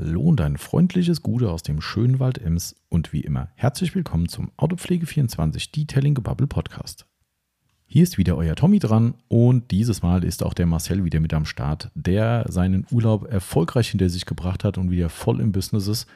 Hallo 0.00 0.20
und 0.20 0.40
ein 0.40 0.58
freundliches 0.58 1.24
Gute 1.24 1.50
aus 1.50 1.64
dem 1.64 1.80
schönen 1.80 2.20
Wald 2.20 2.38
Ems 2.38 2.76
und 2.88 3.12
wie 3.12 3.22
immer 3.22 3.48
herzlich 3.56 3.96
willkommen 3.96 4.28
zum 4.28 4.52
Autopflege24 4.56 5.72
Detailing 5.72 6.14
Gebubble 6.14 6.46
Podcast. 6.46 7.04
Hier 7.84 8.04
ist 8.04 8.16
wieder 8.16 8.36
euer 8.36 8.54
Tommy 8.54 8.78
dran 8.78 9.14
und 9.26 9.72
dieses 9.72 10.00
Mal 10.00 10.22
ist 10.22 10.44
auch 10.44 10.54
der 10.54 10.66
Marcel 10.66 11.04
wieder 11.04 11.18
mit 11.18 11.34
am 11.34 11.44
Start, 11.44 11.90
der 11.96 12.44
seinen 12.48 12.86
Urlaub 12.92 13.26
erfolgreich 13.28 13.88
hinter 13.88 14.08
sich 14.08 14.24
gebracht 14.24 14.62
hat 14.62 14.78
und 14.78 14.92
wieder 14.92 15.08
voll 15.08 15.40
im 15.40 15.50
Business 15.50 15.88
ist. 15.88 16.06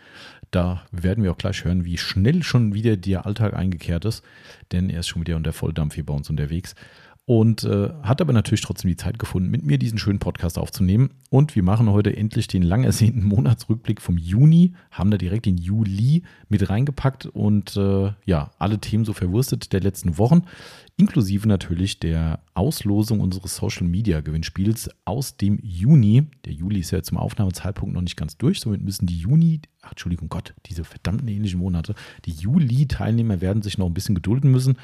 Da 0.52 0.84
werden 0.92 1.24
wir 1.24 1.32
auch 1.32 1.38
gleich 1.38 1.64
hören, 1.64 1.84
wie 1.84 1.98
schnell 1.98 2.44
schon 2.44 2.74
wieder 2.74 2.96
der 2.96 3.26
Alltag 3.26 3.52
eingekehrt 3.52 4.04
ist, 4.04 4.22
denn 4.70 4.90
er 4.90 5.00
ist 5.00 5.08
schon 5.08 5.22
wieder 5.22 5.34
unter 5.34 5.52
Volldampf 5.52 5.96
hier 5.96 6.06
bei 6.06 6.14
uns 6.14 6.30
unterwegs 6.30 6.76
und 7.25 7.62
äh, 7.62 7.91
hat 8.02 8.20
aber 8.20 8.32
natürlich 8.32 8.62
trotzdem 8.62 8.89
die 8.89 8.96
Zeit 8.96 9.18
gefunden, 9.18 9.48
mit 9.48 9.64
mir 9.64 9.79
diesen 9.79 9.98
schönen 9.98 10.18
Podcast 10.18 10.59
aufzunehmen. 10.59 11.11
Und 11.30 11.54
wir 11.54 11.62
machen 11.62 11.89
heute 11.89 12.16
endlich 12.16 12.48
den 12.48 12.62
lang 12.62 12.82
ersehnten 12.82 13.25
Monatsrückblick 13.25 14.00
vom 14.00 14.18
Juni, 14.18 14.75
haben 14.91 15.13
da 15.13 15.18
direkt 15.18 15.46
den 15.46 15.57
Juli 15.57 16.25
mit 16.49 16.68
reingepackt 16.68 17.27
und 17.27 17.77
äh, 17.77 18.13
ja, 18.25 18.50
alle 18.58 18.80
Themen 18.80 19.04
so 19.04 19.13
verwurstet 19.13 19.72
der 19.72 19.80
letzten 19.80 20.18
Wochen, 20.18 20.43
inklusive 20.96 21.46
natürlich 21.46 22.00
der 22.00 22.40
Auslosung 22.54 23.21
unseres 23.21 23.54
Social 23.54 23.86
Media 23.86 24.21
Gewinnspiels 24.21 24.91
aus 25.04 25.36
dem 25.36 25.61
Juni. 25.63 26.25
Der 26.44 26.52
Juli 26.52 26.80
ist 26.80 26.91
ja 26.91 27.02
zum 27.02 27.18
Aufnahmezeitpunkt 27.18 27.94
noch 27.94 28.02
nicht 28.02 28.16
ganz 28.16 28.36
durch, 28.36 28.58
somit 28.58 28.82
müssen 28.82 29.07
die 29.07 29.18
Juni, 29.18 29.61
ach 29.80 29.93
Entschuldigung 29.93 30.29
Gott, 30.29 30.54
diese 30.66 30.82
verdammten 30.82 31.29
ähnlichen 31.29 31.61
Monate, 31.61 31.94
die 32.25 32.33
Juli-Teilnehmer 32.33 33.41
werden 33.41 33.62
sich 33.62 33.78
noch 33.78 33.86
ein 33.86 33.94
bisschen 33.94 34.16
gedulden 34.16 34.50
müssen, 34.50 34.77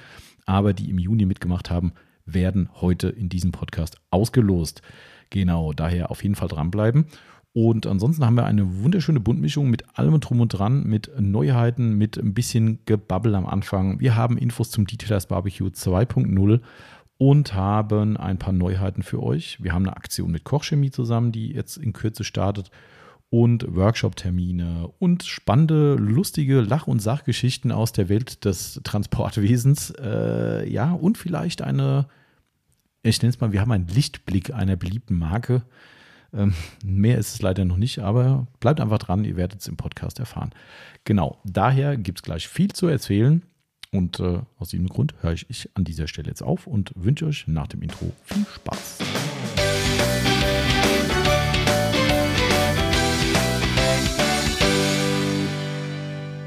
aber 0.46 0.72
die 0.72 0.88
im 0.88 0.98
Juni 0.98 1.26
mitgemacht 1.26 1.68
haben, 1.68 1.92
werden 2.32 2.68
heute 2.80 3.08
in 3.08 3.28
diesem 3.28 3.52
Podcast 3.52 3.96
ausgelost. 4.10 4.82
Genau, 5.30 5.72
daher 5.72 6.10
auf 6.10 6.22
jeden 6.22 6.34
Fall 6.34 6.48
dranbleiben. 6.48 7.06
Und 7.52 7.86
ansonsten 7.86 8.24
haben 8.24 8.36
wir 8.36 8.44
eine 8.44 8.82
wunderschöne 8.82 9.20
Buntmischung 9.20 9.68
mit 9.68 9.98
allem 9.98 10.20
drum 10.20 10.40
und 10.40 10.48
dran, 10.48 10.84
mit 10.84 11.10
Neuheiten, 11.18 11.94
mit 11.94 12.16
ein 12.16 12.34
bisschen 12.34 12.78
Gebabbel 12.84 13.34
am 13.34 13.46
Anfang. 13.46 14.00
Wir 14.00 14.14
haben 14.14 14.38
Infos 14.38 14.70
zum 14.70 14.86
Detailers 14.86 15.26
Barbecue 15.26 15.68
2.0 15.68 16.60
und 17.16 17.54
haben 17.54 18.16
ein 18.16 18.38
paar 18.38 18.52
Neuheiten 18.52 19.02
für 19.02 19.22
euch. 19.22 19.62
Wir 19.62 19.72
haben 19.72 19.86
eine 19.86 19.96
Aktion 19.96 20.30
mit 20.30 20.44
Kochchemie 20.44 20.90
zusammen, 20.90 21.32
die 21.32 21.52
jetzt 21.52 21.78
in 21.78 21.92
Kürze 21.92 22.22
startet 22.22 22.70
und 23.30 23.74
Workshop-Termine 23.74 24.88
und 24.98 25.24
spannende, 25.24 25.94
lustige 25.94 26.60
Lach- 26.60 26.86
und 26.86 27.00
Sachgeschichten 27.00 27.72
aus 27.72 27.92
der 27.92 28.08
Welt 28.08 28.44
des 28.44 28.80
Transportwesens. 28.84 29.92
Äh, 30.00 30.70
ja, 30.70 30.92
und 30.92 31.18
vielleicht 31.18 31.60
eine 31.60 32.06
ich 33.02 33.22
nenne 33.22 33.30
es 33.30 33.40
mal, 33.40 33.52
wir 33.52 33.60
haben 33.60 33.72
einen 33.72 33.86
Lichtblick 33.86 34.52
einer 34.52 34.76
beliebten 34.76 35.16
Marke. 35.16 35.62
Ähm, 36.32 36.54
mehr 36.84 37.16
ist 37.18 37.34
es 37.34 37.42
leider 37.42 37.64
noch 37.64 37.76
nicht, 37.76 38.00
aber 38.00 38.46
bleibt 38.60 38.80
einfach 38.80 38.98
dran, 38.98 39.24
ihr 39.24 39.36
werdet 39.36 39.60
es 39.60 39.68
im 39.68 39.76
Podcast 39.76 40.18
erfahren. 40.18 40.50
Genau, 41.04 41.38
daher 41.44 41.96
gibt 41.96 42.18
es 42.18 42.22
gleich 42.22 42.48
viel 42.48 42.72
zu 42.72 42.86
erzählen 42.86 43.42
und 43.92 44.20
äh, 44.20 44.40
aus 44.58 44.70
diesem 44.70 44.88
Grund 44.88 45.14
höre 45.20 45.32
ich, 45.32 45.48
ich 45.48 45.70
an 45.74 45.84
dieser 45.84 46.08
Stelle 46.08 46.28
jetzt 46.28 46.42
auf 46.42 46.66
und 46.66 46.92
wünsche 46.96 47.26
euch 47.26 47.46
nach 47.46 47.68
dem 47.68 47.82
Intro 47.82 48.12
viel 48.24 48.44
Spaß. 48.44 48.98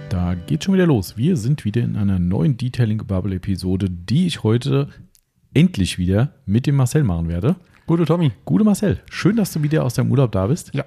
Da 0.10 0.36
geht 0.36 0.66
schon 0.66 0.76
wieder 0.76 0.86
los. 0.86 1.18
Wir 1.18 1.38
sind 1.38 1.66
wieder 1.66 1.82
in 1.82 1.96
einer 1.96 2.20
neuen 2.20 2.58
Detailing 2.58 3.00
Bubble 3.08 3.36
Episode, 3.36 3.90
die 3.90 4.28
ich 4.28 4.44
heute 4.44 4.90
endlich 5.54 5.98
wieder 5.98 6.34
mit 6.46 6.68
dem 6.68 6.76
Marcel 6.76 7.04
machen 7.04 7.28
werde. 7.28 7.56
Gute 7.88 8.06
Tommy. 8.06 8.32
Gute 8.46 8.64
Marcel, 8.64 9.02
schön, 9.10 9.36
dass 9.36 9.52
du 9.52 9.62
wieder 9.64 9.84
aus 9.84 9.96
deinem 9.96 10.12
Urlaub 10.12 10.32
da 10.32 10.48
bist. 10.48 10.74
Ja. 10.74 10.86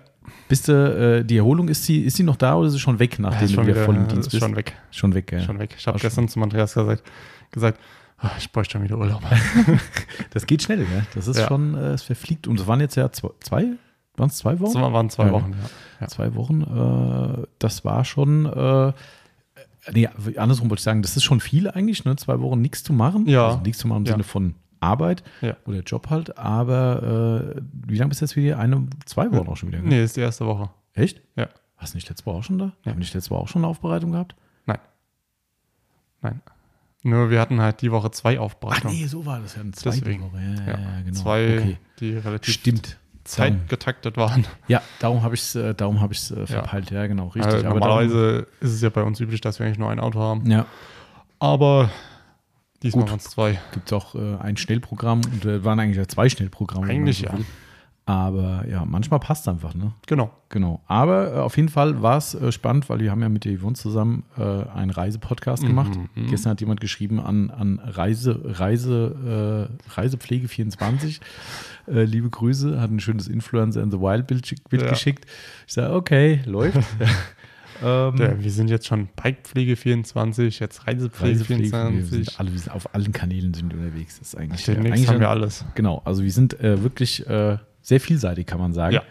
Bist 0.48 0.68
du, 0.68 0.72
äh, 0.72 1.24
die 1.24 1.36
Erholung, 1.36 1.68
ist 1.68 1.84
sie, 1.84 2.00
ist 2.00 2.16
sie 2.16 2.22
noch 2.22 2.36
da 2.36 2.54
oder 2.54 2.68
ist 2.68 2.74
sie 2.74 2.80
schon 2.80 2.98
weg, 2.98 3.18
nachdem 3.18 3.48
ja, 3.48 3.56
du 3.56 3.66
wieder, 3.66 3.84
voll 3.84 3.96
im 3.96 4.08
Dienst 4.08 4.30
bist? 4.30 4.42
Schon 4.42 4.56
weg. 4.56 4.74
Schon 4.90 5.14
weg, 5.14 5.32
ja. 5.32 5.40
Schon 5.40 5.58
weg. 5.58 5.74
Ich 5.78 5.86
habe 5.86 5.98
gestern 5.98 6.28
zum 6.28 6.42
Andreas 6.42 6.74
gesagt, 6.74 7.02
gesagt 7.50 7.78
oh, 8.22 8.30
ich 8.38 8.50
bräuchte 8.52 8.72
schon 8.72 8.84
wieder 8.84 8.98
Urlaub. 8.98 9.22
das 10.30 10.46
geht 10.46 10.62
schnell, 10.62 10.78
ne? 10.78 11.06
Das 11.14 11.28
ist 11.28 11.38
ja. 11.38 11.48
schon, 11.48 11.74
äh, 11.74 11.92
es 11.92 12.02
verfliegt. 12.02 12.46
Und 12.46 12.58
es 12.58 12.66
waren 12.66 12.80
jetzt 12.80 12.96
ja 12.96 13.10
zwei, 13.12 13.30
waren 14.16 14.28
es 14.28 14.36
zwei 14.36 14.58
Wochen? 14.60 14.76
Es 14.76 14.82
waren 14.82 15.10
zwei 15.10 15.30
Wochen, 15.30 15.52
ja. 15.52 15.68
ja. 16.00 16.08
Zwei 16.08 16.34
Wochen, 16.34 16.62
äh, 16.62 17.46
das 17.58 17.84
war 17.84 18.04
schon, 18.04 18.46
äh, 18.46 18.92
nee, 19.92 20.08
andersrum 20.36 20.70
wollte 20.70 20.80
ich 20.80 20.84
sagen, 20.84 21.02
das 21.02 21.16
ist 21.16 21.24
schon 21.24 21.40
viel 21.40 21.68
eigentlich, 21.70 22.04
ne? 22.04 22.16
Zwei 22.16 22.40
Wochen 22.40 22.60
nichts 22.60 22.82
zu 22.82 22.92
machen. 22.92 23.28
Ja. 23.28 23.48
Also 23.48 23.60
nichts 23.60 23.78
zu 23.78 23.88
machen 23.88 24.04
im 24.04 24.06
Sinne 24.06 24.24
von 24.24 24.54
Arbeit 24.84 25.24
ja. 25.40 25.56
oder 25.66 25.80
Job 25.80 26.10
halt, 26.10 26.38
aber 26.38 27.54
äh, 27.56 27.62
wie 27.86 27.96
lange 27.96 28.10
bist 28.10 28.20
du 28.20 28.26
jetzt 28.26 28.36
wieder? 28.36 28.58
Eine, 28.58 28.86
zwei 29.06 29.30
Wochen 29.32 29.48
auch 29.48 29.56
schon 29.56 29.70
wieder? 29.70 29.80
Gell? 29.80 29.88
Nee, 29.88 30.04
ist 30.04 30.16
die 30.16 30.20
erste 30.20 30.46
Woche. 30.46 30.70
Echt? 30.92 31.22
Ja. 31.36 31.48
Hast 31.76 31.94
du 31.94 31.96
nicht 31.96 32.08
letzte 32.08 32.26
Woche 32.26 32.38
auch 32.38 32.44
schon 32.44 32.58
da? 32.58 32.72
Ja. 32.84 32.92
Haben 32.92 32.98
nicht 32.98 33.14
letzte 33.14 33.30
Woche 33.30 33.40
auch 33.40 33.48
schon 33.48 33.62
eine 33.62 33.68
Aufbereitung 33.68 34.12
gehabt? 34.12 34.34
Nein. 34.66 34.78
Nein. 36.22 36.40
Nur 37.02 37.30
wir 37.30 37.40
hatten 37.40 37.60
halt 37.60 37.82
die 37.82 37.92
Woche 37.92 38.10
zwei 38.10 38.38
Aufbereitungen. 38.38 38.96
Ach 38.96 39.00
nee, 39.00 39.06
so 39.06 39.26
war 39.26 39.40
das 39.40 39.56
ja 39.56 39.60
eine 39.60 39.72
zweite 39.72 40.00
Deswegen. 40.00 40.22
Woche. 40.22 40.38
Ja, 40.38 40.72
ja, 40.72 40.80
ja, 40.80 41.00
genau. 41.04 41.20
Zwei, 41.20 41.58
okay. 41.58 41.76
die 42.00 42.16
relativ 42.16 42.54
Stimmt. 42.54 42.96
zeitgetaktet 43.24 44.16
waren. 44.16 44.46
Ja, 44.68 44.80
darum 45.00 45.22
habe 45.22 45.34
ich 45.34 45.42
es 45.42 45.54
äh, 45.54 45.74
darum 45.74 46.00
hab 46.00 46.12
ich's, 46.12 46.30
äh, 46.30 46.46
verpeilt. 46.46 46.90
Ja. 46.90 47.06
genau, 47.06 47.26
richtig. 47.28 47.52
Also 47.52 47.68
normalerweise 47.68 48.32
darum, 48.32 48.46
ist 48.60 48.72
es 48.72 48.80
ja 48.80 48.88
bei 48.88 49.02
uns 49.02 49.20
üblich, 49.20 49.42
dass 49.42 49.58
wir 49.58 49.66
eigentlich 49.66 49.78
nur 49.78 49.90
ein 49.90 50.00
Auto 50.00 50.18
haben. 50.18 50.50
Ja. 50.50 50.64
Aber 51.38 51.90
Diesmal 52.84 53.08
waren 53.08 53.16
es 53.16 53.24
zwei. 53.24 53.58
Gibt 53.72 53.86
es 53.86 53.92
auch 53.92 54.14
äh, 54.14 54.36
ein 54.36 54.56
Schnellprogramm 54.56 55.22
und 55.24 55.44
äh, 55.44 55.64
waren 55.64 55.80
eigentlich 55.80 55.96
ja 55.96 56.06
zwei 56.06 56.28
Schnellprogramme. 56.28 56.86
Eigentlich 56.86 57.18
so 57.18 57.24
ja. 57.24 57.38
Aber 58.06 58.66
ja, 58.68 58.84
manchmal 58.84 59.18
passt 59.18 59.42
es 59.42 59.48
einfach, 59.48 59.74
ne? 59.74 59.94
Genau. 60.06 60.30
Genau. 60.50 60.82
Aber 60.86 61.34
äh, 61.34 61.38
auf 61.38 61.56
jeden 61.56 61.70
Fall 61.70 62.02
war 62.02 62.18
es 62.18 62.34
äh, 62.34 62.52
spannend, 62.52 62.90
weil 62.90 63.00
wir 63.00 63.10
haben 63.10 63.22
ja 63.22 63.30
mit 63.30 63.46
der 63.46 63.58
Yvonne 63.58 63.74
zusammen 63.76 64.24
äh, 64.36 64.42
einen 64.42 64.90
Reisepodcast 64.90 65.62
mhm, 65.62 65.68
gemacht. 65.68 65.98
Mhm. 66.14 66.26
Gestern 66.26 66.50
hat 66.50 66.60
jemand 66.60 66.82
geschrieben 66.82 67.18
an, 67.18 67.50
an 67.50 67.80
Reise, 67.82 68.38
Reise, 68.44 69.70
äh, 69.88 69.90
Reisepflege24. 69.98 71.20
Äh, 71.86 72.04
liebe 72.04 72.28
Grüße, 72.28 72.78
hat 72.78 72.90
ein 72.90 73.00
schönes 73.00 73.26
Influencer 73.26 73.82
in 73.82 73.90
the 73.90 73.98
Wild 73.98 74.26
Bild, 74.26 74.68
Bild 74.68 74.82
ja. 74.82 74.90
geschickt. 74.90 75.24
Ich 75.66 75.72
sage, 75.72 75.94
okay, 75.94 76.40
läuft. 76.44 76.78
Ähm, 77.82 78.16
ja, 78.18 78.42
wir 78.42 78.50
sind 78.50 78.68
jetzt 78.68 78.86
schon 78.86 79.08
Bikepflege 79.16 79.76
24, 79.76 80.60
jetzt 80.60 80.86
Reisepflege, 80.86 81.32
Reisepflege 81.32 81.68
24. 81.68 82.12
Wir 82.12 82.24
sind, 82.24 82.40
alle, 82.40 82.52
wir 82.52 82.58
sind 82.58 82.72
auf 82.72 82.94
allen 82.94 83.12
Kanälen 83.12 83.54
sind 83.54 83.72
wir 83.72 83.78
unterwegs. 83.80 84.18
Das 84.18 84.28
ist 84.28 84.36
eigentlich, 84.36 84.66
ja, 84.66 84.74
eigentlich 84.74 85.08
haben 85.08 85.20
wir 85.20 85.30
alles. 85.30 85.64
Genau, 85.74 86.02
also 86.04 86.22
wir 86.22 86.32
sind 86.32 86.58
äh, 86.60 86.82
wirklich 86.82 87.26
äh, 87.26 87.58
sehr 87.82 88.00
vielseitig, 88.00 88.46
kann 88.46 88.60
man 88.60 88.72
sagen. 88.72 88.94
Ja. 88.94 89.02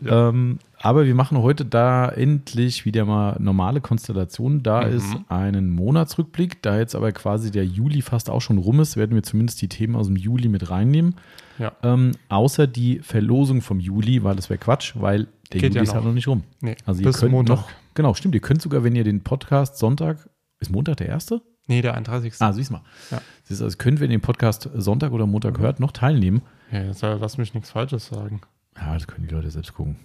Ja. 0.00 0.28
Ähm, 0.28 0.58
aber 0.80 1.06
wir 1.06 1.14
machen 1.14 1.38
heute 1.38 1.64
da 1.64 2.08
endlich 2.08 2.84
wieder 2.84 3.04
mal 3.04 3.36
normale 3.40 3.80
Konstellationen. 3.80 4.62
Da 4.62 4.86
mhm. 4.86 4.96
ist 4.96 5.16
einen 5.28 5.70
Monatsrückblick. 5.70 6.62
Da 6.62 6.78
jetzt 6.78 6.94
aber 6.94 7.10
quasi 7.12 7.50
der 7.50 7.64
Juli 7.64 8.02
fast 8.02 8.30
auch 8.30 8.40
schon 8.40 8.58
rum 8.58 8.80
ist, 8.80 8.96
werden 8.96 9.14
wir 9.14 9.22
zumindest 9.22 9.60
die 9.60 9.68
Themen 9.68 9.96
aus 9.96 10.06
dem 10.06 10.16
Juli 10.16 10.48
mit 10.48 10.70
reinnehmen. 10.70 11.16
Ja. 11.58 11.72
Ähm, 11.82 12.12
außer 12.28 12.68
die 12.68 13.00
Verlosung 13.00 13.60
vom 13.60 13.80
Juli, 13.80 14.22
weil 14.22 14.36
das 14.36 14.48
wäre 14.48 14.58
Quatsch, 14.58 14.92
weil 14.94 15.26
der 15.52 15.60
Geht 15.60 15.70
Juli 15.70 15.76
ja 15.76 15.82
ist 15.82 15.94
halt 15.94 16.04
noch 16.04 16.12
nicht 16.12 16.28
rum. 16.28 16.44
Nee, 16.60 16.76
also 16.86 17.02
ihr 17.02 17.10
könnt 17.10 17.32
Montag. 17.32 17.56
noch, 17.56 17.68
genau, 17.98 18.14
stimmt, 18.14 18.34
ihr 18.36 18.40
könnt 18.40 18.62
sogar, 18.62 18.84
wenn 18.84 18.94
ihr 18.94 19.02
den 19.02 19.24
Podcast 19.24 19.76
Sonntag, 19.76 20.30
ist 20.60 20.70
Montag 20.70 20.98
der 20.98 21.08
erste? 21.08 21.42
Nee, 21.66 21.82
der 21.82 21.94
31. 21.94 22.34
Ah, 22.38 22.52
siehst 22.52 22.70
mal. 22.70 22.82
Ja. 23.10 23.20
Siehst, 23.42 23.60
also 23.60 23.76
könnt, 23.76 23.98
wenn 23.98 24.10
ihr 24.10 24.18
den 24.18 24.22
Podcast 24.22 24.70
Sonntag 24.72 25.10
oder 25.10 25.26
Montag 25.26 25.58
hört, 25.58 25.80
noch 25.80 25.90
teilnehmen. 25.90 26.42
Ja, 26.70 26.84
jetzt 26.84 27.02
lass 27.02 27.38
mich 27.38 27.52
nichts 27.54 27.70
Falsches 27.70 28.06
sagen. 28.06 28.40
Ja, 28.76 28.94
das 28.94 29.08
können 29.08 29.26
die 29.26 29.34
Leute 29.34 29.50
selbst 29.50 29.74
gucken. 29.74 29.96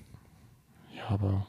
Ja, 0.97 1.09
aber. 1.09 1.45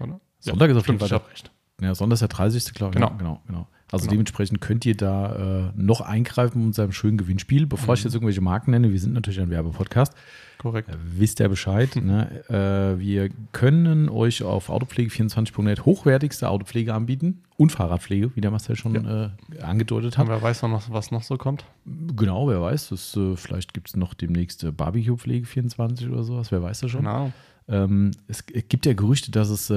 Oder? 0.00 0.20
Sonntag 0.40 0.70
ja, 0.70 0.72
ist 0.74 0.80
auf 0.80 0.86
jeden 0.88 0.98
Fall. 0.98 1.20
recht. 1.30 1.50
Ja, 1.80 1.94
Sonntag 1.94 2.14
ist 2.14 2.20
der 2.20 2.28
30. 2.28 2.72
glaube 2.74 2.90
ich. 2.92 2.94
Genau. 2.96 3.10
Ja, 3.12 3.16
genau, 3.18 3.40
genau. 3.46 3.66
Also 3.92 4.04
Genau. 4.04 4.12
dementsprechend 4.12 4.60
könnt 4.60 4.86
ihr 4.86 4.96
da 4.96 5.68
äh, 5.68 5.72
noch 5.76 6.00
eingreifen 6.00 6.58
mit 6.58 6.66
unserem 6.68 6.90
schönen 6.90 7.16
Gewinnspiel. 7.18 7.66
Bevor 7.66 7.94
ich 7.94 8.00
Mhm. 8.00 8.06
jetzt 8.08 8.14
irgendwelche 8.14 8.40
Marken 8.40 8.70
nenne, 8.72 8.90
wir 8.90 8.98
sind 8.98 9.12
natürlich 9.12 9.40
ein 9.40 9.50
Werbepodcast. 9.50 10.14
Korrekt. 10.58 10.88
Äh, 10.88 10.96
wisst 11.16 11.38
ihr 11.40 11.48
Bescheid. 11.48 11.90
Ne? 12.02 12.44
Äh, 12.48 12.98
wir 12.98 13.28
können 13.52 14.08
euch 14.08 14.42
auf 14.42 14.68
autopflege24.net 14.70 15.84
hochwertigste 15.84 16.48
Autopflege 16.48 16.92
anbieten 16.94 17.42
und 17.56 17.70
Fahrradpflege, 17.72 18.34
wie 18.34 18.40
der 18.40 18.50
Marcel 18.50 18.74
schon 18.74 18.96
äh, 19.04 19.30
angedeutet 19.62 20.14
Und 20.14 20.18
hat. 20.18 20.28
wer 20.28 20.42
weiß 20.42 20.62
noch, 20.62 20.90
was 20.90 21.10
noch 21.12 21.22
so 21.22 21.36
kommt? 21.36 21.64
Genau, 22.16 22.48
wer 22.48 22.60
weiß. 22.62 22.88
Das, 22.88 23.16
äh, 23.16 23.36
vielleicht 23.36 23.74
gibt 23.74 23.88
es 23.90 23.96
noch 23.96 24.14
demnächst 24.14 24.64
äh, 24.64 24.72
Barbecue-Pflege 24.72 25.46
24 25.46 26.08
oder 26.08 26.24
sowas. 26.24 26.50
Wer 26.50 26.62
weiß 26.62 26.80
das 26.80 26.90
schon. 26.90 27.02
Genau. 27.02 27.32
Ähm, 27.66 28.10
es 28.28 28.44
gibt 28.46 28.84
ja 28.86 28.92
Gerüchte, 28.92 29.30
dass 29.30 29.48
es, 29.48 29.70
äh, 29.70 29.74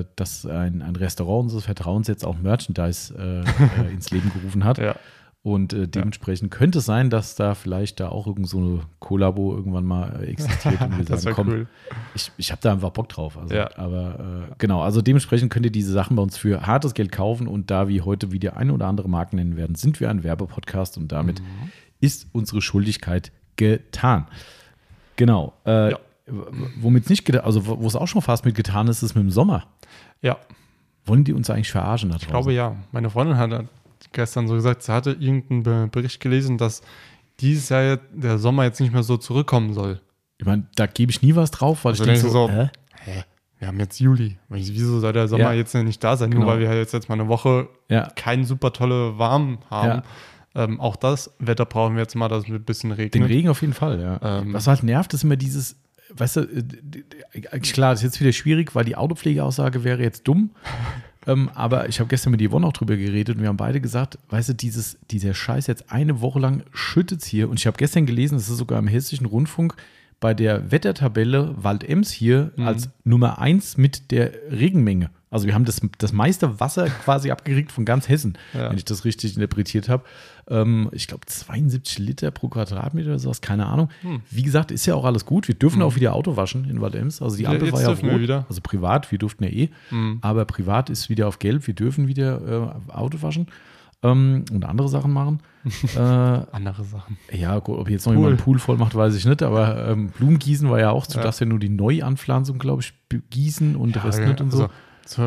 äh, 0.00 0.04
dass 0.16 0.44
ein, 0.44 0.82
ein 0.82 0.96
Restaurant 0.96 1.44
unseres 1.44 1.64
Vertrauens 1.64 2.08
jetzt 2.08 2.24
auch 2.24 2.36
Merchandise 2.38 3.14
äh, 3.16 3.40
äh, 3.88 3.92
ins 3.92 4.10
Leben 4.10 4.30
gerufen 4.34 4.64
hat. 4.64 4.78
Ja. 4.78 4.96
Und 5.44 5.72
äh, 5.72 5.88
dementsprechend 5.88 6.52
könnte 6.52 6.78
es 6.78 6.84
sein, 6.84 7.10
dass 7.10 7.34
da 7.34 7.54
vielleicht 7.56 7.98
da 7.98 8.10
auch 8.10 8.28
irgend 8.28 8.48
so 8.48 8.58
eine 8.58 8.80
Kollabo 9.00 9.56
irgendwann 9.56 9.84
mal 9.84 10.20
äh, 10.22 10.26
existiert 10.26 10.80
und 10.80 10.98
wir 11.08 11.16
sagen, 11.18 11.34
komm, 11.34 11.48
cool. 11.48 11.66
ich, 12.14 12.30
ich 12.36 12.52
habe 12.52 12.60
da 12.62 12.72
einfach 12.72 12.90
Bock 12.90 13.08
drauf. 13.08 13.36
Also, 13.36 13.52
Ja. 13.54 13.68
Aber 13.76 14.46
äh, 14.50 14.54
genau, 14.58 14.82
also 14.82 15.02
dementsprechend 15.02 15.52
könnt 15.52 15.66
ihr 15.66 15.72
diese 15.72 15.92
Sachen 15.92 16.14
bei 16.14 16.22
uns 16.22 16.36
für 16.36 16.64
hartes 16.66 16.94
Geld 16.94 17.10
kaufen 17.10 17.48
und 17.48 17.72
da 17.72 17.88
wir 17.88 18.04
heute 18.04 18.30
wieder 18.30 18.56
eine 18.56 18.72
oder 18.72 18.86
andere 18.86 19.08
Marken 19.08 19.34
nennen 19.36 19.56
werden, 19.56 19.74
sind 19.74 19.98
wir 19.98 20.10
ein 20.10 20.22
Werbepodcast 20.22 20.96
und 20.96 21.10
damit 21.10 21.40
Mhm. 21.40 21.44
ist 22.00 22.28
unsere 22.32 22.62
Schuldigkeit 22.62 23.32
getan. 23.56 24.26
Genau. 25.16 25.54
Äh, 25.66 25.90
Ja. 25.92 25.98
Womit 26.26 27.04
es 27.04 27.10
nicht, 27.10 27.34
also 27.42 27.66
wo 27.66 27.86
es 27.86 27.96
auch 27.96 28.08
schon 28.08 28.22
fast 28.22 28.44
mit 28.44 28.54
getan 28.54 28.88
ist, 28.88 29.02
ist 29.02 29.14
mit 29.14 29.24
dem 29.24 29.30
Sommer. 29.30 29.66
Ja. 30.20 30.38
Wollen 31.04 31.24
die 31.24 31.32
uns 31.32 31.50
eigentlich 31.50 31.72
verarschen 31.72 32.10
da 32.10 32.14
draußen? 32.16 32.28
Ich 32.28 32.32
glaube 32.32 32.52
ja. 32.52 32.76
Meine 32.92 33.10
Freundin 33.10 33.36
hat 33.36 33.66
gestern 34.12 34.46
so 34.46 34.54
gesagt, 34.54 34.82
sie 34.82 34.92
hatte 34.92 35.12
irgendeinen 35.12 35.90
Bericht 35.90 36.20
gelesen, 36.20 36.58
dass 36.58 36.82
dieses 37.40 37.68
Jahr 37.68 37.98
der 38.12 38.38
Sommer 38.38 38.64
jetzt 38.64 38.80
nicht 38.80 38.92
mehr 38.92 39.02
so 39.02 39.16
zurückkommen 39.16 39.74
soll. 39.74 40.00
Ich 40.38 40.46
meine, 40.46 40.66
da 40.76 40.86
gebe 40.86 41.10
ich 41.10 41.22
nie 41.22 41.34
was 41.34 41.50
drauf, 41.50 41.84
weil 41.84 41.92
also 41.92 42.04
ich 42.04 42.10
denke 42.10 42.22
so, 42.22 42.28
so 42.28 42.50
hä? 42.50 42.70
hä? 43.04 43.24
Wir 43.58 43.68
haben 43.68 43.78
jetzt 43.78 44.00
Juli. 44.00 44.38
Wieso 44.48 44.98
soll 44.98 45.12
der 45.12 45.28
Sommer 45.28 45.52
ja. 45.52 45.52
jetzt 45.52 45.72
nicht 45.74 46.02
da 46.02 46.16
sein? 46.16 46.30
Genau. 46.30 46.44
Nur 46.44 46.52
weil 46.52 46.60
wir 46.60 46.76
jetzt, 46.76 46.92
jetzt 46.92 47.08
mal 47.08 47.14
eine 47.14 47.28
Woche 47.28 47.68
ja. 47.88 48.08
keinen 48.16 48.44
super 48.44 48.72
tolle 48.72 49.18
Warm 49.18 49.58
haben. 49.70 50.02
Ja. 50.54 50.64
Ähm, 50.64 50.80
auch 50.80 50.96
das 50.96 51.34
Wetter 51.38 51.64
brauchen 51.64 51.94
wir 51.94 52.02
jetzt 52.02 52.16
mal, 52.16 52.28
dass 52.28 52.42
es 52.44 52.50
ein 52.50 52.64
bisschen 52.64 52.90
regnet. 52.90 53.14
Den 53.14 53.22
Regen 53.22 53.48
auf 53.48 53.60
jeden 53.60 53.72
Fall, 53.72 54.00
ja. 54.00 54.40
Ähm, 54.40 54.52
Was 54.52 54.66
halt 54.66 54.82
nervt, 54.82 55.14
ist 55.14 55.22
immer 55.22 55.36
dieses, 55.36 55.76
weißt 56.16 56.36
du, 56.36 56.40
äh, 57.32 57.60
klar, 57.60 57.92
das 57.92 58.00
ist 58.00 58.04
jetzt 58.04 58.20
wieder 58.20 58.32
schwierig, 58.32 58.74
weil 58.74 58.84
die 58.84 58.96
Autopflegeaussage 58.96 59.84
wäre 59.84 60.02
jetzt 60.02 60.26
dumm. 60.28 60.50
ähm, 61.26 61.50
aber 61.54 61.88
ich 61.88 62.00
habe 62.00 62.08
gestern 62.08 62.32
mit 62.32 62.42
Yvonne 62.42 62.66
auch 62.66 62.72
drüber 62.72 62.96
geredet 62.96 63.36
und 63.36 63.42
wir 63.42 63.48
haben 63.48 63.56
beide 63.56 63.80
gesagt, 63.80 64.18
weißt 64.30 64.50
du, 64.50 64.54
dieses, 64.54 64.98
dieser 65.10 65.34
Scheiß 65.34 65.66
jetzt 65.66 65.90
eine 65.90 66.20
Woche 66.20 66.38
lang 66.38 66.62
schüttet 66.72 67.22
es 67.22 67.26
hier. 67.26 67.48
Und 67.48 67.58
ich 67.58 67.66
habe 67.66 67.76
gestern 67.76 68.06
gelesen, 68.06 68.36
das 68.36 68.48
ist 68.48 68.58
sogar 68.58 68.78
im 68.78 68.88
Hessischen 68.88 69.26
Rundfunk, 69.26 69.76
bei 70.20 70.34
der 70.34 70.70
Wettertabelle 70.70 71.54
Wald-Ems 71.56 72.10
hier 72.10 72.52
mhm. 72.56 72.66
als 72.66 72.88
Nummer 73.04 73.38
1 73.40 73.76
mit 73.76 74.10
der 74.12 74.32
Regenmenge. 74.50 75.10
Also 75.32 75.46
wir 75.46 75.54
haben 75.54 75.64
das, 75.64 75.80
das 75.96 76.12
meiste 76.12 76.60
Wasser 76.60 76.88
quasi 76.88 77.30
abgekriegt 77.30 77.72
von 77.72 77.86
ganz 77.86 78.08
Hessen, 78.08 78.36
ja. 78.52 78.68
wenn 78.68 78.76
ich 78.76 78.84
das 78.84 79.06
richtig 79.06 79.34
interpretiert 79.34 79.88
habe. 79.88 80.04
Ähm, 80.46 80.90
ich 80.92 81.06
glaube 81.06 81.24
72 81.24 81.98
Liter 81.98 82.30
pro 82.30 82.48
Quadratmeter 82.48 83.08
oder 83.08 83.18
sowas, 83.18 83.40
keine 83.40 83.66
Ahnung. 83.66 83.88
Hm. 84.02 84.20
Wie 84.30 84.42
gesagt, 84.42 84.70
ist 84.70 84.84
ja 84.84 84.94
auch 84.94 85.06
alles 85.06 85.24
gut. 85.24 85.48
Wir 85.48 85.54
dürfen 85.54 85.80
hm. 85.80 85.86
auch 85.86 85.96
wieder 85.96 86.14
Auto 86.14 86.36
waschen 86.36 86.68
in 86.68 86.82
Wald-Ems. 86.82 87.22
Also 87.22 87.38
die 87.38 87.46
Ampel 87.46 87.68
ja, 87.68 87.72
war 87.72 87.80
ja 87.80 87.88
rot. 87.88 88.20
Wieder. 88.20 88.44
Also 88.48 88.60
privat, 88.62 89.10
wir 89.10 89.18
durften 89.18 89.44
ja 89.44 89.50
eh. 89.50 89.70
Hm. 89.88 90.18
Aber 90.20 90.44
privat 90.44 90.90
ist 90.90 91.08
wieder 91.08 91.26
auf 91.28 91.38
gelb. 91.38 91.66
Wir 91.66 91.74
dürfen 91.74 92.08
wieder 92.08 92.76
äh, 92.90 92.92
Auto 92.92 93.22
waschen 93.22 93.46
ähm, 94.02 94.44
und 94.52 94.64
andere 94.66 94.90
Sachen 94.90 95.12
machen. 95.12 95.40
äh, 95.96 95.98
andere 95.98 96.84
Sachen. 96.84 97.16
Ja, 97.32 97.56
ob 97.56 97.88
jetzt 97.88 98.04
noch 98.04 98.12
Pool. 98.12 98.18
jemand 98.18 98.32
einen 98.32 98.44
Pool 98.44 98.58
voll 98.58 98.76
macht, 98.76 98.94
weiß 98.94 99.14
ich 99.14 99.24
nicht, 99.24 99.42
aber 99.42 99.88
ähm, 99.88 100.08
Blumengießen 100.10 100.68
war 100.68 100.78
ja 100.78 100.90
auch, 100.90 101.06
du 101.06 101.16
ja. 101.16 101.22
darfst 101.22 101.40
ja 101.40 101.46
nur 101.46 101.58
die 101.58 101.68
Neuanpflanzung, 101.68 102.58
glaube 102.58 102.82
ich, 102.82 102.92
gießen 103.30 103.76
und 103.76 103.96
ja, 103.96 104.02
Rest 104.02 104.18
ja, 104.18 104.26
nicht 104.26 104.40
und 104.40 104.50
so. 104.50 104.64
Also, 104.64 104.74
so. 105.06 105.22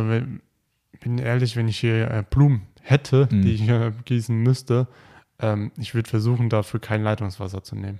bin 0.99 1.17
ehrlich, 1.17 1.55
wenn 1.55 1.67
ich 1.67 1.79
hier 1.79 2.09
äh, 2.09 2.23
Blumen 2.29 2.63
hätte, 2.81 3.27
mhm. 3.31 3.41
die 3.41 3.51
ich 3.53 3.67
äh, 3.67 3.91
gießen 4.05 4.35
müsste, 4.35 4.87
ähm, 5.39 5.71
ich 5.77 5.93
würde 5.93 6.09
versuchen, 6.09 6.49
dafür 6.49 6.79
kein 6.79 7.03
Leitungswasser 7.03 7.63
zu 7.63 7.75
nehmen. 7.75 7.99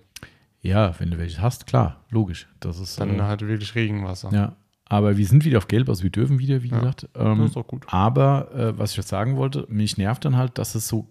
Ja, 0.62 1.00
wenn 1.00 1.12
du 1.12 1.18
welches 1.18 1.40
hast, 1.40 1.68
klar, 1.68 2.04
logisch. 2.10 2.48
Das 2.60 2.80
ist, 2.80 3.00
Dann 3.00 3.20
äh, 3.20 3.22
halt 3.22 3.42
wirklich 3.42 3.76
Regenwasser. 3.76 4.32
Ja, 4.34 4.56
aber 4.88 5.18
wir 5.18 5.26
sind 5.26 5.46
wieder 5.46 5.58
auf 5.58 5.68
Gelb, 5.68 5.90
also 5.90 6.04
wir 6.04 6.10
dürfen 6.10 6.40
wieder, 6.40 6.64
wie 6.64 6.70
ja, 6.70 6.78
gesagt. 6.78 7.10
Ähm, 7.16 7.40
das 7.40 7.52
ist 7.52 7.58
auch 7.58 7.68
gut. 7.68 7.86
Aber 7.88 8.52
äh, 8.54 8.78
was 8.78 8.92
ich 8.92 8.98
jetzt 8.98 9.10
sagen 9.10 9.36
wollte, 9.36 9.66
mich 9.70 9.98
nervt 9.98 10.26
dann 10.26 10.38
halt, 10.38 10.58
dass 10.58 10.76
es 10.76 10.88
so 10.88 11.08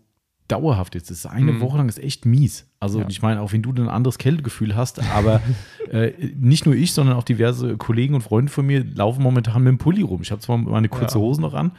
dauerhaft. 0.48 0.94
Das 0.94 1.10
ist 1.10 1.26
eine 1.26 1.52
mhm. 1.52 1.60
Woche 1.60 1.78
lang 1.78 1.88
ist 1.88 1.98
echt 1.98 2.26
mies. 2.26 2.66
Also 2.80 3.00
ja. 3.00 3.06
ich 3.08 3.22
meine, 3.22 3.40
auch 3.40 3.52
wenn 3.52 3.62
du 3.62 3.72
ein 3.72 3.88
anderes 3.88 4.18
Kältegefühl 4.18 4.76
hast, 4.76 5.00
aber 5.14 5.40
äh, 5.90 6.12
nicht 6.36 6.66
nur 6.66 6.74
ich, 6.74 6.92
sondern 6.92 7.16
auch 7.16 7.24
diverse 7.24 7.76
Kollegen 7.76 8.14
und 8.14 8.22
Freunde 8.22 8.52
von 8.52 8.66
mir 8.66 8.84
laufen 8.84 9.22
momentan 9.22 9.62
mit 9.62 9.70
dem 9.70 9.78
Pulli 9.78 10.02
rum. 10.02 10.20
Ich 10.22 10.30
habe 10.30 10.40
zwar 10.40 10.58
meine 10.58 10.88
kurze 10.88 11.18
ja. 11.18 11.24
Hose 11.24 11.40
noch 11.40 11.54
an, 11.54 11.72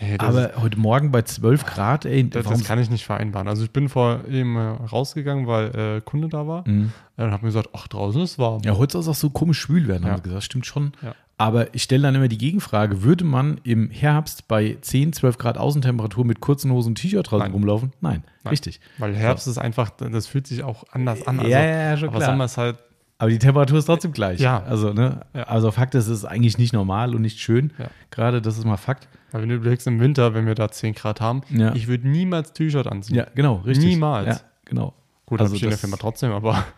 nee, 0.00 0.16
aber 0.18 0.52
heute 0.56 0.78
Morgen 0.78 1.12
bei 1.12 1.22
12 1.22 1.64
Grad, 1.66 2.04
ey. 2.04 2.28
Das, 2.28 2.46
das, 2.46 2.64
kann 2.64 2.80
ich 2.80 2.90
nicht 2.90 3.04
vereinbaren. 3.04 3.46
Also 3.46 3.62
ich 3.62 3.70
bin 3.70 3.88
vor 3.88 4.24
eben 4.28 4.56
äh, 4.56 4.60
rausgegangen, 4.60 5.46
weil 5.46 5.98
äh, 5.98 6.00
Kunde 6.00 6.28
da 6.28 6.46
war. 6.46 6.68
Mhm. 6.68 6.92
Dann 7.16 7.30
hat 7.30 7.42
mir 7.42 7.48
gesagt, 7.48 7.68
ach, 7.74 7.86
draußen 7.86 8.20
ist 8.22 8.38
warm. 8.38 8.62
Ja, 8.64 8.76
heute 8.76 8.92
soll 8.92 9.02
es 9.02 9.08
auch 9.08 9.14
so 9.14 9.30
komisch 9.30 9.60
schwül 9.60 9.86
werden, 9.86 10.06
haben 10.06 10.16
sie 10.16 10.22
gesagt. 10.22 10.44
Stimmt 10.44 10.66
schon. 10.66 10.92
Aber 11.40 11.74
ich 11.74 11.82
stelle 11.82 12.02
dann 12.02 12.14
immer 12.14 12.28
die 12.28 12.36
Gegenfrage: 12.36 13.02
Würde 13.02 13.24
man 13.24 13.58
im 13.64 13.88
Herbst 13.88 14.46
bei 14.46 14.76
10, 14.78 15.14
12 15.14 15.38
Grad 15.38 15.56
Außentemperatur 15.56 16.26
mit 16.26 16.40
kurzen 16.40 16.70
Hosen 16.70 16.90
und 16.90 16.94
T-Shirt 16.96 17.30
draußen 17.30 17.50
rumlaufen? 17.50 17.92
Nein. 18.02 18.24
Nein. 18.44 18.50
richtig. 18.50 18.78
Weil 18.98 19.14
Herbst 19.16 19.46
so. 19.46 19.52
ist 19.52 19.56
einfach, 19.56 19.88
das 19.88 20.26
fühlt 20.26 20.46
sich 20.46 20.62
auch 20.62 20.84
anders 20.92 21.26
an. 21.26 21.38
Also, 21.38 21.50
ja, 21.50 21.64
ja, 21.64 21.96
schon 21.96 22.10
aber 22.10 22.18
klar. 22.18 22.30
Sommer 22.30 22.44
ist 22.44 22.58
halt. 22.58 22.76
Aber 23.16 23.30
die 23.30 23.38
Temperatur 23.38 23.78
ist 23.78 23.86
trotzdem 23.86 24.12
gleich. 24.12 24.38
Ja. 24.38 24.62
Also, 24.64 24.92
ne? 24.92 25.22
Ja. 25.32 25.44
Also, 25.44 25.70
Fakt 25.70 25.94
ist, 25.94 26.08
es 26.08 26.18
ist 26.18 26.24
eigentlich 26.26 26.58
nicht 26.58 26.74
normal 26.74 27.14
und 27.14 27.22
nicht 27.22 27.40
schön. 27.40 27.72
Ja. 27.78 27.86
Gerade, 28.10 28.42
das 28.42 28.58
ist 28.58 28.66
mal 28.66 28.76
Fakt. 28.76 29.08
Weil 29.32 29.40
wenn 29.40 29.48
du 29.48 29.54
überlegst, 29.54 29.86
im 29.86 29.98
Winter, 29.98 30.34
wenn 30.34 30.44
wir 30.44 30.54
da 30.54 30.70
10 30.70 30.94
Grad 30.94 31.22
haben, 31.22 31.40
ja. 31.48 31.74
ich 31.74 31.88
würde 31.88 32.06
niemals 32.06 32.52
T-Shirt 32.52 32.86
anziehen. 32.86 33.16
Ja, 33.16 33.26
genau, 33.34 33.56
richtig. 33.64 33.88
Niemals. 33.88 34.26
Ja, 34.26 34.40
genau. 34.66 34.92
Gut, 35.30 35.40
also 35.40 35.54
ich 35.54 35.62
in 35.62 35.68
der 35.68 35.78
Firma 35.78 35.96
trotzdem, 35.96 36.32
aber. 36.32 36.64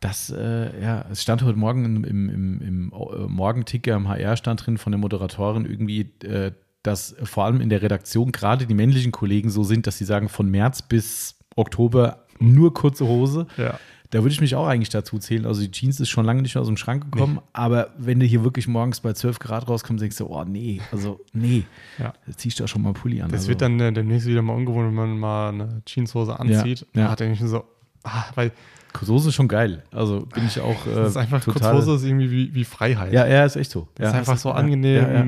Das, 0.00 0.30
äh, 0.30 0.82
ja, 0.82 1.04
es 1.12 1.22
stand 1.22 1.44
heute 1.44 1.56
Morgen 1.56 1.84
im, 1.84 2.04
im, 2.04 2.28
im, 2.28 2.60
im 2.60 2.92
äh, 2.92 3.28
Morgenticker 3.28 3.94
im 3.94 4.08
HR 4.08 4.36
stand 4.36 4.66
drin 4.66 4.76
von 4.76 4.90
der 4.90 4.98
Moderatorin 4.98 5.64
irgendwie, 5.64 6.10
äh, 6.24 6.50
dass 6.82 7.14
vor 7.22 7.44
allem 7.44 7.60
in 7.60 7.68
der 7.68 7.82
Redaktion 7.82 8.32
gerade 8.32 8.66
die 8.66 8.74
männlichen 8.74 9.12
Kollegen 9.12 9.48
so 9.48 9.62
sind, 9.62 9.86
dass 9.86 9.98
sie 9.98 10.04
sagen, 10.04 10.28
von 10.28 10.50
März 10.50 10.82
bis 10.82 11.36
Oktober 11.54 12.24
nur 12.40 12.74
kurze 12.74 13.06
Hose. 13.06 13.46
Ja. 13.56 13.78
Da 14.10 14.22
würde 14.22 14.32
ich 14.32 14.40
mich 14.40 14.56
auch 14.56 14.66
eigentlich 14.66 14.88
dazu 14.88 15.18
zählen. 15.18 15.46
Also 15.46 15.62
die 15.62 15.70
Jeans 15.70 16.00
ist 16.00 16.10
schon 16.10 16.26
lange 16.26 16.42
nicht 16.42 16.56
mehr 16.56 16.62
aus 16.62 16.68
dem 16.68 16.76
Schrank 16.76 17.12
gekommen, 17.12 17.36
nee. 17.36 17.48
aber 17.52 17.90
wenn 17.96 18.18
du 18.18 18.26
hier 18.26 18.42
wirklich 18.42 18.66
morgens 18.66 19.00
bei 19.00 19.12
12 19.12 19.38
Grad 19.38 19.68
rauskommst, 19.68 20.02
denkst 20.02 20.18
du, 20.18 20.26
oh 20.26 20.44
nee, 20.44 20.80
also 20.90 21.20
nee, 21.32 21.64
ja. 21.98 22.12
da 22.26 22.36
ziehst 22.36 22.58
du 22.58 22.64
ja 22.64 22.68
schon 22.68 22.82
mal 22.82 22.92
Pulli 22.92 23.22
an. 23.22 23.30
Das 23.30 23.42
also. 23.42 23.50
wird 23.50 23.62
dann 23.62 23.78
äh, 23.78 23.92
demnächst 23.92 24.26
wieder 24.26 24.42
mal 24.42 24.54
ungewohnt, 24.54 24.88
wenn 24.88 24.94
man 24.94 25.18
mal 25.18 25.48
eine 25.50 25.82
Jeanshose 25.86 26.38
anzieht. 26.38 26.86
Ja. 26.92 27.02
Ja. 27.02 27.10
Hat 27.10 27.20
er 27.20 27.28
nicht 27.28 27.42
so, 27.42 27.64
Ah, 28.04 28.24
weil 28.34 28.52
Kursose 28.92 29.30
ist 29.30 29.34
schon 29.34 29.48
geil. 29.48 29.82
Also 29.90 30.26
bin 30.26 30.46
ich 30.46 30.60
auch. 30.60 30.86
Äh, 30.86 30.94
das 30.94 31.10
ist 31.10 31.16
einfach 31.16 31.42
total, 31.42 31.72
Kursose 31.72 31.96
ist 31.96 32.04
irgendwie 32.04 32.30
wie, 32.30 32.54
wie 32.54 32.64
Freiheit. 32.64 33.12
Ja, 33.12 33.26
ja, 33.26 33.44
ist 33.44 33.56
echt 33.56 33.70
so. 33.70 33.88
Das 33.94 34.04
ja, 34.04 34.10
ist 34.10 34.16
einfach 34.18 34.38
so 34.38 34.52
angenehm. 34.52 35.02
Ja, 35.02 35.12
ja. 35.12 35.26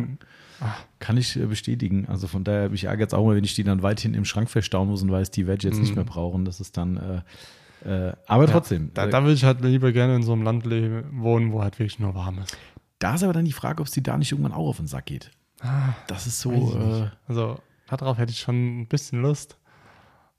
Ah. 0.61 0.75
Kann 0.99 1.17
ich 1.17 1.37
äh, 1.37 1.47
bestätigen. 1.47 2.06
Also 2.09 2.26
von 2.26 2.44
daher 2.44 2.71
mich 2.71 2.85
ärgert 2.85 3.11
es 3.11 3.15
auch 3.15 3.25
mal, 3.25 3.37
wenn 3.37 3.44
ich 3.44 3.55
die 3.55 3.65
dann 3.65 3.82
weit 3.82 4.00
hinten 4.00 4.19
im 4.19 4.25
Schrank 4.25 4.50
verstauen 4.50 4.88
muss 4.88 5.03
und 5.03 5.11
weiß, 5.11 5.31
die 5.31 5.47
werde 5.47 5.59
ich 5.59 5.65
jetzt 5.65 5.79
mm. 5.79 5.81
nicht 5.81 5.91
mhm. 5.91 5.97
mehr 5.97 6.05
brauchen. 6.05 6.44
Das 6.44 6.61
ist 6.61 6.76
dann. 6.76 7.23
Äh, 7.85 8.09
äh, 8.09 8.12
aber 8.26 8.47
trotzdem. 8.47 8.91
Da, 8.94 9.06
da 9.06 9.23
würde 9.23 9.35
ich 9.35 9.44
halt 9.44 9.61
lieber 9.62 9.93
gerne 9.93 10.17
in 10.17 10.23
so 10.23 10.32
einem 10.32 10.43
Land 10.43 10.65
leben, 10.65 11.05
wohnen, 11.23 11.53
wo 11.53 11.62
halt 11.62 11.79
wirklich 11.79 11.99
nur 11.99 12.15
warm 12.15 12.38
ist. 12.38 12.56
Da 12.99 13.17
ist 13.17 13.23
aber 13.23 13.32
dann 13.32 13.44
die 13.44 13.53
Frage, 13.53 13.81
ob 13.81 13.87
es 13.87 13.93
dir 13.93 14.03
da 14.03 14.17
nicht 14.17 14.32
irgendwann 14.32 14.53
auch 14.53 14.69
auf 14.69 14.79
den 14.79 14.87
Sack 14.87 15.06
geht. 15.06 15.31
Ah, 15.61 15.94
das 16.06 16.27
ist 16.27 16.41
so. 16.41 16.53
Äh, 16.53 17.11
also 17.29 17.59
darauf 17.88 18.19
hätte 18.19 18.32
ich 18.32 18.41
schon 18.41 18.81
ein 18.81 18.87
bisschen 18.87 19.20
Lust. 19.20 19.59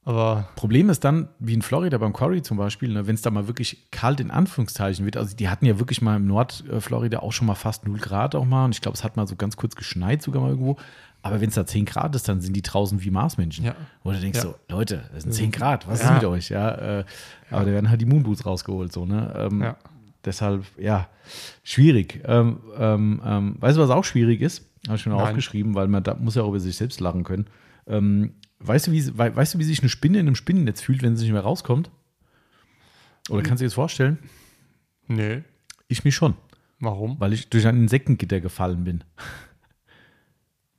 Aber 0.05 0.47
Problem 0.55 0.91
ist 0.91 1.03
dann, 1.03 1.29
wie 1.39 1.55
in 1.55 1.63
Florida 1.63 1.97
beim 1.97 2.13
Quarry 2.13 2.43
zum 2.43 2.57
Beispiel, 2.57 2.93
ne, 2.93 3.07
wenn 3.07 3.15
es 3.15 3.23
da 3.23 3.31
mal 3.31 3.47
wirklich 3.47 3.89
kalt 3.89 4.19
in 4.19 4.29
Anführungszeichen 4.29 5.03
wird. 5.03 5.17
Also 5.17 5.35
die 5.35 5.49
hatten 5.49 5.65
ja 5.65 5.79
wirklich 5.79 6.03
mal 6.03 6.17
im 6.17 6.27
Nordflorida 6.27 7.19
auch 7.19 7.33
schon 7.33 7.47
mal 7.47 7.55
fast 7.55 7.87
0 7.87 7.97
Grad 7.97 8.35
auch 8.35 8.45
mal. 8.45 8.65
Und 8.65 8.75
ich 8.75 8.81
glaube, 8.81 8.95
es 8.95 9.03
hat 9.03 9.17
mal 9.17 9.25
so 9.27 9.35
ganz 9.35 9.57
kurz 9.57 9.75
geschneit 9.75 10.21
sogar 10.21 10.43
mal 10.43 10.49
irgendwo. 10.49 10.77
Aber 11.23 11.41
wenn 11.41 11.49
es 11.49 11.55
da 11.55 11.65
10 11.65 11.85
Grad 11.85 12.15
ist, 12.15 12.29
dann 12.29 12.39
sind 12.39 12.55
die 12.55 12.61
draußen 12.61 13.03
wie 13.03 13.09
Marsmenschen. 13.09 13.65
Ja. 13.65 13.75
Oder 14.03 14.19
denkst 14.19 14.37
ja. 14.37 14.43
so, 14.43 14.55
Leute, 14.69 15.09
es 15.17 15.23
sind 15.23 15.33
10 15.33 15.51
Grad, 15.51 15.87
was 15.87 16.03
ja. 16.03 16.09
ist 16.09 16.13
mit 16.13 16.25
euch? 16.25 16.49
Ja, 16.49 16.99
äh, 16.99 17.05
aber 17.49 17.65
da 17.65 17.71
werden 17.71 17.89
halt 17.89 17.99
die 17.99 18.05
Moonboots 18.05 18.45
rausgeholt. 18.45 18.93
So, 18.93 19.07
ne? 19.07 19.33
Ähm, 19.35 19.63
ja. 19.63 19.75
Deshalb, 20.23 20.65
ja, 20.77 21.07
schwierig. 21.63 22.21
Ähm, 22.25 22.59
ähm, 22.77 23.21
ähm 23.25 23.55
weißt 23.59 23.75
du, 23.75 23.81
was 23.81 23.89
auch 23.89 24.03
schwierig 24.03 24.41
ist? 24.41 24.69
Habe 24.85 24.97
ich 24.97 25.05
mir 25.07 25.15
aufgeschrieben, 25.15 25.73
weil 25.73 25.87
man 25.87 26.03
da 26.03 26.13
muss 26.13 26.35
ja 26.35 26.43
auch 26.43 26.49
über 26.49 26.59
sich 26.59 26.77
selbst 26.77 26.99
lachen 26.99 27.23
können. 27.23 27.47
Ähm, 27.87 28.33
Weißt 28.67 28.87
du, 28.87 28.91
wie, 28.91 29.17
weißt 29.17 29.53
du, 29.53 29.59
wie 29.59 29.63
sich 29.63 29.79
eine 29.79 29.89
Spinne 29.89 30.19
in 30.19 30.27
einem 30.27 30.35
Spinnennetz 30.35 30.81
fühlt, 30.81 31.03
wenn 31.03 31.15
sie 31.15 31.23
nicht 31.23 31.33
mehr 31.33 31.41
rauskommt? 31.41 31.91
Oder 33.29 33.41
kannst 33.41 33.61
du 33.61 33.65
dir 33.65 33.67
das 33.67 33.73
vorstellen? 33.73 34.19
Nee. 35.07 35.43
Ich 35.87 36.03
mich 36.03 36.15
schon. 36.15 36.35
Warum? 36.79 37.19
Weil 37.19 37.33
ich 37.33 37.49
durch 37.49 37.67
ein 37.67 37.77
Insektengitter 37.77 38.39
gefallen 38.41 38.83
bin. 38.83 39.03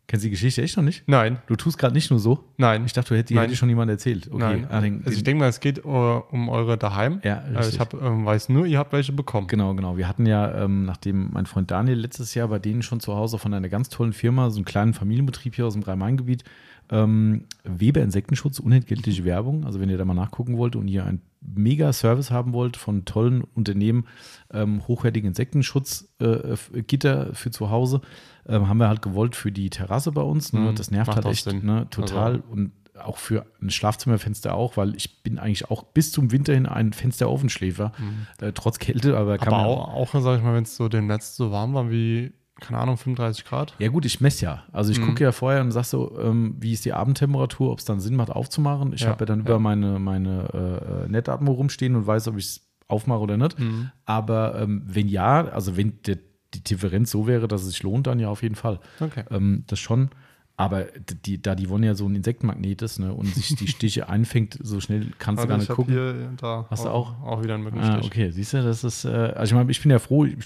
Kennst 0.08 0.24
du 0.24 0.28
die 0.28 0.32
Geschichte 0.32 0.62
echt 0.62 0.76
noch 0.76 0.84
nicht? 0.84 1.02
Nein. 1.08 1.38
Du 1.48 1.56
tust 1.56 1.78
gerade 1.78 1.92
nicht 1.92 2.10
nur 2.10 2.20
so? 2.20 2.44
Nein. 2.58 2.84
Ich 2.86 2.92
dachte, 2.92 3.08
du 3.08 3.18
hättest, 3.18 3.30
die 3.30 3.40
hätte 3.40 3.56
schon 3.56 3.68
jemand 3.68 3.90
erzählt. 3.90 4.28
Okay. 4.28 4.38
Nein. 4.38 4.66
Ah, 4.70 4.80
den, 4.80 5.02
also 5.04 5.16
ich 5.16 5.24
denke 5.24 5.40
mal, 5.40 5.48
es 5.48 5.58
geht 5.58 5.84
uh, 5.84 6.22
um 6.30 6.48
eure 6.48 6.78
daheim. 6.78 7.20
Ja, 7.24 7.38
richtig. 7.38 7.56
Also 7.56 7.70
ich 7.70 7.80
hab, 7.80 7.94
ähm, 7.94 8.24
weiß 8.24 8.48
nur, 8.50 8.66
ihr 8.66 8.78
habt 8.78 8.92
welche 8.92 9.12
bekommen. 9.12 9.48
Genau, 9.48 9.74
genau. 9.74 9.96
Wir 9.96 10.06
hatten 10.06 10.24
ja, 10.24 10.62
ähm, 10.62 10.84
nachdem 10.84 11.30
mein 11.32 11.46
Freund 11.46 11.72
Daniel 11.72 11.98
letztes 11.98 12.34
Jahr 12.34 12.46
bei 12.46 12.60
denen 12.60 12.82
schon 12.82 13.00
zu 13.00 13.16
Hause 13.16 13.38
von 13.38 13.52
einer 13.52 13.68
ganz 13.68 13.88
tollen 13.88 14.12
Firma, 14.12 14.50
so 14.50 14.58
einem 14.58 14.64
kleinen 14.64 14.94
Familienbetrieb 14.94 15.56
hier 15.56 15.66
aus 15.66 15.72
dem 15.72 15.82
Rhein-Main-Gebiet, 15.82 16.44
ähm, 16.90 17.44
Weber 17.64 18.02
Insektenschutz, 18.02 18.58
unentgeltliche 18.58 19.24
Werbung. 19.24 19.64
Also 19.64 19.80
wenn 19.80 19.88
ihr 19.88 19.98
da 19.98 20.04
mal 20.04 20.14
nachgucken 20.14 20.56
wollt 20.56 20.76
und 20.76 20.88
ihr 20.88 21.04
einen 21.04 21.22
mega 21.40 21.92
Service 21.92 22.30
haben 22.30 22.52
wollt 22.52 22.76
von 22.76 23.04
tollen 23.04 23.42
Unternehmen, 23.42 24.06
ähm, 24.52 24.86
hochwertigen 24.86 25.28
Insektenschutzgitter 25.28 27.30
äh, 27.30 27.34
für 27.34 27.50
zu 27.50 27.70
Hause, 27.70 28.00
ähm, 28.46 28.68
haben 28.68 28.78
wir 28.78 28.88
halt 28.88 29.02
gewollt 29.02 29.36
für 29.36 29.52
die 29.52 29.70
Terrasse 29.70 30.12
bei 30.12 30.22
uns. 30.22 30.52
Ne? 30.52 30.60
Mhm, 30.60 30.74
das 30.74 30.90
nervt 30.90 31.14
halt 31.14 31.26
echt 31.26 31.52
ne? 31.52 31.86
total. 31.90 32.36
Also. 32.36 32.48
Und 32.50 32.72
auch 32.98 33.18
für 33.18 33.46
ein 33.60 33.70
Schlafzimmerfenster 33.70 34.54
auch, 34.54 34.76
weil 34.76 34.96
ich 34.96 35.22
bin 35.22 35.38
eigentlich 35.38 35.70
auch 35.70 35.82
bis 35.82 36.12
zum 36.12 36.32
Winter 36.32 36.54
hin 36.54 36.66
ein 36.66 36.92
Fenster-Offenschläfer, 36.92 37.92
mhm. 37.98 38.46
äh, 38.46 38.52
trotz 38.52 38.78
Kälte. 38.78 39.16
Aber, 39.16 39.34
aber 39.34 39.58
auch, 39.58 39.94
auch, 39.94 40.20
sag 40.20 40.38
ich 40.38 40.44
mal, 40.44 40.54
wenn 40.54 40.64
es 40.64 40.76
so 40.76 40.88
dem 40.88 41.06
Netz 41.06 41.36
so 41.36 41.50
warm 41.50 41.74
war 41.74 41.90
wie 41.90 42.32
keine 42.60 42.78
Ahnung, 42.78 42.96
35 42.96 43.44
Grad? 43.44 43.74
Ja, 43.78 43.88
gut, 43.88 44.06
ich 44.06 44.20
messe 44.20 44.44
ja. 44.44 44.64
Also 44.72 44.90
ich 44.90 44.98
mhm. 44.98 45.06
gucke 45.08 45.24
ja 45.24 45.32
vorher 45.32 45.60
und 45.60 45.72
sage 45.72 45.86
so, 45.86 46.18
ähm, 46.18 46.56
wie 46.58 46.72
ist 46.72 46.84
die 46.84 46.92
Abendtemperatur, 46.94 47.70
ob 47.70 47.78
es 47.78 47.84
dann 47.84 48.00
Sinn 48.00 48.16
macht, 48.16 48.30
aufzumachen. 48.30 48.92
Ich 48.94 49.02
ja, 49.02 49.08
habe 49.08 49.20
ja 49.20 49.26
dann 49.26 49.40
ja. 49.40 49.44
über 49.44 49.58
meine, 49.58 49.98
meine 49.98 51.04
äh, 51.04 51.08
Netatmo 51.08 51.52
rumstehen 51.52 51.94
und 51.96 52.06
weiß, 52.06 52.28
ob 52.28 52.38
ich 52.38 52.46
es 52.46 52.66
aufmache 52.88 53.20
oder 53.20 53.36
nicht. 53.36 53.58
Mhm. 53.58 53.90
Aber 54.06 54.58
ähm, 54.60 54.82
wenn 54.86 55.08
ja, 55.08 55.46
also 55.46 55.76
wenn 55.76 56.00
der, 56.06 56.18
die 56.54 56.62
Differenz 56.62 57.10
so 57.10 57.26
wäre, 57.26 57.46
dass 57.46 57.62
es 57.62 57.68
sich 57.68 57.82
lohnt, 57.82 58.06
dann 58.06 58.20
ja 58.20 58.28
auf 58.28 58.42
jeden 58.42 58.54
Fall. 58.54 58.80
Okay. 59.00 59.24
Ähm, 59.30 59.64
das 59.66 59.78
schon. 59.78 60.10
Aber 60.58 60.86
die, 61.26 61.40
da 61.40 61.54
die 61.54 61.68
Wonne 61.68 61.86
ja 61.86 61.94
so 61.94 62.08
ein 62.08 62.14
Insektenmagnet 62.14 62.80
ist 62.80 62.98
ne, 62.98 63.12
und 63.12 63.26
sich 63.34 63.54
die 63.56 63.68
Stiche 63.68 64.08
einfängt, 64.08 64.58
so 64.62 64.80
schnell 64.80 65.08
kannst 65.18 65.40
also 65.40 65.42
du 65.42 65.48
gar 65.48 65.58
nicht 65.58 65.68
gucken. 65.68 65.92
Hier, 65.92 66.32
da 66.38 66.66
Hast 66.70 66.84
du 66.84 66.88
auch? 66.88 67.22
Auch 67.22 67.42
wieder 67.42 67.54
einen 67.54 67.64
Mückenstich. 67.64 67.94
Ah, 67.94 68.00
okay, 68.02 68.30
siehst 68.30 68.54
du, 68.54 68.62
das 68.62 68.82
ist, 68.82 69.04
äh, 69.04 69.08
also 69.08 69.50
ich 69.50 69.54
meine, 69.54 69.70
ich 69.70 69.82
bin 69.82 69.90
ja 69.90 69.98
froh, 69.98 70.24
ich, 70.24 70.36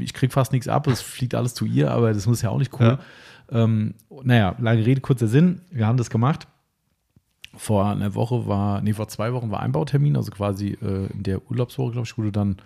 ich 0.00 0.14
krieg 0.14 0.32
fast 0.32 0.52
nichts 0.52 0.66
ab, 0.66 0.88
es 0.88 1.00
fliegt 1.00 1.36
alles 1.36 1.54
zu 1.54 1.64
ihr, 1.64 1.92
aber 1.92 2.12
das 2.12 2.26
muss 2.26 2.42
ja 2.42 2.50
auch 2.50 2.58
nicht 2.58 2.72
cool. 2.80 2.98
Ja. 3.52 3.62
Ähm, 3.62 3.94
naja, 4.24 4.56
lange 4.58 4.84
Rede, 4.84 5.00
kurzer 5.00 5.28
Sinn, 5.28 5.60
wir 5.70 5.86
haben 5.86 5.96
das 5.96 6.10
gemacht. 6.10 6.48
Vor 7.54 7.86
einer 7.86 8.16
Woche 8.16 8.48
war, 8.48 8.80
nee, 8.82 8.94
vor 8.94 9.06
zwei 9.06 9.32
Wochen 9.32 9.52
war 9.52 9.60
Einbautermin, 9.60 10.16
also 10.16 10.32
quasi 10.32 10.76
äh, 10.82 11.06
in 11.12 11.22
der 11.22 11.48
Urlaubswoche, 11.48 11.92
glaube 11.92 12.06
ich, 12.06 12.18
wurde 12.18 12.32
dann 12.32 12.56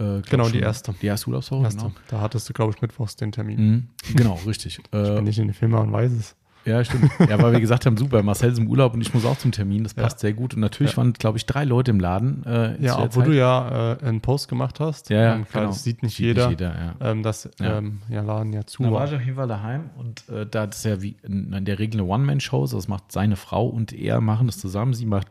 äh, 0.00 0.22
genau, 0.28 0.48
die 0.48 0.60
erste. 0.60 0.94
Die 1.00 1.06
erste 1.06 1.28
Urlaubswoche, 1.28 1.64
erste. 1.64 1.80
genau. 1.80 1.92
Da 2.08 2.20
hattest 2.20 2.48
du, 2.48 2.52
glaube 2.52 2.72
ich, 2.74 2.80
mittwochs 2.80 3.16
den 3.16 3.32
Termin. 3.32 3.88
Mhm, 4.06 4.16
genau, 4.16 4.40
richtig. 4.46 4.78
ich 4.84 4.90
bin 4.90 5.04
äh, 5.04 5.22
nicht 5.22 5.38
in 5.38 5.48
die 5.48 5.54
Firma 5.54 5.78
und 5.80 5.92
weiß 5.92 6.12
es. 6.12 6.36
Ja, 6.64 6.84
stimmt. 6.84 7.10
Ja, 7.18 7.40
weil 7.42 7.52
wir 7.52 7.60
gesagt 7.60 7.86
haben, 7.86 7.96
super, 7.96 8.22
Marcel 8.22 8.52
ist 8.52 8.58
im 8.58 8.68
Urlaub 8.68 8.92
und 8.92 9.00
ich 9.00 9.14
muss 9.14 9.24
auch 9.24 9.38
zum 9.38 9.50
Termin. 9.50 9.82
Das 9.82 9.94
passt 9.94 10.18
ja. 10.18 10.28
sehr 10.28 10.32
gut. 10.34 10.54
Und 10.54 10.60
natürlich 10.60 10.92
ja. 10.92 10.98
waren, 10.98 11.14
glaube 11.14 11.38
ich, 11.38 11.46
drei 11.46 11.64
Leute 11.64 11.90
im 11.90 12.00
Laden. 12.00 12.44
Äh, 12.44 12.82
ja, 12.82 12.98
obwohl 12.98 13.24
du 13.24 13.34
ja 13.34 13.94
äh, 13.94 14.04
einen 14.04 14.20
Post 14.20 14.48
gemacht 14.48 14.78
hast. 14.78 15.08
Ja, 15.08 15.20
ja 15.20 15.34
ähm, 15.36 15.46
klar, 15.46 15.62
genau. 15.62 15.72
Das 15.72 15.84
sieht 15.84 16.02
nicht 16.02 16.16
sieht 16.16 16.26
jeder. 16.26 16.48
Nicht 16.48 16.60
jeder. 16.60 16.96
Ähm, 17.00 17.22
das 17.22 17.48
ja. 17.58 17.78
Ähm, 17.78 18.02
ja, 18.10 18.20
Laden 18.20 18.52
ja 18.52 18.66
zu. 18.66 18.82
Da 18.82 18.92
war 18.92 19.06
ich 19.06 19.14
auf 19.14 19.22
jeden 19.22 19.36
Fall 19.36 19.48
daheim 19.48 19.90
und 19.96 20.28
äh, 20.28 20.46
da 20.46 20.64
ist 20.64 20.84
ja 20.84 21.00
wie 21.00 21.16
in, 21.22 21.52
in 21.52 21.64
der 21.64 21.78
Regel 21.78 22.00
eine 22.00 22.10
One-Man-Show. 22.10 22.60
Also 22.60 22.76
das 22.76 22.88
macht 22.88 23.10
seine 23.10 23.36
Frau 23.36 23.66
und 23.66 23.92
er 23.92 24.20
machen 24.20 24.46
das 24.46 24.58
zusammen. 24.58 24.92
Sie 24.92 25.06
macht 25.06 25.28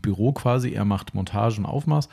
Büro 0.00 0.32
quasi, 0.32 0.72
er 0.72 0.84
macht 0.84 1.14
Montage 1.14 1.58
und 1.58 1.66
Aufmaß 1.66 2.08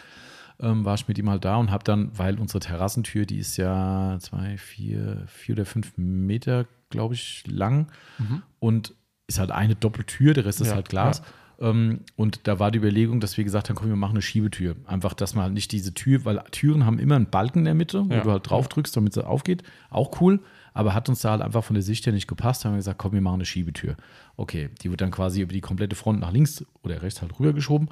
ähm, 0.60 0.86
war 0.86 0.96
ich 0.96 1.08
mit 1.08 1.18
ihm 1.18 1.30
halt 1.30 1.46
da 1.46 1.58
und 1.58 1.72
habe 1.72 1.84
dann, 1.84 2.12
weil 2.18 2.40
unsere 2.40 2.60
Terrassentür, 2.60 3.26
die 3.26 3.38
ist 3.38 3.58
ja 3.58 4.18
zwei, 4.20 4.58
vier, 4.58 5.24
vier 5.28 5.56
oder 5.56 5.66
fünf 5.66 5.94
Meter, 5.98 6.66
glaube 6.90 7.14
ich, 7.14 7.44
lang 7.48 7.88
mhm. 8.18 8.42
und 8.60 8.94
ist 9.28 9.40
halt 9.40 9.52
eine 9.52 9.76
Doppeltür, 9.76 10.34
der 10.34 10.46
Rest 10.46 10.60
ja, 10.60 10.68
ist 10.68 10.74
halt 10.74 10.90
Glas. 10.90 11.20
Ja. 11.60 11.70
Ähm, 11.70 12.02
und 12.16 12.48
da 12.48 12.60
war 12.60 12.72
die 12.72 12.80
Überlegung, 12.80 13.20
dass 13.20 13.38
wir 13.38 13.44
gesagt 13.44 13.70
haben, 13.70 13.76
komm, 13.76 13.90
wir 13.90 13.96
machen 13.96 14.14
eine 14.14 14.22
Schiebetür. 14.22 14.76
Einfach, 14.86 15.14
dass 15.14 15.36
man 15.36 15.44
halt 15.44 15.54
nicht 15.54 15.72
diese 15.72 15.94
Tür, 15.94 16.24
weil 16.24 16.42
Türen 16.52 16.86
haben 16.86 17.00
immer 17.00 17.16
einen 17.16 17.30
Balken 17.30 17.60
in 17.60 17.66
der 17.66 17.74
Mitte, 17.74 18.10
wo 18.10 18.14
ja. 18.14 18.22
du 18.22 18.32
halt 18.32 18.50
drauf 18.50 18.68
drückst, 18.68 18.96
damit 18.96 19.14
sie 19.14 19.26
aufgeht. 19.26 19.64
Auch 19.90 20.22
cool, 20.22 20.40
aber 20.74 20.94
hat 20.94 21.10
uns 21.10 21.22
da 21.22 21.32
halt 21.32 21.42
einfach 21.42 21.64
von 21.64 21.74
der 21.74 21.84
Sicht 21.84 22.06
her 22.06 22.14
nicht 22.14 22.28
gepasst. 22.28 22.64
Da 22.64 22.70
haben 22.70 22.76
wir 22.76 22.80
gesagt, 22.80 23.00
komm, 23.00 23.12
wir 23.12 23.22
machen 23.22 23.36
eine 23.36 23.46
Schiebetür. 23.46 23.98
Okay, 24.38 24.70
die 24.82 24.90
wird 24.90 25.02
dann 25.02 25.12
quasi 25.12 25.42
über 25.42 25.54
die 25.54 25.62
komplette 25.62 25.96
Front 25.96 26.20
nach 26.20 26.32
links 26.32 26.64
oder 26.84 27.02
rechts 27.02 27.22
halt 27.22 27.38
rübergeschoben. 27.40 27.90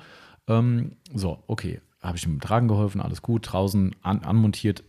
Ähm, 0.47 0.93
so, 1.13 1.43
okay 1.47 1.81
habe 2.05 2.17
ich 2.17 2.25
ihm 2.25 2.39
Tragen 2.39 2.67
geholfen, 2.67 3.01
alles 3.01 3.21
gut, 3.21 3.51
draußen 3.51 3.95
an, 4.01 4.23
anmontiert, 4.23 4.83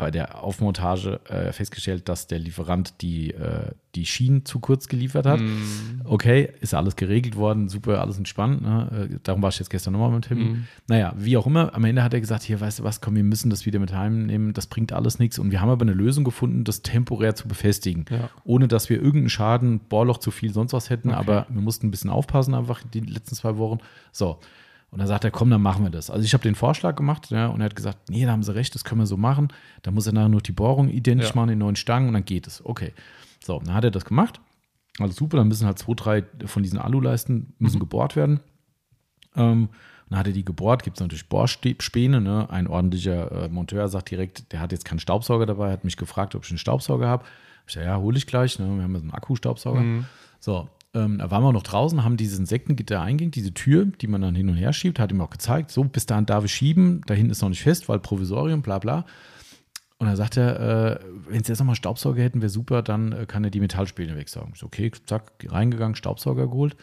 bei 0.00 0.10
der 0.10 0.42
Aufmontage 0.42 1.20
äh, 1.28 1.52
festgestellt, 1.52 2.08
dass 2.08 2.26
der 2.26 2.38
Lieferant 2.38 3.02
die, 3.02 3.34
äh, 3.34 3.72
die 3.94 4.06
Schienen 4.06 4.46
zu 4.46 4.58
kurz 4.58 4.88
geliefert 4.88 5.26
hat. 5.26 5.40
Mm. 5.40 6.00
Okay, 6.04 6.48
ist 6.62 6.72
alles 6.72 6.96
geregelt 6.96 7.36
worden, 7.36 7.68
super, 7.68 8.00
alles 8.00 8.16
entspannt. 8.16 8.62
Ne? 8.62 9.08
Äh, 9.12 9.18
darum 9.22 9.42
war 9.42 9.50
ich 9.50 9.58
jetzt 9.58 9.68
gestern 9.68 9.92
nochmal 9.92 10.10
mit 10.10 10.24
Tim. 10.24 10.38
Mm. 10.38 10.66
Naja, 10.88 11.12
wie 11.18 11.36
auch 11.36 11.46
immer, 11.46 11.74
am 11.74 11.84
Ende 11.84 12.02
hat 12.02 12.14
er 12.14 12.20
gesagt, 12.20 12.44
hier, 12.44 12.62
weißt 12.62 12.78
du 12.78 12.82
was, 12.82 13.02
komm, 13.02 13.14
wir 13.14 13.24
müssen 13.24 13.50
das 13.50 13.66
wieder 13.66 13.78
mit 13.78 13.92
heimnehmen, 13.92 14.54
das 14.54 14.68
bringt 14.68 14.94
alles 14.94 15.18
nichts. 15.18 15.38
Und 15.38 15.50
wir 15.50 15.60
haben 15.60 15.68
aber 15.68 15.82
eine 15.82 15.92
Lösung 15.92 16.24
gefunden, 16.24 16.64
das 16.64 16.80
temporär 16.80 17.34
zu 17.34 17.46
befestigen, 17.46 18.06
ja. 18.08 18.30
ohne 18.44 18.68
dass 18.68 18.88
wir 18.88 18.96
irgendeinen 18.96 19.28
Schaden, 19.28 19.80
Bohrloch 19.80 20.16
zu 20.16 20.30
viel, 20.30 20.50
sonst 20.54 20.72
was 20.72 20.88
hätten. 20.88 21.10
Okay. 21.10 21.18
Aber 21.18 21.46
wir 21.50 21.60
mussten 21.60 21.88
ein 21.88 21.90
bisschen 21.90 22.08
aufpassen 22.08 22.54
einfach 22.54 22.82
die 22.94 23.00
letzten 23.00 23.34
zwei 23.34 23.58
Wochen. 23.58 23.80
So, 24.12 24.38
und 24.90 24.98
dann 24.98 25.06
sagt 25.06 25.24
er, 25.24 25.30
komm, 25.30 25.50
dann 25.50 25.62
machen 25.62 25.84
wir 25.84 25.90
das. 25.90 26.10
Also 26.10 26.24
ich 26.24 26.32
habe 26.34 26.42
den 26.42 26.54
Vorschlag 26.56 26.96
gemacht 26.96 27.30
ja, 27.30 27.46
und 27.46 27.60
er 27.60 27.66
hat 27.66 27.76
gesagt, 27.76 28.10
nee, 28.10 28.24
da 28.24 28.32
haben 28.32 28.42
sie 28.42 28.54
recht, 28.54 28.74
das 28.74 28.84
können 28.84 29.00
wir 29.00 29.06
so 29.06 29.16
machen. 29.16 29.48
Da 29.82 29.90
muss 29.90 30.06
er 30.06 30.12
nachher 30.12 30.28
nur 30.28 30.40
die 30.40 30.52
Bohrung 30.52 30.88
identisch 30.88 31.28
ja. 31.28 31.36
machen, 31.36 31.48
den 31.48 31.58
neuen 31.58 31.76
Stangen 31.76 32.08
und 32.08 32.14
dann 32.14 32.24
geht 32.24 32.46
es. 32.46 32.64
Okay. 32.64 32.92
So, 33.44 33.60
dann 33.64 33.74
hat 33.74 33.84
er 33.84 33.92
das 33.92 34.04
gemacht. 34.04 34.40
Also 34.98 35.14
super, 35.14 35.36
dann 35.36 35.48
müssen 35.48 35.66
halt 35.66 35.78
zwei, 35.78 35.94
drei 35.94 36.24
von 36.46 36.62
diesen 36.62 36.78
Aluleisten 36.78 37.54
müssen 37.58 37.76
mhm. 37.76 37.80
gebohrt 37.80 38.16
werden. 38.16 38.40
Ähm, 39.36 39.68
dann 40.08 40.18
hat 40.18 40.26
er 40.26 40.32
die 40.32 40.44
gebohrt, 40.44 40.82
gibt 40.82 40.96
es 40.96 41.00
natürlich 41.00 41.28
Bohrspäne. 41.28 42.20
Ne? 42.20 42.50
Ein 42.50 42.66
ordentlicher 42.66 43.44
äh, 43.44 43.48
Monteur 43.48 43.86
sagt 43.88 44.10
direkt, 44.10 44.52
der 44.52 44.60
hat 44.60 44.72
jetzt 44.72 44.84
keinen 44.84 44.98
Staubsauger 44.98 45.46
dabei, 45.46 45.70
hat 45.70 45.84
mich 45.84 45.96
gefragt, 45.96 46.34
ob 46.34 46.44
ich 46.44 46.50
einen 46.50 46.58
Staubsauger 46.58 47.06
habe. 47.06 47.24
Ich 47.68 47.74
sage, 47.74 47.86
ja, 47.86 47.96
hole 47.96 48.18
ich 48.18 48.26
gleich. 48.26 48.58
Ne? 48.58 48.66
Wir 48.66 48.82
haben 48.82 48.94
jetzt 48.94 49.02
einen 49.02 49.12
Akkustaubsauger. 49.12 49.80
Mhm. 49.80 50.06
So, 50.40 50.68
ähm, 50.94 51.18
da 51.18 51.30
waren 51.30 51.42
wir 51.42 51.52
noch 51.52 51.62
draußen, 51.62 52.02
haben 52.02 52.16
dieses 52.16 52.38
Insektengitter 52.38 53.00
einging, 53.00 53.30
diese 53.30 53.54
Tür, 53.54 53.86
die 53.86 54.06
man 54.06 54.20
dann 54.20 54.34
hin 54.34 54.48
und 54.48 54.56
her 54.56 54.72
schiebt, 54.72 54.98
hat 54.98 55.12
ihm 55.12 55.20
auch 55.20 55.30
gezeigt, 55.30 55.70
so, 55.70 55.84
bis 55.84 56.06
dahin 56.06 56.26
darf 56.26 56.44
ich 56.44 56.52
schieben, 56.52 57.02
da 57.06 57.14
hinten 57.14 57.30
ist 57.30 57.42
noch 57.42 57.48
nicht 57.48 57.62
fest, 57.62 57.88
weil 57.88 58.00
Provisorium, 58.00 58.62
bla 58.62 58.78
bla. 58.78 59.04
Und 59.98 60.06
dann 60.06 60.16
sagt 60.16 60.38
er, 60.38 60.60
äh, 60.60 60.98
wenn 61.28 61.44
sie 61.44 61.52
jetzt 61.52 61.58
nochmal 61.58 61.76
Staubsauger 61.76 62.22
hätten, 62.22 62.40
wäre 62.40 62.48
super, 62.48 62.82
dann 62.82 63.12
äh, 63.12 63.26
kann 63.26 63.44
er 63.44 63.50
die 63.50 63.60
Metallspäne 63.60 64.16
wegsaugen. 64.16 64.52
Ich 64.54 64.60
so, 64.60 64.66
okay, 64.66 64.90
zack, 65.06 65.30
reingegangen, 65.46 65.94
Staubsauger 65.94 66.48
geholt, 66.48 66.76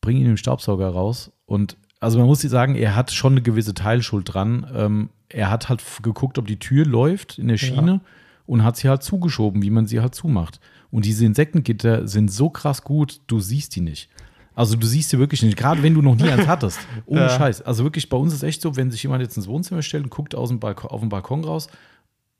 bring 0.00 0.16
ihn 0.16 0.24
den 0.24 0.36
Staubsauger 0.36 0.88
raus 0.88 1.30
und 1.46 1.76
also 2.00 2.18
man 2.18 2.28
muss 2.28 2.42
sagen, 2.42 2.76
er 2.76 2.94
hat 2.94 3.10
schon 3.10 3.32
eine 3.32 3.42
gewisse 3.42 3.74
Teilschuld 3.74 4.32
dran. 4.32 4.66
Ähm, 4.72 5.10
er 5.28 5.50
hat 5.50 5.68
halt 5.68 5.82
geguckt, 6.02 6.38
ob 6.38 6.46
die 6.46 6.58
Tür 6.58 6.86
läuft 6.86 7.38
in 7.38 7.48
der 7.48 7.56
Schiene 7.56 7.90
ja. 7.90 8.00
und 8.46 8.62
hat 8.62 8.76
sie 8.76 8.88
halt 8.88 9.02
zugeschoben, 9.02 9.62
wie 9.62 9.70
man 9.70 9.86
sie 9.86 10.00
halt 10.00 10.14
zumacht. 10.14 10.60
Und 10.90 11.04
diese 11.04 11.24
Insektengitter 11.24 12.08
sind 12.08 12.30
so 12.30 12.50
krass 12.50 12.82
gut, 12.82 13.20
du 13.26 13.40
siehst 13.40 13.76
die 13.76 13.80
nicht. 13.80 14.08
Also 14.54 14.74
du 14.74 14.86
siehst 14.86 15.10
sie 15.10 15.18
wirklich 15.18 15.42
nicht, 15.42 15.56
gerade 15.56 15.82
wenn 15.82 15.94
du 15.94 16.02
noch 16.02 16.16
nie 16.16 16.28
eins 16.28 16.46
hattest. 16.48 16.80
Ohne 17.06 17.20
ja. 17.20 17.28
Scheiß. 17.28 17.62
Also 17.62 17.84
wirklich, 17.84 18.08
bei 18.08 18.16
uns 18.16 18.34
ist 18.34 18.42
echt 18.42 18.60
so, 18.60 18.74
wenn 18.76 18.90
sich 18.90 19.02
jemand 19.02 19.22
jetzt 19.22 19.36
ins 19.36 19.46
Wohnzimmer 19.46 19.82
stellt 19.82 20.04
und 20.04 20.10
guckt 20.10 20.34
aus 20.34 20.48
dem 20.48 20.58
Balkon, 20.58 20.90
auf 20.90 21.00
den 21.00 21.10
Balkon 21.10 21.44
raus, 21.44 21.68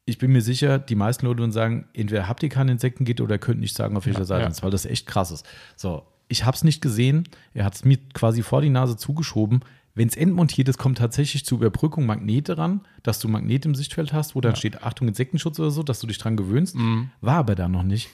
ich 0.05 0.19
bin 0.19 0.33
mir 0.33 0.41
sicher, 0.41 0.79
die 0.79 0.95
meisten 0.95 1.27
Leute 1.27 1.41
würden 1.41 1.53
sagen, 1.53 1.87
entweder 1.93 2.27
habt 2.27 2.43
ihr 2.43 2.49
keine 2.49 2.73
Insektengitter 2.73 3.23
oder 3.25 3.39
könnt 3.39 3.61
nicht 3.61 3.77
sagen, 3.77 3.97
auf 3.97 4.07
welcher 4.07 4.21
ja, 4.21 4.25
Seite 4.25 4.45
ja. 4.45 4.49
ist, 4.49 4.63
weil 4.63 4.71
das 4.71 4.87
echt 4.87 5.07
krass 5.07 5.31
ist. 5.31 5.47
So, 5.77 6.03
ich 6.29 6.45
habe 6.45 6.57
es 6.57 6.65
nicht 6.65 6.81
gesehen. 6.81 7.29
Er 7.55 7.65
hat 7.65 7.75
es 7.75 7.85
mir 7.85 7.99
quasi 8.15 8.43
vor 8.43 8.63
die 8.63 8.71
Nase 8.71 8.97
zugeschoben. 8.97 9.61
Wenn 9.95 10.09
es 10.09 10.17
endmontiert 10.17 10.69
ist, 10.69 10.79
kommt 10.79 10.99
tatsächlich 10.99 11.45
zur 11.45 11.59
Überbrückung 11.59 12.07
Magnete 12.07 12.57
ran, 12.57 12.81
dass 13.03 13.19
du 13.19 13.29
Magnet 13.29 13.67
im 13.67 13.75
Sichtfeld 13.75 14.13
hast, 14.13 14.35
wo 14.35 14.41
dann 14.41 14.53
ja. 14.53 14.57
steht 14.57 14.83
Achtung 14.83 15.09
Insektenschutz 15.09 15.59
oder 15.61 15.71
so, 15.71 15.83
dass 15.83 16.01
du 16.01 16.07
dich 16.07 16.19
dran 16.19 16.37
gewöhnst. 16.37 16.75
Mhm. 16.77 17.11
War 17.21 17.37
aber 17.37 17.55
da 17.55 17.69
noch 17.69 17.83
nicht. 17.83 18.09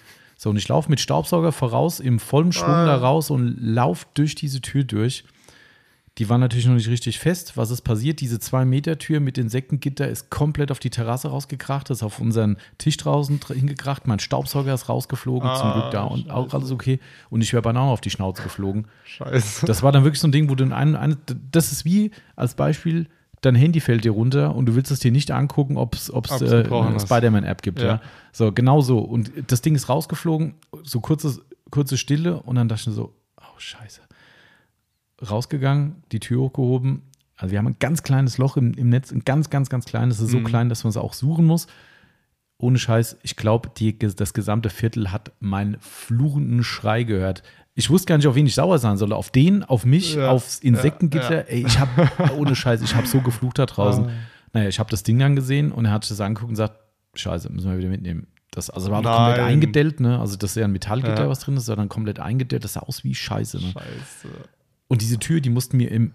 So, 0.45 0.51
und 0.51 0.59
ich 0.59 0.69
laufe 0.69 0.91
mit 0.91 1.01
Staubsauger 1.01 1.53
voraus, 1.53 2.01
im 2.01 2.19
vollen 2.19 2.53
Schwung 2.53 2.69
ah. 2.69 2.85
da 2.85 2.97
raus 2.97 3.31
und 3.31 3.57
laufe 3.59 4.05
durch 4.13 4.35
diese 4.35 4.61
Tür 4.61 4.85
durch. 4.85 5.25
Die 6.19 6.29
war 6.29 6.37
natürlich 6.37 6.67
noch 6.67 6.75
nicht 6.75 6.91
richtig 6.91 7.19
fest. 7.19 7.57
Was 7.57 7.71
ist 7.71 7.81
passiert? 7.81 8.21
Diese 8.21 8.37
2-Meter-Tür 8.37 9.21
mit 9.21 9.39
Insektengitter 9.39 10.07
ist 10.07 10.29
komplett 10.29 10.71
auf 10.71 10.81
die 10.81 10.91
Terrasse 10.91 11.29
rausgekracht, 11.29 11.89
ist 11.89 12.03
auf 12.03 12.21
unseren 12.21 12.59
Tisch 12.77 12.99
draußen 12.99 13.41
hingekracht. 13.55 14.07
Mein 14.07 14.19
Staubsauger 14.19 14.75
ist 14.75 14.91
rausgeflogen, 14.91 15.49
ah, 15.49 15.57
zum 15.57 15.73
Glück 15.73 15.91
da 15.93 16.03
und 16.03 16.25
Scheiße. 16.25 16.35
auch 16.35 16.53
alles 16.53 16.73
okay. 16.73 17.01
Und 17.31 17.41
ich 17.41 17.51
wäre 17.55 17.63
beinahe 17.63 17.89
auf 17.89 18.03
die 18.03 18.11
Schnauze 18.11 18.43
geflogen. 18.43 18.87
Scheiße. 19.07 19.65
Das 19.65 19.83
war 19.83 19.93
dann 19.93 20.05
wirklich 20.05 20.21
so 20.21 20.29
ein 20.29 20.33
Ding, 20.33 20.51
wo 20.51 20.55
du 20.55 20.65
in 20.65 20.75
einem, 20.75 20.95
eine, 20.95 21.17
das 21.53 21.73
ist 21.73 21.87
wie 21.87 22.11
als 22.37 22.55
Beispiel, 22.55 23.07
dein 23.45 23.55
Handy 23.55 23.81
fällt 23.81 24.05
dir 24.05 24.13
runter 24.13 24.55
und 24.55 24.67
du 24.67 24.75
willst 24.75 24.91
es 24.91 25.01
dir 25.01 25.13
nicht 25.13 25.31
angucken, 25.31 25.77
ob 25.77 25.95
es 25.95 26.09
äh, 26.09 26.65
eine 26.71 27.01
Spider-Man-App 27.01 27.63
gibt. 27.63 27.81
Ja. 27.81 27.87
ja. 27.87 28.01
So, 28.33 28.53
genau 28.53 28.81
so. 28.81 28.99
Und 28.99 29.33
das 29.49 29.63
Ding 29.63 29.75
ist 29.75 29.89
rausgeflogen, 29.89 30.55
so 30.83 31.01
kurzes, 31.01 31.43
kurze 31.71 31.97
Stille 31.97 32.41
und 32.43 32.57
dann 32.57 32.69
dachte 32.69 32.91
ich 32.91 32.97
so, 32.97 33.15
oh 33.41 33.59
Scheiße. 33.59 34.01
Rausgegangen, 35.29 36.03
die 36.13 36.21
Tür 36.21 36.43
hochgehoben. 36.43 37.03
Also 37.37 37.53
wir 37.53 37.59
haben 37.59 37.69
ein 37.69 37.77
ganz 37.79 38.03
kleines 38.03 38.39
Loch 38.39 38.57
im, 38.57 38.75
im 38.75 38.89
Netz, 38.89 39.13
ein 39.13 39.25
ganz, 39.25 39.51
ganz, 39.51 39.69
ganz 39.69 39.85
kleines. 39.85 40.19
Das 40.19 40.27
ist 40.27 40.33
so 40.33 40.41
mhm. 40.41 40.45
klein, 40.45 40.69
dass 40.69 40.85
man 40.85 40.91
es 40.91 40.97
auch 40.97 41.13
suchen 41.13 41.45
muss. 41.45 41.67
Ohne 42.59 42.79
Scheiß, 42.79 43.19
ich 43.23 43.37
glaube, 43.37 43.71
das 44.17 44.33
gesamte 44.33 44.71
Viertel 44.71 45.11
hat 45.11 45.33
meinen 45.41 45.77
fluchenden 45.81 46.63
Schrei 46.63 47.03
gehört 47.03 47.43
ich 47.75 47.91
wusste 47.91 48.07
gar 48.07 48.17
nicht, 48.17 48.27
auf 48.27 48.37
wen 48.37 48.47
ich 48.47 48.55
sauer 48.55 48.79
sein 48.79 48.97
soll. 48.97 49.13
Auf 49.13 49.31
den, 49.31 49.65
auf 49.65 49.85
mich, 49.85 50.15
ja, 50.15 50.31
aufs 50.31 50.59
Insektengitter. 50.61 51.31
Ja, 51.31 51.41
ja. 51.41 51.47
Ey, 51.49 51.67
ich 51.67 51.79
habe, 51.79 52.09
ohne 52.37 52.55
Scheiß, 52.55 52.83
ich 52.83 52.95
habe 52.95 53.07
so 53.07 53.21
geflucht 53.21 53.59
da 53.59 53.67
draußen. 53.67 54.09
Naja, 54.53 54.69
ich 54.69 54.79
habe 54.79 54.91
das 54.91 55.03
Ding 55.03 55.19
dann 55.19 55.35
gesehen 55.35 55.73
und 55.73 55.85
er 55.85 55.91
hat 55.93 56.05
sich 56.05 56.11
das 56.11 56.21
angeguckt 56.21 56.51
und 56.51 56.57
sagt, 56.57 56.79
Scheiße, 57.15 57.51
müssen 57.53 57.71
wir 57.71 57.79
wieder 57.79 57.89
mitnehmen. 57.89 58.29
Das 58.53 58.71
also 58.71 58.91
war 58.93 59.03
Nein. 59.03 59.15
komplett 59.15 59.45
eingedellt, 59.45 60.01
ne? 60.01 60.21
Also 60.21 60.37
das 60.37 60.51
ist 60.51 60.57
ja 60.57 60.65
ein 60.65 60.73
Metallgitter, 60.73 61.29
was 61.29 61.41
drin 61.41 61.57
ist, 61.57 61.67
sondern 61.67 61.89
komplett 61.89 62.21
eingedellt. 62.21 62.63
Das 62.63 62.75
sah 62.75 62.81
aus 62.81 63.03
wie 63.03 63.15
Scheiße, 63.15 63.59
ne? 63.59 63.73
Scheiße. 63.73 64.29
Und 64.87 65.03
diese 65.03 65.19
Tür, 65.19 65.41
die 65.41 65.51
mussten 65.51 65.79
wir 65.81 65.91
im, 65.91 66.13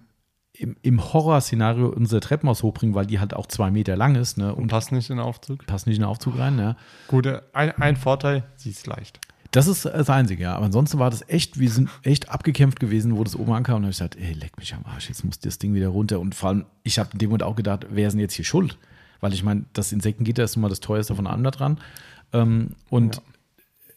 im, 0.53 0.77
im 0.81 1.13
Horrorszenario 1.13 1.89
unser 1.89 2.21
Treppenhaus 2.21 2.63
hochbringen, 2.63 2.95
weil 2.95 3.07
die 3.07 3.19
halt 3.19 3.33
auch 3.33 3.47
zwei 3.47 3.71
Meter 3.71 3.97
lang 3.97 4.15
ist. 4.15 4.37
Ne? 4.37 4.55
Und, 4.55 4.63
und 4.63 4.67
passt 4.69 4.93
nicht 4.93 5.09
in 5.09 5.17
den 5.17 5.25
Aufzug. 5.25 5.65
Passt 5.67 5.85
nicht 5.85 5.97
in 5.97 6.03
den 6.03 6.09
Aufzug 6.09 6.37
rein, 6.37 6.57
ja. 6.57 6.77
Gut, 7.07 7.27
ein, 7.51 7.71
ein 7.71 7.97
Vorteil, 7.97 8.43
sie 8.55 8.69
ist 8.69 8.87
leicht. 8.87 9.19
Das 9.51 9.67
ist 9.67 9.85
das 9.85 10.09
Einzige, 10.09 10.43
ja. 10.43 10.55
Aber 10.55 10.65
ansonsten 10.65 10.99
war 10.99 11.09
das 11.09 11.27
echt, 11.27 11.59
wir 11.59 11.71
sind 11.71 11.89
echt 12.03 12.29
abgekämpft 12.29 12.79
gewesen, 12.79 13.17
wo 13.17 13.23
das 13.23 13.35
oben 13.35 13.53
ankam. 13.53 13.77
Und 13.77 13.83
habe 13.83 13.91
ich 13.91 13.97
gesagt, 13.97 14.15
ey, 14.15 14.33
leck 14.33 14.57
mich 14.57 14.73
am 14.75 14.85
Arsch, 14.85 15.09
jetzt 15.09 15.23
muss 15.23 15.39
das 15.39 15.57
Ding 15.57 15.73
wieder 15.73 15.87
runter. 15.87 16.19
Und 16.19 16.35
vor 16.35 16.49
allem, 16.49 16.65
ich 16.83 16.99
habe 16.99 17.09
in 17.13 17.19
dem 17.19 17.29
Moment 17.29 17.43
auch 17.43 17.55
gedacht, 17.55 17.87
wer 17.89 18.07
ist 18.07 18.13
denn 18.13 18.19
jetzt 18.19 18.33
hier 18.33 18.45
schuld? 18.45 18.77
Weil 19.21 19.33
ich 19.33 19.43
meine, 19.43 19.65
das 19.73 19.91
Insektengitter 19.91 20.43
ist 20.43 20.55
nun 20.55 20.61
mal 20.61 20.69
das 20.69 20.79
teuerste 20.79 21.15
von 21.15 21.25
allem 21.25 21.43
da 21.43 21.51
dran. 21.51 21.79
Ähm, 22.31 22.75
und 22.89 23.15
ja. 23.15 23.21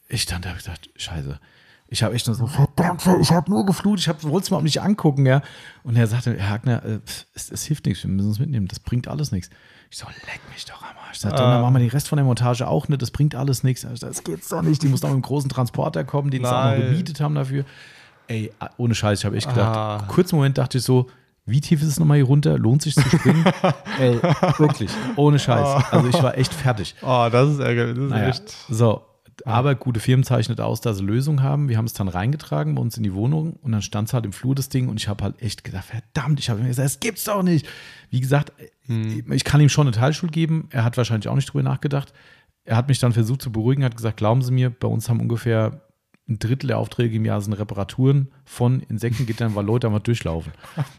ich 0.08 0.26
dann 0.26 0.42
da 0.42 0.50
habe 0.50 0.58
ich 0.58 0.64
gedacht, 0.64 0.88
scheiße. 0.96 1.38
Ich 1.88 2.02
habe 2.02 2.14
echt 2.14 2.26
nur 2.26 2.34
so, 2.34 2.46
verdammt, 2.46 3.06
ich 3.20 3.30
habe 3.32 3.50
nur 3.50 3.66
geflucht, 3.66 3.98
ich 3.98 4.08
wollte 4.08 4.44
es 4.44 4.50
mir 4.50 4.56
auch 4.56 4.62
nicht 4.62 4.80
angucken, 4.80 5.26
ja. 5.26 5.42
Und 5.82 5.94
er 5.94 6.06
sagte, 6.06 6.34
Herr 6.38 6.48
Hackner, 6.48 6.82
äh, 6.84 7.00
es, 7.34 7.50
es, 7.50 7.64
hilft 7.64 7.84
nichts, 7.84 8.02
wir 8.02 8.10
müssen 8.10 8.30
es 8.30 8.38
mitnehmen, 8.38 8.66
das 8.66 8.80
bringt 8.80 9.08
alles 9.08 9.30
nichts. 9.30 9.50
Ich 9.92 9.98
so, 9.98 10.06
leck 10.06 10.40
mich 10.50 10.64
doch 10.64 10.80
am 10.80 10.96
Arsch. 11.06 11.16
Ich 11.16 11.20
sagte, 11.20 11.42
ah. 11.42 11.52
dann 11.52 11.60
machen 11.60 11.74
wir 11.74 11.80
den 11.80 11.90
Rest 11.90 12.08
von 12.08 12.16
der 12.16 12.24
Montage 12.24 12.66
auch 12.66 12.88
nicht, 12.88 13.02
das 13.02 13.10
bringt 13.10 13.34
alles 13.34 13.62
nichts. 13.62 13.86
Das 14.00 14.24
geht's 14.24 14.48
doch 14.48 14.62
nicht, 14.62 14.82
die 14.82 14.88
muss 14.88 15.02
noch 15.02 15.10
mit 15.10 15.16
einem 15.16 15.22
großen 15.22 15.50
Transporter 15.50 16.02
kommen, 16.02 16.30
den 16.30 16.42
sie 16.42 16.50
auch 16.50 16.70
noch 16.70 16.76
gemietet 16.76 17.20
haben 17.20 17.34
dafür. 17.34 17.66
Ey, 18.26 18.50
ohne 18.78 18.94
Scheiß, 18.94 19.18
ich 19.18 19.26
habe 19.26 19.36
echt 19.36 19.50
gedacht, 19.50 19.76
ah. 19.76 20.04
kurzen 20.08 20.36
Moment 20.36 20.56
dachte 20.56 20.78
ich 20.78 20.84
so, 20.84 21.10
wie 21.44 21.60
tief 21.60 21.82
ist 21.82 21.88
es 21.88 22.00
nochmal 22.00 22.16
hier 22.16 22.24
runter? 22.24 22.56
Lohnt 22.56 22.80
sich 22.80 22.94
zu 22.94 23.02
springen? 23.02 23.44
Ey, 24.00 24.14
wirklich, 24.56 24.90
ohne 25.16 25.38
Scheiß. 25.38 25.66
Ah. 25.66 25.84
Also 25.90 26.08
ich 26.08 26.22
war 26.22 26.38
echt 26.38 26.54
fertig. 26.54 26.94
Oh, 27.02 27.28
das 27.30 27.50
ist 27.50 27.58
ärgerlich. 27.58 27.96
Das 27.96 28.04
ist 28.04 28.10
naja, 28.10 28.28
echt. 28.28 28.56
So, 28.70 29.02
aber 29.44 29.74
gute 29.74 30.00
Firmen 30.00 30.24
zeichnet 30.24 30.60
aus, 30.60 30.80
dass 30.80 30.98
sie 30.98 31.04
Lösung 31.04 31.42
haben. 31.42 31.68
Wir 31.68 31.76
haben 31.76 31.84
es 31.84 31.92
dann 31.92 32.08
reingetragen 32.08 32.74
bei 32.74 32.82
uns 32.82 32.96
in 32.96 33.02
die 33.02 33.14
Wohnung 33.14 33.54
und 33.62 33.72
dann 33.72 33.82
stand 33.82 34.08
es 34.08 34.14
halt 34.14 34.24
im 34.24 34.32
Flur 34.32 34.54
das 34.54 34.68
Ding 34.68 34.88
und 34.88 35.00
ich 35.00 35.08
habe 35.08 35.24
halt 35.24 35.42
echt 35.42 35.64
gedacht, 35.64 35.84
verdammt, 35.84 36.38
ich 36.38 36.50
habe 36.50 36.60
mir 36.60 36.68
gesagt, 36.68 36.86
es 36.86 37.00
gibt's 37.00 37.24
doch 37.24 37.42
nicht. 37.42 37.66
Wie 38.10 38.20
gesagt, 38.20 38.52
hm. 38.86 39.30
ich 39.32 39.44
kann 39.44 39.60
ihm 39.60 39.68
schon 39.68 39.86
eine 39.86 39.96
Teilschuld 39.96 40.32
geben. 40.32 40.68
Er 40.70 40.84
hat 40.84 40.96
wahrscheinlich 40.96 41.28
auch 41.28 41.34
nicht 41.34 41.52
drüber 41.52 41.62
nachgedacht. 41.62 42.12
Er 42.64 42.76
hat 42.76 42.88
mich 42.88 43.00
dann 43.00 43.12
versucht 43.12 43.42
zu 43.42 43.50
beruhigen, 43.50 43.84
hat 43.84 43.96
gesagt, 43.96 44.16
glauben 44.16 44.42
Sie 44.42 44.52
mir, 44.52 44.70
bei 44.70 44.88
uns 44.88 45.08
haben 45.08 45.20
ungefähr 45.20 45.82
ein 46.28 46.38
Drittel 46.38 46.68
der 46.68 46.78
Aufträge 46.78 47.16
im 47.16 47.24
Jahr 47.24 47.40
sind 47.40 47.54
Reparaturen 47.54 48.30
von 48.44 48.80
Insektengittern, 48.80 49.54
weil 49.54 49.64
Leute 49.64 49.88
einfach 49.88 50.00
durchlaufen. 50.00 50.52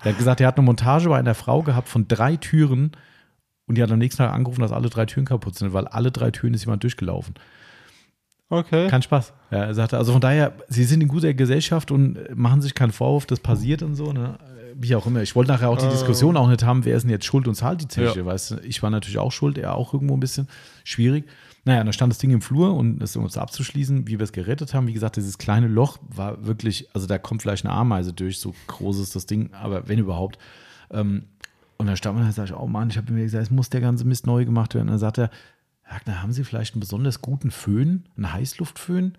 Er 0.03 0.11
hat 0.11 0.17
gesagt, 0.17 0.41
er 0.41 0.47
hat 0.47 0.57
eine 0.57 0.65
Montage 0.65 1.07
bei 1.07 1.17
einer 1.17 1.33
Frau 1.33 1.63
gehabt 1.63 1.87
von 1.87 2.07
drei 2.09 2.35
Türen 2.35 2.91
und 3.65 3.77
die 3.77 3.83
hat 3.83 3.91
am 3.91 3.99
nächsten 3.99 4.21
Tag 4.21 4.33
angerufen, 4.33 4.61
dass 4.61 4.73
alle 4.73 4.89
drei 4.89 5.05
Türen 5.05 5.25
kaputt 5.25 5.55
sind, 5.55 5.71
weil 5.71 5.87
alle 5.87 6.11
drei 6.11 6.31
Türen 6.31 6.53
ist 6.53 6.65
jemand 6.65 6.83
durchgelaufen. 6.83 7.35
Okay. 8.53 8.87
Kein 8.87 9.01
Spaß. 9.01 9.33
Ja, 9.51 9.65
er 9.65 9.73
sagte, 9.73 9.97
also 9.97 10.11
von 10.11 10.21
daher, 10.21 10.53
sie 10.67 10.83
sind 10.83 11.01
in 11.01 11.07
guter 11.07 11.33
Gesellschaft 11.33 11.91
und 11.91 12.17
machen 12.35 12.61
sich 12.61 12.75
keinen 12.75 12.91
Vorwurf, 12.91 13.25
das 13.25 13.39
passiert 13.39 13.81
und 13.81 13.95
so, 13.95 14.13
ne? 14.13 14.37
Wie 14.75 14.95
auch 14.95 15.05
immer. 15.05 15.21
Ich 15.21 15.35
wollte 15.35 15.51
nachher 15.51 15.69
auch 15.69 15.77
die 15.77 15.89
Diskussion 15.89 16.35
auch 16.35 16.47
nicht 16.49 16.63
haben, 16.63 16.83
wer 16.83 16.95
ist 16.95 17.03
denn 17.03 17.11
jetzt 17.11 17.25
schuld 17.25 17.47
und 17.47 17.55
zahlt 17.55 17.81
die 17.81 17.87
Zeche, 17.87 18.19
ja. 18.19 18.25
weißt 18.25 18.51
du? 18.51 18.55
Ich 18.63 18.81
war 18.81 18.89
natürlich 18.89 19.19
auch 19.19 19.31
schuld, 19.31 19.57
er 19.57 19.75
auch 19.75 19.93
irgendwo 19.93 20.15
ein 20.15 20.19
bisschen 20.19 20.47
schwierig. 20.83 21.25
Naja, 21.65 21.83
dann 21.83 21.93
stand 21.93 22.11
das 22.11 22.17
Ding 22.17 22.31
im 22.31 22.41
Flur 22.41 22.73
und 22.73 22.99
das 22.99 23.15
um 23.15 23.23
es 23.25 23.37
abzuschließen, 23.37 24.07
wie 24.07 24.19
wir 24.19 24.23
es 24.23 24.33
gerettet 24.33 24.73
haben. 24.73 24.87
Wie 24.87 24.93
gesagt, 24.93 25.15
dieses 25.15 25.37
kleine 25.37 25.67
Loch 25.67 25.97
war 26.09 26.45
wirklich, 26.45 26.89
also 26.93 27.07
da 27.07 27.17
kommt 27.17 27.43
vielleicht 27.43 27.65
eine 27.65 27.73
Ameise 27.73 28.13
durch, 28.13 28.39
so 28.39 28.53
groß 28.67 28.99
ist 28.99 29.15
das 29.15 29.25
Ding, 29.27 29.51
aber 29.53 29.87
wenn 29.87 29.99
überhaupt. 29.99 30.39
Ähm, 30.91 31.23
und 31.77 31.87
dann 31.87 31.97
stand 31.97 32.15
man 32.15 32.23
da 32.23 32.29
und 32.29 32.33
sagte, 32.33 32.59
oh 32.59 32.67
Mann, 32.67 32.89
ich 32.89 32.97
habe 32.97 33.11
mir 33.11 33.23
gesagt, 33.23 33.43
es 33.43 33.51
muss 33.51 33.69
der 33.69 33.81
ganze 33.81 34.05
Mist 34.05 34.25
neu 34.25 34.45
gemacht 34.45 34.73
werden. 34.73 34.87
Und 34.87 34.93
dann 34.93 34.99
sagt 34.99 35.17
er, 35.17 35.29
Wagner, 35.93 36.21
haben 36.21 36.31
Sie 36.31 36.43
vielleicht 36.43 36.73
einen 36.73 36.81
besonders 36.81 37.21
guten 37.21 37.51
Föhn, 37.51 38.03
einen 38.17 38.33
Heißluftföhn? 38.33 39.13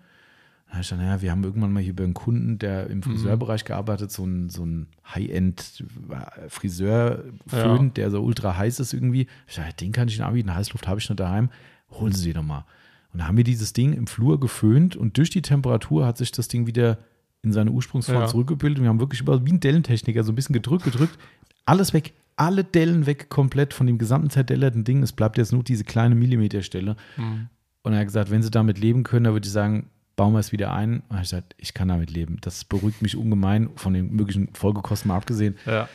Da 0.71 0.81
ich 0.81 0.89
dann, 0.89 0.99
ja, 0.99 1.21
wir 1.21 1.31
haben 1.31 1.43
irgendwann 1.43 1.71
mal 1.71 1.81
hier 1.81 1.95
bei 1.95 2.03
einem 2.03 2.13
Kunden, 2.13 2.59
der 2.59 2.89
im 2.89 2.97
mhm. 2.97 3.03
Friseurbereich 3.03 3.63
mhm. 3.63 3.67
gearbeitet, 3.67 4.11
so 4.11 4.25
ein, 4.25 4.49
so 4.49 4.65
ein 4.65 4.87
High-End-Friseurföhn, 5.13 7.85
ja. 7.85 7.91
der 7.95 8.11
so 8.11 8.21
ultra 8.21 8.57
heiß 8.57 8.81
ist 8.81 8.91
irgendwie. 8.93 9.27
Ich 9.47 9.55
dachte, 9.55 9.73
den 9.75 9.93
kann 9.93 10.09
ich 10.09 10.17
Ihnen 10.17 10.25
anbieten, 10.25 10.53
Heißluft 10.53 10.87
habe 10.87 10.99
ich 10.99 11.09
noch 11.09 11.15
daheim. 11.15 11.49
Holen 11.91 12.13
Sie 12.13 12.25
den 12.25 12.33
doch 12.41 12.43
mal. 12.43 12.65
Und 13.13 13.19
da 13.19 13.27
haben 13.27 13.37
wir 13.37 13.45
dieses 13.45 13.71
Ding 13.71 13.93
im 13.93 14.07
Flur 14.07 14.37
geföhnt 14.39 14.97
und 14.97 15.17
durch 15.17 15.29
die 15.29 15.41
Temperatur 15.41 16.05
hat 16.05 16.17
sich 16.17 16.33
das 16.33 16.49
Ding 16.49 16.67
wieder 16.67 16.97
in 17.41 17.53
seine 17.53 17.71
Ursprungsform 17.71 18.21
ja. 18.21 18.27
zurückgebildet. 18.27 18.79
Und 18.79 18.83
wir 18.83 18.89
haben 18.89 18.99
wirklich 18.99 19.21
über, 19.21 19.45
wie 19.45 19.53
ein 19.53 19.61
Dellentechniker 19.61 20.25
so 20.25 20.33
ein 20.33 20.35
bisschen 20.35 20.53
gedrückt, 20.53 20.83
gedrückt, 20.83 21.17
alles 21.65 21.93
weg, 21.93 22.13
alle 22.35 22.63
Dellen 22.63 23.05
weg 23.05 23.29
komplett 23.29 23.73
von 23.73 23.87
dem 23.87 23.97
gesamten 23.97 24.29
zerdellerten 24.29 24.83
Ding. 24.83 25.01
Es 25.03 25.11
bleibt 25.11 25.37
jetzt 25.37 25.53
nur 25.53 25.63
diese 25.63 25.83
kleine 25.83 26.15
Millimeterstelle. 26.15 26.95
Mhm. 27.17 27.47
Und 27.83 27.93
er 27.93 27.99
hat 27.99 28.07
gesagt, 28.07 28.31
wenn 28.31 28.43
sie 28.43 28.51
damit 28.51 28.79
leben 28.79 29.03
können, 29.03 29.25
dann 29.25 29.33
würde 29.33 29.45
ich 29.45 29.53
sagen, 29.53 29.89
bauen 30.15 30.33
wir 30.33 30.39
es 30.39 30.51
wieder 30.51 30.73
ein. 30.73 31.03
Und 31.07 31.17
hat 31.17 31.23
gesagt, 31.23 31.55
ich 31.57 31.73
kann 31.73 31.87
damit 31.87 32.11
leben. 32.11 32.37
Das 32.41 32.65
beruhigt 32.65 33.01
mich 33.01 33.15
ungemein, 33.15 33.69
von 33.75 33.93
den 33.93 34.11
möglichen 34.11 34.53
Folgekosten 34.53 35.09
mal 35.09 35.17
abgesehen. 35.17 35.55
Ja. 35.65 35.87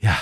Ja, 0.00 0.16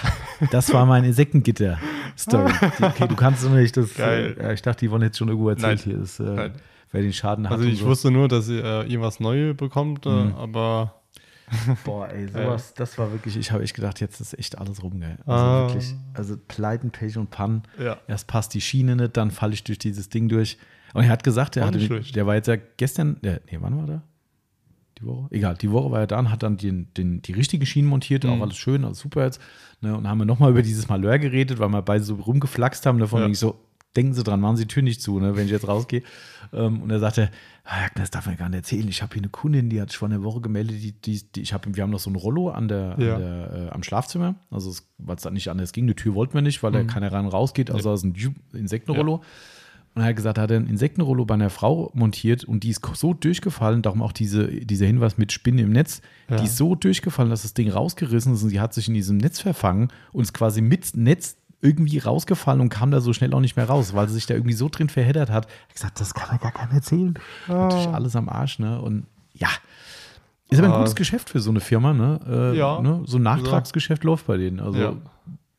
das 0.53 0.73
war 0.73 0.87
meine 0.87 1.09
Insektengitter-Story. 1.09 2.53
okay, 2.83 3.09
du 3.09 3.17
kannst 3.17 3.43
es 3.43 3.51
nicht. 3.51 3.77
Das. 3.77 3.99
Äh, 3.99 4.55
ich 4.55 4.63
dachte, 4.63 4.81
die 4.81 4.91
wollen 4.93 5.03
jetzt 5.03 5.19
schon 5.19 5.29
irgendwo 5.29 5.49
erzählt 5.49 5.85
Nein. 5.87 5.97
hier. 5.97 5.99
Das, 5.99 6.21
äh, 6.21 6.51
wer 6.93 7.03
den 7.03 7.13
Schaden 7.13 7.49
hat. 7.49 7.59
Also 7.59 7.65
ich 7.65 7.81
so. 7.81 7.87
wusste 7.87 8.13
nur, 8.13 8.29
dass 8.29 8.49
ihr, 8.49 8.65
äh, 8.65 8.87
ihr 8.87 9.01
was 9.01 9.19
Neues 9.19 9.57
bekommt, 9.57 10.07
äh, 10.07 10.09
mhm. 10.09 10.35
aber 10.37 11.02
Boah, 11.85 12.09
ey, 12.09 12.29
sowas, 12.29 12.75
das 12.75 12.99
war 12.99 13.13
wirklich, 13.13 13.37
ich 13.37 13.53
habe 13.53 13.63
echt 13.63 13.75
gedacht, 13.75 14.01
jetzt 14.01 14.21
ist 14.21 14.39
echt 14.39 14.59
alles 14.59 14.83
rum, 14.83 15.01
geil. 15.01 15.19
Also 15.27 15.45
ah. 15.45 15.69
wirklich, 15.69 15.95
also 16.15 16.37
Pleiten, 16.49 16.91
Pech 16.91 17.17
und 17.19 17.31
Pannen. 17.31 17.63
Ja. 17.79 17.99
Erst 18.07 18.27
passt 18.27 18.55
die 18.55 18.61
Schiene 18.61 18.97
nicht, 18.97 19.17
dann 19.17 19.31
falle 19.31 19.55
ich 19.55 19.65
durch 19.65 19.79
dieses 19.79 20.09
Ding 20.09 20.29
durch. 20.29 20.59
Und 20.95 21.05
er 21.05 21.11
hat 21.11 21.25
gesagt, 21.25 21.57
er 21.57 21.67
hatte, 21.67 21.79
der 21.79 22.27
war 22.27 22.35
jetzt 22.35 22.49
ja 22.49 22.57
gestern, 22.77 23.17
nee, 23.23 23.39
wann 23.59 23.77
war 23.77 23.87
der? 23.87 24.03
Die 24.99 25.07
Woche? 25.07 25.27
Egal, 25.31 25.57
die 25.57 25.71
Woche 25.71 25.91
war 25.91 26.01
er 26.01 26.07
da 26.07 26.19
und 26.19 26.31
hat 26.31 26.43
dann 26.43 26.57
den, 26.57 26.93
den, 26.95 27.23
die 27.23 27.33
richtige 27.33 27.67
Schiene 27.67 27.89
montiert, 27.89 28.25
mhm. 28.25 28.31
auch 28.31 28.41
alles 28.43 28.57
schön, 28.57 28.85
alles 28.85 28.99
super 28.99 29.25
jetzt. 29.25 29.41
Ne, 29.81 29.97
und 29.97 30.07
haben 30.07 30.19
wir 30.19 30.27
nochmal 30.27 30.51
über 30.51 30.63
dieses 30.63 30.89
Malheur 30.89 31.19
geredet, 31.19 31.59
weil 31.59 31.69
wir 31.71 31.83
beide 31.83 32.05
so 32.05 32.15
rumgeflaxt 32.15 32.87
haben. 32.87 32.99
Davon 32.99 33.23
ja. 33.23 33.29
ich 33.29 33.39
so, 33.39 33.59
denken 33.97 34.15
Sie 34.15 34.23
dran, 34.23 34.41
machen 34.41 34.57
Sie 34.57 34.65
die 34.65 34.75
Tür 34.75 34.83
nicht 34.83 35.03
zu, 35.03 35.19
ne, 35.19 35.37
wenn 35.37 35.47
ich 35.47 35.53
jetzt 35.53 35.69
rausgehe. 35.69 36.03
Ähm, 36.53 36.83
und 36.83 36.91
er 36.91 36.99
sagte, 36.99 37.31
das 37.95 38.11
darf 38.11 38.27
man 38.27 38.37
gar 38.37 38.49
nicht 38.49 38.59
erzählen. 38.59 38.89
Ich 38.89 39.03
habe 39.03 39.15
hier 39.15 39.23
eine 39.23 39.29
Kundin, 39.29 39.71
die 39.71 39.81
hat 39.81 39.91
sich 39.91 39.99
vor 39.99 40.09
einer 40.09 40.23
Woche 40.23 40.41
gemeldet, 40.41 40.83
die, 40.83 40.93
die, 40.93 41.23
die 41.33 41.43
ich 41.43 41.53
habe, 41.53 41.75
wir 41.75 41.83
haben 41.83 41.91
noch 41.91 42.01
so 42.01 42.11
ein 42.11 42.17
Rollo 42.17 42.51
an 42.51 42.69
der, 42.69 42.97
ja. 42.99 43.15
an 43.15 43.21
der 43.21 43.53
äh, 43.53 43.71
am 43.71 43.83
Schlafzimmer. 43.83 44.35
Also 44.51 44.75
weil 44.99 45.17
es 45.17 45.23
dann 45.23 45.35
nicht 45.35 45.49
anders 45.49 45.73
ging. 45.73 45.87
Die 45.87 45.95
Tür 45.95 46.15
wollten 46.15 46.35
wir 46.35 46.43
nicht, 46.43 46.63
weil 46.63 46.71
mhm. 46.71 46.75
da 46.75 46.85
keiner 46.85 47.13
rein 47.13 47.25
und 47.25 47.33
raus 47.33 47.55
geht. 47.55 47.71
Also 47.71 47.91
nee. 47.91 47.95
ist 47.95 48.05
ein 48.05 48.35
Insektenrollo. 48.53 49.21
Ja. 49.23 49.29
Und 49.95 50.03
er 50.03 50.09
hat 50.09 50.17
gesagt, 50.17 50.39
er 50.39 50.45
hat 50.45 50.53
ein 50.53 50.67
Insektenrollo 50.67 51.27
bei 51.27 51.35
einer 51.35 51.51
Frau 51.51 51.91
montiert 51.95 52.45
und 52.45 52.65
die 52.65 52.71
ist 52.71 52.81
so 52.95 53.13
durchgefallen, 53.13 53.83
darum 53.83 54.01
auch 54.01 54.13
diese, 54.13 54.47
dieser 54.49 54.87
Hinweis 54.87 55.19
mit 55.19 55.33
Spinnen 55.33 55.67
im 55.67 55.73
Netz, 55.73 56.01
ja. 56.31 56.37
die 56.37 56.45
ist 56.45 56.57
so 56.57 56.75
durchgefallen, 56.75 57.29
dass 57.29 57.43
das 57.43 57.53
Ding 57.53 57.71
rausgerissen 57.71 58.33
ist 58.33 58.43
und 58.43 58.49
sie 58.49 58.61
hat 58.61 58.73
sich 58.73 58.89
in 58.89 58.95
diesem 58.95 59.19
Netz 59.19 59.41
verfangen 59.41 59.89
und 60.13 60.23
ist 60.23 60.33
quasi 60.33 60.63
mit 60.63 60.97
Netz 60.97 61.37
irgendwie 61.63 61.99
rausgefallen 61.99 62.61
und 62.61 62.69
kam 62.69 62.91
da 62.91 63.01
so 63.01 63.13
schnell 63.13 63.33
auch 63.33 63.41
nicht 63.41 63.57
mehr 63.57 63.67
raus, 63.67 63.95
weil 63.95 64.09
sie 64.09 64.15
sich 64.15 64.27
da 64.27 64.35
irgendwie 64.35 64.53
so 64.53 64.69
drin 64.69 64.89
verheddert 64.89 65.31
hat. 65.31 65.47
Ich 65.47 65.63
habe 65.63 65.75
gesagt, 65.75 66.01
das 66.01 66.13
kann 66.13 66.35
mir 66.35 66.41
gar 66.41 66.53
keiner 66.53 66.75
erzählen. 66.75 67.15
Oh. 67.49 67.53
Natürlich 67.53 67.89
alles 67.89 68.17
am 68.17 68.29
Arsch, 68.29 68.59
ne? 68.59 68.83
Und 68.83 69.07
ja, 69.33 69.49
ist 70.51 70.59
aber 70.59 70.75
ein 70.75 70.81
gutes 70.81 70.97
Geschäft 70.97 71.31
für 71.31 71.41
so 71.41 71.51
eine 71.51 71.61
Firma, 71.61 71.95
ne? 71.95 72.21
Äh, 72.29 72.59
ja. 72.59 72.81
Ne? 72.81 73.03
So 73.07 73.17
ein 73.17 73.23
Nachtragsgeschäft 73.23 74.05
ja. 74.05 74.11
läuft 74.11 74.27
bei 74.27 74.37
denen. 74.37 74.61
Also, 74.61 74.79
ja. 74.79 74.93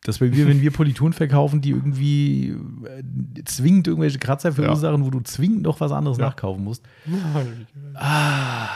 dass 0.03 0.21
wir, 0.21 0.31
wenn 0.47 0.61
wir 0.61 0.71
Polituren 0.71 1.13
verkaufen, 1.13 1.61
die 1.61 1.71
irgendwie 1.71 2.49
äh, 2.49 3.43
zwingend 3.45 3.87
irgendwelche 3.87 4.19
Kratzer 4.19 4.51
verursachen, 4.51 4.99
ja. 4.99 5.05
wo 5.05 5.09
du 5.09 5.21
zwingend 5.21 5.63
noch 5.63 5.79
was 5.79 5.91
anderes 5.91 6.17
nachkaufen 6.17 6.63
musst. 6.63 6.83
Ah. 7.95 8.67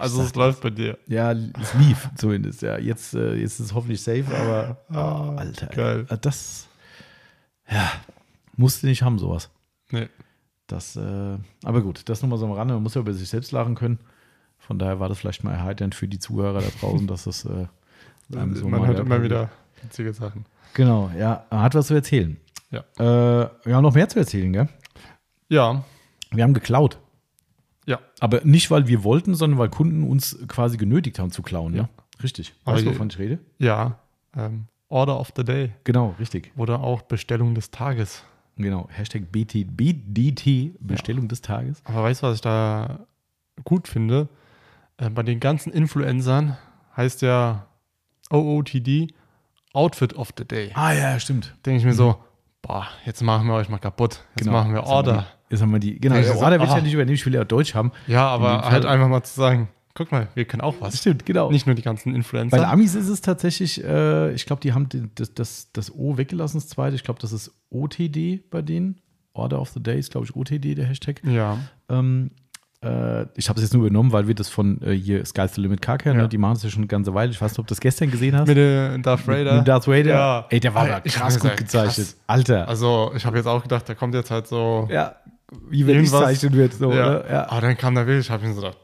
Also 0.00 0.22
es 0.22 0.34
läuft 0.34 0.62
bei 0.62 0.70
dir. 0.70 0.98
Ja, 1.06 1.32
es 1.32 1.74
lief 1.74 2.08
zumindest, 2.16 2.62
ja. 2.62 2.78
Jetzt, 2.78 3.14
äh, 3.14 3.34
jetzt 3.34 3.60
ist 3.60 3.66
es 3.66 3.74
hoffentlich 3.74 4.02
safe, 4.02 4.24
aber 4.28 4.76
oh, 4.90 5.36
Alter. 5.38 5.66
Geil. 5.66 6.06
Ey, 6.08 6.18
das 6.20 6.68
ja, 7.70 7.92
musste 8.56 8.86
nicht 8.86 9.02
haben, 9.02 9.18
sowas. 9.18 9.50
Nee. 9.90 10.08
Das, 10.66 10.96
äh, 10.96 11.38
aber 11.64 11.82
gut, 11.82 12.08
das 12.08 12.22
nochmal 12.22 12.38
so 12.38 12.46
am 12.46 12.52
Rande. 12.52 12.74
Man 12.74 12.82
muss 12.82 12.94
ja 12.94 13.00
über 13.00 13.12
sich 13.12 13.28
selbst 13.28 13.52
lachen 13.52 13.74
können. 13.74 13.98
Von 14.58 14.78
daher 14.78 15.00
war 15.00 15.08
das 15.08 15.18
vielleicht 15.18 15.42
mal 15.42 15.52
erheiternd 15.52 15.94
für 15.94 16.06
die 16.06 16.18
Zuhörer 16.18 16.60
da 16.60 16.68
draußen, 16.80 17.06
dass 17.06 17.24
das 17.24 17.44
äh, 17.44 17.66
einem 18.36 18.54
so 18.54 18.68
Man 18.68 18.86
hört 18.86 19.00
immer 19.00 19.22
wieder 19.22 19.50
witzige 19.82 20.12
Sachen. 20.12 20.44
Genau, 20.74 21.10
ja. 21.18 21.44
Man 21.50 21.62
hat 21.62 21.74
was 21.74 21.88
zu 21.88 21.94
erzählen. 21.94 22.36
Ja. 22.70 22.80
Äh, 22.98 23.50
wir 23.64 23.74
haben 23.74 23.82
noch 23.82 23.94
mehr 23.94 24.08
zu 24.08 24.18
erzählen, 24.18 24.52
gell? 24.52 24.68
Ja. 25.48 25.82
Wir 26.30 26.44
haben 26.44 26.54
geklaut. 26.54 26.98
Ja. 27.90 27.98
Aber 28.20 28.42
nicht, 28.44 28.70
weil 28.70 28.86
wir 28.86 29.02
wollten, 29.02 29.34
sondern 29.34 29.58
weil 29.58 29.68
Kunden 29.68 30.04
uns 30.04 30.38
quasi 30.46 30.76
genötigt 30.76 31.18
haben 31.18 31.32
zu 31.32 31.42
klauen, 31.42 31.74
ja? 31.74 31.82
ja? 31.82 31.88
Richtig. 32.22 32.54
Weißt 32.64 32.86
du, 32.86 32.90
wovon 32.90 33.08
ich 33.08 33.18
rede? 33.18 33.40
Ja. 33.58 33.98
Ähm, 34.36 34.66
Order 34.88 35.18
of 35.18 35.32
the 35.36 35.42
Day. 35.42 35.72
Genau, 35.82 36.14
richtig. 36.20 36.52
Oder 36.56 36.84
auch 36.84 37.02
Bestellung 37.02 37.56
des 37.56 37.72
Tages. 37.72 38.22
Genau, 38.56 38.88
Hashtag 38.90 39.32
BT, 39.32 39.76
BDT, 39.76 40.76
Bestellung 40.78 41.24
ja. 41.24 41.28
des 41.28 41.40
Tages. 41.40 41.82
Aber 41.84 42.04
weißt 42.04 42.22
du, 42.22 42.26
was 42.28 42.36
ich 42.36 42.42
da 42.42 43.06
gut 43.64 43.88
finde? 43.88 44.28
Äh, 44.96 45.10
bei 45.10 45.24
den 45.24 45.40
ganzen 45.40 45.72
Influencern 45.72 46.56
heißt 46.96 47.22
ja 47.22 47.66
OOTD, 48.30 49.12
Outfit 49.72 50.14
of 50.14 50.30
the 50.38 50.44
Day. 50.44 50.70
Ah 50.74 50.92
ja, 50.92 51.18
stimmt. 51.18 51.56
Denke 51.66 51.78
ich 51.78 51.84
mir 51.84 51.92
mhm. 51.92 51.96
so, 51.96 52.24
boah, 52.62 52.86
jetzt 53.04 53.22
machen 53.22 53.46
wir 53.46 53.54
euch 53.54 53.68
mal 53.68 53.78
kaputt. 53.78 54.24
Jetzt 54.36 54.46
genau. 54.46 54.52
machen 54.52 54.74
wir 54.74 54.84
Order. 54.84 55.26
Jetzt 55.48 55.62
haben 55.62 55.72
wir 55.72 55.80
die, 55.80 55.98
genau, 55.98 56.16
ja, 56.16 56.34
Order 56.34 56.60
will 56.60 56.66
ich 56.66 56.74
ja 56.74 56.80
nicht 56.80 56.94
übernehmen, 56.94 57.14
ich 57.14 57.26
will 57.26 57.34
ja 57.34 57.44
Deutsch 57.44 57.74
haben. 57.74 57.92
Ja, 58.06 58.28
aber 58.28 58.70
halt 58.70 58.86
einfach 58.86 59.08
mal 59.08 59.22
zu 59.22 59.34
sagen, 59.34 59.68
guck 59.94 60.12
mal, 60.12 60.28
wir 60.34 60.44
können 60.44 60.60
auch 60.60 60.76
was. 60.80 60.98
Stimmt, 60.98 61.26
genau. 61.26 61.50
Nicht 61.50 61.66
nur 61.66 61.74
die 61.74 61.82
ganzen 61.82 62.14
Influencer. 62.14 62.56
Bei 62.56 62.66
Amis 62.66 62.94
ist 62.94 63.08
es 63.08 63.20
tatsächlich, 63.20 63.82
äh, 63.82 64.32
ich 64.32 64.46
glaube, 64.46 64.62
die 64.62 64.72
haben 64.72 64.88
das, 65.14 65.34
das, 65.34 65.72
das 65.72 65.92
O 65.94 66.16
weggelassen, 66.16 66.58
das 66.58 66.68
zweite. 66.68 66.94
Ich 66.94 67.02
glaube, 67.02 67.20
das 67.20 67.32
ist 67.32 67.52
OTD 67.70 68.48
bei 68.50 68.62
denen. 68.62 69.00
Order 69.32 69.60
of 69.60 69.70
the 69.70 69.82
Day 69.82 69.98
ist, 69.98 70.10
glaube 70.10 70.26
ich, 70.26 70.34
OTD, 70.34 70.74
der 70.74 70.86
Hashtag. 70.86 71.22
Ja. 71.24 71.58
Ähm, 71.88 72.30
äh, 72.82 73.26
ich 73.36 73.48
habe 73.48 73.58
es 73.58 73.64
jetzt 73.64 73.74
nur 73.74 73.84
übernommen, 73.84 74.12
weil 74.12 74.26
wir 74.28 74.34
das 74.34 74.48
von 74.48 74.80
äh, 74.82 74.92
hier 74.92 75.24
Sky's 75.24 75.54
the 75.54 75.60
Limit 75.60 75.82
Car 75.82 75.98
kennen. 75.98 76.16
Ja. 76.16 76.22
Ne? 76.22 76.28
Die 76.28 76.38
machen 76.38 76.54
das 76.54 76.62
ja 76.62 76.70
schon 76.70 76.80
eine 76.80 76.88
ganze 76.88 77.14
Weile. 77.14 77.30
Ich 77.30 77.40
weiß 77.40 77.52
nicht, 77.52 77.58
ob 77.58 77.66
du 77.66 77.72
das 77.72 77.80
gestern 77.80 78.10
gesehen 78.10 78.36
hast. 78.36 78.48
Mit 78.48 78.56
dem 78.56 79.02
Darth 79.02 79.26
Vader. 79.26 79.56
Mit, 79.58 79.68
Darth 79.68 79.86
Vader. 79.86 80.10
Ja. 80.10 80.46
Ey, 80.48 80.60
der 80.60 80.74
war 80.74 80.86
da 80.86 81.00
krass 81.00 81.38
gut 81.38 81.56
gezeichnet. 81.56 82.06
Krass. 82.06 82.16
Alter. 82.26 82.68
Also, 82.68 83.12
ich 83.14 83.24
habe 83.24 83.36
jetzt 83.36 83.46
auch 83.46 83.62
gedacht, 83.62 83.88
der 83.88 83.94
kommt 83.94 84.14
jetzt 84.14 84.30
halt 84.30 84.46
so. 84.46 84.88
Ja 84.90 85.16
wie 85.68 85.86
wenn 85.86 86.02
ich 86.02 86.10
zeichnen 86.10 86.52
wird. 86.54 86.74
So, 86.74 86.92
ja. 86.92 87.26
ja. 87.28 87.48
Aber 87.50 87.60
dann 87.60 87.76
kam 87.76 87.94
der 87.94 88.04
Bild, 88.04 88.20
ich 88.20 88.30
habe 88.30 88.46
mir 88.46 88.54
so 88.54 88.60
gedacht, 88.60 88.78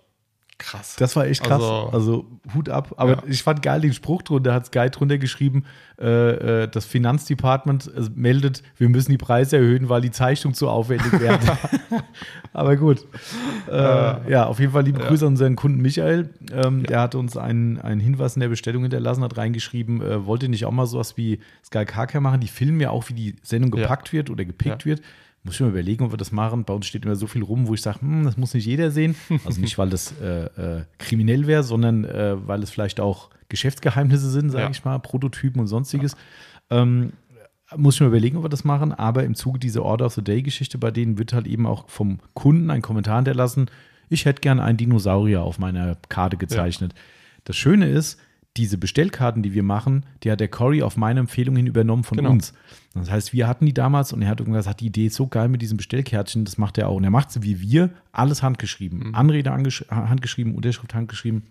krass. 0.58 0.96
Das 0.96 1.16
war 1.16 1.26
echt 1.26 1.42
krass. 1.42 1.62
Also, 1.62 1.90
also 1.92 2.26
Hut 2.54 2.68
ab. 2.68 2.94
Aber 2.96 3.12
ja. 3.12 3.22
ich 3.26 3.42
fand 3.42 3.62
geil 3.62 3.80
den 3.80 3.92
Spruch 3.92 4.22
drunter, 4.22 4.54
hat 4.54 4.66
Sky 4.66 4.90
drunter 4.90 5.18
geschrieben, 5.18 5.64
äh, 6.00 6.62
äh, 6.62 6.68
das 6.68 6.84
Finanzdepartement 6.84 7.90
äh, 7.94 8.08
meldet, 8.14 8.62
wir 8.76 8.88
müssen 8.88 9.10
die 9.10 9.18
Preise 9.18 9.56
erhöhen, 9.56 9.88
weil 9.88 10.00
die 10.00 10.10
Zeichnung 10.10 10.54
zu 10.54 10.68
aufwendig 10.68 11.12
wäre. 11.20 11.38
Aber 12.52 12.76
gut. 12.76 13.06
Äh, 13.70 14.30
ja, 14.30 14.46
auf 14.46 14.60
jeden 14.60 14.72
Fall 14.72 14.84
liebe 14.84 15.00
Grüße 15.00 15.24
an 15.24 15.32
unseren 15.32 15.56
Kunden 15.56 15.80
Michael. 15.80 16.30
Ähm, 16.52 16.84
der 16.84 17.00
hat 17.00 17.14
uns 17.14 17.36
einen, 17.36 17.80
einen 17.80 18.00
Hinweis 18.00 18.36
in 18.36 18.40
der 18.40 18.48
Bestellung 18.48 18.82
hinterlassen, 18.82 19.22
hat 19.22 19.36
reingeschrieben, 19.36 20.02
äh, 20.02 20.26
wollt 20.26 20.42
ihr 20.42 20.48
nicht 20.48 20.64
auch 20.64 20.72
mal 20.72 20.86
sowas 20.86 21.16
wie 21.16 21.40
Sky 21.64 21.84
Carcare 21.84 22.20
machen? 22.20 22.40
Die 22.40 22.48
filmen 22.48 22.80
ja 22.80 22.90
auch, 22.90 23.08
wie 23.08 23.14
die 23.14 23.36
Sendung 23.42 23.70
gepackt 23.70 24.12
wird 24.12 24.30
oder 24.30 24.44
gepickt 24.44 24.86
wird 24.86 25.02
muss 25.46 25.54
ich 25.54 25.60
mir 25.60 25.68
überlegen, 25.68 26.04
ob 26.04 26.12
wir 26.12 26.18
das 26.18 26.32
machen. 26.32 26.64
Bei 26.64 26.74
uns 26.74 26.86
steht 26.86 27.04
immer 27.04 27.16
so 27.16 27.26
viel 27.26 27.42
rum, 27.42 27.68
wo 27.68 27.74
ich 27.74 27.80
sage, 27.80 28.00
hm, 28.00 28.24
das 28.24 28.36
muss 28.36 28.52
nicht 28.52 28.66
jeder 28.66 28.90
sehen. 28.90 29.14
Also 29.44 29.60
nicht, 29.60 29.78
weil 29.78 29.88
das 29.88 30.12
äh, 30.20 30.46
äh, 30.46 30.84
kriminell 30.98 31.46
wäre, 31.46 31.62
sondern 31.62 32.04
äh, 32.04 32.36
weil 32.46 32.62
es 32.62 32.70
vielleicht 32.70 33.00
auch 33.00 33.30
Geschäftsgeheimnisse 33.48 34.28
sind, 34.28 34.50
sage 34.50 34.64
ja. 34.64 34.70
ich 34.70 34.84
mal, 34.84 34.98
Prototypen 34.98 35.60
und 35.60 35.68
sonstiges. 35.68 36.16
Ja. 36.70 36.82
Ähm, 36.82 37.12
muss 37.76 37.94
ich 37.94 38.00
mir 38.00 38.08
überlegen, 38.08 38.36
ob 38.36 38.44
wir 38.44 38.48
das 38.48 38.64
machen. 38.64 38.92
Aber 38.92 39.24
im 39.24 39.34
Zuge 39.34 39.58
dieser 39.58 39.84
Order 39.84 40.06
of 40.06 40.14
the 40.14 40.22
Day-Geschichte, 40.22 40.78
bei 40.78 40.90
denen 40.90 41.16
wird 41.18 41.32
halt 41.32 41.46
eben 41.46 41.66
auch 41.66 41.88
vom 41.88 42.18
Kunden 42.34 42.70
ein 42.70 42.82
Kommentar 42.82 43.16
hinterlassen. 43.16 43.70
Ich 44.08 44.24
hätte 44.24 44.40
gern 44.40 44.60
einen 44.60 44.78
Dinosaurier 44.78 45.42
auf 45.42 45.58
meiner 45.58 45.96
Karte 46.08 46.36
gezeichnet. 46.36 46.92
Ja. 46.94 47.00
Das 47.44 47.56
Schöne 47.56 47.88
ist, 47.88 48.18
diese 48.56 48.78
Bestellkarten, 48.78 49.42
die 49.42 49.52
wir 49.52 49.62
machen, 49.62 50.06
die 50.22 50.30
hat 50.30 50.40
der 50.40 50.48
Cory 50.48 50.82
auf 50.82 50.96
meine 50.96 51.20
Empfehlung 51.20 51.56
hin 51.56 51.66
übernommen 51.66 52.04
von 52.04 52.16
genau. 52.16 52.30
uns. 52.30 52.54
Das 52.94 53.10
heißt, 53.10 53.32
wir 53.32 53.46
hatten 53.46 53.66
die 53.66 53.74
damals 53.74 54.12
und 54.12 54.22
er 54.22 54.28
hat 54.28 54.40
irgendwas, 54.40 54.66
hat 54.66 54.80
die 54.80 54.86
Idee 54.86 55.08
so 55.08 55.26
geil 55.26 55.48
mit 55.48 55.62
diesem 55.62 55.76
Bestellkärtchen, 55.76 56.44
das 56.44 56.58
macht 56.58 56.78
er 56.78 56.88
auch. 56.88 56.96
Und 56.96 57.04
er 57.04 57.10
macht 57.10 57.30
sie 57.30 57.42
wie 57.42 57.60
wir, 57.60 57.90
alles 58.12 58.42
handgeschrieben. 58.42 59.08
Mhm. 59.08 59.14
Anrede 59.14 59.52
handgeschrieben, 59.52 60.54
Unterschrift 60.54 60.94
handgeschrieben. 60.94 61.42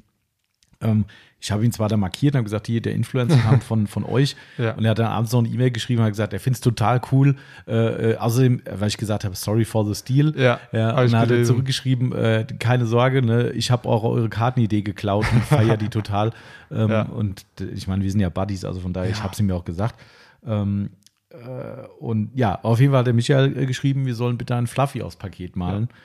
Ähm, 0.85 1.05
ich 1.45 1.51
habe 1.51 1.63
ihn 1.63 1.71
zwar 1.71 1.89
da 1.89 1.97
markiert 1.97 2.33
und 2.33 2.39
habe 2.39 2.45
gesagt, 2.45 2.65
hier, 2.65 2.81
der 2.81 2.95
Influencer 2.95 3.37
kam 3.37 3.61
von, 3.61 3.85
von 3.85 4.03
euch. 4.03 4.35
Ja. 4.57 4.73
Und 4.73 4.83
er 4.83 4.91
hat 4.91 4.99
dann 4.99 5.07
abends 5.07 5.31
noch 5.31 5.39
eine 5.39 5.49
E-Mail 5.49 5.69
geschrieben 5.69 5.99
und 5.99 6.05
hat 6.05 6.13
gesagt, 6.13 6.33
er 6.33 6.39
findet 6.39 6.57
es 6.57 6.61
total 6.61 6.99
cool. 7.11 7.35
Äh, 7.67 8.13
äh, 8.13 8.17
außerdem, 8.17 8.63
weil 8.71 8.87
ich 8.87 8.97
gesagt 8.97 9.25
habe, 9.25 9.35
sorry 9.35 9.63
for 9.63 9.85
the 9.85 9.93
steal. 9.93 10.33
Ja, 10.35 10.59
ja 10.71 10.89
und 10.99 11.11
dann 11.11 11.21
hat 11.21 11.31
er 11.31 11.43
zurückgeschrieben, 11.43 12.13
äh, 12.13 12.47
keine 12.57 12.87
Sorge, 12.87 13.21
ne, 13.21 13.51
ich 13.51 13.69
habe 13.69 13.87
auch 13.87 14.03
eure 14.03 14.29
Kartenidee 14.29 14.81
geklaut 14.81 15.25
und 15.31 15.43
feiere 15.43 15.77
die 15.77 15.89
total. 15.89 16.31
Ähm, 16.71 16.89
ja. 16.89 17.01
Und 17.03 17.45
ich 17.75 17.87
meine, 17.87 18.03
wir 18.03 18.09
sind 18.09 18.21
ja 18.21 18.29
Buddies, 18.29 18.65
also 18.65 18.79
von 18.79 18.93
daher, 18.93 19.11
ich 19.11 19.21
habe 19.21 19.33
es 19.33 19.39
ihm 19.39 19.49
ja 19.49 19.55
auch 19.55 19.65
gesagt. 19.65 19.99
Ähm, 20.47 20.89
äh, 21.29 21.87
und 21.99 22.31
ja, 22.33 22.59
auf 22.63 22.79
jeden 22.79 22.91
Fall 22.91 22.99
hat 22.99 23.07
der 23.07 23.13
Michael 23.13 23.57
äh, 23.57 23.65
geschrieben, 23.65 24.05
wir 24.05 24.15
sollen 24.15 24.37
bitte 24.37 24.55
ein 24.55 24.67
Fluffy 24.67 25.01
aufs 25.01 25.15
Paket 25.15 25.55
malen. 25.55 25.89
Ja. 25.91 25.97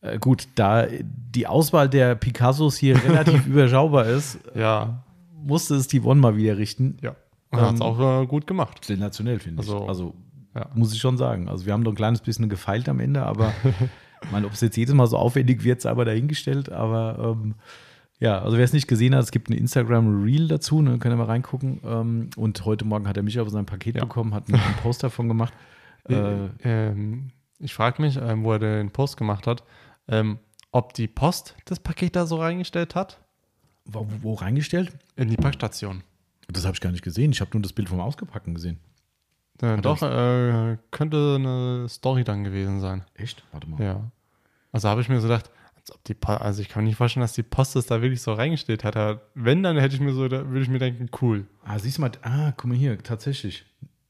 Äh, 0.00 0.18
gut, 0.18 0.48
da 0.54 0.86
die 1.02 1.46
Auswahl 1.46 1.88
der 1.88 2.14
Picassos 2.14 2.76
hier 2.76 2.96
relativ 3.04 3.46
überschaubar 3.46 4.06
ist, 4.06 4.38
ja. 4.54 5.04
musste 5.32 5.74
es 5.74 5.88
die 5.88 6.00
One 6.00 6.20
mal 6.20 6.36
wieder 6.36 6.56
richten. 6.56 6.98
Ja. 7.02 7.16
Und 7.50 7.58
ähm, 7.58 7.64
hat 7.64 7.74
es 7.74 7.80
auch 7.80 8.22
äh, 8.22 8.26
gut 8.26 8.46
gemacht. 8.46 8.84
Sensationell, 8.84 9.38
finde 9.38 9.62
ich. 9.62 9.68
Also, 9.68 9.86
also 9.86 10.14
ja. 10.54 10.66
muss 10.74 10.92
ich 10.92 11.00
schon 11.00 11.16
sagen. 11.16 11.48
Also 11.48 11.66
wir 11.66 11.72
haben 11.72 11.84
doch 11.84 11.92
ein 11.92 11.96
kleines 11.96 12.20
bisschen 12.20 12.48
gefeilt 12.48 12.88
am 12.88 13.00
Ende, 13.00 13.24
aber 13.24 13.52
ich 14.22 14.30
meine, 14.30 14.46
ob 14.46 14.52
es 14.52 14.60
jetzt 14.60 14.76
jedes 14.76 14.94
Mal 14.94 15.06
so 15.06 15.16
aufwendig 15.16 15.64
wird, 15.64 15.80
sei 15.80 15.90
aber 15.90 16.04
dahingestellt. 16.04 16.70
Aber 16.70 17.36
ähm, 17.36 17.54
ja, 18.20 18.40
also 18.40 18.56
wer 18.56 18.64
es 18.64 18.72
nicht 18.72 18.88
gesehen 18.88 19.14
hat, 19.14 19.22
es 19.22 19.30
gibt 19.30 19.48
ein 19.48 19.54
Instagram-Reel 19.54 20.48
dazu, 20.48 20.82
ne, 20.82 20.98
könnt 20.98 21.14
ihr 21.14 21.16
mal 21.16 21.24
reingucken. 21.24 21.80
Ähm, 21.84 22.30
und 22.36 22.64
heute 22.64 22.84
Morgen 22.84 23.08
hat 23.08 23.16
er 23.16 23.22
mich 23.22 23.38
aber 23.38 23.50
sein 23.50 23.66
Paket 23.66 23.96
ja. 23.96 24.02
bekommen, 24.02 24.34
hat 24.34 24.48
einen 24.48 24.60
Post 24.82 25.02
davon 25.02 25.28
gemacht. 25.28 25.54
Äh, 26.08 26.48
ähm, 26.62 27.30
ich 27.58 27.74
frage 27.74 28.00
mich, 28.02 28.16
ähm, 28.16 28.44
wo 28.44 28.52
er 28.52 28.58
den 28.58 28.90
Post 28.90 29.16
gemacht 29.16 29.46
hat 29.46 29.62
ähm, 30.08 30.38
ob 30.72 30.94
die 30.94 31.06
Post 31.08 31.54
das 31.64 31.80
Paket 31.80 32.16
da 32.16 32.26
so 32.26 32.36
reingestellt 32.36 32.94
hat. 32.94 33.18
Wo, 33.84 34.06
wo 34.20 34.34
reingestellt? 34.34 34.92
In 35.16 35.28
die 35.28 35.36
Packstation. 35.36 36.02
Das 36.48 36.64
habe 36.64 36.74
ich 36.74 36.80
gar 36.80 36.92
nicht 36.92 37.04
gesehen. 37.04 37.32
Ich 37.32 37.40
habe 37.40 37.50
nur 37.54 37.62
das 37.62 37.72
Bild 37.72 37.88
vom 37.88 38.00
Ausgepackten 38.00 38.54
gesehen. 38.54 38.78
Äh, 39.60 39.78
doch, 39.78 40.02
äh, 40.02 40.78
könnte 40.90 41.36
eine 41.38 41.88
Story 41.88 42.24
dann 42.24 42.44
gewesen 42.44 42.80
sein. 42.80 43.04
Echt? 43.14 43.42
Warte 43.52 43.68
mal. 43.68 43.82
Ja. 43.82 44.10
Also 44.72 44.88
habe 44.88 45.00
ich 45.00 45.08
mir 45.08 45.20
so 45.20 45.28
gedacht, 45.28 45.50
als 45.74 45.92
ob 45.92 46.04
die 46.04 46.16
also 46.22 46.62
ich 46.62 46.68
kann 46.68 46.84
mir 46.84 46.88
nicht 46.88 46.96
vorstellen, 46.96 47.22
dass 47.22 47.32
die 47.32 47.42
Post 47.42 47.76
das 47.76 47.86
da 47.86 48.02
wirklich 48.02 48.22
so 48.22 48.32
reingestellt 48.32 48.84
hat. 48.84 49.20
Wenn, 49.34 49.62
dann 49.62 49.76
hätte 49.78 49.94
ich 49.94 50.00
mir 50.00 50.12
so, 50.12 50.28
da 50.28 50.46
würde 50.46 50.60
ich 50.60 50.68
mir 50.68 50.78
denken, 50.78 51.08
cool. 51.20 51.46
Ah, 51.64 51.78
siehst 51.78 51.98
du 51.98 52.02
mal, 52.02 52.12
ah, 52.22 52.52
guck 52.52 52.66
mal 52.66 52.76
hier, 52.76 52.98
tatsächlich. 53.02 53.64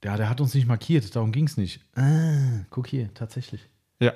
Ja, 0.04 0.16
der 0.16 0.28
hat 0.28 0.40
uns 0.40 0.54
nicht 0.54 0.66
markiert, 0.66 1.14
darum 1.16 1.32
ging 1.32 1.46
es 1.46 1.56
nicht. 1.56 1.80
Ah, 1.96 2.64
guck 2.70 2.87
hier, 2.87 3.12
tatsächlich. 3.14 3.68
Ja. 4.00 4.12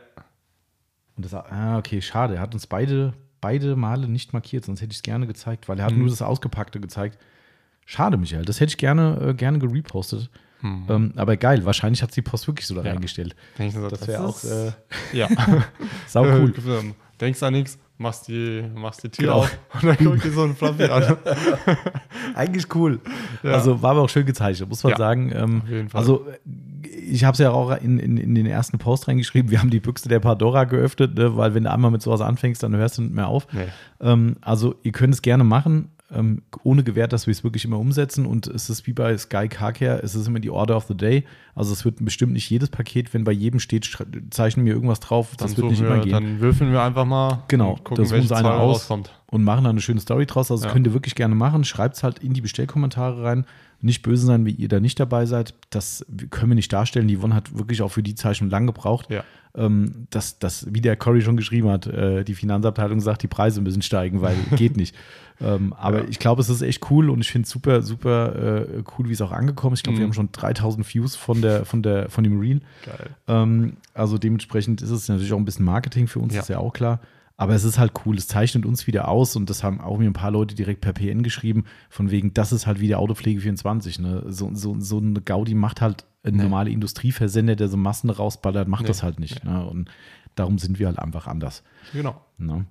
Und 1.17 1.25
das, 1.25 1.35
ah, 1.35 1.79
okay, 1.79 2.01
schade. 2.01 2.37
Er 2.37 2.41
hat 2.41 2.55
uns 2.55 2.67
beide, 2.67 3.13
beide 3.41 3.77
Male 3.77 4.09
nicht 4.09 4.33
markiert, 4.33 4.65
sonst 4.65 4.81
hätte 4.81 4.93
ich 4.93 4.99
es 4.99 5.03
gerne 5.03 5.27
gezeigt, 5.27 5.69
weil 5.69 5.79
er 5.79 5.87
hat 5.87 5.93
mhm. 5.93 6.01
nur 6.01 6.09
das 6.09 6.23
Ausgepackte 6.23 6.81
gezeigt. 6.81 7.19
Schade, 7.85 8.17
Michael. 8.17 8.45
Das 8.45 8.61
hätte 8.61 8.71
ich 8.71 8.79
gerne, 8.79 9.19
äh, 9.21 9.35
gerne 9.35 9.59
gerepostet. 9.59 10.31
Mhm. 10.63 10.87
Ähm, 10.89 11.13
aber 11.17 11.37
geil, 11.37 11.65
wahrscheinlich 11.65 12.03
hat 12.03 12.15
die 12.15 12.23
Post 12.23 12.47
wirklich 12.47 12.67
so 12.67 12.75
da 12.75 12.83
ja. 12.83 12.93
reingestellt. 12.93 13.35
So, 13.71 13.89
das 13.89 14.07
wäre 14.07 14.25
auch 14.25 14.43
äh, 14.45 14.73
ja. 15.13 15.29
sau 16.07 16.25
cool. 16.25 16.55
Denkst 17.21 17.43
an 17.43 17.53
nichts, 17.53 17.79
machst 17.99 18.29
die, 18.29 18.65
machst 18.75 19.05
die 19.05 19.09
Tür 19.09 19.25
genau. 19.25 19.39
auf 19.39 19.59
und 19.75 19.85
dann 19.85 19.97
guckt 19.97 20.25
dir 20.25 20.33
so 20.33 20.43
ein 20.43 20.57
Fluffy 20.57 20.85
an. 20.85 21.17
Eigentlich 22.35 22.75
cool. 22.75 23.01
Ja. 23.43 23.53
Also 23.53 23.83
war 23.83 23.93
aber 23.93 24.03
auch 24.03 24.09
schön 24.09 24.27
gezeichnet, 24.27 24.69
muss 24.69 24.83
man 24.83 24.93
ja, 24.93 24.99
sagen. 24.99 25.33
Ähm, 25.35 25.89
also 25.93 26.27
ich 26.85 27.25
habe 27.25 27.33
es 27.33 27.39
ja 27.39 27.51
auch 27.51 27.77
in, 27.77 27.99
in, 27.99 28.17
in, 28.17 28.35
den 28.35 28.47
ersten 28.47 28.79
Post 28.79 29.09
reingeschrieben, 29.09 29.51
wir 29.51 29.61
haben 29.61 29.71
die 29.71 29.81
Büchse 29.81 30.09
der 30.09 30.21
Pandora 30.21 30.65
geöffnet, 30.65 31.15
ne, 31.15 31.37
weil 31.37 31.55
wenn 31.55 31.65
du 31.65 31.71
einmal 31.71 31.91
mit 31.91 32.03
sowas 32.03 32.21
anfängst, 32.21 32.63
dann 32.63 32.75
hörst 32.77 32.99
du 32.99 33.03
nicht 33.03 33.15
mehr 33.15 33.29
auf. 33.29 33.47
Nee. 33.53 33.67
Ähm, 34.01 34.37
also 34.41 34.75
ihr 34.83 34.93
könnt 34.93 35.15
es 35.15 35.23
gerne 35.23 35.45
machen 35.45 35.91
ähm, 36.13 36.43
ohne 36.63 36.85
Gewährt, 36.85 37.13
dass 37.13 37.27
wir 37.27 37.33
es 37.33 37.45
wirklich 37.45 37.65
immer 37.65 37.79
umsetzen. 37.79 38.27
Und 38.27 38.47
es 38.47 38.71
ist 38.71 38.87
wie 38.87 38.93
bei 38.93 39.17
Sky 39.17 39.49
Carcare, 39.49 40.03
es 40.03 40.15
ist 40.15 40.27
immer 40.27 40.41
die 40.41 40.51
Order 40.51 40.77
of 40.77 40.85
the 40.87 40.97
Day. 40.97 41.25
Also 41.55 41.73
es 41.73 41.85
wird 41.85 42.05
bestimmt 42.05 42.33
nicht 42.33 42.49
jedes 42.51 42.71
Paket, 42.71 43.13
wenn 43.15 43.25
bei 43.25 43.33
jedem 43.33 43.61
steht, 43.61 43.91
zeichnen 44.31 44.67
wir 44.67 44.75
irgendwas 44.75 45.01
drauf, 45.01 45.37
das 45.37 45.57
wird 45.57 45.69
nicht 45.71 45.83
wir, 45.83 45.89
immer 45.89 46.03
gehen. 46.03 46.13
Dann 46.13 46.41
würfeln 46.41 46.73
wir 46.73 46.83
einfach 46.83 47.05
mal 47.05 47.45
genau, 47.49 47.71
und 47.71 47.85
gucken, 47.85 48.03
das 48.03 48.13
welche 48.13 48.29
Zahl 48.29 48.45
rauskommt. 48.45 49.13
Und 49.31 49.45
machen 49.45 49.65
da 49.65 49.71
eine 49.71 49.81
schöne 49.81 50.01
Story 50.01 50.27
draus. 50.27 50.51
Also 50.51 50.67
ja. 50.67 50.73
könnt 50.73 50.87
ihr 50.87 50.93
wirklich 50.93 51.15
gerne 51.15 51.35
machen. 51.35 51.65
Schreibt 51.65 51.97
es 51.97 52.03
halt 52.03 52.19
in 52.19 52.35
die 52.35 52.43
Bestellkommentare 52.43 53.23
rein 53.23 53.47
nicht 53.83 54.03
böse 54.03 54.27
sein, 54.27 54.47
wie 54.47 54.53
ihr 54.53 54.69
da 54.69 54.81
nicht 54.81 54.99
dabei 54.99 55.27
seid. 55.27 55.55
Das 55.71 56.07
können 56.31 56.53
wir 56.53 56.55
nicht 56.55 56.73
darstellen. 56.73 57.09
Die 57.09 57.19
Yvonne 57.19 57.35
hat 57.35 57.57
wirklich 57.57 57.83
auch 57.83 57.91
für 57.91 58.03
die 58.03 58.15
Zeichnung 58.15 58.49
lang 58.49 58.67
gebraucht. 58.67 59.11
Ja. 59.11 59.25
Ähm, 59.55 60.07
dass, 60.09 60.39
dass, 60.39 60.73
wie 60.73 60.81
der 60.81 60.97
Cory 60.97 61.21
schon 61.21 61.37
geschrieben 61.37 61.69
hat, 61.69 61.87
äh, 61.87 62.25
die 62.25 62.35
Finanzabteilung 62.35 63.01
sagt, 63.01 63.23
die 63.23 63.29
Preise 63.29 63.61
müssen 63.61 63.83
steigen, 63.83 64.23
weil 64.23 64.37
geht 64.57 64.77
nicht. 64.77 64.95
Ähm, 65.43 65.75
aber 65.77 66.03
ja. 66.03 66.09
ich 66.09 66.19
glaube, 66.19 66.41
es 66.41 66.49
ist 66.49 66.63
echt 66.63 66.91
cool 66.91 67.11
und 67.11 67.21
ich 67.21 67.31
finde 67.31 67.45
es 67.45 67.51
super, 67.51 67.83
super 67.83 68.63
äh, 68.63 68.83
cool, 68.97 69.09
wie 69.09 69.13
es 69.13 69.21
auch 69.21 69.33
angekommen 69.33 69.75
ist. 69.75 69.81
Ich 69.81 69.83
glaube, 69.83 69.97
mhm. 69.97 70.01
wir 70.01 70.07
haben 70.07 70.15
schon 70.15 70.33
3000 70.33 70.95
Views 70.95 71.17
von, 71.17 71.43
der, 71.43 71.65
von, 71.65 71.83
der, 71.83 72.09
von 72.09 72.25
dem 72.25 72.41
Reel. 72.41 72.61
Geil. 72.87 73.11
Ähm, 73.29 73.77
also 73.93 74.17
dementsprechend 74.17 74.81
ist 74.81 74.91
es 74.91 75.09
natürlich 75.09 75.33
auch 75.33 75.39
ein 75.39 75.45
bisschen 75.45 75.67
Marketing 75.67 76.07
für 76.07 76.21
uns, 76.21 76.35
ja. 76.35 76.41
ist 76.41 76.49
ja 76.49 76.59
auch 76.59 76.73
klar. 76.73 77.01
Aber 77.43 77.57
es 77.57 77.65
ist 77.65 77.77
halt 77.77 77.93
cool, 78.07 78.17
es 78.17 78.29
zeichnet 78.29 78.65
uns 78.65 78.87
wieder 78.87 79.09
aus 79.09 79.35
und 79.35 79.51
das 79.51 79.65
haben 79.65 79.81
auch 79.81 79.99
mir 79.99 80.07
ein 80.07 80.13
paar 80.13 80.31
Leute 80.31 80.55
direkt 80.55 80.81
per 80.81 80.93
PN 80.93 81.25
geschrieben, 81.25 81.65
von 81.91 82.13
wegen, 82.13 82.33
das 82.33 82.53
ist 82.53 82.69
halt 82.69 82.79
wieder 82.79 83.01
Autopflege 83.01 83.41
24. 83.41 83.99
Ne? 83.99 84.23
So, 84.29 84.51
so, 84.55 84.77
so 84.79 84.99
eine 84.99 85.21
Gaudi 85.21 85.55
macht 85.55 85.81
halt 85.81 86.05
ein 86.23 86.37
nee. 86.37 86.45
normaler 86.45 86.71
Industrieversender, 86.71 87.57
der 87.57 87.67
so 87.67 87.77
Massen 87.77 88.11
rausballert, 88.11 88.69
macht 88.69 88.83
nee. 88.83 88.87
das 88.87 89.03
halt 89.03 89.19
nicht. 89.19 89.45
Nee. 89.45 89.51
Ne? 89.51 89.67
Und 89.67 89.91
darum 90.37 90.59
sind 90.59 90.79
wir 90.79 90.87
halt 90.87 91.01
einfach 91.01 91.27
anders. 91.27 91.65
Genau. 91.93 92.21
Ne? 92.39 92.65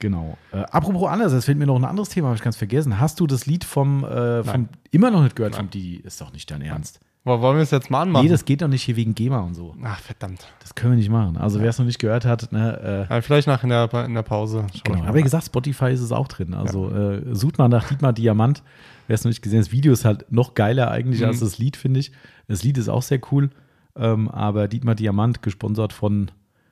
Genau. 0.00 0.36
Äh, 0.52 0.64
apropos 0.64 1.08
anders, 1.08 1.32
es 1.32 1.46
fällt 1.46 1.56
mir 1.56 1.66
noch 1.66 1.76
ein 1.76 1.86
anderes 1.86 2.10
Thema, 2.10 2.28
habe 2.28 2.36
ich 2.36 2.42
ganz 2.42 2.56
vergessen. 2.56 3.00
Hast 3.00 3.20
du 3.20 3.26
das 3.26 3.46
Lied 3.46 3.64
vom, 3.64 4.04
äh, 4.04 4.44
vom 4.44 4.68
immer 4.90 5.10
noch 5.10 5.22
nicht 5.22 5.34
gehört 5.34 5.54
Nein. 5.54 5.62
vom 5.62 5.70
Didi? 5.70 5.96
Ist 5.96 6.20
doch 6.20 6.30
nicht 6.30 6.50
dein 6.50 6.60
Ernst. 6.60 7.00
Wollen 7.24 7.56
wir 7.56 7.62
es 7.62 7.70
jetzt 7.70 7.90
mal 7.90 8.02
anmachen? 8.02 8.24
Nee, 8.24 8.30
das 8.30 8.46
geht 8.46 8.62
doch 8.62 8.68
nicht 8.68 8.82
hier 8.82 8.96
wegen 8.96 9.14
GEMA 9.14 9.40
und 9.40 9.54
so. 9.54 9.74
Ach, 9.82 10.00
verdammt. 10.00 10.46
Das 10.60 10.74
können 10.74 10.94
wir 10.94 10.96
nicht 10.96 11.10
machen. 11.10 11.36
Also, 11.36 11.60
wer 11.60 11.68
es 11.68 11.78
noch 11.78 11.84
nicht 11.84 11.98
gehört 11.98 12.24
hat, 12.24 12.50
ne, 12.50 13.06
äh, 13.10 13.14
ja, 13.14 13.20
vielleicht 13.20 13.46
nach 13.46 13.62
in 13.62 13.68
der, 13.68 13.92
in 14.06 14.14
der 14.14 14.22
Pause. 14.22 14.66
Genau. 14.84 15.04
Aber 15.04 15.14
wie 15.14 15.22
gesagt, 15.22 15.44
Spotify 15.44 15.92
ist 15.92 16.00
es 16.00 16.12
auch 16.12 16.28
drin. 16.28 16.54
Also, 16.54 16.90
ja. 16.90 17.12
äh, 17.12 17.34
sucht 17.34 17.58
mal 17.58 17.68
nach 17.68 17.88
Dietmar 17.88 18.14
Diamant. 18.14 18.62
Wer 19.06 19.14
es 19.14 19.24
noch 19.24 19.30
nicht 19.30 19.42
gesehen 19.42 19.58
hat, 19.58 19.66
das 19.66 19.72
Video 19.72 19.92
ist 19.92 20.06
halt 20.06 20.32
noch 20.32 20.54
geiler 20.54 20.90
eigentlich 20.90 21.20
mhm. 21.20 21.26
als 21.26 21.40
das 21.40 21.58
Lied, 21.58 21.76
finde 21.76 22.00
ich. 22.00 22.12
Das 22.48 22.62
Lied 22.62 22.78
ist 22.78 22.88
auch 22.88 23.02
sehr 23.02 23.20
cool. 23.30 23.50
Ähm, 23.96 24.28
aber 24.28 24.66
Dietmar 24.66 24.94
Diamant, 24.94 25.42
gesponsert 25.42 25.92
von, 25.92 26.30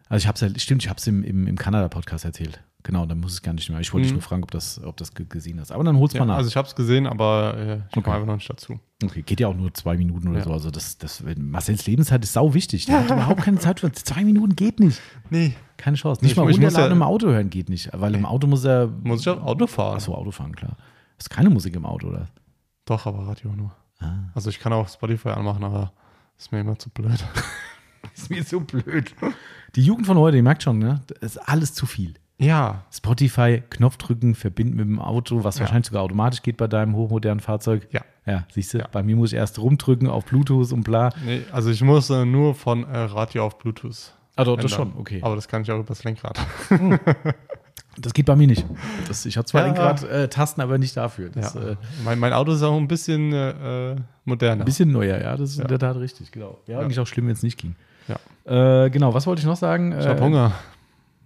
also 0.08 0.22
ich 0.22 0.26
habe 0.26 0.34
es 0.34 0.40
ja, 0.40 0.58
stimmt, 0.58 0.82
ich 0.82 0.88
habe 0.88 0.98
es 0.98 1.06
im, 1.06 1.22
im, 1.22 1.46
im 1.46 1.56
Kanada-Podcast 1.56 2.24
erzählt. 2.24 2.60
Genau, 2.84 3.04
dann 3.06 3.20
muss 3.20 3.32
es 3.32 3.42
gar 3.42 3.52
nicht 3.52 3.68
mehr. 3.68 3.80
Ich 3.80 3.92
wollte 3.92 4.04
dich 4.04 4.12
mhm. 4.12 4.18
nur 4.18 4.22
fragen, 4.22 4.42
ob 4.44 4.50
das, 4.50 4.82
ob 4.82 4.96
das 4.96 5.12
gesehen 5.12 5.60
hast. 5.60 5.72
Aber 5.72 5.84
dann 5.84 5.98
holst 5.98 6.14
du 6.14 6.18
ja, 6.18 6.24
mal 6.24 6.32
nach. 6.32 6.38
Also 6.38 6.48
ich 6.48 6.56
habe 6.56 6.66
es 6.68 6.74
gesehen, 6.74 7.06
aber 7.06 7.54
äh, 7.56 7.74
ich 7.76 7.82
okay. 7.82 8.02
komme 8.02 8.16
einfach 8.16 8.26
noch 8.26 8.36
nicht 8.36 8.48
dazu. 8.48 8.78
Okay, 9.02 9.22
geht 9.22 9.40
ja 9.40 9.48
auch 9.48 9.54
nur 9.54 9.74
zwei 9.74 9.96
Minuten 9.96 10.28
oder 10.28 10.38
ja. 10.38 10.44
so. 10.44 10.52
Also 10.52 10.70
das, 10.70 10.96
das, 10.96 11.22
Marcells 11.36 11.86
Lebenszeit 11.86 12.22
ist 12.22 12.32
sau 12.32 12.54
wichtig. 12.54 12.86
Der 12.86 13.00
hat 13.00 13.10
überhaupt 13.10 13.42
keine 13.42 13.58
Zeit 13.58 13.80
für 13.80 13.92
zwei 13.92 14.24
Minuten 14.24 14.54
geht 14.56 14.80
nicht. 14.80 15.00
Nee. 15.28 15.54
Keine 15.76 15.96
Chance. 15.96 16.24
Nicht 16.24 16.36
nee, 16.36 16.42
mal 16.42 16.50
runterladen 16.50 16.90
ja, 16.90 16.96
im 16.96 17.02
Auto 17.02 17.26
hören 17.28 17.50
geht 17.50 17.68
nicht. 17.68 17.90
Weil 17.92 18.12
nee. 18.12 18.18
im 18.18 18.26
Auto 18.26 18.46
muss 18.46 18.64
er. 18.64 18.86
Muss 18.86 19.20
ich 19.20 19.28
auch 19.28 19.42
Auto 19.42 19.66
fahren? 19.66 19.96
Achso, 19.96 20.14
Auto 20.14 20.30
fahren, 20.30 20.54
klar. 20.54 20.76
Ist 21.18 21.30
keine 21.30 21.50
Musik 21.50 21.74
im 21.74 21.84
Auto, 21.84 22.08
oder? 22.08 22.28
Doch, 22.84 23.06
aber 23.06 23.26
Radio 23.26 23.52
nur. 23.52 23.72
Ah. 23.98 24.30
Also 24.34 24.50
ich 24.50 24.60
kann 24.60 24.72
auch 24.72 24.88
Spotify 24.88 25.30
anmachen, 25.30 25.64
aber 25.64 25.92
ist 26.38 26.52
mir 26.52 26.60
immer 26.60 26.78
zu 26.78 26.90
blöd. 26.90 27.22
ist 28.14 28.30
mir 28.30 28.44
so 28.44 28.60
blöd. 28.60 29.14
Die 29.74 29.82
Jugend 29.82 30.06
von 30.06 30.18
heute, 30.18 30.36
ihr 30.36 30.42
merkt 30.42 30.62
schon, 30.62 30.78
ne? 30.78 31.00
Das 31.20 31.36
ist 31.36 31.38
alles 31.38 31.74
zu 31.74 31.86
viel. 31.86 32.14
Ja. 32.38 32.84
Spotify, 32.92 33.62
Knopf 33.68 33.96
drücken, 33.96 34.34
verbinden 34.34 34.76
mit 34.76 34.86
dem 34.86 35.00
Auto, 35.00 35.42
was 35.44 35.56
ja. 35.56 35.62
wahrscheinlich 35.62 35.86
sogar 35.86 36.02
automatisch 36.02 36.42
geht 36.42 36.56
bei 36.56 36.68
deinem 36.68 36.94
hochmodernen 36.94 37.40
Fahrzeug. 37.40 37.88
Ja. 37.90 38.02
Ja, 38.26 38.44
siehst 38.52 38.74
du, 38.74 38.78
ja. 38.78 38.88
bei 38.92 39.02
mir 39.02 39.16
muss 39.16 39.32
ich 39.32 39.38
erst 39.38 39.58
rumdrücken 39.58 40.06
auf 40.06 40.26
Bluetooth 40.26 40.70
und 40.72 40.84
bla. 40.84 41.10
Nee, 41.24 41.42
also 41.50 41.70
ich 41.70 41.80
muss 41.80 42.10
äh, 42.10 42.26
nur 42.26 42.54
von 42.54 42.84
äh, 42.84 42.98
Radio 42.98 43.46
auf 43.46 43.56
Bluetooth. 43.56 44.12
Ah, 44.36 44.44
doch, 44.44 44.58
das 44.58 44.70
schon, 44.70 44.92
okay. 44.98 45.20
Aber 45.22 45.34
das 45.34 45.48
kann 45.48 45.62
ich 45.62 45.72
auch 45.72 45.80
übers 45.80 46.04
Lenkrad. 46.04 46.38
Hm. 46.68 46.98
Das 48.00 48.14
geht 48.14 48.26
bei 48.26 48.36
mir 48.36 48.46
nicht. 48.46 48.64
Das, 49.08 49.26
ich 49.26 49.36
habe 49.36 49.44
zwar 49.44 49.62
ja. 49.62 49.66
Lenkrad-Tasten, 49.68 50.60
äh, 50.60 50.64
aber 50.64 50.78
nicht 50.78 50.96
dafür. 50.96 51.30
Das, 51.30 51.54
ja. 51.54 51.70
äh, 51.70 51.76
mein, 52.04 52.20
mein, 52.20 52.32
Auto 52.32 52.52
ist 52.52 52.62
auch 52.62 52.76
ein 52.76 52.86
bisschen 52.86 53.32
äh, 53.32 53.96
moderner. 54.24 54.62
Ein 54.62 54.66
bisschen 54.66 54.92
neuer, 54.92 55.20
ja, 55.20 55.36
das 55.36 55.50
ist 55.50 55.56
ja. 55.56 55.62
in 55.62 55.68
der 55.68 55.80
Tat 55.80 55.96
richtig, 55.96 56.30
genau. 56.30 56.58
Wäre 56.66 56.80
eigentlich 56.80 57.00
auch 57.00 57.08
schlimm, 57.08 57.26
wenn 57.26 57.32
es 57.32 57.42
nicht 57.42 57.58
ging. 57.58 57.74
Ja. 58.48 58.84
Äh, 58.84 58.90
genau, 58.90 59.14
was 59.14 59.26
wollte 59.26 59.40
ich 59.40 59.46
noch 59.46 59.56
sagen? 59.56 59.94
Ich 59.98 60.06
habe 60.06 60.20
Hunger. 60.20 60.52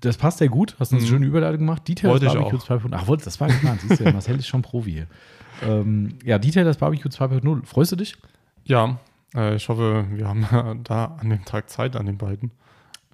Das 0.01 0.17
passt 0.17 0.39
sehr 0.39 0.49
gut. 0.49 0.75
Hast 0.81 0.93
eine 0.93 1.01
mhm. 1.01 1.07
schöne 1.07 1.27
Überleitung 1.27 1.61
gemacht. 1.61 1.87
Detail 1.87 2.11
wollte 2.11 2.27
Barbecue 2.27 2.57
2.0. 2.57 2.89
Ach, 2.91 3.07
wollte, 3.07 3.25
das 3.25 3.41
war 3.41 3.49
geplant. 3.49 3.81
Siehst 3.83 4.01
du, 4.01 4.13
Marcel 4.13 4.37
ist 4.37 4.49
schon 4.49 4.63
Profi 4.63 4.91
hier. 4.91 5.07
Ähm, 5.63 6.19
ja, 6.25 6.39
Detail 6.39 6.65
das 6.65 6.79
Barbecue 6.79 7.09
2.0. 7.09 7.65
Freust 7.65 7.93
du 7.93 7.97
dich? 7.97 8.17
Ja, 8.65 8.99
äh, 9.35 9.55
ich 9.55 9.69
hoffe, 9.69 10.07
wir 10.11 10.27
haben 10.27 10.81
da 10.85 11.17
an 11.21 11.31
dem 11.31 11.45
Tag 11.45 11.71
Zeit 11.71 11.95
an 11.95 12.07
den 12.07 12.19
beiden 12.19 12.51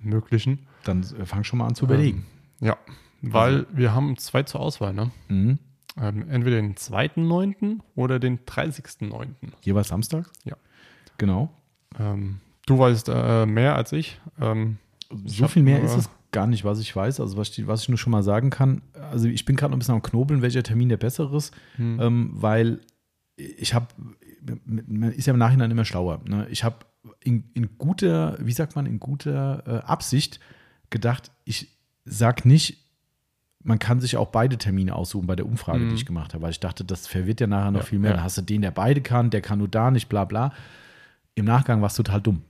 möglichen. 0.00 0.66
Dann 0.84 1.02
äh, 1.02 1.26
fang 1.26 1.44
schon 1.44 1.58
mal 1.58 1.66
an 1.66 1.74
zu 1.74 1.84
überlegen. 1.84 2.24
Ähm, 2.60 2.68
ja, 2.68 2.76
weil 3.20 3.54
also. 3.54 3.66
wir 3.74 3.94
haben 3.94 4.16
zwei 4.16 4.42
zur 4.44 4.60
Auswahl, 4.60 4.94
ne? 4.94 5.10
Mhm. 5.28 5.58
Ähm, 6.00 6.30
entweder 6.30 6.56
den 6.56 6.76
2.9. 6.76 7.80
oder 7.96 8.18
den 8.18 8.38
30.9. 8.38 9.26
Jeweils 9.62 9.88
Samstag? 9.88 10.30
Ja. 10.44 10.56
Genau. 11.18 11.50
Ähm, 11.98 12.40
du 12.68 12.78
weißt 12.78 13.08
äh, 13.12 13.46
mehr 13.46 13.76
als 13.76 13.92
ich. 13.92 14.20
Ähm, 14.40 14.78
so 15.10 15.44
ich 15.44 15.50
viel 15.50 15.62
mehr 15.62 15.82
ist 15.82 15.96
es 15.96 16.10
gar 16.32 16.46
nicht, 16.46 16.64
was 16.64 16.80
ich 16.80 16.94
weiß. 16.94 17.20
Also 17.20 17.36
was 17.36 17.56
ich, 17.56 17.66
was 17.66 17.82
ich 17.82 17.88
nur 17.88 17.98
schon 17.98 18.10
mal 18.10 18.22
sagen 18.22 18.50
kann, 18.50 18.82
also 19.10 19.28
ich 19.28 19.44
bin 19.44 19.56
gerade 19.56 19.70
noch 19.70 19.76
ein 19.76 19.78
bisschen 19.78 19.94
am 19.94 20.02
Knobeln, 20.02 20.42
welcher 20.42 20.62
Termin 20.62 20.88
der 20.88 20.98
bessere 20.98 21.36
ist, 21.36 21.54
hm. 21.76 21.98
ähm, 22.00 22.30
weil 22.32 22.80
ich 23.36 23.72
habe, 23.74 23.86
man 24.66 25.12
ist 25.12 25.26
ja 25.26 25.32
im 25.32 25.38
Nachhinein 25.38 25.70
immer 25.70 25.84
schlauer. 25.84 26.20
Ne? 26.24 26.46
Ich 26.50 26.64
habe 26.64 26.76
in, 27.22 27.44
in, 27.54 27.78
guter, 27.78 28.36
wie 28.40 28.52
sagt 28.52 28.76
man, 28.76 28.86
in 28.86 29.00
guter 29.00 29.62
äh, 29.66 29.86
Absicht 29.86 30.40
gedacht, 30.90 31.30
ich 31.44 31.68
sag 32.04 32.44
nicht, 32.44 32.84
man 33.62 33.78
kann 33.78 34.00
sich 34.00 34.16
auch 34.16 34.28
beide 34.28 34.56
Termine 34.56 34.94
aussuchen 34.94 35.26
bei 35.26 35.36
der 35.36 35.46
Umfrage, 35.46 35.80
mhm. 35.80 35.90
die 35.90 35.94
ich 35.96 36.06
gemacht 36.06 36.34
habe, 36.34 36.42
weil 36.42 36.50
ich 36.50 36.60
dachte, 36.60 36.84
das 36.84 37.06
verwirrt 37.06 37.40
ja 37.40 37.46
nachher 37.46 37.70
noch 37.70 37.80
ja, 37.80 37.86
viel 37.86 37.98
mehr. 37.98 38.10
Ja. 38.10 38.16
Dann 38.16 38.24
hast 38.24 38.38
du 38.38 38.42
den, 38.42 38.62
der 38.62 38.70
beide 38.70 39.00
kann, 39.00 39.30
der 39.30 39.40
kann 39.40 39.58
nur 39.58 39.68
da 39.68 39.90
nicht, 39.90 40.08
bla 40.08 40.24
bla. 40.24 40.52
Im 41.38 41.44
Nachgang 41.44 41.80
war 41.80 41.88
es 41.88 41.94
total 41.94 42.20
dumm. 42.20 42.42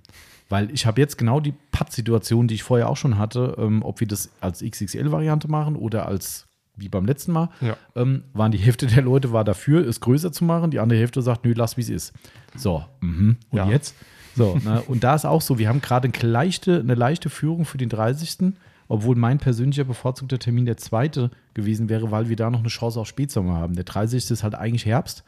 Weil 0.49 0.71
ich 0.71 0.87
habe 0.87 1.01
jetzt 1.01 1.19
genau 1.19 1.41
die 1.41 1.53
Pad-Situation, 1.73 2.49
die 2.49 2.55
ich 2.55 2.63
vorher 2.63 2.89
auch 2.89 2.97
schon 2.97 3.19
hatte, 3.19 3.55
ähm, 3.59 3.83
ob 3.83 4.01
wir 4.01 4.07
das 4.07 4.31
als 4.41 4.63
XXL-Variante 4.63 5.49
machen 5.49 5.77
oder 5.77 6.07
als 6.07 6.47
wie 6.79 6.89
beim 6.89 7.05
letzten 7.05 7.33
Mal, 7.33 7.51
ja. 7.61 7.77
ähm, 7.97 8.23
waren 8.33 8.53
die 8.53 8.59
Hälfte 8.59 8.87
der 8.87 9.03
Leute 9.03 9.33
war 9.33 9.45
dafür, 9.45 9.87
es 9.87 10.01
größer 10.01 10.33
zu 10.33 10.45
machen. 10.45 10.71
Die 10.71 10.79
andere 10.79 10.99
Hälfte 10.99 11.23
sagt, 11.23 11.45
nö, 11.45 11.53
lass 11.55 11.77
wie 11.77 11.83
es 11.83 11.91
ist. 11.91 12.13
So, 12.55 12.85
mhm. 13.01 13.37
und 13.51 13.59
ja. 13.59 13.69
jetzt? 13.69 13.95
So, 14.37 14.57
ne? 14.65 14.83
und 14.87 15.03
da 15.03 15.17
ist 15.17 15.25
auch 15.25 15.43
so, 15.43 15.59
wir 15.59 15.69
haben 15.69 15.83
gerade 15.83 16.09
eine 16.09 16.33
leichte, 16.33 16.79
eine 16.79 16.95
leichte 16.95 17.31
Führung 17.31 17.65
für 17.65 17.79
den 17.79 17.89
30 17.89 18.55
obwohl 18.91 19.17
mein 19.17 19.39
persönlicher 19.39 19.85
bevorzugter 19.85 20.39
Termin 20.39 20.65
der 20.65 20.79
zweite 20.79 21.31
gewesen 21.53 21.91
wäre, 21.91 22.11
weil 22.11 22.31
wir 22.31 22.37
da 22.37 22.49
noch 22.49 22.61
eine 22.61 22.69
Chance 22.69 22.99
auf 22.99 23.07
Spätsommer 23.07 23.55
haben. 23.55 23.75
Der 23.75 23.85
30. 23.85 24.31
ist 24.31 24.43
halt 24.43 24.55
eigentlich 24.55 24.87
Herbst. 24.87 25.25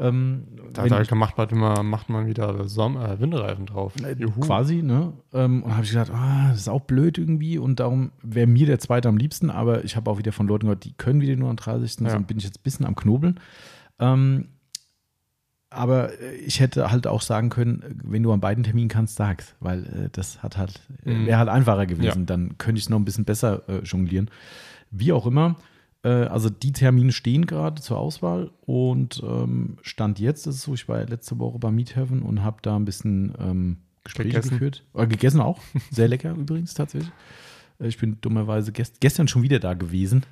Ähm, 0.00 0.44
da, 0.72 0.86
da 0.86 1.14
macht, 1.16 1.36
man 1.36 1.48
immer, 1.48 1.82
macht 1.82 2.08
man 2.08 2.26
wieder 2.28 2.68
Sommer, 2.68 3.10
äh, 3.10 3.20
Winterreifen 3.20 3.66
drauf. 3.66 3.94
Äh, 4.02 4.14
Juhu. 4.14 4.40
Quasi, 4.40 4.82
ne? 4.82 5.12
Ähm, 5.32 5.64
und 5.64 5.72
habe 5.72 5.84
ich 5.84 5.90
gedacht, 5.90 6.12
ah, 6.12 6.50
das 6.50 6.60
ist 6.60 6.68
auch 6.68 6.82
blöd 6.82 7.18
irgendwie 7.18 7.58
und 7.58 7.80
darum 7.80 8.12
wäre 8.22 8.46
mir 8.46 8.66
der 8.66 8.78
zweite 8.78 9.08
am 9.08 9.16
liebsten, 9.16 9.50
aber 9.50 9.84
ich 9.84 9.96
habe 9.96 10.08
auch 10.08 10.18
wieder 10.18 10.30
von 10.30 10.46
Leuten 10.46 10.66
gehört, 10.66 10.84
die 10.84 10.92
können 10.92 11.20
wieder 11.20 11.34
nur 11.34 11.50
am 11.50 11.56
30. 11.56 12.00
Ja. 12.00 12.10
So 12.10 12.20
bin 12.20 12.38
ich 12.38 12.44
jetzt 12.44 12.60
ein 12.60 12.62
bisschen 12.62 12.86
am 12.86 12.94
Knobeln. 12.94 13.40
Ähm, 13.98 14.46
aber 15.70 16.18
äh, 16.20 16.36
ich 16.36 16.60
hätte 16.60 16.90
halt 16.90 17.06
auch 17.06 17.20
sagen 17.20 17.50
können, 17.50 17.82
wenn 18.04 18.22
du 18.22 18.32
an 18.32 18.40
beiden 18.40 18.64
Terminen 18.64 18.88
kannst, 18.88 19.16
sag's, 19.16 19.56
weil 19.58 19.84
äh, 19.86 20.08
das 20.12 20.42
hat 20.42 20.56
halt, 20.56 20.80
äh, 21.04 21.12
mhm. 21.12 21.26
wäre 21.26 21.38
halt 21.38 21.48
einfacher 21.48 21.86
gewesen. 21.86 22.20
Ja. 22.20 22.24
Dann 22.24 22.56
könnte 22.58 22.78
ich 22.78 22.84
es 22.84 22.90
noch 22.90 22.98
ein 22.98 23.04
bisschen 23.04 23.24
besser 23.24 23.68
äh, 23.68 23.82
jonglieren. 23.82 24.30
Wie 24.90 25.12
auch 25.12 25.26
immer, 25.26 25.56
äh, 25.56 25.58
also 26.06 26.48
die 26.48 26.72
Termine 26.72 27.12
stehen 27.12 27.46
gerade 27.46 27.82
zur 27.82 27.98
Auswahl 27.98 28.50
und 28.60 29.22
ähm, 29.24 29.78
Stand 29.82 30.18
jetzt 30.20 30.46
ist 30.46 30.56
es 30.56 30.62
so, 30.62 30.74
ich 30.74 30.88
war 30.88 31.04
letzte 31.04 31.38
Woche 31.38 31.58
bei 31.58 31.70
Meethaven 31.70 32.22
und 32.22 32.42
habe 32.42 32.58
da 32.62 32.76
ein 32.76 32.84
bisschen 32.84 33.34
ähm, 33.38 33.76
Gespräche 34.04 34.30
gegessen. 34.30 34.50
geführt. 34.50 34.84
Äh, 34.94 35.06
gegessen 35.06 35.40
auch. 35.40 35.60
Sehr 35.90 36.08
lecker 36.08 36.32
übrigens 36.32 36.74
tatsächlich. 36.74 37.12
Ich 37.80 37.98
bin 37.98 38.18
dummerweise 38.20 38.72
gest 38.72 39.00
gestern 39.00 39.28
schon 39.28 39.42
wieder 39.42 39.60
da 39.60 39.74
gewesen. 39.74 40.24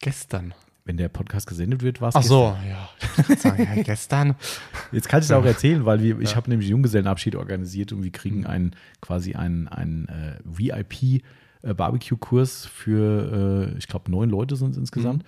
Gestern? 0.00 0.54
wenn 0.90 0.96
der 0.96 1.08
Podcast 1.08 1.46
gesendet 1.46 1.82
wird, 1.82 2.00
war 2.00 2.08
es 2.08 2.16
Ach 2.16 2.22
so, 2.22 2.56
ja. 2.68 3.36
Sagen, 3.36 3.68
ja. 3.76 3.82
Gestern. 3.82 4.34
Jetzt 4.92 5.08
kann 5.08 5.20
ich 5.20 5.26
es 5.26 5.30
auch 5.30 5.44
erzählen, 5.44 5.84
weil 5.84 6.02
wir, 6.02 6.18
ich 6.20 6.34
habe 6.34 6.50
nämlich 6.50 6.68
Junggesellenabschied 6.68 7.36
organisiert 7.36 7.92
und 7.92 8.02
wir 8.02 8.10
kriegen 8.10 8.44
einen 8.44 8.74
quasi 9.00 9.34
einen, 9.34 9.68
einen 9.68 10.08
äh, 10.08 10.38
VIP 10.42 11.22
äh, 11.62 11.74
Barbecue-Kurs 11.74 12.66
für, 12.66 13.72
äh, 13.74 13.78
ich 13.78 13.88
glaube, 13.88 14.10
neun 14.10 14.30
Leute 14.30 14.56
sind 14.56 14.70
es 14.72 14.76
insgesamt. 14.76 15.24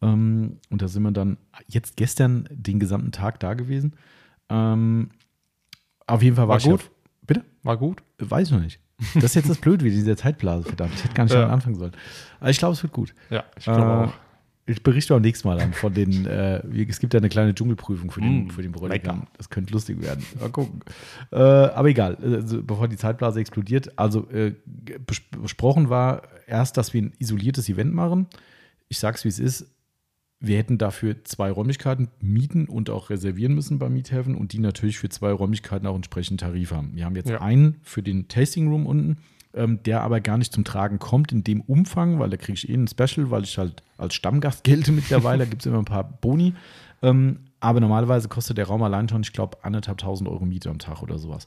Mhm. 0.00 0.08
Ähm, 0.08 0.56
und 0.70 0.82
da 0.82 0.88
sind 0.88 1.02
wir 1.02 1.12
dann 1.12 1.38
jetzt 1.66 1.96
gestern 1.96 2.48
den 2.50 2.80
gesamten 2.80 3.12
Tag 3.12 3.40
da 3.40 3.54
gewesen. 3.54 3.94
Ähm, 4.48 5.10
auf 6.06 6.22
jeden 6.22 6.36
Fall 6.36 6.48
war, 6.48 6.62
war 6.62 6.70
gut. 6.70 6.80
Auf, 6.80 6.90
bitte? 7.22 7.44
War 7.62 7.76
gut? 7.76 8.02
Weiß 8.18 8.48
ich 8.48 8.52
noch 8.52 8.60
nicht. 8.60 8.80
Das 9.14 9.24
ist 9.24 9.34
jetzt 9.34 9.50
das 9.50 9.58
Blöd 9.58 9.82
wie 9.82 9.90
diese 9.90 10.16
Zeitblase, 10.16 10.64
verdammt. 10.64 10.94
Ich 10.94 11.04
hätte 11.04 11.14
gar 11.14 11.24
nicht 11.24 11.34
ja. 11.34 11.48
anfangen 11.48 11.76
sollen. 11.76 11.92
Aber 12.40 12.50
ich 12.50 12.58
glaube, 12.58 12.74
es 12.74 12.82
wird 12.82 12.92
gut. 12.92 13.14
Ja, 13.30 13.44
ich 13.56 13.64
glaube 13.64 13.80
äh, 13.80 14.06
auch. 14.06 14.12
Ich 14.64 14.82
berichte 14.84 15.14
auch 15.14 15.20
nächstes 15.20 15.44
Mal 15.44 15.58
dann 15.58 15.72
von 15.72 15.92
den, 15.92 16.24
äh, 16.26 16.62
es 16.88 17.00
gibt 17.00 17.14
ja 17.14 17.18
eine 17.18 17.28
kleine 17.28 17.52
Dschungelprüfung 17.52 18.12
für 18.12 18.20
den, 18.20 18.44
mm, 18.44 18.50
für 18.50 18.62
den 18.62 18.70
Bräutigam. 18.70 19.26
Das 19.36 19.50
könnte 19.50 19.72
lustig 19.72 20.00
werden. 20.00 20.24
Mal 20.38 20.50
gucken. 20.50 20.82
Äh, 21.32 21.36
aber 21.36 21.88
egal, 21.88 22.16
also, 22.22 22.62
bevor 22.62 22.86
die 22.86 22.96
Zeitblase 22.96 23.40
explodiert. 23.40 23.98
Also 23.98 24.30
äh, 24.30 24.54
besprochen 25.40 25.88
war 25.88 26.22
erst, 26.46 26.76
dass 26.76 26.94
wir 26.94 27.02
ein 27.02 27.12
isoliertes 27.18 27.68
Event 27.68 27.92
machen. 27.92 28.28
Ich 28.88 28.98
sag's, 28.98 29.24
wie 29.24 29.28
es 29.28 29.40
ist. 29.40 29.66
Wir 30.38 30.58
hätten 30.58 30.78
dafür 30.78 31.24
zwei 31.24 31.50
Räumlichkeiten 31.50 32.08
mieten 32.20 32.66
und 32.66 32.90
auch 32.90 33.10
reservieren 33.10 33.54
müssen 33.54 33.78
bei 33.78 33.88
Miethaven 33.88 34.36
und 34.36 34.52
die 34.52 34.58
natürlich 34.58 34.98
für 34.98 35.08
zwei 35.08 35.32
Räumlichkeiten 35.32 35.86
auch 35.86 35.94
entsprechend 35.94 36.40
Tarif 36.40 36.72
haben. 36.72 36.94
Wir 36.94 37.04
haben 37.04 37.16
jetzt 37.16 37.30
ja. 37.30 37.40
einen 37.40 37.80
für 37.82 38.02
den 38.02 38.28
Tasting 38.28 38.68
Room 38.68 38.86
unten 38.86 39.18
ähm, 39.54 39.82
der 39.84 40.02
aber 40.02 40.20
gar 40.20 40.38
nicht 40.38 40.52
zum 40.52 40.64
Tragen 40.64 40.98
kommt 40.98 41.32
in 41.32 41.44
dem 41.44 41.60
Umfang, 41.60 42.18
weil 42.18 42.30
da 42.30 42.36
kriege 42.36 42.54
ich 42.54 42.68
eh 42.68 42.74
ein 42.74 42.88
Special, 42.88 43.30
weil 43.30 43.44
ich 43.44 43.58
halt 43.58 43.82
als 43.98 44.14
Stammgast 44.14 44.64
gelte 44.64 44.92
mittlerweile. 44.92 45.40
da 45.40 45.44
gibt 45.44 45.62
es 45.62 45.66
immer 45.66 45.78
ein 45.78 45.84
paar 45.84 46.04
Boni. 46.04 46.54
Ähm, 47.02 47.40
aber 47.60 47.80
normalerweise 47.80 48.28
kostet 48.28 48.58
der 48.58 48.66
Raum 48.66 48.82
allein 48.82 49.08
schon, 49.08 49.22
ich 49.22 49.32
glaube, 49.32 49.58
anderthalb 49.62 49.98
tausend 49.98 50.28
Euro 50.28 50.44
Miete 50.44 50.68
am 50.68 50.78
Tag 50.78 51.02
oder 51.02 51.18
sowas. 51.18 51.46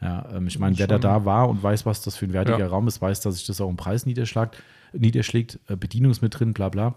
Ja, 0.00 0.28
ähm, 0.34 0.46
ich 0.46 0.58
meine, 0.58 0.78
wer 0.78 0.86
da 0.86 0.98
da 0.98 1.24
war 1.24 1.48
und 1.48 1.62
weiß, 1.62 1.86
was 1.86 2.02
das 2.02 2.16
für 2.16 2.26
ein 2.26 2.32
wertiger 2.32 2.58
ja. 2.58 2.66
Raum 2.66 2.86
ist, 2.86 3.00
weiß, 3.00 3.20
dass 3.22 3.36
sich 3.36 3.46
das 3.46 3.60
auch 3.60 3.70
im 3.70 3.76
Preis 3.76 4.04
niederschlägt, 4.04 4.62
niederschlägt 4.92 5.58
äh, 5.68 5.76
Bedienung 5.76 6.10
ist 6.10 6.20
mit 6.20 6.38
drin, 6.38 6.52
bla 6.52 6.68
bla. 6.68 6.94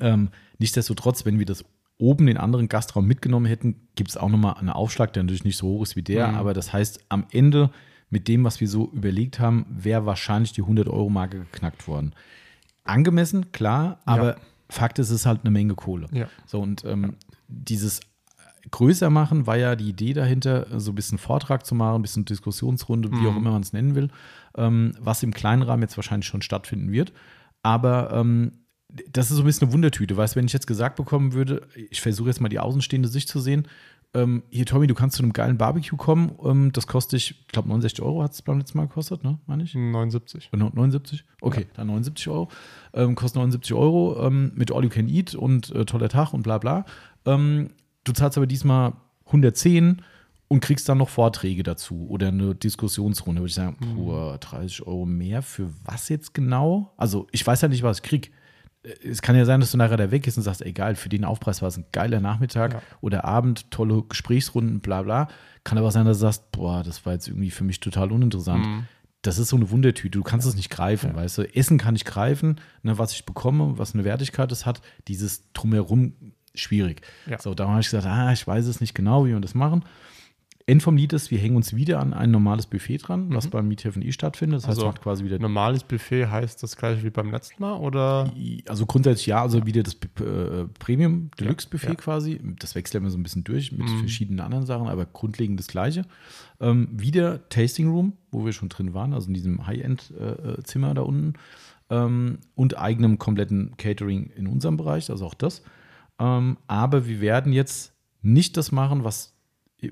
Ähm, 0.00 0.30
nichtsdestotrotz, 0.58 1.24
wenn 1.24 1.38
wir 1.38 1.46
das 1.46 1.64
oben 1.98 2.26
den 2.26 2.36
anderen 2.36 2.68
Gastraum 2.68 3.06
mitgenommen 3.06 3.46
hätten, 3.46 3.88
gibt 3.94 4.10
es 4.10 4.16
auch 4.16 4.28
nochmal 4.28 4.54
einen 4.54 4.70
Aufschlag, 4.70 5.12
der 5.12 5.22
natürlich 5.22 5.44
nicht 5.44 5.56
so 5.56 5.68
hoch 5.68 5.82
ist 5.82 5.96
wie 5.96 6.02
der, 6.02 6.28
mhm. 6.28 6.34
aber 6.36 6.54
das 6.54 6.72
heißt, 6.72 7.04
am 7.08 7.26
Ende 7.30 7.70
mit 8.10 8.28
dem, 8.28 8.44
was 8.44 8.60
wir 8.60 8.68
so 8.68 8.90
überlegt 8.92 9.38
haben, 9.38 9.66
wäre 9.68 10.06
wahrscheinlich 10.06 10.52
die 10.52 10.62
100-Euro-Marke 10.62 11.40
geknackt 11.40 11.88
worden. 11.88 12.14
Angemessen, 12.84 13.52
klar, 13.52 14.00
aber 14.04 14.36
ja. 14.36 14.36
Fakt 14.70 14.98
ist, 14.98 15.08
es 15.08 15.20
ist 15.20 15.26
halt 15.26 15.40
eine 15.42 15.50
Menge 15.50 15.74
Kohle. 15.74 16.08
Ja. 16.12 16.28
So, 16.46 16.60
und 16.60 16.84
ähm, 16.84 17.16
dieses 17.48 18.00
größer 18.70 19.10
machen 19.10 19.46
war 19.46 19.56
ja 19.56 19.76
die 19.76 19.88
Idee 19.88 20.12
dahinter, 20.12 20.66
so 20.78 20.92
ein 20.92 20.94
bisschen 20.94 21.18
Vortrag 21.18 21.64
zu 21.64 21.74
machen, 21.74 21.96
ein 21.96 22.02
bisschen 22.02 22.24
Diskussionsrunde, 22.24 23.10
wie 23.12 23.16
mhm. 23.16 23.26
auch 23.28 23.36
immer 23.36 23.50
man 23.50 23.62
es 23.62 23.72
nennen 23.72 23.94
will, 23.94 24.10
ähm, 24.56 24.92
was 25.00 25.22
im 25.22 25.32
kleinen 25.32 25.62
Rahmen 25.62 25.82
jetzt 25.82 25.96
wahrscheinlich 25.96 26.26
schon 26.26 26.42
stattfinden 26.42 26.92
wird. 26.92 27.12
Aber 27.62 28.12
ähm, 28.12 28.52
das 29.10 29.30
ist 29.30 29.36
so 29.36 29.42
ein 29.42 29.46
bisschen 29.46 29.68
eine 29.68 29.74
Wundertüte. 29.74 30.16
Weißt 30.16 30.36
wenn 30.36 30.46
ich 30.46 30.52
jetzt 30.52 30.66
gesagt 30.66 30.96
bekommen 30.96 31.32
würde, 31.34 31.66
ich 31.74 32.00
versuche 32.00 32.28
jetzt 32.28 32.40
mal 32.40 32.48
die 32.48 32.58
außenstehende 32.58 33.08
Sicht 33.08 33.28
zu 33.28 33.40
sehen, 33.40 33.68
ähm, 34.14 34.42
hier 34.48 34.64
Tommy, 34.64 34.86
du 34.86 34.94
kannst 34.94 35.16
zu 35.16 35.22
einem 35.22 35.32
geilen 35.32 35.58
Barbecue 35.58 35.96
kommen. 35.96 36.32
Ähm, 36.42 36.72
das 36.72 36.86
kostet, 36.86 37.20
ich 37.20 37.46
glaube, 37.48 37.68
69 37.68 38.02
Euro 38.02 38.22
hat 38.22 38.32
es 38.32 38.42
beim 38.42 38.58
letzten 38.58 38.78
Mal 38.78 38.86
gekostet, 38.86 39.22
ne? 39.22 39.38
Meine 39.46 39.64
ich? 39.64 39.74
79. 39.74 40.50
79? 40.52 41.24
Okay, 41.42 41.62
ja. 41.62 41.66
dann 41.74 41.88
79 41.88 42.28
Euro. 42.28 42.48
Ähm, 42.94 43.14
kostet 43.14 43.36
79 43.36 43.74
Euro 43.74 44.26
ähm, 44.26 44.52
mit 44.54 44.72
All 44.72 44.82
You 44.82 44.88
Can 44.88 45.08
Eat 45.08 45.34
und 45.34 45.74
äh, 45.74 45.84
toller 45.84 46.08
Tag 46.08 46.32
und 46.32 46.42
bla 46.42 46.58
bla. 46.58 46.86
Ähm, 47.26 47.70
du 48.04 48.12
zahlst 48.12 48.38
aber 48.38 48.46
diesmal 48.46 48.94
110 49.26 50.02
und 50.48 50.60
kriegst 50.60 50.88
dann 50.88 50.98
noch 50.98 51.10
Vorträge 51.10 51.62
dazu 51.62 52.06
oder 52.08 52.28
eine 52.28 52.54
Diskussionsrunde. 52.54 53.42
Würde 53.42 53.50
ich 53.50 53.54
sagen, 53.54 53.76
mhm. 53.78 53.94
puh, 53.94 54.36
30 54.40 54.86
Euro 54.86 55.04
mehr 55.04 55.42
für 55.42 55.68
was 55.84 56.08
jetzt 56.08 56.32
genau? 56.32 56.94
Also, 56.96 57.26
ich 57.30 57.46
weiß 57.46 57.60
ja 57.60 57.68
nicht, 57.68 57.82
was 57.82 57.98
ich 57.98 58.02
kriege 58.02 58.30
es 59.02 59.22
kann 59.22 59.36
ja 59.36 59.44
sein, 59.44 59.60
dass 59.60 59.70
du 59.70 59.78
nachher 59.78 59.96
da 59.96 60.10
weg 60.10 60.22
bist 60.24 60.36
und 60.36 60.42
sagst, 60.42 60.62
egal, 60.62 60.94
für 60.94 61.08
den 61.08 61.24
Aufpreis 61.24 61.62
war 61.62 61.68
es 61.68 61.76
ein 61.76 61.86
geiler 61.92 62.20
Nachmittag 62.20 62.74
ja. 62.74 62.82
oder 63.00 63.24
Abend, 63.24 63.70
tolle 63.70 64.02
Gesprächsrunden, 64.02 64.80
bla 64.80 65.02
bla. 65.02 65.28
Kann 65.64 65.78
aber 65.78 65.88
auch 65.88 65.92
sein, 65.92 66.06
dass 66.06 66.18
du 66.18 66.22
sagst, 66.22 66.50
boah, 66.52 66.82
das 66.82 67.04
war 67.04 67.12
jetzt 67.12 67.28
irgendwie 67.28 67.50
für 67.50 67.64
mich 67.64 67.80
total 67.80 68.12
uninteressant. 68.12 68.66
Mhm. 68.66 68.84
Das 69.22 69.38
ist 69.38 69.48
so 69.48 69.56
eine 69.56 69.70
Wundertüte, 69.70 70.16
du 70.16 70.22
kannst 70.22 70.46
es 70.46 70.54
nicht 70.54 70.70
greifen, 70.70 71.10
ja. 71.10 71.16
weißt 71.16 71.38
du. 71.38 71.54
Essen 71.54 71.76
kann 71.76 71.96
ich 71.96 72.04
greifen, 72.04 72.60
ne, 72.82 72.98
was 72.98 73.12
ich 73.12 73.26
bekomme, 73.26 73.76
was 73.76 73.94
eine 73.94 74.04
Wertigkeit 74.04 74.50
es 74.52 74.64
hat, 74.64 74.80
dieses 75.08 75.52
Drumherum 75.52 76.14
schwierig. 76.54 77.02
Ja. 77.26 77.38
So, 77.40 77.54
da 77.54 77.68
habe 77.68 77.80
ich 77.80 77.86
gesagt, 77.86 78.06
ah, 78.06 78.32
ich 78.32 78.46
weiß 78.46 78.66
es 78.66 78.80
nicht 78.80 78.94
genau, 78.94 79.24
wie 79.26 79.30
wir 79.30 79.40
das 79.40 79.54
machen. 79.54 79.84
End 80.68 80.82
vom 80.82 80.98
Lied 80.98 81.14
ist, 81.14 81.30
wir 81.30 81.38
hängen 81.38 81.56
uns 81.56 81.74
wieder 81.74 81.98
an 81.98 82.12
ein 82.12 82.30
normales 82.30 82.66
Buffet 82.66 82.98
dran, 82.98 83.34
was 83.34 83.46
mhm. 83.46 83.50
beim 83.50 83.68
Meethaven 83.68 84.02
E 84.02 84.12
stattfindet. 84.12 84.58
Das 84.58 84.68
heißt, 84.68 84.78
also, 84.80 84.92
quasi 85.00 85.24
wieder. 85.24 85.38
Normales 85.38 85.82
Buffet 85.82 86.26
heißt 86.26 86.62
das 86.62 86.76
gleiche 86.76 87.02
wie 87.04 87.08
beim 87.08 87.30
letzten 87.30 87.62
Mal, 87.62 87.78
oder? 87.78 88.30
Also 88.68 88.84
grundsätzlich 88.84 89.28
ja, 89.28 89.40
also 89.40 89.64
wieder 89.64 89.82
das 89.82 89.94
äh, 89.94 90.66
Premium 90.78 91.30
Deluxe 91.40 91.70
Buffet 91.70 91.88
ja. 91.88 91.94
quasi. 91.94 92.38
Das 92.58 92.74
wechselt 92.74 93.00
immer 93.00 93.08
so 93.08 93.16
ein 93.16 93.22
bisschen 93.22 93.44
durch 93.44 93.72
mit 93.72 93.88
mhm. 93.88 93.98
verschiedenen 94.00 94.40
anderen 94.40 94.66
Sachen, 94.66 94.88
aber 94.88 95.06
grundlegend 95.06 95.58
das 95.58 95.68
gleiche. 95.68 96.04
Ähm, 96.60 96.88
wieder 96.92 97.48
Tasting 97.48 97.88
Room, 97.88 98.12
wo 98.30 98.44
wir 98.44 98.52
schon 98.52 98.68
drin 98.68 98.92
waren, 98.92 99.14
also 99.14 99.28
in 99.28 99.34
diesem 99.34 99.66
High-End-Zimmer 99.66 100.90
äh, 100.90 100.94
da 100.94 101.00
unten. 101.00 101.32
Ähm, 101.88 102.40
und 102.54 102.76
eigenem 102.76 103.18
kompletten 103.18 103.74
Catering 103.78 104.26
in 104.36 104.46
unserem 104.46 104.76
Bereich, 104.76 105.08
also 105.10 105.24
auch 105.24 105.32
das. 105.32 105.62
Ähm, 106.18 106.58
aber 106.66 107.06
wir 107.06 107.22
werden 107.22 107.54
jetzt 107.54 107.94
nicht 108.20 108.58
das 108.58 108.70
machen, 108.70 109.02
was 109.02 109.37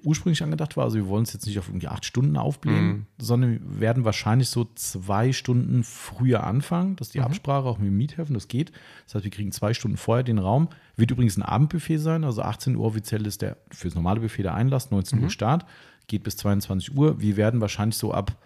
ursprünglich 0.02 0.42
angedacht 0.42 0.76
war. 0.76 0.84
Also 0.84 0.96
wir 0.96 1.06
wollen 1.06 1.22
es 1.22 1.32
jetzt 1.32 1.46
nicht 1.46 1.58
auf 1.58 1.68
irgendwie 1.68 1.86
acht 1.86 2.04
Stunden 2.04 2.36
aufblähen, 2.36 2.86
mhm. 2.86 3.06
sondern 3.18 3.52
wir 3.52 3.80
werden 3.80 4.04
wahrscheinlich 4.04 4.48
so 4.48 4.66
zwei 4.74 5.32
Stunden 5.32 5.84
früher 5.84 6.44
anfangen. 6.44 6.96
Das 6.96 7.08
ist 7.08 7.14
die 7.14 7.20
mhm. 7.20 7.26
Absprache 7.26 7.66
auch 7.66 7.78
mit 7.78 7.86
dem 7.86 7.96
Miethafen, 7.96 8.34
das 8.34 8.48
geht. 8.48 8.72
Das 9.04 9.14
heißt, 9.14 9.24
wir 9.24 9.30
kriegen 9.30 9.52
zwei 9.52 9.74
Stunden 9.74 9.96
vorher 9.96 10.24
den 10.24 10.38
Raum. 10.38 10.68
Wird 10.96 11.12
übrigens 11.12 11.36
ein 11.36 11.42
Abendbuffet 11.42 11.98
sein, 11.98 12.24
also 12.24 12.42
18 12.42 12.74
Uhr 12.74 12.84
offiziell 12.84 13.26
ist 13.26 13.42
der 13.42 13.58
für 13.70 13.86
das 13.86 13.94
normale 13.94 14.20
Buffet 14.20 14.42
der 14.42 14.54
Einlass, 14.54 14.90
19 14.90 15.18
mhm. 15.18 15.24
Uhr 15.24 15.30
Start, 15.30 15.64
geht 16.08 16.24
bis 16.24 16.36
22 16.36 16.96
Uhr. 16.96 17.20
Wir 17.20 17.36
werden 17.36 17.60
wahrscheinlich 17.60 17.96
so 17.96 18.12
ab, 18.12 18.36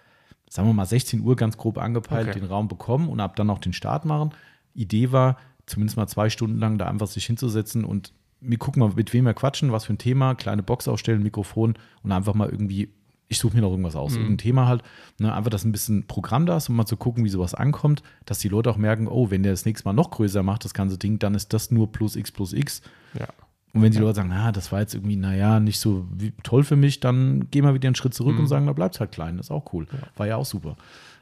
sagen 0.49 0.69
wir 0.69 0.75
mal, 0.75 0.85
16 0.85 1.21
Uhr 1.21 1.37
ganz 1.37 1.57
grob 1.57 1.79
angepeilt 1.79 2.29
okay. 2.29 2.39
den 2.39 2.49
Raum 2.49 2.69
bekommen 2.69 3.09
und 3.09 3.19
ab 3.21 3.35
dann 3.37 3.49
auch 3.49 3.61
den 3.61 3.73
Start 3.73 4.05
machen. 4.05 4.35
Idee 4.75 5.11
war, 5.11 5.39
zumindest 5.65 5.97
mal 5.97 6.07
zwei 6.07 6.29
Stunden 6.29 6.59
lang 6.59 6.77
da 6.77 6.87
einfach 6.87 7.07
sich 7.07 7.25
hinzusetzen 7.25 7.85
und 7.85 8.13
wir 8.41 8.59
gucken 8.59 8.81
mal, 8.81 8.93
mit 8.95 9.13
wem 9.13 9.25
wir 9.25 9.35
quatschen, 9.35 9.73
was 9.73 9.85
für 9.85 9.93
ein 9.93 9.99
Thema, 9.99 10.35
kleine 10.35 10.63
Box 10.63 10.89
aufstellen, 10.89 11.23
Mikrofon 11.23 11.75
und 12.03 12.13
einfach 12.13 12.35
mal 12.35 12.49
irgendwie, 12.49 12.91
ich 13.29 13.39
suche 13.39 13.55
mir 13.55 13.63
noch 13.63 13.71
irgendwas 13.71 13.97
aus, 13.97 14.13
mhm. 14.13 14.19
irgendein 14.19 14.39
Thema 14.39 14.67
halt, 14.67 14.83
ne, 15.19 15.35
einfach, 15.35 15.51
dass 15.51 15.65
ein 15.65 15.73
bisschen 15.73 16.07
Programm 16.07 16.47
da 16.47 16.57
ist, 16.57 16.69
um 16.69 16.77
mal 16.77 16.87
zu 16.87 16.97
gucken, 16.97 17.25
wie 17.25 17.29
sowas 17.29 17.55
ankommt, 17.55 18.03
dass 18.25 18.39
die 18.39 18.49
Leute 18.49 18.71
auch 18.71 18.77
merken, 18.77 19.09
oh, 19.09 19.31
wenn 19.31 19.43
der 19.43 19.53
das 19.53 19.65
nächste 19.65 19.87
Mal 19.87 19.93
noch 19.93 20.11
größer 20.11 20.43
macht, 20.43 20.65
das 20.65 20.75
ganze 20.75 20.99
Ding, 20.99 21.19
dann 21.19 21.35
ist 21.35 21.53
das 21.53 21.71
nur 21.71 21.93
plus 21.93 22.17
x 22.17 22.33
plus 22.33 22.53
x. 22.53 22.83
Ja. 23.19 23.29
Und 23.73 23.83
wenn 23.83 23.93
die 23.93 23.99
ja. 23.99 24.03
Leute 24.03 24.17
sagen, 24.17 24.31
na, 24.31 24.51
das 24.51 24.73
war 24.73 24.81
jetzt 24.81 24.95
irgendwie, 24.95 25.17
naja, 25.17 25.61
nicht 25.61 25.79
so 25.79 26.09
toll 26.43 26.65
für 26.65 26.77
mich, 26.77 26.99
dann 26.99 27.51
gehen 27.51 27.65
wir 27.65 27.75
wieder 27.75 27.87
einen 27.87 27.95
Schritt 27.95 28.15
zurück 28.15 28.35
mhm. 28.35 28.41
und 28.41 28.47
sagen, 28.49 28.67
da 28.67 28.73
bleibt 28.73 28.97
es 28.97 29.01
halt 29.01 29.13
klein. 29.13 29.37
Das 29.37 29.47
ist 29.47 29.51
auch 29.53 29.73
cool. 29.73 29.87
Ja. 29.93 29.99
War 30.17 30.27
ja 30.27 30.37
auch 30.37 30.45
super. 30.45 30.77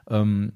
Ähm, 0.09 0.53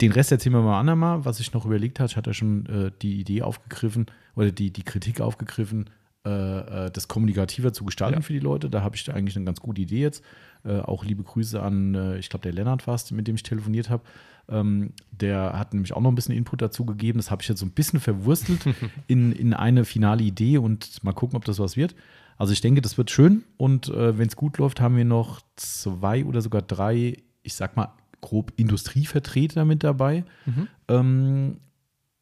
den 0.00 0.12
Rest 0.12 0.32
erzählen 0.32 0.54
wir 0.54 0.62
mal 0.62 0.80
andermal. 0.80 1.24
Was 1.24 1.40
ich 1.40 1.52
noch 1.52 1.64
überlegt 1.64 2.00
habe, 2.00 2.08
ich 2.08 2.16
hatte 2.16 2.30
ja 2.30 2.34
schon 2.34 2.66
äh, 2.66 2.90
die 3.02 3.20
Idee 3.20 3.42
aufgegriffen 3.42 4.06
oder 4.34 4.50
die, 4.50 4.72
die 4.72 4.82
Kritik 4.82 5.20
aufgegriffen, 5.20 5.90
äh, 6.24 6.86
äh, 6.86 6.90
das 6.90 7.08
kommunikativer 7.08 7.72
zu 7.72 7.84
gestalten 7.84 8.20
ja. 8.20 8.22
für 8.22 8.32
die 8.32 8.40
Leute. 8.40 8.70
Da 8.70 8.82
habe 8.82 8.96
ich 8.96 9.12
eigentlich 9.12 9.36
eine 9.36 9.44
ganz 9.44 9.60
gute 9.60 9.80
Idee 9.80 10.00
jetzt. 10.00 10.24
Äh, 10.64 10.80
auch 10.80 11.04
liebe 11.04 11.22
Grüße 11.22 11.62
an, 11.62 11.94
äh, 11.94 12.18
ich 12.18 12.28
glaube, 12.28 12.42
der 12.42 12.52
Lennart 12.52 12.82
fast, 12.82 13.12
mit 13.12 13.28
dem 13.28 13.36
ich 13.36 13.42
telefoniert 13.42 13.90
habe. 13.90 14.02
Ähm, 14.48 14.92
der 15.12 15.58
hat 15.58 15.72
nämlich 15.72 15.92
auch 15.92 16.00
noch 16.00 16.10
ein 16.10 16.14
bisschen 16.16 16.34
Input 16.34 16.60
dazu 16.60 16.84
gegeben. 16.84 17.18
Das 17.18 17.30
habe 17.30 17.42
ich 17.42 17.48
jetzt 17.48 17.60
so 17.60 17.66
ein 17.66 17.72
bisschen 17.72 18.00
verwurstelt 18.00 18.60
in, 19.06 19.32
in 19.32 19.54
eine 19.54 19.84
finale 19.84 20.24
Idee 20.24 20.58
und 20.58 21.02
mal 21.04 21.12
gucken, 21.12 21.36
ob 21.36 21.44
das 21.44 21.58
was 21.58 21.76
wird. 21.76 21.94
Also 22.38 22.52
ich 22.52 22.60
denke, 22.60 22.80
das 22.80 22.98
wird 22.98 23.10
schön 23.10 23.44
und 23.56 23.88
äh, 23.88 24.18
wenn 24.18 24.26
es 24.26 24.34
gut 24.34 24.58
läuft, 24.58 24.80
haben 24.80 24.96
wir 24.96 25.04
noch 25.04 25.40
zwei 25.54 26.24
oder 26.24 26.40
sogar 26.40 26.62
drei, 26.62 27.18
ich 27.42 27.54
sag 27.54 27.76
mal, 27.76 27.92
grob 28.22 28.52
Industrievertreter 28.56 29.66
mit 29.66 29.84
dabei. 29.84 30.24
Mhm. 30.46 30.68
Ähm, 30.88 31.56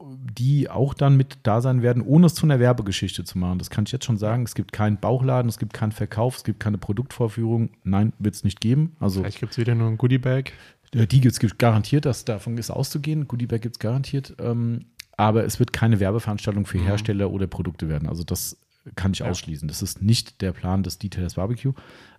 die 0.03 0.71
auch 0.71 0.95
dann 0.95 1.17
mit 1.17 1.39
da 1.43 1.61
sein 1.61 1.83
werden, 1.83 2.03
ohne 2.03 2.27
es 2.27 2.35
zu 2.35 2.47
einer 2.47 2.59
Werbegeschichte 2.59 3.25
zu 3.25 3.39
machen. 3.39 3.59
Das 3.59 3.69
kann 3.69 3.85
ich 3.85 3.93
jetzt 3.93 4.07
schon 4.07 4.17
sagen. 4.17 4.45
Es 4.45 4.55
gibt 4.55 4.73
keinen 4.73 4.97
Bauchladen, 4.97 5.49
es 5.49 5.59
gibt 5.59 5.75
keinen 5.75 5.93
Verkauf, 5.93 6.37
es 6.37 6.45
gibt 6.45 6.59
keine 6.59 6.79
Produktvorführung. 6.79 7.71
Nein, 7.85 8.15
wird 8.19 8.35
es 8.35 8.43
nicht 8.43 8.61
geben. 8.61 8.97
Also, 8.99 9.21
Vielleicht 9.21 9.41
gibt 9.41 9.53
es 9.53 9.59
wieder 9.59 9.75
nur 9.75 9.89
ein 9.89 9.99
Goodiebag. 9.99 10.53
Die 10.95 11.21
gibt 11.21 11.43
es 11.43 11.59
garantiert, 11.59 12.05
dass 12.05 12.25
davon 12.25 12.59
ist 12.59 12.71
auszugehen. 12.71 13.29
Goodiebag 13.29 13.61
gibt 13.61 13.77
es 13.77 13.79
garantiert. 13.79 14.35
Ähm, 14.41 14.87
aber 15.17 15.45
es 15.45 15.59
wird 15.59 15.73
keine 15.73 16.01
Werbeveranstaltung 16.01 16.65
für 16.65 16.79
mhm. 16.79 16.85
Hersteller 16.85 17.31
oder 17.31 17.47
Produkte 17.47 17.89
werden. 17.89 18.09
Also 18.09 18.25
das 18.25 18.57
kann 18.97 19.13
ich 19.13 19.21
ja. 19.21 19.27
ausschließen. 19.27 19.69
Das 19.69 19.83
ist 19.83 20.03
nicht 20.03 20.41
der 20.41 20.53
Plan 20.53 20.83
des 20.83 20.99
Detailers 20.99 21.35
Barbecue. 21.35 21.73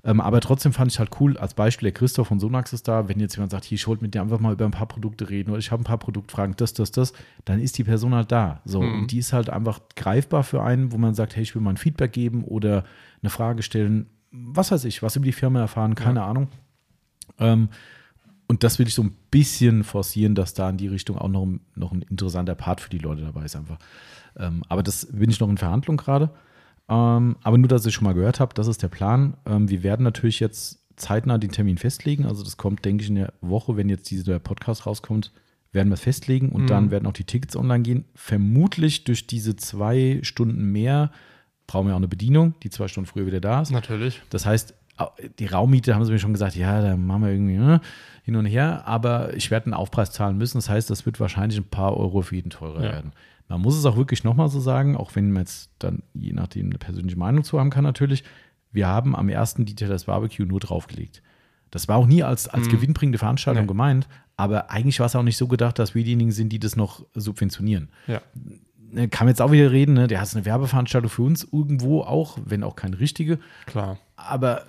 Ähm, 0.03 0.19
aber 0.19 0.41
trotzdem 0.41 0.73
fand 0.73 0.91
ich 0.91 0.99
halt 0.99 1.12
cool, 1.19 1.38
als 1.38 1.53
Beispiel, 1.53 1.88
der 1.88 1.93
Christoph 1.93 2.27
von 2.27 2.39
Sonax 2.39 2.73
ist 2.73 2.88
da, 2.88 3.07
wenn 3.07 3.19
jetzt 3.19 3.36
jemand 3.36 3.51
sagt, 3.51 3.65
hier, 3.65 3.75
ich 3.75 3.88
wollte 3.88 4.03
mit 4.03 4.15
dir 4.15 4.21
einfach 4.21 4.39
mal 4.39 4.53
über 4.53 4.65
ein 4.65 4.71
paar 4.71 4.88
Produkte 4.88 5.29
reden 5.29 5.51
oder 5.51 5.60
ich 5.60 5.71
habe 5.71 5.81
ein 5.81 5.86
paar 5.86 5.99
Produktfragen, 5.99 6.55
das, 6.57 6.73
das, 6.73 6.91
das, 6.91 7.13
dann 7.45 7.60
ist 7.60 7.77
die 7.77 7.84
Person 7.84 8.15
halt 8.15 8.31
da. 8.31 8.62
So, 8.65 8.81
mhm. 8.81 9.01
und 9.01 9.12
die 9.12 9.19
ist 9.19 9.31
halt 9.34 9.49
einfach 9.49 9.79
greifbar 9.95 10.43
für 10.43 10.63
einen, 10.63 10.91
wo 10.91 10.97
man 10.97 11.13
sagt, 11.13 11.36
hey, 11.36 11.43
ich 11.43 11.53
will 11.53 11.62
mal 11.62 11.71
ein 11.71 11.77
Feedback 11.77 12.13
geben 12.13 12.43
oder 12.43 12.84
eine 13.21 13.29
Frage 13.29 13.62
stellen, 13.62 14.07
was 14.31 14.71
weiß 14.71 14.86
ich, 14.86 15.03
was 15.03 15.15
über 15.15 15.25
die 15.25 15.34
Firma 15.34 15.60
erfahren, 15.60 15.93
keine 15.93 16.21
ja. 16.21 16.27
Ahnung. 16.27 16.47
Ähm, 17.38 17.69
und 18.47 18.63
das 18.63 18.79
will 18.79 18.88
ich 18.88 18.95
so 18.95 19.03
ein 19.03 19.15
bisschen 19.29 19.84
forcieren, 19.84 20.36
dass 20.36 20.53
da 20.53 20.69
in 20.69 20.77
die 20.77 20.88
Richtung 20.88 21.17
auch 21.17 21.29
noch, 21.29 21.47
noch 21.75 21.91
ein 21.91 22.01
interessanter 22.01 22.55
Part 22.55 22.81
für 22.81 22.89
die 22.89 22.97
Leute 22.97 23.21
dabei 23.21 23.45
ist 23.45 23.55
einfach. 23.55 23.77
Ähm, 24.38 24.63
aber 24.67 24.84
das 24.84 25.07
bin 25.12 25.29
ich 25.29 25.39
noch 25.39 25.49
in 25.49 25.57
Verhandlung 25.57 25.97
gerade. 25.97 26.31
Ähm, 26.91 27.38
aber 27.41 27.58
nur, 27.58 27.69
dass 27.69 27.86
ich 27.86 27.93
schon 27.93 28.04
mal 28.04 28.13
gehört 28.13 28.41
habe, 28.41 28.54
das 28.54 28.67
ist 28.67 28.84
der 28.84 28.89
Plan. 28.89 29.36
Ähm, 29.45 29.69
wir 29.69 29.82
werden 29.82 30.04
natürlich 30.04 30.41
jetzt 30.41 30.80
zeitnah 30.97 31.38
den 31.38 31.51
Termin 31.51 31.77
festlegen. 31.77 32.25
Also 32.25 32.43
das 32.43 32.58
kommt, 32.58 32.84
denke 32.84 33.04
ich, 33.04 33.10
in 33.10 33.15
der 33.15 33.34
Woche, 33.39 33.77
wenn 33.77 33.88
jetzt 33.88 34.12
dieser 34.12 34.39
Podcast 34.39 34.86
rauskommt, 34.86 35.32
werden 35.71 35.88
wir 35.88 35.93
es 35.93 36.01
festlegen 36.01 36.49
und 36.49 36.63
mhm. 36.63 36.67
dann 36.67 36.91
werden 36.91 37.08
auch 37.08 37.13
die 37.13 37.23
Tickets 37.23 37.56
online 37.56 37.82
gehen. 37.84 38.06
Vermutlich 38.13 39.06
durch 39.06 39.25
diese 39.25 39.56
zwei 39.56 40.19
Stunden 40.21 40.65
mehr 40.73 41.12
brauchen 41.65 41.88
wir 41.88 41.93
auch 41.93 41.97
eine 41.97 42.10
Bedienung, 42.10 42.56
die 42.62 42.69
zwei 42.69 42.89
Stunden 42.89 43.08
früher 43.08 43.25
wieder 43.25 43.39
da 43.39 43.62
ist. 43.62 43.71
Natürlich. 43.71 44.21
Das 44.30 44.45
heißt, 44.45 44.73
die 45.39 45.45
Raummiete 45.45 45.95
haben 45.95 46.04
sie 46.04 46.12
mir 46.12 46.19
schon 46.19 46.34
gesagt, 46.34 46.58
ja, 46.58 46.82
da 46.82 46.97
machen 46.97 47.23
wir 47.23 47.32
irgendwie 47.32 47.58
ne, 47.58 47.80
hin 48.23 48.36
und 48.36 48.45
her, 48.45 48.84
aber 48.86 49.34
ich 49.34 49.49
werde 49.49 49.67
einen 49.67 49.73
Aufpreis 49.73 50.12
zahlen 50.12 50.38
müssen. 50.38 50.58
Das 50.58 50.69
heißt, 50.69 50.89
das 50.89 51.06
wird 51.06 51.21
wahrscheinlich 51.21 51.58
ein 51.58 51.69
paar 51.69 51.95
Euro 51.95 52.21
für 52.21 52.36
jeden 52.36 52.49
teurer 52.49 52.84
ja. 52.84 52.91
werden. 52.91 53.13
Man 53.51 53.61
muss 53.61 53.77
es 53.77 53.85
auch 53.85 53.97
wirklich 53.97 54.23
nochmal 54.23 54.47
so 54.47 54.59
sagen, 54.59 54.95
auch 54.95 55.15
wenn 55.15 55.31
man 55.31 55.43
jetzt 55.43 55.71
dann 55.79 56.03
je 56.13 56.31
nachdem 56.31 56.67
eine 56.67 56.77
persönliche 56.77 57.17
Meinung 57.17 57.43
zu 57.43 57.59
haben 57.59 57.69
kann, 57.69 57.83
natürlich. 57.83 58.23
Wir 58.71 58.87
haben 58.87 59.15
am 59.15 59.27
ersten 59.27 59.65
Detail 59.65 59.89
das 59.89 60.05
Barbecue 60.05 60.45
nur 60.45 60.61
draufgelegt. 60.61 61.21
Das 61.69 61.89
war 61.89 61.97
auch 61.97 62.05
nie 62.05 62.23
als, 62.23 62.47
als 62.47 62.67
mhm. 62.67 62.71
gewinnbringende 62.71 63.17
Veranstaltung 63.17 63.63
nee. 63.63 63.67
gemeint, 63.67 64.07
aber 64.37 64.71
eigentlich 64.71 64.99
war 64.99 65.07
es 65.07 65.15
auch 65.15 65.23
nicht 65.23 65.35
so 65.35 65.47
gedacht, 65.47 65.79
dass 65.79 65.93
wir 65.95 66.03
diejenigen 66.03 66.31
sind, 66.31 66.49
die 66.49 66.59
das 66.59 66.77
noch 66.77 67.05
subventionieren. 67.13 67.89
Ja. 68.07 68.21
Ne, 68.91 69.09
kann 69.09 69.25
man 69.25 69.31
jetzt 69.31 69.41
auch 69.41 69.51
wieder 69.51 69.71
reden, 69.71 69.93
ne? 69.95 70.07
der 70.07 70.21
hat 70.21 70.33
eine 70.33 70.45
Werbeveranstaltung 70.45 71.09
für 71.09 71.23
uns 71.23 71.47
irgendwo 71.51 72.01
auch, 72.01 72.37
wenn 72.43 72.63
auch 72.63 72.75
keine 72.75 72.99
richtige. 72.99 73.39
Klar. 73.65 73.97
Aber 74.15 74.61
äh, 74.61 74.65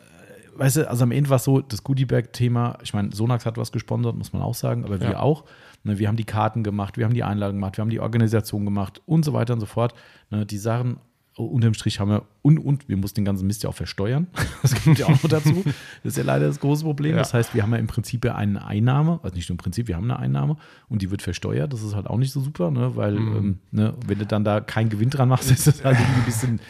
weißt 0.56 0.76
du, 0.76 0.90
also 0.90 1.04
am 1.04 1.12
Ende 1.12 1.30
war 1.30 1.36
es 1.36 1.44
so, 1.44 1.60
das 1.60 1.84
Goodiebag-Thema, 1.84 2.78
ich 2.82 2.94
meine, 2.94 3.12
Sonax 3.12 3.46
hat 3.46 3.56
was 3.56 3.70
gesponsert, 3.70 4.16
muss 4.16 4.32
man 4.32 4.42
auch 4.42 4.54
sagen, 4.54 4.84
aber 4.84 5.00
wir 5.00 5.10
ja. 5.10 5.20
auch. 5.20 5.44
Ne, 5.84 5.98
wir 5.98 6.08
haben 6.08 6.16
die 6.16 6.24
Karten 6.24 6.62
gemacht, 6.62 6.96
wir 6.96 7.04
haben 7.04 7.14
die 7.14 7.24
Einladung 7.24 7.56
gemacht, 7.56 7.76
wir 7.76 7.82
haben 7.82 7.90
die 7.90 8.00
Organisation 8.00 8.64
gemacht 8.64 9.02
und 9.06 9.24
so 9.24 9.32
weiter 9.32 9.54
und 9.54 9.60
so 9.60 9.66
fort. 9.66 9.94
Ne, 10.30 10.46
die 10.46 10.58
Sachen 10.58 10.98
unterm 11.36 11.72
Strich 11.74 11.98
haben 11.98 12.10
wir 12.10 12.24
und, 12.42 12.58
und 12.58 12.88
wir 12.88 12.96
mussten 12.96 13.20
den 13.20 13.24
ganzen 13.24 13.46
Mist 13.46 13.62
ja 13.62 13.70
auch 13.70 13.74
versteuern. 13.74 14.26
Das 14.62 14.80
kommt 14.84 14.98
ja 14.98 15.06
auch 15.06 15.22
noch 15.22 15.28
dazu. 15.28 15.64
Das 16.04 16.12
ist 16.12 16.16
ja 16.16 16.22
leider 16.22 16.46
das 16.46 16.60
große 16.60 16.84
Problem. 16.84 17.12
Ja. 17.12 17.18
Das 17.18 17.34
heißt, 17.34 17.54
wir 17.54 17.62
haben 17.62 17.72
ja 17.72 17.78
im 17.78 17.88
Prinzip 17.88 18.24
ja 18.24 18.36
eine 18.36 18.64
Einnahme, 18.64 19.18
also 19.22 19.34
nicht 19.34 19.48
nur 19.48 19.54
im 19.54 19.58
Prinzip, 19.58 19.88
wir 19.88 19.96
haben 19.96 20.04
eine 20.04 20.18
Einnahme 20.18 20.56
und 20.88 21.02
die 21.02 21.10
wird 21.10 21.22
versteuert. 21.22 21.72
Das 21.72 21.82
ist 21.82 21.96
halt 21.96 22.06
auch 22.06 22.18
nicht 22.18 22.32
so 22.32 22.40
super, 22.40 22.70
ne? 22.70 22.94
weil 22.94 23.18
mhm. 23.18 23.36
ähm, 23.36 23.58
ne, 23.72 23.94
wenn 24.06 24.18
du 24.18 24.26
dann 24.26 24.44
da 24.44 24.60
keinen 24.60 24.88
Gewinn 24.88 25.10
dran 25.10 25.28
machst, 25.28 25.50
ist 25.50 25.66
das 25.66 25.84
halt 25.84 25.98
irgendwie 25.98 26.20
ein 26.20 26.24
bisschen, 26.26 26.60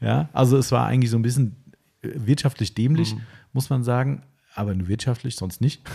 ja, 0.00 0.28
also 0.32 0.56
es 0.56 0.72
war 0.72 0.86
eigentlich 0.86 1.10
so 1.10 1.18
ein 1.18 1.22
bisschen 1.22 1.56
äh, 2.02 2.10
wirtschaftlich 2.14 2.74
dämlich, 2.74 3.14
mhm. 3.14 3.20
muss 3.52 3.68
man 3.68 3.84
sagen, 3.84 4.22
aber 4.54 4.74
nur 4.74 4.88
wirtschaftlich, 4.88 5.36
sonst 5.36 5.60
nicht. 5.60 5.82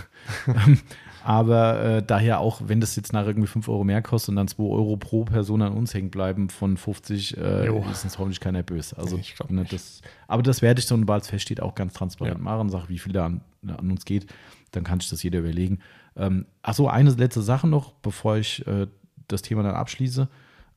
Ähm, 0.47 0.79
aber 1.23 1.83
äh, 1.83 2.03
daher 2.03 2.39
auch, 2.39 2.61
wenn 2.65 2.79
das 2.79 2.95
jetzt 2.95 3.11
nach 3.11 3.25
irgendwie 3.25 3.47
5 3.47 3.67
Euro 3.67 3.83
mehr 3.83 4.01
kostet 4.01 4.29
und 4.29 4.35
dann 4.37 4.47
2 4.47 4.63
Euro 4.63 4.95
pro 4.95 5.25
Person 5.25 5.61
an 5.61 5.73
uns 5.73 5.93
hängen 5.93 6.09
bleiben 6.09 6.49
von 6.49 6.77
50, 6.77 7.35
äh, 7.37 7.67
ist 7.91 8.05
uns 8.05 8.17
hoffentlich 8.17 8.39
keiner 8.39 8.63
böse. 8.63 8.97
Also, 8.97 9.19
ne, 9.49 9.65
das, 9.69 10.01
aber 10.27 10.41
das 10.41 10.61
werde 10.61 10.79
ich, 10.79 10.85
so 10.85 10.97
sobald 10.97 11.23
es 11.23 11.29
feststeht, 11.29 11.61
auch 11.61 11.75
ganz 11.75 11.93
transparent 11.93 12.37
ja. 12.37 12.43
machen. 12.43 12.69
Sag, 12.69 12.87
wie 12.87 12.97
viel 12.97 13.11
da 13.11 13.25
an, 13.25 13.41
an, 13.67 13.91
uns 13.91 14.05
geht. 14.05 14.27
Dann 14.71 14.85
kann 14.85 14.99
ich 15.01 15.09
das 15.09 15.21
jeder 15.21 15.39
überlegen. 15.39 15.79
Ähm, 16.15 16.45
Achso, 16.61 16.87
eine 16.87 17.11
letzte 17.11 17.41
Sache 17.41 17.67
noch, 17.67 17.91
bevor 17.93 18.37
ich 18.37 18.65
äh, 18.65 18.87
das 19.27 19.41
Thema 19.41 19.63
dann 19.63 19.75
abschließe. 19.75 20.29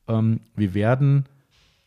Ähm, 0.08 0.40
wir 0.56 0.74
werden 0.74 1.26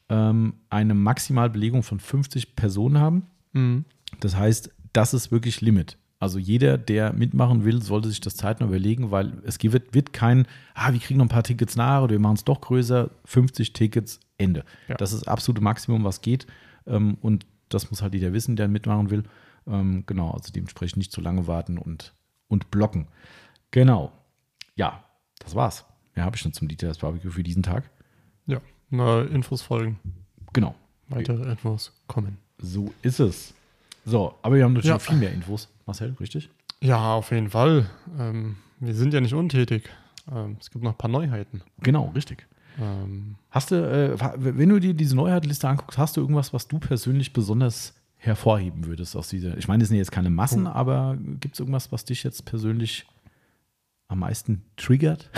ähm, 0.07 0.53
eine 0.69 0.93
Maximalbelegung 0.93 1.83
von 1.83 1.99
50 1.99 2.55
Personen 2.55 2.97
haben. 2.97 3.27
Mhm. 3.51 3.83
Das 4.21 4.37
heißt, 4.37 4.71
das 4.93 5.13
ist 5.13 5.31
wirklich 5.31 5.61
Limit. 5.61 5.97
Also 6.19 6.39
jeder, 6.39 6.77
der 6.77 7.11
mitmachen 7.11 7.65
will, 7.65 7.81
sollte 7.81 8.07
sich 8.07 8.21
das 8.21 8.37
zeitnah 8.37 8.67
überlegen, 8.67 9.11
weil 9.11 9.33
es 9.43 9.61
wird, 9.61 9.93
wird 9.93 10.13
kein, 10.13 10.47
ah, 10.73 10.93
wir 10.93 10.99
kriegen 11.01 11.17
noch 11.17 11.25
ein 11.25 11.29
paar 11.29 11.43
Tickets 11.43 11.75
nach 11.75 12.03
oder 12.03 12.11
wir 12.11 12.19
machen 12.19 12.35
es 12.35 12.45
doch 12.45 12.61
größer, 12.61 13.09
50 13.25 13.73
Tickets, 13.73 14.21
Ende. 14.37 14.63
Ja. 14.87 14.95
Das 14.95 15.11
ist 15.11 15.23
das 15.23 15.27
absolute 15.27 15.61
Maximum, 15.61 16.05
was 16.05 16.21
geht. 16.21 16.47
Ähm, 16.87 17.17
und 17.21 17.45
das 17.67 17.89
muss 17.89 18.01
halt 18.01 18.13
jeder 18.13 18.31
wissen, 18.31 18.55
der 18.55 18.69
mitmachen 18.69 19.09
will. 19.09 19.23
Ähm, 19.67 20.03
genau, 20.05 20.31
also 20.31 20.53
dementsprechend 20.53 20.97
nicht 20.97 21.11
zu 21.11 21.19
lange 21.19 21.47
warten 21.47 21.77
und, 21.77 22.13
und 22.47 22.71
blocken. 22.71 23.07
Genau. 23.71 24.13
Ja, 24.75 25.03
das 25.39 25.55
war's. 25.55 25.85
Mehr 26.15 26.23
habe 26.23 26.37
ich 26.37 26.41
schon 26.41 26.53
zum 26.53 26.67
Details 26.69 26.99
Barbecue 26.99 27.31
für 27.31 27.43
diesen 27.43 27.63
Tag. 27.63 27.89
Ja, 28.45 28.61
neue 28.89 29.25
Infos 29.25 29.61
folgen. 29.61 29.99
Genau. 30.53 30.75
Weitere 31.09 31.51
Infos 31.51 31.91
kommen. 32.07 32.37
So 32.59 32.93
ist 33.01 33.19
es. 33.19 33.53
So, 34.05 34.35
aber 34.41 34.55
wir 34.55 34.63
haben 34.63 34.73
natürlich 34.73 34.89
ja. 34.89 34.95
noch 34.95 35.01
viel 35.01 35.17
mehr 35.17 35.31
Infos. 35.31 35.69
Marcel, 35.85 36.15
richtig? 36.19 36.49
Ja, 36.81 37.13
auf 37.13 37.31
jeden 37.31 37.49
Fall. 37.49 37.89
Ähm, 38.19 38.57
wir 38.79 38.93
sind 38.93 39.13
ja 39.13 39.21
nicht 39.21 39.33
untätig. 39.33 39.89
Ähm, 40.31 40.57
es 40.59 40.69
gibt 40.69 40.83
noch 40.83 40.91
ein 40.91 40.97
paar 40.97 41.09
Neuheiten. 41.09 41.61
Genau, 41.79 42.11
richtig. 42.15 42.45
Ähm, 42.79 43.35
hast 43.49 43.71
du, 43.71 43.75
äh, 43.75 44.17
wenn 44.37 44.69
du 44.69 44.79
dir 44.79 44.93
diese 44.93 45.15
Neuheitenliste 45.15 45.67
anguckst, 45.67 45.97
hast 45.97 46.17
du 46.17 46.21
irgendwas, 46.21 46.53
was 46.53 46.67
du 46.67 46.79
persönlich 46.79 47.33
besonders 47.33 47.93
hervorheben 48.17 48.85
würdest 48.85 49.15
aus 49.15 49.29
dieser? 49.29 49.57
Ich 49.57 49.67
meine, 49.67 49.83
es 49.83 49.89
sind 49.89 49.97
jetzt 49.97 50.11
keine 50.11 50.29
Massen, 50.29 50.67
oh. 50.67 50.71
aber 50.71 51.17
gibt 51.39 51.55
es 51.55 51.59
irgendwas, 51.59 51.91
was 51.91 52.05
dich 52.05 52.23
jetzt 52.23 52.45
persönlich 52.45 53.05
am 54.07 54.19
meisten 54.19 54.63
triggert? 54.75 55.29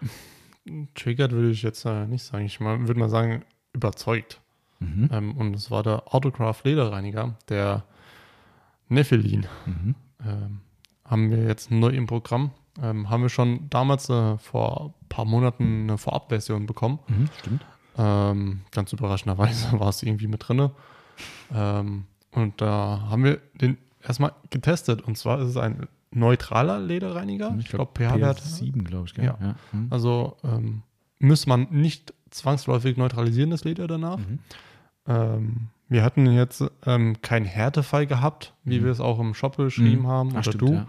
Triggert 0.94 1.32
würde 1.32 1.50
ich 1.50 1.62
jetzt 1.62 1.84
äh, 1.86 2.06
nicht 2.06 2.22
sagen. 2.22 2.44
Ich 2.44 2.60
würde 2.60 3.00
mal 3.00 3.08
sagen, 3.08 3.44
überzeugt. 3.72 4.40
Mhm. 4.80 5.08
Ähm, 5.12 5.36
und 5.36 5.54
es 5.54 5.70
war 5.70 5.82
der 5.82 6.14
Autograph 6.14 6.64
Lederreiniger, 6.64 7.34
der 7.48 7.84
Nephelin. 8.88 9.46
Mhm. 9.66 9.94
Ähm, 10.24 10.60
haben 11.04 11.30
wir 11.30 11.44
jetzt 11.44 11.70
neu 11.70 11.88
im 11.88 12.06
Programm. 12.06 12.50
Ähm, 12.80 13.10
haben 13.10 13.22
wir 13.22 13.28
schon 13.28 13.68
damals 13.70 14.08
äh, 14.08 14.38
vor 14.38 14.94
ein 15.02 15.08
paar 15.08 15.24
Monaten 15.24 15.82
eine 15.82 15.98
Vorabversion 15.98 16.66
bekommen. 16.66 16.98
Mhm, 17.08 17.28
stimmt. 17.38 17.66
Ähm, 17.96 18.60
ganz 18.70 18.92
überraschenderweise 18.92 19.72
war 19.80 19.88
es 19.88 20.02
irgendwie 20.02 20.28
mit 20.28 20.48
drin. 20.48 20.70
Ähm, 21.52 22.04
und 22.32 22.60
da 22.60 23.08
haben 23.10 23.24
wir 23.24 23.40
den 23.60 23.78
erstmal 24.02 24.32
getestet. 24.50 25.02
Und 25.02 25.18
zwar 25.18 25.40
ist 25.40 25.48
es 25.48 25.56
ein 25.56 25.88
neutraler 26.10 26.78
Lederreiniger. 26.78 27.54
Ich, 27.58 27.64
ich 27.64 27.70
glaube, 27.70 27.90
pH-Wert 27.94 28.40
7, 28.40 28.84
glaube 28.84 29.06
ich. 29.06 29.14
Gell? 29.14 29.24
Ja. 29.24 29.38
ja. 29.40 29.54
Mhm. 29.72 29.86
Also 29.90 30.36
ähm, 30.44 30.82
muss 31.18 31.46
man 31.46 31.66
nicht 31.70 32.14
zwangsläufig 32.30 32.96
neutralisieren, 32.96 33.50
das 33.50 33.64
Leder 33.64 33.86
danach. 33.86 34.18
Mhm. 34.18 34.38
Ähm, 35.08 35.68
wir 35.88 36.04
hatten 36.04 36.30
jetzt 36.32 36.62
ähm, 36.86 37.20
keinen 37.22 37.46
Härtefall 37.46 38.06
gehabt, 38.06 38.52
wie 38.64 38.80
mhm. 38.80 38.84
wir 38.84 38.92
es 38.92 39.00
auch 39.00 39.18
im 39.18 39.34
Shop 39.34 39.56
beschrieben 39.56 40.02
mhm. 40.02 40.06
haben, 40.06 40.28
Ach, 40.30 40.40
oder 40.40 40.42
stimmt, 40.42 40.62
du. 40.62 40.72
Ja, 40.74 40.86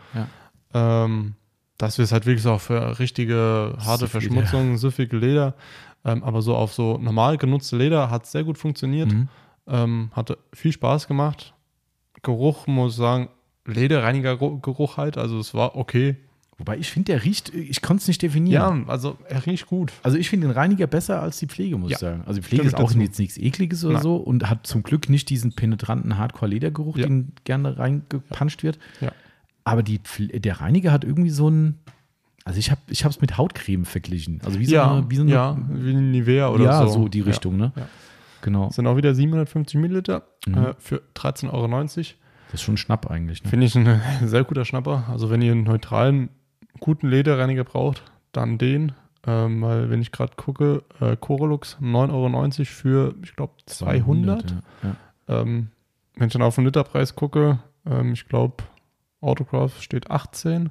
ja. 0.74 1.06
Ähm, 1.06 1.36
dass 1.78 1.98
wir 1.98 2.04
es 2.04 2.12
halt 2.12 2.26
wirklich 2.26 2.44
so 2.44 2.52
auch 2.52 2.62
für 2.62 3.00
richtige 3.00 3.76
harte 3.80 4.08
Süffig, 4.08 4.24
Verschmutzung, 4.24 4.72
ja. 4.72 4.78
süffige 4.78 5.18
Leder, 5.18 5.56
ähm, 6.04 6.24
aber 6.24 6.42
so 6.42 6.56
auf 6.56 6.74
so 6.74 6.98
normal 6.98 7.38
genutzte 7.38 7.78
Leder 7.78 8.10
hat 8.10 8.26
es 8.26 8.32
sehr 8.32 8.44
gut 8.44 8.58
funktioniert. 8.58 9.12
Mhm. 9.12 9.30
Ähm, 9.68 10.12
hatte 10.14 10.38
viel 10.54 10.72
Spaß 10.74 11.08
gemacht. 11.08 11.54
Geruch, 12.22 12.68
muss 12.68 12.94
ich 12.94 12.98
sagen, 12.98 13.30
Lederreiniger-Geruch 13.66 14.98
halt, 14.98 15.18
also 15.18 15.40
es 15.40 15.54
war 15.54 15.76
okay. 15.76 16.18
Wobei 16.60 16.78
ich 16.78 16.92
finde, 16.92 17.14
der 17.14 17.24
riecht, 17.24 17.54
ich 17.56 17.82
konnte 17.82 18.02
es 18.02 18.08
nicht 18.10 18.22
definieren. 18.22 18.84
Ja, 18.86 18.92
also 18.92 19.18
er 19.30 19.46
riecht 19.46 19.68
gut. 19.68 19.94
Also 20.04 20.18
ich 20.18 20.30
finde 20.30 20.48
den 20.48 20.54
Reiniger 20.54 20.88
besser 20.88 21.22
als 21.22 21.40
die 21.40 21.48
Pflege, 21.48 21.78
muss 21.78 21.90
ja. 21.90 21.96
ich 21.96 22.02
sagen. 22.02 22.24
Also 22.26 22.42
die 22.42 22.46
Pflege 22.46 22.64
Stimmt 22.68 22.80
ist 22.84 22.96
auch 22.98 23.02
jetzt 23.02 23.18
nichts 23.18 23.38
Ekliges 23.38 23.86
oder 23.86 23.96
Nein. 23.96 24.04
so 24.04 24.18
und 24.18 24.50
hat 24.50 24.68
zum 24.68 24.84
Glück 24.84 25.10
nicht 25.10 25.30
diesen 25.30 25.54
penetranten 25.54 26.18
Hardcore-Ledergeruch, 26.18 26.98
ja. 26.98 27.08
den 27.08 27.32
gerne 27.46 27.80
reingepanscht 27.80 28.64
wird. 28.64 28.78
Ja. 29.00 29.14
Aber 29.64 29.84
die, 29.84 30.02
der 30.20 30.60
Reiniger 30.60 30.92
hat 30.92 31.06
irgendwie 31.06 31.30
so 31.30 31.50
ein, 31.50 31.80
also 32.44 32.60
ich 32.60 32.72
habe 32.72 32.82
es 32.90 33.22
mit 33.22 33.38
Hautcreme 33.38 33.86
verglichen. 33.86 34.42
Also 34.44 34.60
wie 34.60 34.66
so 34.66 34.76
ja, 34.76 34.92
eine, 34.92 35.10
wie 35.10 35.16
so 35.16 35.22
eine, 35.22 35.32
ja, 35.32 35.58
wie 35.70 35.94
Nivea 35.94 36.50
oder 36.50 36.66
ja, 36.66 36.78
so. 36.80 36.84
Ja, 36.84 36.90
so 36.90 37.08
die 37.08 37.22
Richtung, 37.22 37.56
ne? 37.56 37.72
Genau. 38.42 38.68
Das 38.68 38.76
sind 38.76 38.88
auch 38.88 38.98
wieder 38.98 39.16
750 39.16 39.80
Milliliter 39.80 40.24
mhm. 40.46 40.58
äh, 40.58 40.74
für 40.78 41.02
13,90 41.16 41.54
Euro. 41.54 41.68
Das 41.78 41.98
ist 42.54 42.62
schon 42.62 42.76
ein 42.76 42.78
Schnapp 42.78 43.10
eigentlich. 43.10 43.44
Ne? 43.44 43.50
Finde 43.50 43.66
ich 43.66 43.76
ein 43.76 44.02
sehr 44.26 44.44
guter 44.44 44.66
Schnapper. 44.66 45.06
Also 45.10 45.30
wenn 45.30 45.42
ihr 45.42 45.52
einen 45.52 45.64
neutralen 45.64 46.30
guten 46.80 47.08
Lederreiniger 47.08 47.64
braucht, 47.64 48.04
dann 48.32 48.58
den. 48.58 48.94
Ähm, 49.28 49.62
weil, 49.62 49.90
wenn 49.90 50.02
ich 50.02 50.12
gerade 50.12 50.34
gucke, 50.36 50.84
äh, 51.02 51.18
Corolux 51.18 51.78
9,90 51.82 52.12
Euro 52.12 52.66
für, 52.66 53.16
ich 53.22 53.36
glaube, 53.36 53.54
200. 53.66 54.42
200 54.42 54.52
ja. 54.52 54.96
Ja. 55.28 55.42
Ähm, 55.42 55.68
wenn 56.16 56.28
ich 56.28 56.34
dann 56.34 56.42
auf 56.42 56.56
den 56.56 56.66
Literpreis 56.66 57.16
gucke, 57.16 57.60
ähm, 57.86 58.14
ich 58.14 58.28
glaube, 58.28 58.64
Autograph 59.22 59.82
steht 59.82 60.10
18 60.10 60.70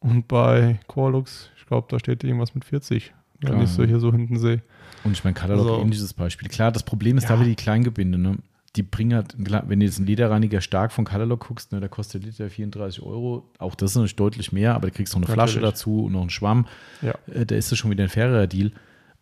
und 0.00 0.28
bei 0.28 0.80
Corolux, 0.86 1.50
ich 1.56 1.66
glaube, 1.66 1.86
da 1.90 1.98
steht 1.98 2.24
irgendwas 2.24 2.54
mit 2.54 2.64
40, 2.64 3.14
Klar, 3.40 3.54
wenn 3.54 3.62
ich 3.62 3.70
so 3.70 3.84
hier 3.84 4.00
so 4.00 4.12
hinten 4.12 4.38
sehe. 4.38 4.62
Und 5.04 5.12
ich 5.12 5.22
meine, 5.24 5.34
Katalog 5.34 5.66
also, 5.66 5.80
ähnliches 5.80 6.12
Beispiel. 6.12 6.48
Klar, 6.48 6.72
das 6.72 6.82
Problem 6.82 7.16
ist 7.16 7.24
ja. 7.24 7.30
da 7.30 7.40
wieder 7.40 7.48
die 7.48 7.56
Kleingebinde. 7.56 8.18
Ne? 8.18 8.38
Die 8.78 8.84
bringen 8.84 9.14
halt, 9.14 9.34
wenn 9.36 9.80
du 9.80 9.86
jetzt 9.86 9.98
einen 9.98 10.06
Lederreiniger 10.06 10.60
stark 10.60 10.92
von 10.92 11.04
Colorlock 11.04 11.48
guckst, 11.48 11.72
ne, 11.72 11.80
der 11.80 11.88
kostet 11.88 12.24
Liter 12.24 12.48
34 12.48 13.02
Euro. 13.02 13.50
Auch 13.58 13.74
das 13.74 13.90
ist 13.90 13.96
natürlich 13.96 14.16
deutlich 14.16 14.52
mehr, 14.52 14.74
aber 14.74 14.86
da 14.86 14.94
kriegst 14.94 15.14
du 15.14 15.18
noch 15.18 15.28
eine 15.28 15.36
Natürlich. 15.36 15.58
Flasche 15.58 15.66
dazu 15.66 16.04
und 16.04 16.12
noch 16.12 16.20
einen 16.20 16.30
Schwamm. 16.30 16.66
Ja. 17.02 17.14
Äh, 17.26 17.44
da 17.44 17.56
ist 17.56 17.72
das 17.72 17.78
schon 17.78 17.90
wieder 17.90 18.04
ein 18.04 18.08
fairer 18.08 18.46
Deal. 18.46 18.70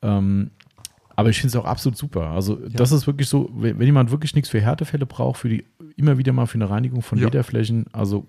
Ähm, 0.02 0.50
aber 1.16 1.30
ich 1.30 1.40
finde 1.40 1.48
es 1.48 1.56
auch 1.56 1.64
absolut 1.64 1.96
super. 1.96 2.28
Also, 2.28 2.56
das 2.56 2.92
ist 2.92 3.06
wirklich 3.06 3.28
so, 3.28 3.50
wenn, 3.54 3.78
wenn, 3.78 3.86
jemand 3.86 4.10
wirklich 4.10 4.34
nichts 4.34 4.50
für 4.50 4.60
Härtefälle 4.60 5.06
braucht, 5.06 5.38
für 5.40 5.48
die 5.48 5.64
immer 5.96 6.18
wieder 6.18 6.34
mal 6.34 6.46
für 6.46 6.56
eine 6.56 6.68
Reinigung 6.68 7.00
von 7.00 7.18
ja. 7.18 7.24
Lederflächen, 7.24 7.86
also 7.92 8.26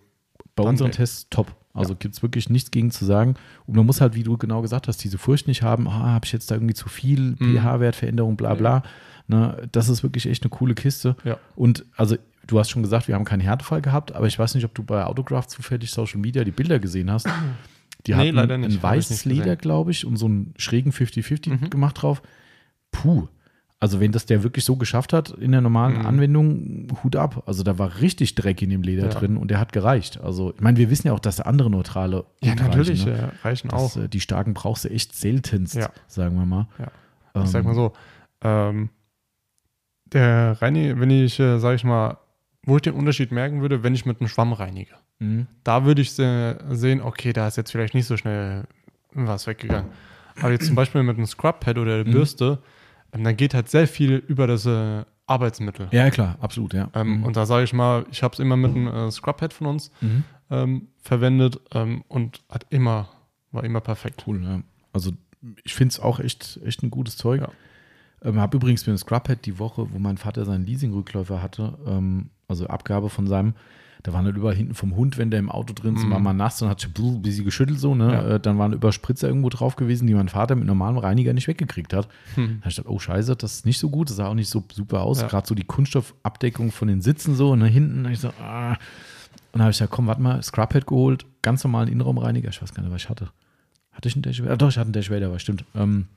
bei 0.55 0.63
Danke. 0.63 0.69
unseren 0.69 0.91
Tests 0.91 1.27
top. 1.29 1.53
Also 1.73 1.93
ja. 1.93 1.97
gibt 1.99 2.15
es 2.15 2.23
wirklich 2.23 2.49
nichts 2.49 2.71
gegen 2.71 2.89
zu 2.89 3.03
sagen. 3.03 3.35
Und 3.65 3.75
man 3.75 3.85
muss 3.85 3.99
halt, 3.99 4.15
wie 4.15 4.23
du 4.23 4.37
genau 4.37 4.61
gesagt 4.61 4.87
hast, 4.87 5.03
diese 5.03 5.17
Furcht 5.17 5.47
nicht 5.47 5.61
haben, 5.61 5.87
ah, 5.87 6.13
habe 6.13 6.25
ich 6.25 6.31
jetzt 6.31 6.49
da 6.49 6.55
irgendwie 6.55 6.73
zu 6.73 6.87
viel 6.87 7.35
mhm. 7.37 7.57
pH-Wertveränderung, 7.57 8.37
bla 8.37 8.55
bla. 8.55 8.83
Ne, 9.27 9.67
das 9.71 9.89
ist 9.89 10.03
wirklich 10.03 10.25
echt 10.25 10.43
eine 10.43 10.49
coole 10.49 10.73
Kiste. 10.73 11.15
Ja. 11.25 11.37
Und 11.55 11.85
also 11.97 12.15
du 12.45 12.59
hast 12.59 12.69
schon 12.69 12.81
gesagt, 12.81 13.07
wir 13.07 13.15
haben 13.15 13.25
keinen 13.25 13.41
Härtefall 13.41 13.81
gehabt, 13.81 14.13
aber 14.13 14.27
ich 14.27 14.39
weiß 14.39 14.55
nicht, 14.55 14.63
ob 14.63 14.73
du 14.73 14.83
bei 14.83 15.03
Autograph 15.03 15.47
zufällig 15.47 15.91
Social 15.91 16.19
Media 16.19 16.43
die 16.43 16.51
Bilder 16.51 16.79
gesehen 16.79 17.11
hast. 17.11 17.27
Die 18.05 18.13
nee, 18.13 18.31
hatten 18.31 18.63
ein 18.63 18.83
weißes 18.83 19.25
Leder, 19.25 19.57
glaube 19.57 19.91
ich, 19.91 20.05
und 20.05 20.15
so 20.15 20.27
einen 20.27 20.53
schrägen 20.55 20.93
50-50 20.93 21.49
mhm. 21.49 21.69
gemacht 21.69 22.01
drauf. 22.01 22.21
Puh. 22.91 23.27
Also 23.79 23.99
wenn 23.99 24.11
das 24.11 24.25
der 24.25 24.43
wirklich 24.43 24.63
so 24.63 24.75
geschafft 24.77 25.13
hat 25.13 25.29
in 25.31 25.51
der 25.51 25.61
normalen 25.61 25.99
mhm. 25.99 26.05
Anwendung, 26.05 26.87
Hut 27.03 27.15
ab. 27.15 27.43
Also 27.47 27.63
da 27.63 27.77
war 27.77 27.99
richtig 27.99 28.33
Dreck 28.35 28.61
in 28.61 28.69
dem 28.69 28.81
Leder 28.81 29.03
ja. 29.03 29.09
drin 29.09 29.35
und 29.35 29.51
der 29.51 29.59
hat 29.59 29.73
gereicht. 29.73 30.21
Also 30.21 30.53
ich 30.55 30.61
meine, 30.61 30.77
wir 30.77 30.89
wissen 30.89 31.07
ja 31.07 31.13
auch, 31.13 31.19
dass 31.19 31.41
andere 31.41 31.69
neutrale 31.69 32.25
ja 32.41 32.55
natürlich 32.55 33.05
reichen, 33.05 33.11
ne? 33.11 33.31
reichen 33.43 33.67
das, 33.69 33.97
auch. 33.97 34.03
Äh, 34.03 34.07
die 34.07 34.21
starken 34.21 34.53
brauchst 34.53 34.85
du 34.85 34.89
echt 34.89 35.13
seltenst, 35.13 35.75
ja. 35.75 35.89
sagen 36.07 36.37
wir 36.37 36.45
mal. 36.45 36.67
Ja. 36.79 36.91
Ich 37.35 37.41
ähm, 37.41 37.47
sag 37.47 37.65
mal 37.65 37.75
so, 37.75 37.93
ähm, 38.41 38.89
der 40.13 40.61
Reini, 40.61 40.99
wenn 40.99 41.09
ich, 41.09 41.39
äh, 41.39 41.59
sage 41.59 41.75
ich 41.75 41.83
mal, 41.83 42.17
wo 42.63 42.75
ich 42.75 42.81
den 42.81 42.93
Unterschied 42.93 43.31
merken 43.31 43.61
würde, 43.61 43.83
wenn 43.83 43.95
ich 43.95 44.05
mit 44.05 44.19
einem 44.19 44.27
Schwamm 44.27 44.53
reinige. 44.53 44.95
Mhm. 45.19 45.47
Da 45.63 45.85
würde 45.85 46.01
ich 46.01 46.11
sehen, 46.11 47.01
okay, 47.01 47.33
da 47.33 47.47
ist 47.47 47.57
jetzt 47.57 47.71
vielleicht 47.71 47.93
nicht 47.93 48.05
so 48.05 48.17
schnell 48.17 48.65
was 49.13 49.47
weggegangen. 49.47 49.91
Aber 50.39 50.51
jetzt 50.51 50.67
zum 50.67 50.75
Beispiel 50.75 51.01
mit 51.03 51.17
einem 51.17 51.25
Scrub-Pad 51.25 51.77
oder 51.77 52.03
der 52.03 52.05
mhm. 52.05 52.11
Bürste, 52.11 52.59
ähm, 53.13 53.23
dann 53.23 53.37
geht 53.37 53.53
halt 53.53 53.69
sehr 53.69 53.87
viel 53.87 54.15
über 54.27 54.47
das 54.47 54.65
äh, 54.65 55.03
Arbeitsmittel. 55.25 55.87
Ja, 55.91 56.09
klar, 56.09 56.37
absolut, 56.39 56.73
ja. 56.73 56.89
Ähm, 56.93 57.19
mhm. 57.19 57.23
Und 57.23 57.37
da 57.37 57.45
sage 57.45 57.63
ich 57.63 57.73
mal, 57.73 58.05
ich 58.11 58.23
habe 58.23 58.33
es 58.33 58.39
immer 58.39 58.57
mit 58.57 58.71
einem 58.71 58.87
äh, 58.87 59.11
Scrub-Pad 59.11 59.53
von 59.53 59.67
uns 59.67 59.91
mhm. 60.01 60.23
ähm, 60.49 60.87
verwendet 61.01 61.59
ähm, 61.73 62.03
und 62.07 62.43
hat 62.49 62.65
immer, 62.69 63.09
war 63.51 63.63
immer 63.63 63.81
perfekt. 63.81 64.23
Cool, 64.27 64.43
ja. 64.43 64.61
Also 64.93 65.11
ich 65.63 65.73
finde 65.73 65.93
es 65.93 65.99
auch 65.99 66.19
echt, 66.19 66.59
echt 66.65 66.83
ein 66.83 66.91
gutes 66.91 67.17
Zeug. 67.17 67.41
Ja. 67.41 67.49
Ähm, 68.23 68.39
habe 68.39 68.57
übrigens 68.57 68.85
mir 68.87 68.93
ein 68.93 68.97
Scrubhead 68.97 69.45
die 69.45 69.59
Woche, 69.59 69.87
wo 69.91 69.99
mein 69.99 70.17
Vater 70.17 70.45
seinen 70.45 70.65
Leasing-Rückläufer 70.65 71.41
hatte, 71.41 71.77
ähm, 71.85 72.29
also 72.47 72.67
Abgabe 72.67 73.09
von 73.09 73.27
seinem, 73.27 73.53
da 74.03 74.13
waren 74.13 74.25
halt 74.25 74.37
überall 74.37 74.55
hinten 74.55 74.73
vom 74.73 74.95
Hund, 74.95 75.17
wenn 75.17 75.31
der 75.31 75.39
im 75.39 75.51
Auto 75.51 75.73
drin 75.73 75.95
ist, 75.95 76.05
mm. 76.05 76.11
war 76.11 76.19
mal 76.19 76.33
nass 76.33 76.61
und 76.61 76.69
hat 76.69 76.83
ein 76.83 77.21
bisschen 77.21 77.45
geschüttelt 77.45 77.79
so, 77.79 77.93
ne? 77.93 78.13
Ja. 78.13 78.35
Äh, 78.35 78.39
dann 78.39 78.57
waren 78.57 78.73
über 78.73 78.91
Spritzer 78.91 79.27
irgendwo 79.27 79.49
drauf 79.49 79.75
gewesen, 79.75 80.07
die 80.07 80.13
mein 80.13 80.29
Vater 80.29 80.55
mit 80.55 80.65
normalem 80.65 80.97
Reiniger 80.97 81.33
nicht 81.33 81.47
weggekriegt 81.47 81.93
hat. 81.93 82.07
Hm. 82.35 82.45
Da 82.45 82.61
habe 82.61 82.69
ich 82.69 82.75
gedacht, 82.77 82.91
oh 82.91 82.99
scheiße, 82.99 83.35
das 83.35 83.55
ist 83.55 83.65
nicht 83.65 83.79
so 83.79 83.89
gut, 83.89 84.09
das 84.09 84.17
sah 84.17 84.27
auch 84.27 84.33
nicht 84.33 84.49
so 84.49 84.63
super 84.71 85.01
aus. 85.01 85.21
Ja. 85.21 85.27
Gerade 85.27 85.47
so 85.47 85.55
die 85.55 85.63
Kunststoffabdeckung 85.63 86.71
von 86.71 86.87
den 86.87 87.01
Sitzen 87.01 87.35
so 87.35 87.51
und 87.51 87.59
ne, 87.59 87.67
hinten, 87.67 88.03
da 88.03 88.09
ich 88.09 88.19
so, 88.19 88.29
ah. 88.39 88.71
Und 89.51 89.59
dann 89.59 89.61
habe 89.63 89.71
ich 89.71 89.77
gesagt, 89.77 89.91
komm, 89.91 90.07
warte 90.07 90.21
mal, 90.21 90.41
Scrubhead 90.41 90.85
geholt, 90.87 91.25
ganz 91.41 91.63
normalen 91.63 91.89
Innenraumreiniger, 91.89 92.49
ich 92.49 92.61
weiß 92.61 92.73
gar 92.73 92.83
nicht, 92.83 92.91
was 92.91 93.03
ich 93.03 93.09
hatte. 93.09 93.29
Hatte 93.91 94.07
ich 94.07 94.15
einen 94.15 94.21
Dash 94.21 94.41
Doch, 94.41 94.69
ich 94.69 94.77
hatte 94.77 94.81
einen 94.81 94.93
Dash 94.93 95.09
Vader, 95.09 95.37
stimmt. 95.39 95.65
Ähm, 95.73 96.07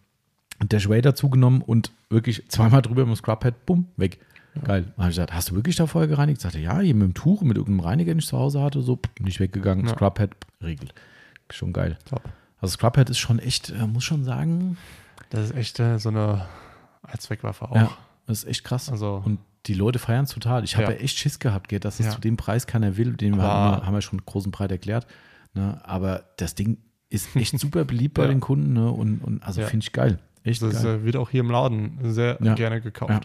Dash 0.69 0.89
Vader 0.89 1.15
zugenommen 1.15 1.63
und 1.63 1.91
wirklich 2.11 2.49
zweimal 2.49 2.83
drüber 2.83 3.03
mit 3.07 3.17
dem 3.17 3.17
Scrubhead, 3.17 3.67
bumm, 3.67 3.87
weg. 3.97 4.19
Ja. 4.57 4.63
Geil. 4.63 4.83
Dann 4.83 4.97
habe 5.05 5.11
ich 5.11 5.17
gesagt, 5.17 5.33
hast 5.33 5.51
du 5.51 5.55
wirklich 5.55 5.77
da 5.77 5.87
vorher 5.87 6.09
gereinigt? 6.09 6.41
Sagte, 6.41 6.59
ja, 6.59 6.81
hier 6.81 6.95
mit 6.95 7.05
dem 7.05 7.15
Tuch, 7.15 7.43
mit 7.43 7.57
irgendeinem 7.57 7.87
Reiniger, 7.87 8.13
den 8.13 8.19
ich 8.19 8.27
zu 8.27 8.37
Hause 8.39 8.61
hatte, 8.61 8.83
so, 8.83 8.99
nicht 9.21 9.39
weggegangen. 9.41 9.87
Ja. 9.87 9.93
Scrubhead, 9.95 10.31
regelt. 10.63 10.93
Schon 11.51 11.73
geil. 11.73 11.99
Top. 12.05 12.23
Also 12.61 12.75
Scrubhead 12.75 13.09
ist 13.11 13.19
schon 13.19 13.39
echt, 13.39 13.71
äh, 13.71 13.87
muss 13.87 14.05
schon 14.05 14.25
sagen. 14.25 14.77
Das 15.31 15.45
ist 15.47 15.55
echt 15.57 15.79
äh, 15.81 15.99
so 15.99 16.09
eine 16.11 16.47
Allzweckwaffe 17.03 17.71
auch. 17.71 17.77
Ja, 17.77 17.91
das 18.27 18.39
ist 18.43 18.49
echt 18.49 18.65
krass. 18.65 18.91
Also 18.91 19.23
und 19.25 19.39
Die 19.67 19.75
Leute 19.75 19.99
feiern 19.99 20.25
es 20.25 20.31
total. 20.31 20.65
Ich 20.65 20.75
habe 20.77 20.85
ja. 20.85 20.91
Ja. 20.93 20.97
echt 20.97 21.19
Schiss 21.19 21.39
gehabt, 21.39 21.69
gell, 21.69 21.81
dass 21.81 22.01
es 22.01 22.07
Ja. 22.07 22.13
zu 22.13 22.21
dem 22.21 22.37
Preis 22.37 22.67
keiner 22.67 22.97
will. 22.97 23.13
Den 23.15 23.37
wir 23.37 23.43
haben, 23.43 23.81
wir- 23.83 23.87
haben 23.87 23.95
wir 23.95 24.01
schon 24.03 24.21
groß 24.25 24.47
und 24.47 24.53
breit 24.53 24.71
erklärt. 24.73 25.07
Ne? 25.55 25.81
Aber 25.85 26.25
das 26.39 26.55
Ding 26.55 26.79
ist 27.09 27.35
echt 27.37 27.57
super 27.59 27.85
beliebt 27.85 28.15
bei 28.15 28.27
den 28.27 28.41
Kunden. 28.41 28.73
Ne? 28.73 28.91
Und, 28.91 29.19
und 29.21 29.43
also 29.43 29.63
finde 29.63 29.85
ich 29.85 29.93
geil. 29.93 30.19
Echt 30.45 30.63
Das 30.63 30.83
geil. 30.83 31.05
wird 31.05 31.17
auch 31.17 31.31
hier 31.31 31.41
im 31.41 31.51
Laden 31.51 31.99
sehr 32.03 32.39
Ja. 32.43 32.55
gerne 32.55 32.81
gekauft. 32.81 33.11
Ja. 33.13 33.21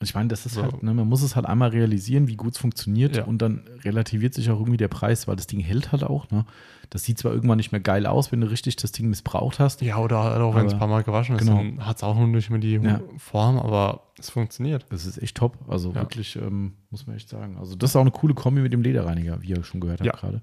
Ich 0.00 0.14
meine, 0.14 0.28
das 0.28 0.46
ist 0.46 0.54
So. 0.54 0.62
halt, 0.62 0.80
ne, 0.84 0.94
man 0.94 1.08
muss 1.08 1.22
es 1.22 1.34
halt 1.34 1.44
einmal 1.44 1.70
realisieren, 1.70 2.28
wie 2.28 2.36
gut 2.36 2.52
es 2.52 2.58
funktioniert 2.58 3.16
Ja. 3.16 3.24
und 3.24 3.42
dann 3.42 3.64
relativiert 3.82 4.32
sich 4.32 4.48
auch 4.48 4.60
irgendwie 4.60 4.76
der 4.76 4.86
Preis, 4.86 5.26
weil 5.26 5.34
das 5.34 5.48
Ding 5.48 5.58
hält 5.58 5.90
halt 5.90 6.04
auch. 6.04 6.30
Ne? 6.30 6.46
Das 6.88 7.02
sieht 7.02 7.18
zwar 7.18 7.32
irgendwann 7.32 7.56
nicht 7.56 7.72
mehr 7.72 7.80
geil 7.80 8.06
aus, 8.06 8.30
wenn 8.30 8.40
du 8.40 8.48
richtig 8.48 8.76
das 8.76 8.92
Ding 8.92 9.08
missbraucht 9.10 9.58
hast. 9.58 9.82
Ja, 9.82 9.98
oder 9.98 10.22
halt 10.22 10.40
auch 10.40 10.54
wenn 10.54 10.66
es 10.66 10.72
ein 10.74 10.78
paar 10.78 10.86
Mal 10.86 11.02
gewaschen 11.02 11.34
ist, 11.34 11.40
genau. 11.44 11.56
dann 11.56 11.84
hat 11.84 11.96
es 11.96 12.04
auch 12.04 12.16
noch 12.16 12.28
nicht 12.28 12.48
mehr 12.48 12.60
die 12.60 12.74
Ja. 12.74 13.00
Form, 13.18 13.58
aber 13.58 14.04
es 14.20 14.30
funktioniert. 14.30 14.86
Das 14.90 15.04
ist 15.04 15.20
echt 15.20 15.36
top. 15.36 15.58
Also 15.68 15.88
Ja. 15.90 15.96
wirklich, 15.96 16.36
ähm, 16.36 16.74
muss 16.90 17.04
man 17.08 17.16
echt 17.16 17.28
sagen. 17.28 17.56
Also 17.58 17.74
das 17.74 17.90
ist 17.90 17.96
auch 17.96 18.00
eine 18.02 18.12
coole 18.12 18.34
Kombi 18.34 18.60
mit 18.60 18.72
dem 18.72 18.82
Lederreiniger, 18.82 19.42
wie 19.42 19.48
ihr 19.48 19.64
schon 19.64 19.80
gehört 19.80 20.00
habt 20.00 20.20
gerade. 20.20 20.42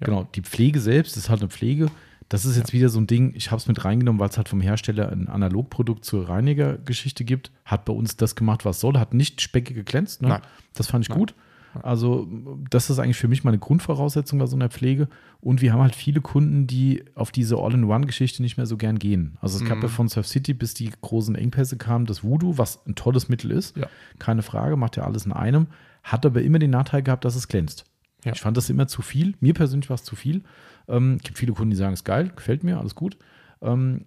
Genau, 0.00 0.28
die 0.34 0.42
Pflege 0.42 0.78
selbst 0.80 1.16
ist 1.16 1.30
halt 1.30 1.40
eine 1.40 1.48
Pflege. 1.50 1.88
Das 2.28 2.44
ist 2.44 2.56
jetzt 2.56 2.72
wieder 2.72 2.88
so 2.88 2.98
ein 2.98 3.06
Ding, 3.06 3.32
ich 3.34 3.50
habe 3.50 3.60
es 3.60 3.68
mit 3.68 3.84
reingenommen, 3.84 4.18
weil 4.18 4.28
es 4.30 4.36
halt 4.36 4.48
vom 4.48 4.60
Hersteller 4.60 5.10
ein 5.12 5.28
Analogprodukt 5.28 6.04
zur 6.04 6.28
Reinigergeschichte 6.28 7.24
gibt. 7.24 7.50
Hat 7.64 7.84
bei 7.84 7.92
uns 7.92 8.16
das 8.16 8.34
gemacht, 8.34 8.64
was 8.64 8.80
soll. 8.80 8.98
Hat 8.98 9.14
nicht 9.14 9.40
speckig 9.40 9.76
geglänzt. 9.76 10.22
Ne? 10.22 10.28
Nein. 10.28 10.40
Das 10.74 10.86
fand 10.88 11.04
ich 11.04 11.10
Nein. 11.10 11.18
gut. 11.18 11.34
Also 11.82 12.28
das 12.70 12.88
ist 12.88 13.00
eigentlich 13.00 13.16
für 13.16 13.26
mich 13.26 13.42
mal 13.42 13.50
eine 13.50 13.58
Grundvoraussetzung 13.58 14.38
bei 14.38 14.46
so 14.46 14.54
einer 14.56 14.68
Pflege. 14.70 15.08
Und 15.40 15.60
wir 15.60 15.72
haben 15.72 15.82
halt 15.82 15.96
viele 15.96 16.20
Kunden, 16.20 16.66
die 16.68 17.04
auf 17.16 17.32
diese 17.32 17.56
All-in-One-Geschichte 17.58 18.42
nicht 18.42 18.56
mehr 18.56 18.66
so 18.66 18.76
gern 18.76 18.98
gehen. 18.98 19.36
Also 19.40 19.58
es 19.58 19.64
gab 19.68 19.78
Mhm. 19.78 19.82
ja 19.82 19.88
von 19.88 20.08
Surf 20.08 20.26
City, 20.28 20.54
bis 20.54 20.74
die 20.74 20.90
großen 21.02 21.34
Engpässe 21.34 21.76
kamen, 21.76 22.06
das 22.06 22.22
Voodoo, 22.22 22.58
was 22.58 22.86
ein 22.86 22.94
tolles 22.94 23.28
Mittel 23.28 23.50
ist. 23.50 23.76
Ja. 23.76 23.88
Keine 24.20 24.42
Frage, 24.42 24.76
macht 24.76 24.96
ja 24.96 25.02
alles 25.04 25.26
in 25.26 25.32
einem. 25.32 25.66
Hat 26.04 26.24
aber 26.24 26.42
immer 26.42 26.60
den 26.60 26.70
Nachteil 26.70 27.02
gehabt, 27.02 27.24
dass 27.24 27.34
es 27.34 27.48
glänzt. 27.48 27.84
Ja. 28.24 28.32
Ich 28.32 28.40
fand 28.40 28.56
das 28.56 28.70
immer 28.70 28.86
zu 28.88 29.02
viel. 29.02 29.34
Mir 29.40 29.54
persönlich 29.54 29.88
war 29.90 29.94
es 29.94 30.04
zu 30.04 30.16
viel. 30.16 30.42
Ähm, 30.88 31.18
gibt 31.22 31.38
viele 31.38 31.52
Kunden, 31.52 31.70
die 31.70 31.76
sagen, 31.76 31.92
es 31.92 32.00
ist 32.00 32.04
geil, 32.04 32.30
gefällt 32.34 32.64
mir, 32.64 32.78
alles 32.78 32.94
gut. 32.94 33.16
Ähm, 33.62 34.06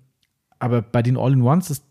aber 0.60 0.82
bei 0.82 1.02
den 1.02 1.18
All-in-Ones 1.18 1.70
ist 1.70 1.84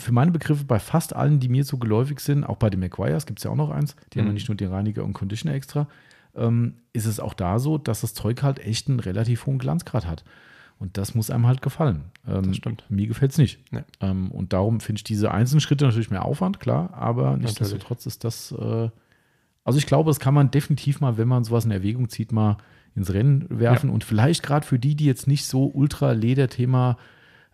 für 0.00 0.12
meine 0.12 0.30
Begriffe 0.30 0.64
bei 0.64 0.78
fast 0.78 1.14
allen, 1.16 1.40
die 1.40 1.48
mir 1.48 1.64
so 1.64 1.76
geläufig 1.76 2.20
sind, 2.20 2.44
auch 2.44 2.56
bei 2.56 2.70
den 2.70 2.78
McGuire's 2.80 3.26
gibt 3.26 3.40
es 3.40 3.44
ja 3.44 3.50
auch 3.50 3.56
noch 3.56 3.70
eins, 3.70 3.96
die 4.12 4.20
haben 4.20 4.26
ja 4.26 4.30
Mhm. 4.30 4.34
nicht 4.34 4.48
nur 4.48 4.56
den 4.56 4.70
Reiniger 4.70 5.04
und 5.04 5.12
Conditioner 5.12 5.54
extra, 5.54 5.88
ähm, 6.36 6.74
ist 6.92 7.06
es 7.06 7.18
auch 7.18 7.34
da 7.34 7.58
so, 7.58 7.78
dass 7.78 8.02
das 8.02 8.14
Zeug 8.14 8.42
halt 8.44 8.60
echt 8.60 8.88
einen 8.88 9.00
relativ 9.00 9.46
hohen 9.46 9.58
Glanzgrad 9.58 10.06
hat. 10.06 10.24
Und 10.78 10.96
das 10.96 11.16
muss 11.16 11.30
einem 11.30 11.48
halt 11.48 11.62
gefallen. 11.62 12.04
Ähm, 12.28 12.44
Das 12.44 12.56
stimmt. 12.56 12.84
Mir 12.88 13.08
gefällt 13.08 13.32
es 13.32 13.38
nicht. 13.38 13.58
Nee. 13.72 13.82
Ähm, 14.00 14.30
und 14.30 14.52
darum 14.52 14.78
finde 14.78 15.00
ich 15.00 15.04
diese 15.04 15.32
einzelnen 15.32 15.60
Schritte 15.60 15.84
natürlich 15.84 16.10
mehr 16.12 16.24
Aufwand, 16.24 16.60
klar, 16.60 16.94
aber 16.94 17.36
nichtsdestotrotz 17.36 18.06
ist 18.06 18.22
das, 18.22 18.52
äh, 18.52 18.88
also 19.64 19.78
ich 19.78 19.86
glaube, 19.86 20.10
das 20.10 20.20
kann 20.20 20.34
man 20.34 20.50
definitiv 20.50 21.00
mal, 21.00 21.18
wenn 21.18 21.28
man 21.28 21.44
sowas 21.44 21.64
in 21.64 21.70
Erwägung 21.70 22.08
zieht, 22.08 22.32
mal 22.32 22.56
ins 22.94 23.12
Rennen 23.12 23.46
werfen. 23.48 23.90
Und 23.90 24.04
vielleicht 24.04 24.42
gerade 24.42 24.66
für 24.66 24.78
die, 24.78 24.94
die 24.94 25.04
jetzt 25.04 25.26
nicht 25.26 25.46
so 25.46 25.66
ultra 25.66 26.12
Lederthema 26.12 26.98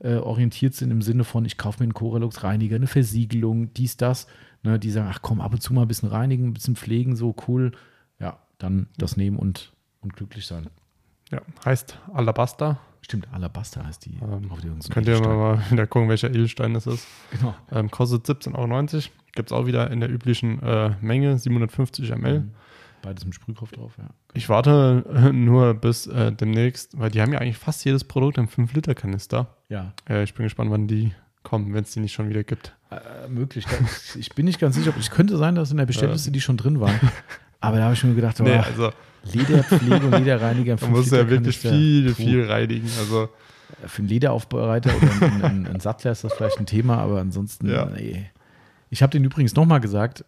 äh, 0.00 0.16
orientiert 0.16 0.74
sind, 0.74 0.90
im 0.90 1.02
Sinne 1.02 1.24
von, 1.24 1.44
ich 1.44 1.58
kaufe 1.58 1.80
mir 1.80 1.84
einen 1.84 1.94
Corelux-Reiniger, 1.94 2.76
eine 2.76 2.86
Versiegelung, 2.86 3.72
dies, 3.74 3.96
das, 3.96 4.26
ne, 4.62 4.78
die 4.78 4.90
sagen, 4.90 5.08
ach 5.10 5.22
komm, 5.22 5.40
ab 5.40 5.52
und 5.52 5.60
zu 5.60 5.72
mal 5.72 5.82
ein 5.82 5.88
bisschen 5.88 6.08
reinigen, 6.08 6.48
ein 6.48 6.54
bisschen 6.54 6.76
pflegen, 6.76 7.16
so 7.16 7.34
cool. 7.48 7.72
Ja, 8.18 8.38
dann 8.58 8.88
das 8.96 9.16
nehmen 9.16 9.36
und, 9.36 9.72
und 10.00 10.14
glücklich 10.14 10.46
sein. 10.46 10.68
Ja, 11.30 11.42
heißt 11.64 11.98
Alabaster. 12.12 12.78
Stimmt, 13.04 13.28
Alabaster 13.32 13.84
heißt 13.84 14.06
die. 14.06 14.18
Ähm, 14.22 14.50
Könnt 14.88 15.06
ihr 15.08 15.20
mal, 15.20 15.62
wieder 15.70 15.86
gucken, 15.86 16.08
welcher 16.08 16.30
Edelstein 16.30 16.72
das 16.72 16.86
ist. 16.86 17.06
Genau. 17.32 17.54
Ähm, 17.70 17.90
kostet 17.90 18.24
17,90 18.24 18.54
Euro. 18.54 19.04
Gibt 19.34 19.50
es 19.50 19.52
auch 19.52 19.66
wieder 19.66 19.90
in 19.90 20.00
der 20.00 20.08
üblichen 20.10 20.62
äh, 20.62 20.92
Menge, 21.02 21.38
750 21.38 22.10
ml. 22.16 22.40
Mhm. 22.40 22.50
Beides 23.02 23.26
mit 23.26 23.34
Sprühkopf 23.34 23.72
drauf, 23.72 23.92
ja. 23.98 24.04
Ich 24.32 24.48
warte 24.48 25.04
äh, 25.14 25.32
nur 25.32 25.74
bis 25.74 26.06
äh, 26.06 26.32
demnächst, 26.32 26.98
weil 26.98 27.10
die 27.10 27.20
haben 27.20 27.34
ja 27.34 27.40
eigentlich 27.40 27.58
fast 27.58 27.84
jedes 27.84 28.04
Produkt 28.04 28.38
im 28.38 28.48
5-Liter-Kanister. 28.48 29.54
Ja, 29.68 29.92
Äh, 30.08 30.22
ich 30.22 30.32
bin 30.32 30.44
gespannt, 30.44 30.70
wann 30.70 30.88
die 30.88 31.12
kommen, 31.42 31.74
wenn 31.74 31.84
es 31.84 31.90
die 31.92 32.00
nicht 32.00 32.14
schon 32.14 32.30
wieder 32.30 32.42
gibt. 32.42 32.74
Äh, 32.90 33.28
möglich. 33.28 33.66
Ich 34.18 34.30
bin 34.30 34.46
nicht 34.46 34.60
ganz 34.60 34.76
sicher, 34.76 34.88
ob 34.88 34.96
es 34.96 35.10
könnte 35.10 35.36
sein, 35.36 35.56
dass 35.56 35.70
in 35.70 35.76
der 35.76 35.84
Bestellliste 35.84 36.30
die 36.30 36.40
schon 36.40 36.56
drin 36.56 36.80
waren. 36.80 36.98
Aber 37.60 37.76
da 37.76 37.84
habe 37.84 37.92
ich 37.92 38.02
mir 38.02 38.14
gedacht, 38.14 38.40
oh, 38.40 38.44
Nee, 38.44 38.56
also 38.56 38.92
Lederpflege 39.32 40.06
und 40.06 40.12
Lederreiniger. 40.18 40.76
da 40.76 40.86
muss 40.86 41.10
ja 41.10 41.28
wirklich 41.28 41.56
5-Liter-Kanister. 41.56 41.70
viel, 41.70 42.14
viel 42.14 42.44
reinigen. 42.50 42.88
Also 42.98 43.28
Für 43.86 43.98
einen 44.00 44.08
Lederaufbereiter 44.08 44.90
oder 44.96 45.26
einen, 45.26 45.42
einen, 45.42 45.66
einen 45.66 45.80
Sattler 45.80 46.12
ist 46.12 46.24
das 46.24 46.32
vielleicht 46.34 46.58
ein 46.58 46.66
Thema, 46.66 46.98
aber 46.98 47.20
ansonsten, 47.20 47.68
Ja. 47.70 47.86
nee. 47.86 48.26
Ich 48.90 49.02
habe 49.02 49.10
denen 49.10 49.24
übrigens 49.24 49.54
nochmal 49.56 49.80
gesagt, 49.80 50.24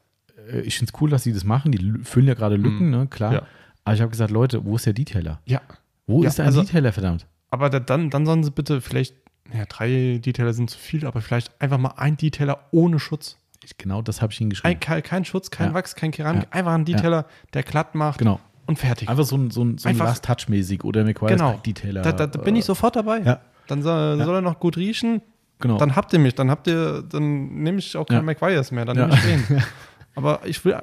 äh, 0.51 0.61
ich 0.61 0.79
finde 0.79 0.93
es 0.95 1.01
cool, 1.01 1.11
dass 1.11 1.23
sie 1.23 1.33
das 1.33 1.45
machen. 1.45 1.71
Die 1.73 1.93
füllen 2.05 2.27
ja 2.27 2.35
gerade 2.35 2.57
Lücken, 2.57 2.91
ne, 2.91 3.07
klar. 3.09 3.33
Ja. 3.33 3.43
Aber 3.85 3.95
ich 3.95 4.01
habe 4.01 4.11
gesagt, 4.11 4.31
Leute, 4.33 4.65
wo 4.65 4.75
ist 4.77 4.87
der 4.87 4.93
Detailer? 4.93 5.41
ja, 5.45 5.61
Wo 6.09 6.23
Ja, 6.23 6.29
ist 6.29 6.41
ein 6.41 6.47
also- 6.47 6.63
Detailer, 6.63 6.93
verdammt? 6.93 7.27
aber 7.51 7.71
da, 7.71 7.79
dann, 7.81 8.11
dann 8.11 8.27
sollen 8.27 8.43
sie 8.43 8.51
bitte 8.51 8.81
vielleicht, 8.81 9.15
ja, 9.55 9.65
drei 9.67 10.19
Detailer 10.25 10.53
sind 10.53 10.69
zu 10.71 10.79
viel, 10.79 11.07
aber 11.07 11.21
vielleicht 11.21 11.61
einfach 11.61 11.79
mal 11.79 11.93
ein 11.97 12.17
Detailer 12.17 12.67
ohne 12.73 12.99
Schutz. 12.99 13.37
Ich, 13.65 13.79
genau 13.79 14.03
das 14.03 14.21
habe 14.23 14.33
ich 14.33 14.41
ihnen 14.41 14.51
geschrieben. 14.51 14.75
Ein, 14.75 14.81
kein, 14.81 15.03
kein 15.03 15.25
Schutz, 15.25 15.51
kein. 15.51 15.73
Wachs, 15.75 15.95
kein 15.95 16.11
Keramik, 16.11 16.47
einfach 16.51 16.73
ein 16.75 16.85
Detailer, 16.85 17.27
der 17.55 17.63
glatt 17.63 17.95
macht 17.95 18.19
genau. 18.19 18.41
Und 18.67 18.79
fertig. 18.79 19.09
Einfach 19.09 19.25
so 19.25 19.37
ein, 19.37 19.51
so 19.51 19.63
ein, 19.65 19.79
so 19.79 19.89
ein 19.89 19.91
Einfach- 19.93 20.07
Last 20.07 20.25
Touch-mäßig 20.25 20.85
oder 20.85 21.05
McQuarrie's 21.05 21.37
Genau. 21.39 21.61
Detailer. 21.65 22.03
Da, 22.03 22.13
da, 22.13 22.27
da 22.27 22.41
bin 22.41 22.57
ich 22.57 22.63
äh, 22.63 22.67
sofort 22.67 22.97
dabei. 22.97 23.21
Ja. 23.21 23.41
Dann 23.69 23.83
soll, 23.83 24.19
soll 24.23 24.35
er 24.37 24.41
noch 24.43 24.59
gut 24.61 24.77
riechen, 24.77 25.23
Genau. 25.59 25.79
dann 25.79 25.97
habt 25.97 26.13
ihr 26.13 26.19
mich, 26.19 26.35
dann 26.35 26.51
habt 26.51 26.67
ihr, 26.67 27.03
dann 27.03 27.63
nehme 27.63 27.79
ich 27.79 27.97
auch 27.97 28.07
Ja. 28.11 28.17
keinen 28.17 28.27
McGuire's 28.27 28.71
mehr, 28.73 28.85
dann 28.85 28.97
Ja. 28.97 29.07
nehme 29.07 29.17
ich 29.17 29.47
den. 29.49 29.63
Aber 30.15 30.41
ich 30.45 30.65
will, 30.65 30.77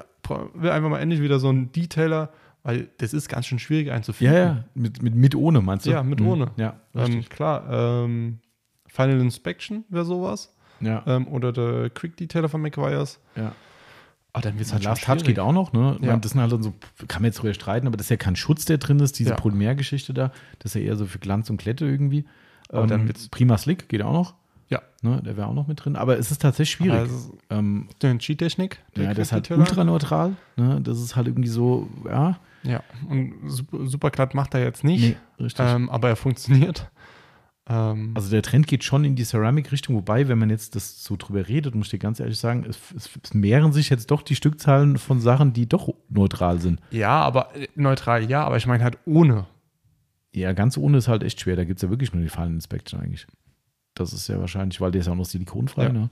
will 0.55 0.69
einfach 0.71 0.89
mal 0.89 0.99
endlich 0.99 1.21
wieder 1.21 1.39
so 1.39 1.49
einen 1.49 1.71
Detailer, 1.71 2.29
weil 2.63 2.89
das 2.97 3.13
ist 3.13 3.29
ganz 3.29 3.45
schön 3.47 3.59
schwierig 3.59 3.87
ja, 3.87 3.93
einzufinden. 3.93 4.35
ja, 4.35 4.63
mit, 4.73 5.01
mit, 5.03 5.15
mit 5.15 5.35
ohne, 5.35 5.61
meinst 5.61 5.85
du? 5.85 5.91
Ja, 5.91 6.03
mit 6.03 6.19
Mhm. 6.19 6.27
ohne. 6.27 6.51
Ja, 6.57 6.75
Ähm, 6.95 7.23
klar, 7.29 7.65
ähm, 8.05 8.39
Final 8.87 9.19
Inspection 9.21 9.85
wäre 9.89 10.05
sowas. 10.05 10.53
ja, 10.79 11.03
Ähm, 11.07 11.27
oder 11.27 11.51
der 11.51 11.89
Quick 11.89 12.15
Detailer 12.17 12.47
von 12.49 12.61
McGuire's. 12.61 13.19
ja. 13.35 13.51
Ah, 14.35 14.41
dann 14.41 14.55
wird 14.55 14.65
es 14.65 14.73
halt 14.73 14.83
Last 14.83 15.03
Touch 15.03 15.23
geht 15.23 15.39
auch 15.39 15.51
noch, 15.51 15.73
ne? 15.73 15.97
Ja. 16.01 16.07
meine, 16.07 16.21
das 16.21 16.31
sind 16.31 16.41
halt 16.41 16.49
so, 16.63 16.73
kann 17.07 17.21
man 17.21 17.25
jetzt 17.29 17.37
drüber 17.39 17.53
streiten, 17.53 17.85
aber 17.85 17.97
das 17.97 18.07
ist 18.07 18.09
ja 18.09 18.17
kein 18.17 18.35
Schutz, 18.35 18.65
der 18.65 18.79
drin 18.79 18.99
ist, 18.99 19.19
diese 19.19 19.29
Ja. 19.31 19.35
Polymergeschichte 19.35 20.13
da. 20.13 20.31
Das 20.59 20.73
ist 20.75 20.81
ja 20.81 20.87
eher 20.87 20.95
so 20.95 21.05
für 21.05 21.19
Glanz 21.19 21.49
und 21.51 21.57
Glätte 21.57 21.85
irgendwie. 21.85 22.25
Aber 22.69 22.87
dann 22.87 23.07
wird's- 23.07 23.27
Prima 23.29 23.57
Slick 23.59 23.87
geht 23.89 24.01
auch 24.01 24.13
noch. 24.13 24.33
Ja. 24.69 24.81
Ne? 25.03 25.21
Der 25.23 25.37
wäre 25.37 25.45
auch 25.47 25.53
noch 25.53 25.67
mit 25.67 25.85
drin. 25.85 25.95
Aber 25.95 26.17
es 26.17 26.31
ist 26.31 26.41
tatsächlich 26.41 26.71
schwierig. 26.77 27.05
Ist 27.11 27.31
ähm, 27.51 27.87
Cheat-Technik. 28.01 28.79
der 28.95 29.03
ja, 29.03 29.13
das 29.13 29.27
ist 29.27 29.31
halt 29.33 29.51
ultraneutral. 29.51 30.35
Ne? 30.55 30.79
Das 30.81 30.99
ist 30.99 31.15
halt 31.15 31.27
irgendwie 31.27 31.49
so, 31.49 31.87
ja. 32.05 32.39
Ja, 32.63 32.81
und 33.09 33.33
super, 33.47 33.85
super 33.85 34.09
glatt 34.09 34.33
macht 34.33 34.53
er 34.55 34.63
jetzt 34.63 34.83
nicht. 34.85 35.17
Nee, 35.37 35.43
richtig. 35.43 35.65
ähm, 35.67 35.89
aber 35.89 36.07
er 36.09 36.15
funktioniert. 36.15 36.89
Ähm, 37.67 38.11
Also 38.15 38.29
der 38.29 38.41
Trend 38.41 38.67
geht 38.67 38.83
schon 38.83 39.05
in 39.05 39.15
die 39.15 39.23
Ceramic-Richtung, 39.23 39.95
wobei, 39.95 40.27
wenn 40.27 40.37
man 40.37 40.49
jetzt 40.49 40.75
das 40.75 41.03
so 41.03 41.15
drüber 41.17 41.47
redet, 41.47 41.75
muss 41.75 41.87
ich 41.87 41.91
dir 41.91 41.99
ganz 41.99 42.19
ehrlich 42.19 42.37
sagen, 42.37 42.65
es, 42.67 42.77
es, 42.95 43.09
es 43.23 43.33
mehren 43.33 43.71
sich 43.71 43.89
jetzt 43.89 44.11
doch 44.11 44.21
die 44.21 44.35
Stückzahlen 44.35 44.97
von 44.97 45.19
Sachen, 45.21 45.53
die 45.53 45.67
doch 45.67 45.89
neutral 46.09 46.59
sind. 46.59 46.79
ja, 46.91 47.21
aber 47.21 47.55
äh, 47.55 47.67
neutral, 47.75 48.29
ja, 48.29 48.43
aber 48.43 48.57
ich 48.57 48.67
meine 48.67 48.83
halt 48.83 48.97
ohne. 49.05 49.47
Ja, 50.35 50.51
ganz 50.53 50.77
ohne 50.77 50.97
ist 50.97 51.07
halt 51.07 51.23
echt 51.23 51.39
schwer. 51.41 51.55
Da 51.55 51.63
gibt 51.63 51.77
es 51.77 51.83
ja 51.83 51.89
wirklich 51.89 52.11
nur 52.13 52.23
die 52.23 52.29
Fallen 52.29 52.55
Inspection 52.55 52.99
eigentlich. 52.99 53.27
Das 53.93 54.11
ist 54.13 54.27
ja 54.27 54.39
wahrscheinlich, 54.39 54.81
weil 54.81 54.89
der 54.91 55.01
ist 55.01 55.07
ja 55.07 55.13
auch 55.13 55.17
noch 55.17 55.25
silikonfrei. 55.25 55.83
Ja. 55.83 55.93
Ne? 55.93 56.09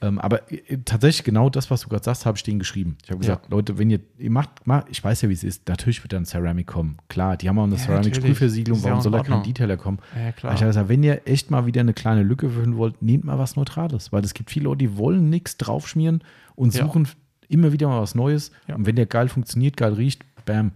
Ähm, 0.00 0.20
aber 0.20 0.50
äh, 0.52 0.78
tatsächlich 0.84 1.24
genau 1.24 1.50
das, 1.50 1.70
was 1.72 1.80
du 1.80 1.88
gerade 1.88 2.04
sagst, 2.04 2.24
habe 2.24 2.36
ich 2.36 2.44
denen 2.44 2.60
geschrieben. 2.60 2.96
Ich 3.02 3.10
habe 3.10 3.18
gesagt, 3.18 3.46
Ja. 3.46 3.50
Leute, 3.56 3.78
wenn 3.78 3.90
ihr, 3.90 3.98
ihr 4.16 4.30
macht, 4.30 4.64
mal, 4.66 4.84
ich 4.90 5.02
weiß 5.02 5.22
ja, 5.22 5.28
wie 5.28 5.32
es 5.32 5.42
ist, 5.42 5.68
natürlich 5.68 6.04
wird 6.04 6.12
dann 6.12 6.24
Ceramic 6.24 6.68
kommen. 6.68 6.98
Klar, 7.08 7.36
die 7.36 7.48
haben 7.48 7.58
auch 7.58 7.64
eine 7.64 7.74
Ja, 7.74 7.80
Ceramic-Sprühversiegelung, 7.84 8.78
ja 8.80 8.84
warum 8.90 9.00
soll 9.00 9.10
da 9.12 9.22
kein. 9.22 9.42
Detailer 9.42 9.76
kommen? 9.76 9.98
Ja, 10.14 10.22
Aber 10.22 10.32
klar. 10.32 10.54
Ich 10.54 10.60
habe 10.60 10.68
gesagt, 10.68 10.88
wenn 10.88 11.02
ihr 11.02 11.22
echt 11.26 11.50
mal 11.50 11.66
wieder 11.66 11.80
eine 11.80 11.94
kleine 11.94 12.22
Lücke 12.22 12.48
füllen 12.50 12.76
wollt, 12.76 13.02
nehmt 13.02 13.24
mal 13.24 13.38
was 13.38 13.56
Neutrales, 13.56 14.12
weil 14.12 14.22
es 14.24 14.34
gibt 14.34 14.50
viele 14.50 14.64
Leute, 14.66 14.78
die 14.78 14.96
wollen 14.96 15.30
nichts 15.30 15.56
draufschmieren 15.56 16.22
und 16.54 16.74
Ja. 16.74 16.84
suchen 16.84 17.08
immer 17.48 17.72
wieder 17.72 17.88
mal 17.88 18.00
was 18.00 18.14
Neues. 18.14 18.52
Ja. 18.68 18.76
Und 18.76 18.86
wenn 18.86 18.94
der 18.94 19.06
geil 19.06 19.28
funktioniert, 19.28 19.76
geil 19.76 19.94
riecht, 19.94 20.22
bam. 20.44 20.72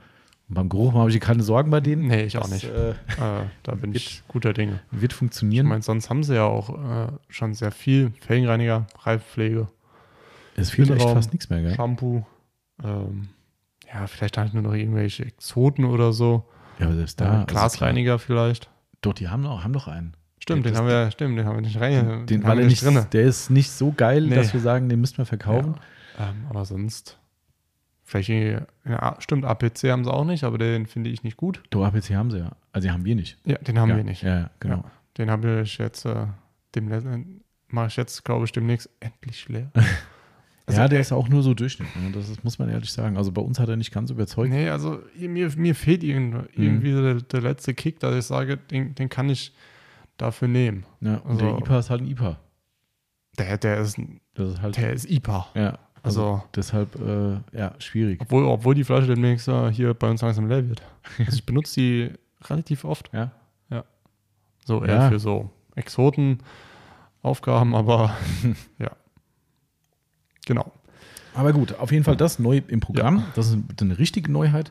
Und 0.53 0.57
beim 0.57 0.68
Geruch 0.68 0.92
habe 0.92 1.09
ich 1.09 1.18
keine 1.18 1.42
Sorgen 1.42 1.70
bei 1.70 1.80
denen. 1.80 2.09
Nee, 2.09 2.24
ich 2.24 2.36
auch 2.36 2.42
Das, 2.42 2.50
nicht. 2.50 2.64
Äh, 2.64 2.90
Äh, 3.18 3.46
da 3.62 3.74
bin 3.74 3.94
ich 3.94 4.22
guter 4.28 4.53
Dinge. 4.53 4.80
wird 4.90 5.12
Ich 5.12 5.18
funktionieren. 5.18 5.66
meine, 5.66 5.80
sonst 5.80 6.11
haben 6.11 6.22
sie 6.24 6.34
ja 6.34 6.44
auch 6.44 6.68
äh, 7.09 7.12
schon 7.30 7.55
sehr 7.55 7.70
viel. 7.70 8.12
Felgenreiniger, 8.20 8.86
Reifpflege, 9.00 9.68
es 10.55 10.68
fehlt 10.70 10.90
echt 10.90 10.96
Innenraum, 10.98 11.16
fast 11.16 11.32
nichts 11.32 11.48
mehr, 11.48 11.62
gell? 11.62 11.74
Shampoo. 11.74 12.26
Ähm, 12.84 13.28
ja, 13.90 14.07
vielleicht 14.07 14.36
halt 14.36 14.53
nur 14.53 14.62
noch 14.62 14.74
irgendwelche 14.74 15.24
Exoten 15.24 15.86
oder 15.86 16.12
so. 16.12 16.44
Ja, 16.78 16.84
aber 16.86 16.96
selbst 16.96 17.18
Da, 17.18 17.24
da. 17.24 17.32
also 17.36 17.46
Glasreiniger 17.46 18.18
vielleicht. 18.18 18.64
klar. 18.64 18.74
Doch, 19.00 19.12
die 19.14 19.28
haben, 19.28 19.46
auch, 19.46 19.64
haben 19.64 19.72
doch 19.72 19.88
einen. 19.88 20.12
Stimmt, 20.38 20.66
Ja, 20.66 20.72
den 20.72 20.78
haben 20.78 20.86
wir, 20.88 21.11
stimmt, 21.12 21.38
den 21.38 21.46
haben 21.46 21.55
wir 21.57 21.62
nicht 21.62 21.80
rein. 21.80 22.26
Den, 22.26 22.42
haben 22.42 22.50
weil 22.50 22.59
wir 22.59 22.66
nicht, 22.66 22.84
drinne. 22.84 23.07
der 23.11 23.22
ist 23.22 23.48
nicht 23.48 23.70
so 23.70 23.92
geil, 23.96 24.26
Nee. 24.26 24.34
dass 24.34 24.53
wir 24.53 24.61
sagen, 24.61 24.90
den 24.90 25.00
müssten 25.00 25.16
wir 25.18 25.24
verkaufen. 25.24 25.76
Ähm, 26.18 26.44
aber 26.50 26.64
sonst, 26.66 27.18
vielleicht, 28.12 28.66
ja, 28.84 29.16
stimmt, 29.18 29.44
APC 29.44 29.84
haben 29.90 30.04
sie 30.04 30.12
auch 30.12 30.24
nicht, 30.24 30.44
aber 30.44 30.58
den 30.58 30.86
finde 30.86 31.10
ich 31.10 31.22
nicht 31.24 31.36
gut. 31.36 31.62
Doch, 31.70 31.84
APC 31.84 32.10
haben 32.14 32.30
sie 32.30 32.38
ja. 32.38 32.52
Also, 32.72 32.86
die 32.88 32.92
haben 32.92 33.04
wir 33.04 33.14
nicht. 33.14 33.38
Ja, 33.44 33.58
den 33.58 33.78
haben 33.78 33.88
ja, 33.90 33.96
wir 33.96 34.04
nicht. 34.04 34.22
Ja, 34.22 34.50
genau. 34.60 34.76
Ja, 34.76 34.84
den 35.18 35.30
habe 35.30 35.62
ich 35.62 35.78
jetzt, 35.78 36.04
äh, 36.04 36.26
dem 36.74 37.42
mache 37.68 37.86
ich 37.88 37.96
jetzt, 37.96 38.24
glaube 38.24 38.44
ich, 38.44 38.52
demnächst 38.52 38.88
endlich 39.00 39.48
leer. 39.48 39.70
Also, 40.64 40.80
ja, 40.80 40.86
der 40.86 40.98
äh, 40.98 41.02
ist 41.02 41.10
auch 41.10 41.28
nur 41.28 41.42
so 41.42 41.54
Durchschnitt. 41.54 41.88
Ne? 41.96 42.12
Das 42.12 42.44
muss 42.44 42.56
man 42.56 42.68
ehrlich 42.68 42.92
sagen. 42.92 43.16
Also 43.16 43.32
bei 43.32 43.42
uns 43.42 43.58
hat 43.58 43.68
er 43.68 43.74
nicht 43.74 43.90
ganz 43.92 44.10
überzeugt. 44.10 44.48
Nee, 44.50 44.68
also 44.68 45.00
mir, 45.18 45.50
mir 45.56 45.74
fehlt 45.74 46.04
irgend- 46.04 46.48
irgendwie 46.56 46.92
der, 46.92 47.14
der 47.14 47.40
letzte 47.40 47.74
Kick, 47.74 47.98
dass 47.98 48.14
ich 48.14 48.24
sage, 48.26 48.58
den, 48.58 48.94
den 48.94 49.08
kann 49.08 49.28
ich 49.28 49.52
dafür 50.18 50.46
nehmen. 50.46 50.86
Ja, 51.00 51.16
und 51.16 51.32
Also- 51.32 51.46
der 51.46 51.58
IPA 51.58 51.78
ist 51.80 51.90
halt 51.90 52.02
ein 52.02 52.06
IPA. 52.06 52.38
Der, 53.40 53.58
der, 53.58 53.78
ist, 53.80 53.98
Das 54.34 54.50
ist 54.50 54.62
halt, 54.62 54.76
der 54.76 54.92
ist 54.92 55.10
IPA. 55.10 55.48
ja, 55.56 55.78
also, 56.03 56.22
Also- 56.24 56.42
deshalb, 56.57 56.96
äh, 57.00 57.40
ja, 57.57 57.74
schwierig. 57.78 58.20
Obwohl, 58.20 58.44
obwohl 58.44 58.74
die 58.74 58.84
Flasche 58.84 59.07
demnächst 59.09 59.48
äh, 59.48 59.72
hier 59.72 59.94
bei 59.94 60.11
uns 60.11 60.22
langsam 60.22 60.48
leer 60.48 60.68
wird. 60.68 60.82
Also 61.18 61.32
ich 61.34 61.44
benutze 61.46 61.74
die 61.80 62.11
relativ 62.44 62.84
oft. 62.84 63.11
Ja, 63.12 63.30
So 64.64 64.84
eher 64.84 64.94
Ja. 64.94 65.09
für 65.11 65.18
so 65.18 65.50
Exoten-Aufgaben, 65.74 67.74
aber 67.74 68.16
ja. 68.78 68.90
Genau. 70.46 70.70
Aber 71.34 71.53
gut, 71.53 71.78
auf 71.78 71.92
jeden 71.92 72.05
Fall 72.05 72.16
das 72.16 72.38
neu 72.38 72.61
im 72.68 72.80
Programm. 72.80 73.24
Das 73.34 73.48
ist 73.48 73.59
eine 73.80 73.98
richtige 73.98 74.30
Neuheit. 74.30 74.70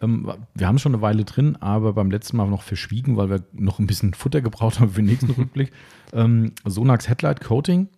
Ähm, 0.00 0.32
wir 0.54 0.66
haben 0.66 0.76
es 0.76 0.82
schon 0.82 0.94
eine 0.94 1.02
Weile 1.02 1.24
drin, 1.24 1.56
aber 1.60 1.92
beim 1.92 2.10
letzten 2.10 2.36
Mal 2.36 2.48
noch 2.48 2.62
verschwiegen, 2.62 3.16
weil 3.16 3.30
wir 3.30 3.42
noch 3.52 3.78
ein 3.78 3.86
bisschen 3.86 4.14
Futter 4.14 4.40
gebraucht 4.40 4.80
haben 4.80 4.90
für 4.90 5.02
den 5.02 5.06
nächsten 5.06 5.30
Rückblick. 5.32 5.72
Ähm, 6.12 6.52
Sonax 6.64 7.08
Headlight 7.08 7.40
Coating. 7.42 7.88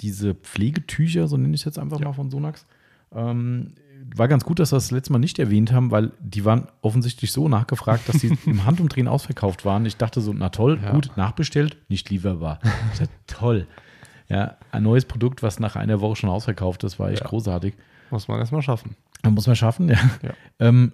Diese 0.00 0.34
Pflegetücher, 0.34 1.26
so 1.28 1.36
nenne 1.36 1.54
ich 1.54 1.62
es 1.62 1.64
jetzt 1.64 1.78
einfach 1.78 1.98
Ja. 2.00 2.06
mal 2.06 2.12
von 2.12 2.30
Sonax. 2.30 2.66
Ähm, 3.14 3.72
war 4.14 4.28
ganz 4.28 4.44
gut, 4.44 4.58
dass 4.58 4.72
wir 4.72 4.76
das 4.76 4.90
letzte 4.90 5.12
Mal 5.12 5.18
nicht 5.18 5.38
erwähnt 5.38 5.72
haben, 5.72 5.90
weil 5.90 6.12
die 6.20 6.44
waren 6.44 6.68
offensichtlich 6.82 7.32
so 7.32 7.48
nachgefragt, 7.48 8.08
dass 8.08 8.20
sie 8.20 8.28
im 8.46 8.64
Handumdrehen 8.64 9.08
ausverkauft 9.08 9.64
waren. 9.64 9.84
Ich 9.86 9.96
dachte 9.96 10.20
so, 10.20 10.32
na 10.32 10.50
toll, 10.50 10.78
Ja. 10.82 10.92
gut, 10.92 11.10
nachbestellt, 11.16 11.76
nicht 11.88 12.08
lieferbar. 12.10 12.60
Ich 12.92 12.98
dachte, 13.00 13.12
toll. 13.26 13.66
Ja, 14.28 14.56
ein 14.72 14.82
neues 14.82 15.04
Produkt, 15.06 15.42
was 15.42 15.58
nach 15.58 15.74
einer 15.74 16.00
Woche 16.00 16.16
schon 16.16 16.30
ausverkauft 16.30 16.84
ist, 16.84 16.98
war 16.98 17.10
echt 17.10 17.22
Ja. 17.22 17.28
großartig. 17.28 17.74
Muss 18.10 18.28
man 18.28 18.38
erstmal 18.38 18.62
schaffen. 18.62 18.94
Muss 19.28 19.46
man 19.46 19.56
schaffen, 19.56 19.88
ja. 19.88 19.96
Ja. 20.22 20.30
Ähm, 20.60 20.92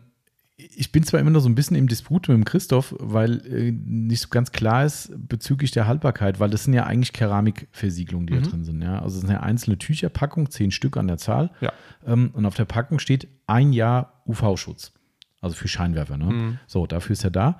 ich 0.56 0.92
bin 0.92 1.02
zwar 1.02 1.18
immer 1.20 1.30
noch 1.30 1.40
so 1.40 1.48
ein 1.48 1.56
bisschen 1.56 1.76
im 1.76 1.88
Disput 1.88 2.28
mit 2.28 2.36
dem 2.36 2.44
Christoph, 2.44 2.94
weil 3.00 3.44
äh, 3.46 3.72
nicht 3.72 4.20
so 4.22 4.28
ganz 4.28 4.52
klar 4.52 4.84
ist 4.84 5.12
bezüglich 5.16 5.72
der 5.72 5.86
Haltbarkeit, 5.88 6.38
weil 6.38 6.48
das 6.50 6.62
sind 6.64 6.74
ja 6.74 6.84
eigentlich 6.84 7.12
Keramikversiegelungen, 7.12 8.26
die 8.28 8.34
da 8.34 8.40
Mhm. 8.40 8.44
drin 8.44 8.64
sind. 8.64 8.82
Ja? 8.82 9.00
Also 9.02 9.16
es 9.16 9.22
sind 9.22 9.30
ja 9.30 9.40
einzelne 9.40 9.78
Tücherpackungen, 9.78 10.50
zehn 10.50 10.70
Stück 10.70 10.96
an 10.96 11.08
der 11.08 11.18
Zahl. 11.18 11.50
Ja. 11.60 11.72
Ähm, 12.06 12.30
und 12.34 12.46
auf 12.46 12.54
der 12.54 12.66
Packung 12.66 12.98
steht 13.00 13.28
ein 13.46 13.72
Jahr 13.72 14.22
UV-Schutz. 14.26 14.92
Also 15.40 15.56
für 15.56 15.68
Scheinwerfer. 15.68 16.16
Ne? 16.16 16.26
Mhm. 16.26 16.58
So, 16.66 16.86
dafür 16.86 17.14
ist 17.14 17.24
er 17.24 17.30
da. 17.30 17.58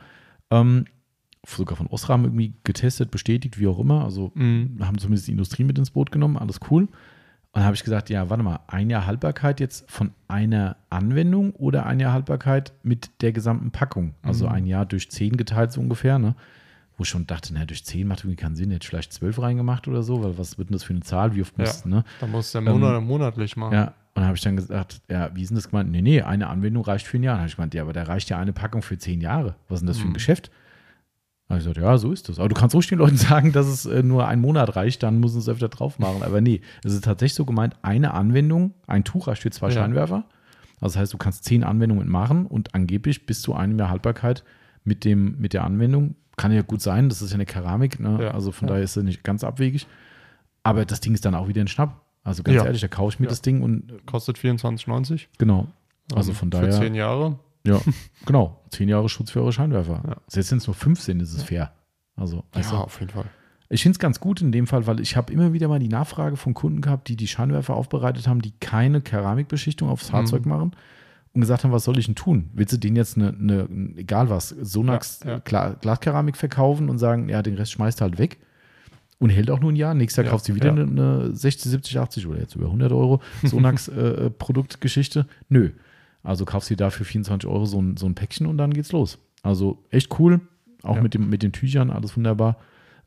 Ähm, 0.51 0.85
sogar 1.47 1.77
von 1.77 1.89
Osram 1.89 2.25
irgendwie 2.25 2.55
getestet, 2.65 3.11
bestätigt, 3.11 3.59
wie 3.59 3.67
auch 3.67 3.79
immer. 3.79 4.05
Also 4.05 4.31
Mhm. 4.35 4.79
haben 4.81 4.99
zumindest 4.99 5.27
die 5.27 5.33
Industrie 5.33 5.65
mit 5.65 5.77
ins 5.79 5.91
Boot 5.91 6.11
genommen, 6.13 6.39
alles 6.39 6.61
cool. 6.71 6.89
Und 7.55 7.61
dann 7.61 7.67
habe 7.67 7.77
ich 7.77 7.85
gesagt, 7.85 8.11
ja, 8.11 8.29
warte 8.31 8.43
mal, 8.43 8.59
ein 8.67 8.91
Jahr 8.91 9.07
Haltbarkeit 9.07 9.61
jetzt 9.61 9.89
von 9.89 10.11
einer 10.27 10.77
Anwendung 10.91 11.53
oder 11.53 11.87
ein 11.87 12.01
Jahr 12.01 12.13
Haltbarkeit 12.13 12.73
mit 12.83 13.11
der 13.23 13.31
gesamten 13.31 13.71
Packung? 13.71 14.15
Also 14.23 14.49
ein 14.49 14.67
Jahr 14.67 14.85
durch 14.87 15.09
zehn 15.09 15.37
geteilt 15.37 15.71
so 15.71 15.81
ungefähr, 15.81 16.19
ne? 16.19 16.35
Wo 16.97 17.05
ich 17.05 17.09
schon 17.09 17.29
dachte, 17.29 17.55
na, 17.55 17.65
durch 17.65 17.85
zehn 17.85 18.09
macht 18.09 18.21
irgendwie 18.25 18.37
keinen 18.37 18.57
Sinn, 18.57 18.73
hätte 18.73 18.83
ich 18.85 18.89
vielleicht 18.89 19.13
zwölf 19.13 19.41
reingemacht 19.41 19.87
oder 19.87 20.03
so, 20.03 20.25
weil 20.25 20.37
was 20.37 20.59
wird 20.59 20.69
denn 20.71 20.73
das 20.75 20.83
für 20.83 20.95
eine 20.95 21.03
Zahl? 21.03 21.37
Wie 21.37 21.43
oft 21.43 21.57
Ja. 21.57 21.65
muss, 21.65 21.85
ne? 21.85 22.03
Da 22.19 22.27
muss 22.27 22.51
der 22.51 22.61
Monat, 22.61 23.01
monatlich 23.03 23.57
machen. 23.57 23.73
Ja, 23.73 23.85
und 23.87 23.93
dann 24.17 24.25
habe 24.27 24.37
ich 24.37 24.43
dann 24.43 24.57
gesagt, 24.57 25.01
ja, 25.09 25.31
wie 25.37 25.43
ist 25.43 25.51
denn 25.51 25.57
das 25.57 25.71
gemeint? 25.71 25.93
Nee, 25.93 26.03
nee, 26.03 26.23
eine 26.23 26.49
Anwendung 26.49 26.85
reicht 26.85 27.07
für 27.07 27.19
ein 27.19 27.23
Jahr. 27.23 27.35
Dann 27.35 27.43
habe 27.43 27.49
ich 27.51 27.57
gemeint, 27.57 27.75
ja, 27.75 27.83
aber 27.83 27.93
da 27.93 28.03
reicht 28.03 28.31
ja 28.31 28.39
eine 28.39 28.53
Packung 28.53 28.83
für 28.83 28.99
zehn 28.99 29.21
Jahre. 29.21 29.55
Was 29.69 29.77
ist 29.77 29.81
denn 29.83 29.87
das 29.89 29.99
für 29.99 30.09
ein 30.09 30.13
Geschäft? 30.15 30.51
Habe 31.55 31.61
ich 31.61 31.67
gesagt, 31.69 31.85
ja, 31.85 31.99
so 31.99 32.13
ist 32.13 32.29
das. 32.29 32.39
Aber 32.39 32.49
du 32.49 32.55
kannst 32.55 32.75
ruhig 32.75 32.87
den 32.89 32.99
Leuten 32.99 33.17
sagen, 33.29 33.53
dass 33.53 33.67
es 33.67 33.87
äh, 33.87 34.03
nur 34.03 34.27
einen 34.29 34.41
Monat 34.43 34.77
reicht, 34.77 35.03
dann 35.03 35.21
müssen 35.21 35.35
sie 35.35 35.41
es 35.41 35.49
öfter 35.49 35.69
drauf 35.69 35.99
machen. 35.99 36.23
Aber 36.23 36.41
nee, 36.41 36.61
es 36.85 36.93
ist 36.93 37.05
tatsächlich 37.05 37.35
so 37.35 37.45
gemeint, 37.45 37.77
eine 37.83 38.15
Anwendung, 38.15 38.75
ein 38.87 39.05
Tuch 39.05 39.29
reicht 39.29 39.43
für 39.43 39.51
zwei 39.51 39.69
Ja. 39.69 39.75
Scheinwerfer. 39.75 40.25
Also 40.81 40.95
das 40.95 40.97
heißt, 40.97 41.13
du 41.15 41.19
kannst 41.19 41.45
zehn 41.45 41.65
Anwendungen 41.65 42.09
machen 42.09 42.47
und 42.47 42.75
angeblich 42.75 43.27
bis 43.27 43.41
zu 43.43 43.55
einem 43.55 43.79
Jahr 43.79 43.91
Haltbarkeit 43.91 44.45
mit, 44.85 45.05
dem, 45.05 45.39
mit 45.39 45.53
der 45.55 45.65
Anwendung. 45.65 46.17
Kann 46.37 46.53
ja 46.53 46.63
gut 46.63 46.83
sein, 46.83 47.09
das 47.09 47.23
ist 47.23 47.31
ja 47.31 47.35
eine 47.37 47.47
Keramik, 47.47 48.01
ne? 48.01 48.19
Ja. 48.21 48.31
also 48.33 48.51
von 48.53 48.67
Ja. 48.69 48.75
daher 48.75 48.85
ist 48.85 48.97
es 48.97 49.03
nicht 49.05 49.23
ganz 49.25 49.45
abwegig. 49.45 49.87
Aber 50.65 50.85
das 50.85 51.01
Ding 51.01 51.15
ist 51.15 51.25
dann 51.25 51.35
auch 51.35 51.47
wieder 51.49 51.61
ein 51.61 51.69
Schnapp. 51.69 52.01
Also 52.25 52.43
ganz 52.43 52.63
ehrlich, 52.65 52.81
da 52.81 52.89
kaufe 52.89 53.15
ich 53.15 53.21
mir 53.21 53.27
das 53.29 53.41
Ding 53.43 53.63
und 53.63 53.93
Kostet 54.07 54.37
24,90. 54.39 55.27
genau. 55.39 55.69
Also 56.15 56.33
Ähm, 56.33 56.37
von 56.37 56.51
Für 56.53 56.59
daher, 56.59 56.71
zehn 56.73 56.95
Jahre. 56.95 57.39
Ja, 57.67 57.81
genau. 58.27 58.61
Zehn 58.71 58.89
Jahre 58.89 59.09
Schutz 59.09 59.31
für 59.31 59.41
eure 59.41 59.53
Scheinwerfer. 59.53 60.03
Ja. 60.07 60.17
Selbst 60.29 60.51
wenn 60.51 60.59
es 60.59 60.67
nur 60.67 60.75
fünf 60.75 61.01
sind, 61.01 61.21
ist 61.21 61.33
es 61.35 61.43
fair. 61.43 61.73
Also, 62.17 62.45
du, 62.53 62.61
auf 62.77 63.01
jeden 63.01 63.13
Fall. 63.13 63.25
ich 63.69 63.83
finde 63.83 63.97
es 63.97 63.99
ganz 63.99 64.21
gut 64.21 64.41
in 64.41 64.53
dem 64.53 64.67
Fall, 64.67 64.87
weil 64.87 65.01
ich 65.01 65.17
habe 65.17 65.33
immer 65.33 65.53
wieder 65.53 65.67
mal 65.69 65.79
die 65.81 65.89
Nachfrage 65.89 66.37
von 66.37 66.55
Kunden 66.55 66.81
gehabt, 66.81 67.09
die 67.09 67.17
die 67.17 67.27
Scheinwerfer 67.27 67.75
aufbereitet 67.75 68.29
haben, 68.29 68.41
die 68.41 68.53
keine 68.61 69.01
Keramikbeschichtung 69.01 69.89
aufs 69.89 70.09
Mhm. 70.09 70.13
Fahrzeug 70.13 70.47
machen 70.47 70.73
und 71.33 71.41
gesagt 71.41 71.65
haben, 71.65 71.73
was 71.73 71.83
soll 71.85 71.99
ich 71.99 72.07
denn 72.07 72.15
tun? 72.15 72.51
Willst 72.53 72.73
du 72.73 72.77
denen 72.77 72.95
jetzt 72.95 73.17
eine, 73.17 73.29
eine 73.31 73.69
egal 73.97 74.31
was, 74.31 74.51
Sonax 74.51 75.21
Ja, 75.25 75.31
ja. 75.31 75.39
Gla 75.41 75.71
Glaskeramik 75.71 76.37
verkaufen 76.37 76.89
und 76.89 76.99
sagen, 76.99 77.29
ja, 77.29 77.43
den 77.43 77.55
Rest 77.55 77.73
schmeißt 77.73 78.01
halt 78.01 78.19
weg 78.19 78.39
und 79.19 79.31
hält 79.31 79.51
auch 79.51 79.59
nur 79.59 79.73
ein 79.73 79.77
Jahr. 79.77 79.95
Nächstes 79.95 80.19
Jahr 80.19 80.27
Ja, 80.27 80.31
kaufst 80.31 80.49
du 80.49 80.55
wieder 80.55 80.67
ja. 80.69 80.73
eine, 80.73 80.83
eine 80.83 81.35
60, 81.37 81.71
70, 81.73 81.99
80 81.99 82.27
oder 82.29 82.39
jetzt 82.39 82.55
über 82.55 82.67
100 82.67 82.93
Euro 82.93 83.21
Sonax 83.43 83.89
äh, 83.89 84.31
Produktgeschichte. 84.31 85.27
Nö. 85.49 85.71
Also 86.25 86.45
kaufst 86.45 86.71
du 86.71 86.75
dir 86.75 86.85
dafür 86.85 87.07
24 87.07 87.49
Euro 87.49 87.65
so 87.67 87.81
ein, 87.81 87.97
so 87.97 88.07
ein 88.07 88.15
Päckchen 88.17 88.47
und 88.47 88.59
dann 88.59 88.73
geht's 88.73 88.91
los. 88.93 89.19
Also 89.43 89.85
echt 89.91 90.19
cool. 90.19 90.41
Auch 90.83 90.97
Ja. 90.97 91.03
mit, 91.03 91.15
dem, 91.15 91.29
mit 91.31 91.43
den 91.43 91.53
Tüchern, 91.53 91.91
alles 91.91 92.17
wunderbar. 92.17 92.57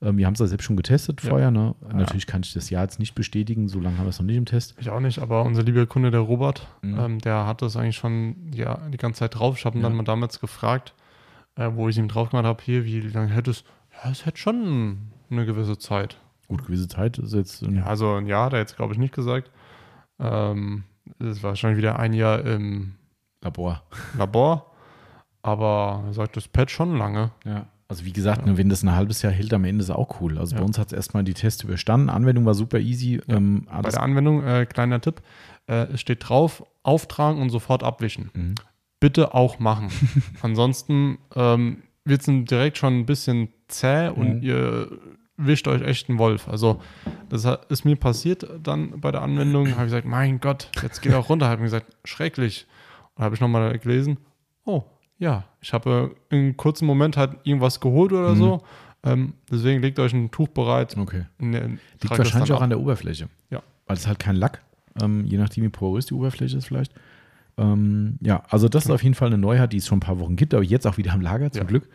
Ähm, 0.01 0.17
wir 0.17 0.27
haben 0.27 0.33
es 0.35 0.39
ja 0.39 0.45
selbst 0.47 0.63
schon 0.65 0.77
getestet 0.77 1.21
Ja. 1.23 1.29
vorher. 1.31 1.49
Ne? 1.51 1.73
Natürlich 1.91 2.27
kann 2.27 2.41
ich 2.43 2.53
das 2.53 2.69
Jahr 2.69 2.83
jetzt 2.83 2.99
nicht 2.99 3.15
bestätigen, 3.15 3.67
so 3.67 3.79
lange 3.79 3.97
haben 3.97 4.05
wir 4.05 4.09
es 4.11 4.19
noch 4.19 4.25
nicht 4.27 4.37
im 4.37 4.45
Test. 4.45 4.75
Ich 4.79 4.89
auch 4.91 4.99
nicht, 4.99 5.17
aber 5.19 5.43
unser 5.43 5.63
lieber 5.63 5.85
Kunde, 5.87 6.11
der 6.11 6.19
Robert, 6.21 6.67
Mhm. 6.83 6.99
ähm, 6.99 7.19
der 7.19 7.47
hat 7.47 7.61
das 7.63 7.75
eigentlich 7.75 7.95
schon 7.97 8.51
ja, 8.53 8.77
die 8.93 8.97
ganze 8.97 9.19
Zeit 9.19 9.33
drauf. 9.37 9.57
Ich 9.57 9.65
habe 9.65 9.75
ihn 9.77 9.81
Ja. 9.81 9.89
dann 9.89 9.97
mal 9.97 10.03
damals 10.03 10.39
gefragt, 10.39 10.93
äh, 11.55 11.71
wo 11.73 11.89
ich 11.89 11.97
ihm 11.97 12.07
drauf 12.07 12.29
gemacht 12.29 12.45
habe, 12.45 12.61
hier, 12.63 12.85
wie 12.85 12.99
lange 13.01 13.29
hätte 13.33 13.49
es? 13.51 13.63
Ja, 14.03 14.11
es 14.11 14.27
hätte 14.27 14.37
schon 14.37 14.97
eine 15.31 15.45
gewisse 15.47 15.79
Zeit. 15.79 16.19
Gut, 16.47 16.65
gewisse 16.67 16.87
Zeit 16.87 17.17
ist 17.17 17.33
jetzt. 17.33 17.63
ähm, 17.63 17.77
Ja, 17.77 17.85
also 17.87 18.13
ein 18.13 18.27
Jahr 18.27 18.45
hat 18.45 18.53
er 18.53 18.59
jetzt, 18.59 18.75
glaube 18.75 18.93
ich, 18.93 18.99
nicht 18.99 19.13
gesagt. 19.15 19.49
Ähm, 20.19 20.83
das 21.19 21.41
war 21.43 21.49
wahrscheinlich 21.51 21.77
wieder 21.77 21.97
ein 21.99 22.13
Jahr 22.13 22.41
im 22.45 22.93
Labor. 23.41 23.83
Labor. 24.17 24.71
Aber 25.41 26.03
er 26.07 26.13
sagt, 26.13 26.35
das 26.37 26.47
Pad 26.47 26.71
schon 26.71 26.97
lange. 26.97 27.31
Ja. 27.45 27.67
Also 27.89 28.03
wie 28.03 28.11
gesagt, 28.11 28.45
ne, 28.45 28.57
wenn 28.57 28.67
das 28.67 28.83
ein 28.83 28.93
halbes 28.93 29.21
Jahr 29.21 29.31
hält, 29.31 29.53
am 29.53 29.63
Ende 29.63 29.81
ist 29.81 29.89
es 29.89 29.95
auch 29.95 30.19
cool. 30.19 30.37
Also 30.37 30.55
Ja. 30.55 30.61
bei 30.61 30.65
uns 30.67 30.77
hat 30.77 30.87
es 30.87 30.93
erstmal 30.93 31.23
die 31.23 31.33
Tests 31.33 31.63
überstanden. 31.63 32.09
Anwendung 32.09 32.45
war 32.45 32.53
super 32.53 32.79
easy. 32.79 33.21
Ähm, 33.29 33.65
Bei 33.71 33.89
der 33.89 34.01
Anwendung, 34.03 34.43
äh, 34.43 34.65
kleiner 34.65 34.99
Tipp, 34.99 35.21
äh, 35.67 35.85
es 35.93 36.01
steht 36.01 36.27
drauf, 36.27 36.65
auftragen 36.83 37.41
und 37.41 37.49
sofort 37.49 37.83
abwischen. 37.83 38.29
Mhm. 38.33 38.55
Bitte 38.99 39.33
auch 39.33 39.59
machen. 39.59 39.89
Ansonsten 40.41 41.17
ähm, 41.35 41.83
wird 42.03 42.21
es 42.21 42.25
direkt 42.27 42.77
schon 42.77 42.99
ein 42.99 43.05
bisschen 43.05 43.49
zäh 43.69 44.09
und 44.09 44.37
Mhm. 44.37 44.43
ihr 44.43 44.87
wischt 45.37 45.67
euch 45.69 45.81
echt 45.83 46.09
einen 46.09 46.17
Wolf. 46.19 46.49
Also 46.49 46.81
das 47.29 47.45
ist 47.69 47.85
mir 47.85 47.95
passiert 47.95 48.45
dann 48.63 48.99
bei 48.99 49.11
der 49.11 49.21
Anwendung. 49.21 49.67
Habe 49.71 49.81
ich 49.85 49.91
gesagt, 49.91 50.07
mein 50.07 50.39
Gott, 50.41 50.69
jetzt 50.81 51.01
geht 51.01 51.13
auch 51.13 51.29
runter. 51.29 51.47
Habe 51.47 51.61
ich 51.61 51.65
gesagt, 51.67 51.95
schrecklich. 52.03 52.65
Habe 53.17 53.35
ich 53.35 53.41
nochmal 53.41 53.77
gelesen, 53.79 54.17
oh 54.65 54.83
ja, 55.19 55.45
ich 55.61 55.73
habe 55.73 56.15
in 56.29 56.37
einem 56.37 56.57
kurzen 56.57 56.85
Moment 56.85 57.17
halt 57.17 57.37
irgendwas 57.43 57.79
geholt 57.79 58.13
oder 58.13 58.33
Mhm. 58.35 58.37
so. 58.37 58.61
Ähm, 59.03 59.33
deswegen 59.51 59.81
legt 59.81 59.97
euch 59.99 60.13
ein 60.13 60.29
Tuch 60.31 60.47
bereit. 60.49 60.95
Okay. 60.97 61.25
Ne, 61.39 61.79
Liegt 62.01 62.17
wahrscheinlich 62.17 62.51
auch 62.51 62.61
an 62.61 62.69
der 62.69 62.79
Oberfläche. 62.79 63.29
Ja. 63.49 63.61
Weil 63.87 63.97
es 63.97 64.05
halt 64.07 64.19
kein 64.19 64.35
Lack, 64.35 64.61
ähm, 65.01 65.25
je 65.25 65.37
nachdem, 65.37 65.63
wie 65.63 65.69
porös 65.69 66.05
die 66.07 66.13
Oberfläche 66.13 66.57
ist 66.57 66.65
vielleicht. 66.65 66.93
Ähm, 67.57 68.17
ja, 68.21 68.43
also 68.49 68.69
das 68.69 68.85
ist 68.85 68.91
auf 68.91 69.01
jeden 69.03 69.15
Fall 69.15 69.27
eine 69.29 69.37
Neuheit, 69.37 69.73
die 69.73 69.77
es 69.77 69.87
schon 69.87 69.97
ein 69.97 70.01
paar 70.01 70.19
Wochen 70.19 70.35
gibt, 70.35 70.53
aber 70.53 70.63
jetzt 70.63 70.85
auch 70.85 70.97
wieder 70.97 71.13
am 71.13 71.21
Lager, 71.21 71.51
zum 71.51 71.61
Ja. 71.63 71.67
Glück. 71.67 71.89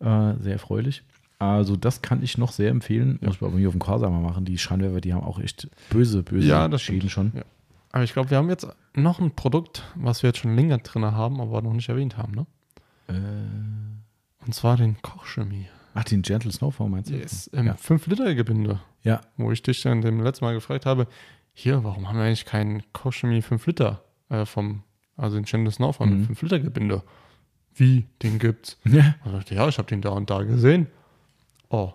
Äh, 0.00 0.34
sehr 0.40 0.52
erfreulich. 0.52 1.02
Also 1.40 1.76
das 1.76 2.02
kann 2.02 2.22
ich 2.22 2.38
noch 2.38 2.52
sehr 2.52 2.70
empfehlen. 2.70 3.18
Ja. 3.20 3.28
Muss 3.28 3.36
ich 3.36 3.42
aber 3.42 3.56
hier 3.58 3.68
auf 3.68 3.74
dem 3.74 3.80
Corsa 3.80 4.08
mal 4.10 4.20
machen. 4.20 4.44
Die 4.44 4.58
Scheinwerfer, 4.58 5.00
die 5.00 5.14
haben 5.14 5.22
auch 5.24 5.40
echt 5.40 5.68
böse, 5.90 6.22
böse 6.22 6.46
Ja, 6.46 6.68
das 6.68 6.82
Schäden 6.82 7.08
stimmt. 7.08 7.32
schon. 7.32 7.40
Ja. 7.40 7.44
Aber 7.92 8.04
ich 8.04 8.12
glaube, 8.12 8.30
wir 8.30 8.36
haben 8.38 8.48
jetzt 8.50 8.66
noch 8.94 9.18
ein 9.20 9.30
Produkt, 9.34 9.82
was 9.94 10.22
wir 10.22 10.28
jetzt 10.28 10.38
schon 10.40 10.54
länger 10.56 10.78
drin 10.78 11.04
haben, 11.04 11.40
aber 11.40 11.62
noch 11.62 11.72
nicht 11.72 11.88
erwähnt 11.88 12.16
haben, 12.16 12.34
ne? 12.34 12.46
Äh, 13.08 14.44
Und 14.44 14.54
zwar 14.54 14.76
den 14.76 15.00
Kochchemie. 15.02 15.68
ach, 15.94 16.04
den 16.04 16.22
Gentle 16.22 16.52
Snowfall 16.52 16.88
meinst 16.88 17.10
du? 17.10 17.14
Yes, 17.16 17.46
im 17.48 17.66
Ja. 17.66 17.74
5-Liter-Gebinde. 17.74 18.80
Ja. 19.02 19.20
Wo 19.36 19.50
ich 19.52 19.62
dich 19.62 19.80
dann 19.82 20.00
dem 20.02 20.20
letzten 20.20 20.44
Mal 20.44 20.54
gefragt 20.54 20.84
habe, 20.86 21.06
hier, 21.54 21.82
warum 21.84 22.08
haben 22.08 22.16
wir 22.18 22.24
eigentlich 22.24 22.44
keinen 22.44 22.82
Kochchemie 22.92 23.42
5 23.42 23.66
Liter 23.66 24.02
äh, 24.28 24.44
vom, 24.44 24.82
also 25.16 25.36
den 25.36 25.44
Gentle 25.44 25.72
Snowfall 25.72 26.06
Mhm. 26.08 26.20
mit 26.28 26.38
5-Liter-Gebinde? 26.38 27.02
Wie? 27.74 28.06
Den 28.22 28.38
gibt's? 28.38 28.76
Ja. 28.84 29.14
Und 29.24 29.32
ich 29.32 29.38
dachte, 29.38 29.54
ja, 29.54 29.68
ich 29.68 29.78
habe 29.78 29.88
den 29.88 30.02
da 30.02 30.10
und 30.10 30.28
da 30.30 30.42
gesehen. 30.42 30.88
Oh, 31.70 31.92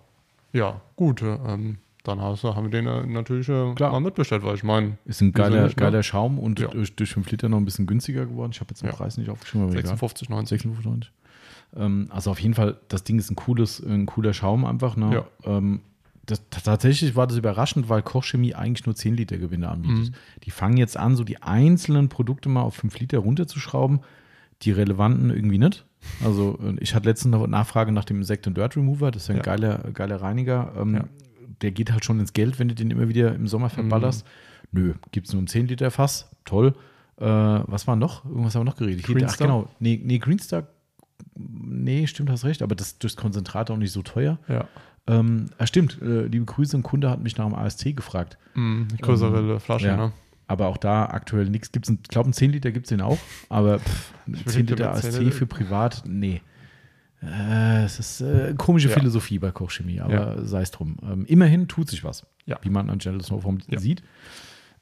ja, 0.53 0.81
gut. 0.95 1.21
äh, 1.21 1.35
Ähm, 1.45 1.77
dann 2.04 2.22
hast, 2.22 2.43
du- 2.43 2.54
haben 2.56 2.66
wir 2.66 2.72
den 2.72 2.86
äh, 2.88 3.06
natürlich 3.06 3.47
äh, 3.49 3.74
Klar. 3.76 3.91
mal 3.91 3.99
mitbestellt, 4.01 4.43
weil 4.43 4.56
ich 4.56 4.64
meine, 4.64 4.97
Ist 5.06 5.22
ein 5.22 5.32
geiler, 5.32 5.64
nicht, 5.64 5.78
ne? 5.78 5.82
geiler 5.84 6.04
Schaum 6.04 6.38
und 6.39 6.60
Ja. 6.60 6.68
durch, 6.68 6.95
durch 6.95 7.14
5 7.14 7.30
Liter 7.32 7.49
noch 7.49 7.58
ein 7.58 7.66
bisschen 7.66 7.88
günstiger 7.88 8.26
geworden. 8.26 8.51
Ich 8.54 8.60
habe 8.60 8.70
jetzt 8.72 8.82
den 8.82 8.89
Ja. 8.89 8.95
Preis 8.95 9.18
nicht 9.18 9.30
aufgeschrieben, 9.30 9.68
aber 9.70 9.78
egal. 9.78 9.93
56,90. 9.95 10.64
56,90. 10.64 11.06
Ähm, 11.76 12.08
also 12.12 12.32
auf 12.32 12.39
jeden 12.39 12.54
Fall, 12.54 12.78
das 12.89 13.04
Ding 13.04 13.18
ist 13.20 13.32
ein 13.32 13.36
cooles, 13.36 13.80
ein 13.82 14.06
cooler 14.06 14.34
Schaum 14.34 14.66
einfach. 14.66 14.95
Ne? 14.95 15.14
Ja. 15.14 15.26
Ähm, 15.58 15.82
das, 16.26 16.41
tatsächlich 16.49 17.16
war 17.16 17.28
das 17.28 17.38
überraschend, 17.38 17.89
weil 17.89 18.01
Kochchemie 18.01 18.54
eigentlich 18.56 18.86
nur 18.86 18.95
10 18.95 19.16
Liter 19.16 19.38
Gewinne 19.38 19.68
anbietet. 19.70 20.12
Mhm. 20.12 20.16
Die 20.43 20.51
fangen 20.51 20.78
jetzt 20.78 20.95
an, 20.97 21.16
so 21.16 21.24
die 21.26 21.41
einzelnen 21.41 22.08
Produkte 22.10 22.47
mal 22.47 22.62
auf 22.62 22.76
5 22.76 22.97
Liter 22.99 23.18
runterzuschrauben, 23.20 23.99
die 24.62 24.72
relevanten 24.72 25.30
irgendwie 25.32 25.58
nicht. 25.58 25.86
Also 26.24 26.60
ich 26.80 26.95
hatte 26.95 27.08
letztens 27.10 27.34
eine 27.36 27.47
Nachfrage 27.47 27.91
nach 27.93 28.06
dem 28.06 28.18
Insect 28.18 28.45
and 28.47 28.58
Dirt 28.58 28.76
Remover, 28.78 29.12
das 29.12 29.24
ist 29.24 29.30
ein 29.30 29.38
ja. 29.38 29.41
geiler, 29.41 29.80
geiler 29.93 30.22
Reiniger. 30.22 30.74
Ähm, 30.80 30.95
ja. 30.95 31.04
Der 31.64 31.72
geht 31.72 31.91
halt 31.91 32.05
schon 32.05 32.20
ins 32.20 32.34
Geld, 32.34 32.59
wenn 32.59 32.68
du 32.68 32.76
den 32.76 32.91
immer 32.91 33.09
wieder 33.09 33.34
im 33.34 33.47
Sommer 33.47 33.70
verballerst. 33.70 34.26
Mhm. 34.72 34.80
Nö, 34.80 34.93
gibt 35.11 35.28
es 35.28 35.34
nur 35.34 35.41
ein 35.41 35.47
10 35.47 35.68
Liter 35.68 35.91
Fass, 35.91 36.30
toll. 36.45 36.76
Äh, 37.18 37.26
was 37.26 37.88
war 37.88 37.95
noch? 37.95 38.26
Irgendwas 38.26 38.55
haben 38.55 38.61
wir 38.61 38.72
noch 38.72 38.78
geredet. 38.78 39.03
Greenstar? 39.03 39.30
Ach, 39.32 39.38
genau. 39.38 39.70
Nee, 39.80 39.99
nee, 40.03 40.20
Greenstar, 40.20 40.68
nee, 41.36 42.07
stimmt, 42.07 42.30
hast 42.30 42.43
recht, 42.43 42.61
aber 42.61 42.76
das 42.76 42.97
durchs 42.99 43.16
Konzentrat 43.16 43.72
auch 43.72 43.78
nicht 43.78 43.91
so 43.91 44.01
teuer. 44.01 44.39
Ja. 44.47 44.68
Ähm, 45.05 45.49
ah, 45.57 45.68
stimmt, 45.68 46.01
äh, 46.01 46.26
liebe 46.26 46.45
Grüße, 46.45 46.78
ein 46.78 46.84
Kunde 46.84 47.09
hat 47.09 47.22
mich 47.22 47.38
nach 47.38 47.45
dem 47.45 47.55
AST 47.55 47.95
gefragt. 47.95 48.38
Mm, 48.55 48.84
größere 49.01 49.53
ähm, 49.53 49.59
Flasche, 49.59 49.88
ja. 49.88 49.97
ne? 49.97 50.11
Aber 50.47 50.68
auch 50.68 50.78
da 50.78 51.05
aktuell 51.05 51.49
nichts. 51.49 51.72
Gibt's 51.72 51.89
ich 51.89 52.03
glaube, 52.03 52.30
ein 52.30 52.34
10 52.34 52.51
Liter 52.51 52.72
gibt 52.72 52.86
es 52.86 52.89
den 52.89 53.01
auch, 53.01 53.18
aber 53.49 53.80
pff, 53.80 54.14
10 54.45 54.68
Liter 54.68 54.91
AST 54.91 55.22
für 55.34 55.45
privat, 55.45 56.03
nee. 56.05 56.41
Äh, 57.26 57.84
es 57.84 57.99
ist 57.99 58.21
äh, 58.21 58.53
komische 58.57 58.89
ja. 58.89 58.93
Philosophie 58.93 59.39
bei 59.39 59.51
Kochchemie, 59.51 60.01
aber 60.01 60.38
ja. 60.38 60.45
sei 60.45 60.61
es 60.61 60.71
drum. 60.71 60.97
Ähm, 61.03 61.26
immerhin 61.26 61.67
tut 61.67 61.89
sich 61.89 62.03
was, 62.03 62.26
ja. 62.45 62.57
wie 62.61 62.69
man 62.69 62.89
an 62.89 62.99
General 62.99 63.24
Snowform 63.24 63.59
sieht. 63.78 64.03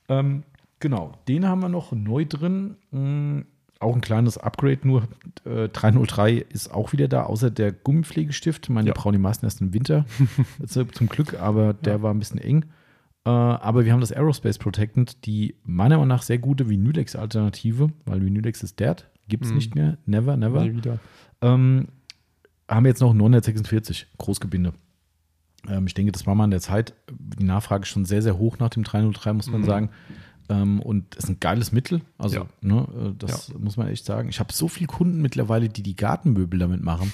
Ähm, 0.10 0.44
genau, 0.80 1.14
den 1.28 1.48
haben 1.48 1.62
wir 1.62 1.70
noch 1.70 1.92
neu 1.92 2.26
drin. 2.26 2.76
Mhm, 2.92 3.46
auch 3.80 3.96
ein 3.96 4.02
kleines 4.02 4.38
Upgrade, 4.38 4.80
nur 4.84 5.08
äh, 5.46 5.68
303 5.70 6.34
ist 6.34 6.72
auch 6.72 6.94
wieder 6.94 7.08
da, 7.08 7.24
außer 7.24 7.50
der 7.50 7.72
Gummipflegestift. 7.72 8.70
Meine 8.70 8.89
ja. 8.89 8.94
brauchen 8.94 9.14
die 9.14 9.20
meisten 9.20 9.46
erst 9.46 9.62
im 9.62 9.74
Winter, 9.74 10.06
zum 10.68 11.10
Glück, 11.10 11.39
aber 11.39 11.74
der 11.74 12.02
war 12.02 12.14
ein 12.14 12.20
bisschen 12.20 12.39
eng. 12.39 12.66
Äh, 13.26 13.30
aber 13.30 13.86
wir 13.86 13.94
haben 13.94 14.02
das 14.02 14.12
Aerospace 14.12 14.58
Protectant, 14.58 15.26
die 15.26 15.56
meiner 15.64 15.96
Meinung 15.96 16.10
nach 16.10 16.22
sehr 16.22 16.38
gute 16.38 16.70
Vinylex-Alternative, 16.70 17.92
weil 18.06 18.24
Vinylex 18.24 18.64
ist 18.64 18.80
dead, 18.80 19.08
gibt 19.28 19.46
es 19.46 19.50
mhm. 19.50 19.56
nicht 19.56 19.76
mehr, 19.76 19.98
never, 20.06 20.38
never. 20.38 20.64
Nie 20.64 20.76
wieder. 20.76 21.00
Ähm, 21.42 21.88
haben 22.72 22.86
wir 22.86 22.90
jetzt 22.90 23.02
noch 23.02 23.14
946 23.14 24.08
Großgebinde. 24.18 24.74
Ähm, 25.68 25.88
ich 25.88 25.94
denke, 25.94 26.12
das 26.12 26.26
war 26.26 26.36
mal 26.36 26.46
in 26.46 26.52
der 26.52 26.62
Zeit, 26.62 26.94
die 27.12 27.44
Nachfrage 27.44 27.84
ist 27.84 27.90
schon 27.90 28.06
sehr, 28.06 28.22
sehr 28.22 28.38
hoch 28.38 28.58
nach 28.60 28.70
dem 28.70 28.84
303, 28.84 29.34
muss 29.34 29.52
man 29.52 29.62
mhm. 29.62 29.66
sagen. 29.66 29.90
Ähm, 30.50 30.82
und 30.82 31.16
ist 31.16 31.30
ein 31.30 31.40
geiles 31.40 31.72
Mittel. 31.72 32.02
Also, 32.18 32.38
ja. 32.38 32.46
ne, 32.62 32.88
äh, 32.98 33.14
das 33.18 33.50
ja. 33.50 33.56
muss 33.60 33.78
man 33.78 33.88
echt 33.88 34.06
sagen. 34.06 34.30
Ich 34.30 34.40
habe 34.40 34.52
so 34.52 34.68
viele 34.68 34.88
Kunden 34.88 35.22
mittlerweile, 35.22 35.70
die 35.70 35.84
die 35.84 35.96
Gartenmöbel 35.96 36.60
damit 36.60 36.82
machen. 36.82 37.14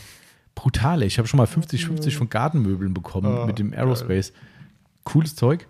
Brutal. 0.55 1.03
Ich 1.03 1.18
habe 1.20 1.28
schon 1.28 1.38
mal 1.38 1.45
50-50 1.45 2.16
von 2.16 2.30
Gartenmöbeln 2.30 2.93
bekommen 2.93 3.28
ah, 3.28 3.45
mit 3.45 3.60
dem 3.60 3.74
Aerospace. 3.74 4.32
Geil. 4.32 4.41
Cooles 5.03 5.36
Zeug. 5.36 5.68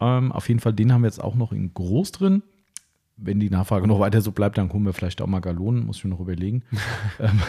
Ähm, 0.00 0.30
auf 0.30 0.48
jeden 0.48 0.60
Fall, 0.60 0.72
den 0.72 0.92
haben 0.92 1.02
wir 1.02 1.08
jetzt 1.08 1.22
auch 1.22 1.34
noch 1.34 1.52
in 1.52 1.74
groß 1.74 2.12
drin. 2.12 2.42
Wenn 3.16 3.40
die 3.40 3.50
Nachfrage 3.50 3.88
noch 3.88 3.98
weiter 3.98 4.20
so 4.20 4.30
bleibt, 4.30 4.56
dann 4.58 4.68
kommen 4.68 4.86
wir 4.86 4.92
vielleicht 4.92 5.20
auch 5.20 5.26
mal 5.26 5.40
Gallonen, 5.40 5.84
muss 5.84 5.96
ich 5.96 6.04
mir 6.04 6.10
noch 6.10 6.20
überlegen. 6.20 6.62
ähm, 7.18 7.40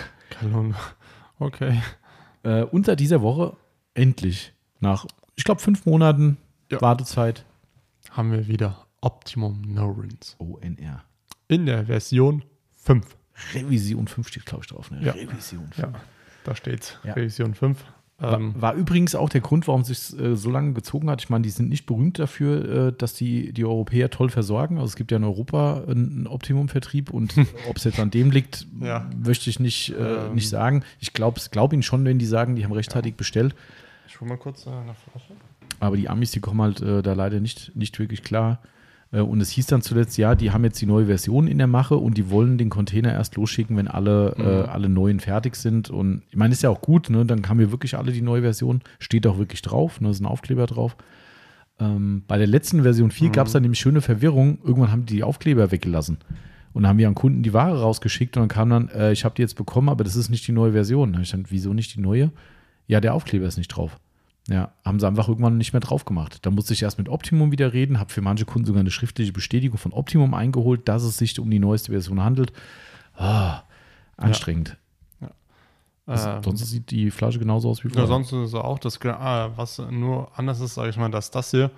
Gallonen, 0.41 0.73
okay. 1.39 1.81
Äh, 2.43 2.65
seit 2.83 2.99
dieser 2.99 3.21
Woche 3.21 3.57
endlich, 3.93 4.53
nach, 4.79 5.05
ich 5.35 5.43
glaube, 5.43 5.61
fünf 5.61 5.85
Monaten 5.85 6.37
ja. 6.71 6.81
Wartezeit, 6.81 7.45
haben 8.11 8.31
wir 8.31 8.47
wieder 8.47 8.85
Optimum 9.01 9.61
No-Rinse. 9.61 10.35
ONR. 10.39 11.03
In 11.47 11.65
der 11.65 11.85
Version 11.85 12.43
5. 12.77 13.05
Revision 13.53 14.07
5 14.07 14.27
steht, 14.27 14.45
glaube 14.45 14.63
ich, 14.63 14.69
drauf. 14.69 14.91
Ne? 14.91 15.03
Ja. 15.03 15.13
Revision 15.13 15.67
5. 15.71 15.77
Ja, 15.77 15.93
da 16.43 16.55
steht's. 16.55 16.97
Ja. 17.03 17.13
Revision 17.13 17.53
5. 17.53 17.83
War, 18.19 18.33
ähm, 18.33 18.53
war, 18.57 18.73
übrigens 18.73 19.15
auch 19.15 19.29
der 19.29 19.39
Grund, 19.39 19.67
warum 19.67 19.81
es 19.81 19.87
sich 19.87 20.19
äh, 20.19 20.35
so 20.35 20.49
lange 20.49 20.73
gezogen 20.73 21.09
hat. 21.09 21.21
Ich 21.21 21.29
meine, 21.29 21.43
die 21.43 21.49
sind 21.49 21.69
nicht 21.69 21.85
berühmt 21.85 22.19
dafür, 22.19 22.87
äh, 22.87 22.93
dass 22.93 23.13
die, 23.13 23.53
die 23.53 23.63
Europäer 23.63 24.09
toll 24.09 24.29
versorgen. 24.29 24.77
Also 24.77 24.87
es 24.87 24.95
gibt 24.95 25.11
ja 25.11 25.17
in 25.17 25.23
Europa 25.23 25.83
einen 25.87 26.27
Optimum-Vertrieb 26.27 27.11
und 27.11 27.33
ob 27.69 27.77
es 27.77 27.85
jetzt 27.85 27.99
an 27.99 28.11
dem 28.11 28.31
liegt, 28.31 28.67
ja. 28.81 29.09
möchte 29.23 29.49
ich 29.49 29.59
nicht, 29.59 29.93
äh, 29.93 30.25
ähm, 30.25 30.35
nicht 30.35 30.49
sagen. 30.49 30.83
Ich 30.99 31.13
glaube 31.13 31.39
glaub 31.51 31.71
ihnen 31.71 31.83
schon, 31.83 32.03
wenn 32.03 32.19
die 32.19 32.25
sagen, 32.25 32.55
die 32.55 32.65
haben 32.65 32.73
rechtzeitig 32.73 33.13
ja. 33.13 33.17
bestellt. 33.17 33.55
Ich 34.07 34.19
hole 34.19 34.29
mal 34.29 34.37
kurz 34.37 34.65
äh, 34.65 34.69
eine 34.69 34.95
Flasche. 34.95 35.33
Aber 35.79 35.95
die 35.95 36.09
Amis, 36.09 36.31
die 36.31 36.41
kommen 36.41 36.61
halt 36.61 36.81
äh, 36.81 37.01
da 37.01 37.13
leider 37.13 37.39
nicht, 37.39 37.75
nicht 37.75 37.99
wirklich 37.99 38.23
klar. 38.23 38.59
Äh, 39.11 39.21
und 39.21 39.41
es 39.41 39.49
hieß 39.51 39.67
dann 39.67 39.81
zuletzt, 39.81 40.17
ja, 40.17 40.35
die 40.35 40.51
haben 40.51 40.63
jetzt 40.63 40.81
die 40.81 40.85
neue 40.85 41.07
Version 41.07 41.47
in 41.47 41.57
der 41.57 41.67
Mache 41.67 41.97
und 41.97 42.17
die 42.17 42.29
wollen 42.29 42.57
den 42.57 42.69
Container 42.69 43.11
erst 43.11 43.35
losschicken, 43.35 43.77
wenn 43.77 43.87
alle, 43.87 44.35
mhm. 44.37 44.45
äh, 44.45 44.47
alle 44.69 44.89
neuen 44.89 45.19
fertig 45.19 45.55
sind. 45.55 45.89
Und 45.89 46.23
ich 46.29 46.35
meine, 46.35 46.53
ist 46.53 46.63
ja 46.63 46.69
auch 46.69 46.81
gut, 46.81 47.09
ne? 47.09 47.25
Dann 47.25 47.47
haben 47.47 47.59
wir 47.59 47.71
wirklich 47.71 47.97
alle 47.97 48.11
die 48.11 48.21
neue 48.21 48.41
Version. 48.41 48.81
Steht 48.99 49.25
auch 49.27 49.37
wirklich 49.37 49.61
drauf, 49.61 50.01
ne? 50.01 50.09
ist 50.09 50.19
ein 50.19 50.25
Aufkleber 50.25 50.65
drauf. 50.65 50.95
Ähm, 51.79 52.23
bei 52.27 52.37
der 52.37 52.47
letzten 52.47 52.83
Version 52.83 53.11
4 53.11 53.29
mhm. 53.29 53.31
gab 53.31 53.47
es 53.47 53.53
dann 53.53 53.61
nämlich 53.61 53.79
schöne 53.79 54.01
Verwirrung. 54.01 54.59
Irgendwann 54.63 54.91
haben 54.91 55.05
die 55.05 55.15
die 55.15 55.23
Aufkleber 55.23 55.71
weggelassen. 55.71 56.17
Und 56.73 56.83
dann 56.83 56.89
haben 56.89 56.97
wir 56.99 57.07
an 57.07 57.15
Kunden 57.15 57.41
die 57.41 57.53
Ware 57.53 57.81
rausgeschickt 57.81 58.37
und 58.37 58.41
dann 58.41 58.49
kam 58.49 58.69
dann, 58.69 58.89
äh, 58.89 59.11
ich 59.11 59.25
habe 59.25 59.33
die 59.35 59.41
jetzt 59.41 59.55
bekommen, 59.55 59.89
aber 59.89 60.03
das 60.03 60.15
ist 60.15 60.29
nicht 60.29 60.47
die 60.47 60.51
neue 60.51 60.73
Version. 60.73 61.13
Da 61.13 61.23
stand, 61.23 61.51
wieso 61.51 61.73
nicht 61.73 61.95
die 61.95 61.99
neue? 61.99 62.31
Ja, 62.87 63.01
der 63.01 63.13
Aufkleber 63.13 63.47
ist 63.47 63.57
nicht 63.57 63.69
drauf. 63.69 63.97
Ja, 64.49 64.71
haben 64.83 64.99
sie 64.99 65.07
einfach 65.07 65.27
irgendwann 65.27 65.57
nicht 65.57 65.73
mehr 65.73 65.79
drauf 65.79 66.05
gemacht. 66.05 66.39
Da 66.41 66.49
musste 66.49 66.73
ich 66.73 66.81
erst 66.81 66.97
mit 66.97 67.07
Optimum 67.07 67.51
wieder 67.51 67.71
reden, 67.71 67.99
habe 67.99 68.11
für 68.11 68.21
manche 68.21 68.45
Kunden 68.45 68.65
sogar 68.65 68.79
eine 68.79 68.89
schriftliche 68.89 69.31
Bestätigung 69.31 69.77
von 69.77 69.93
Optimum 69.93 70.33
eingeholt, 70.33 70.87
dass 70.87 71.03
es 71.03 71.17
sich 71.17 71.39
um 71.39 71.51
die 71.51 71.59
neueste 71.59 71.91
Version 71.91 72.23
handelt. 72.23 72.51
Ah, 73.15 73.61
anstrengend. 74.17 74.77
Ja. 75.21 75.29
Ja. 76.07 76.37
Ähm, 76.37 76.43
sonst 76.43 76.65
sieht 76.65 76.89
die 76.89 77.11
Flasche 77.11 77.37
genauso 77.37 77.69
aus 77.69 77.83
wie 77.83 77.89
vorher. 77.89 78.05
Ja, 78.05 78.07
sonst 78.07 78.31
ist 78.31 78.49
es 78.49 78.53
auch 78.55 78.79
das, 78.79 78.99
ah, 79.05 79.51
was 79.55 79.77
nur 79.91 80.31
anders 80.37 80.59
ist, 80.61 80.73
sage 80.73 80.89
ich 80.89 80.97
mal, 80.97 81.11
dass 81.11 81.29
das 81.29 81.51
hier 81.51 81.69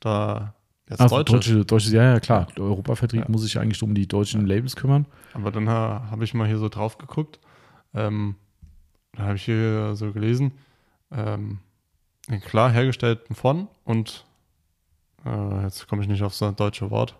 da 0.00 0.54
jetzt 0.90 1.00
also 1.00 1.16
Deutsche, 1.18 1.32
Deutsche, 1.32 1.64
Deutsche, 1.64 1.90
ja, 1.92 2.14
ja, 2.14 2.20
klar. 2.20 2.48
Der 2.56 2.64
Europavertrieb 2.64 3.22
ja. 3.22 3.26
muss 3.28 3.42
sich 3.42 3.58
eigentlich 3.60 3.80
um 3.82 3.94
die 3.94 4.08
deutschen 4.08 4.44
Labels 4.44 4.74
kümmern. 4.74 5.06
Aber 5.34 5.52
dann 5.52 5.68
habe 5.68 6.24
ich 6.24 6.34
mal 6.34 6.48
hier 6.48 6.58
so 6.58 6.68
drauf 6.68 6.98
geguckt. 6.98 7.38
Ähm, 7.94 8.34
da 9.12 9.24
habe 9.24 9.36
ich 9.36 9.44
hier 9.44 9.94
so 9.94 10.12
gelesen, 10.12 10.52
ähm, 11.12 11.60
klar 12.44 12.70
hergestellt 12.70 13.20
von 13.32 13.68
und 13.84 14.24
äh, 15.24 15.62
jetzt 15.62 15.88
komme 15.88 16.02
ich 16.02 16.08
nicht 16.08 16.22
auf 16.22 16.36
das 16.36 16.54
deutsche 16.56 16.90
Wort. 16.90 17.16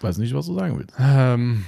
Weiß 0.00 0.18
nicht, 0.18 0.34
was 0.34 0.46
du 0.46 0.54
sagen 0.54 0.78
willst. 0.78 0.94
Ähm, 0.98 1.64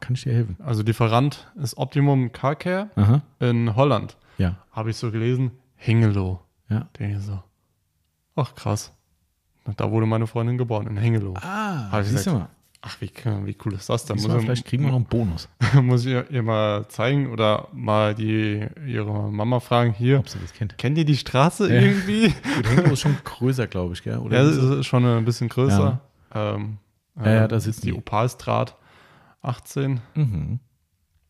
Kann 0.00 0.14
ich 0.14 0.22
dir 0.22 0.32
helfen? 0.34 0.56
Also 0.64 0.82
Lieferant 0.82 1.50
ist 1.60 1.76
Optimum 1.76 2.30
Car 2.32 2.54
Care 2.56 2.90
Aha. 2.96 3.22
in 3.40 3.74
Holland. 3.74 4.16
Ja. 4.38 4.56
Habe 4.72 4.90
ich 4.90 4.96
so 4.96 5.10
gelesen. 5.10 5.52
Hengelo. 5.76 6.40
Ja. 6.68 6.88
Denke 6.98 7.16
ich 7.18 7.24
so. 7.24 7.42
Ach 8.36 8.54
krass. 8.54 8.92
Da 9.76 9.90
wurde 9.90 10.06
meine 10.06 10.26
Freundin 10.26 10.58
geboren, 10.58 10.86
in 10.86 10.96
Hengelo. 10.96 11.34
Ah, 11.40 12.02
siehst 12.02 12.26
du 12.26 12.32
mal. 12.32 12.48
Ach, 12.86 13.00
wie, 13.00 13.10
wie 13.46 13.56
cool 13.64 13.72
ist 13.72 13.88
das? 13.88 14.04
Da 14.04 14.14
muss 14.14 14.26
vielleicht 14.26 14.66
kriegen 14.66 14.82
wir 14.82 14.90
noch 14.90 14.96
einen 14.96 15.06
Bonus. 15.06 15.48
muss 15.82 16.04
ich 16.04 16.14
ihr 16.30 16.42
mal 16.42 16.86
zeigen 16.88 17.32
oder 17.32 17.68
mal 17.72 18.14
die, 18.14 18.66
ihre 18.86 19.32
Mama 19.32 19.60
fragen, 19.60 19.94
hier, 19.94 20.18
Ob 20.18 20.28
sie 20.28 20.38
das 20.38 20.52
kennt. 20.52 20.76
kennt 20.76 20.98
ihr 20.98 21.06
die 21.06 21.16
Straße 21.16 21.72
ja. 21.72 21.80
irgendwie? 21.80 22.28
Gut, 22.56 22.68
Hengelo 22.68 22.92
ist 22.92 23.00
schon 23.00 23.16
größer, 23.24 23.68
glaube 23.68 23.94
ich, 23.94 24.02
gell? 24.02 24.18
Oder 24.18 24.36
ja, 24.36 24.44
das 24.44 24.56
ist 24.56 24.86
schon 24.86 25.06
ein 25.06 25.24
bisschen 25.24 25.48
größer. 25.48 26.00
Ja, 26.34 26.54
ähm, 26.54 26.76
ja, 27.24 27.32
ja, 27.32 27.48
da 27.48 27.58
sitzt 27.58 27.84
die. 27.84 27.92
Die 27.92 27.94
Opalstraat 27.94 28.76
18. 29.40 30.00
Mhm. 30.14 30.60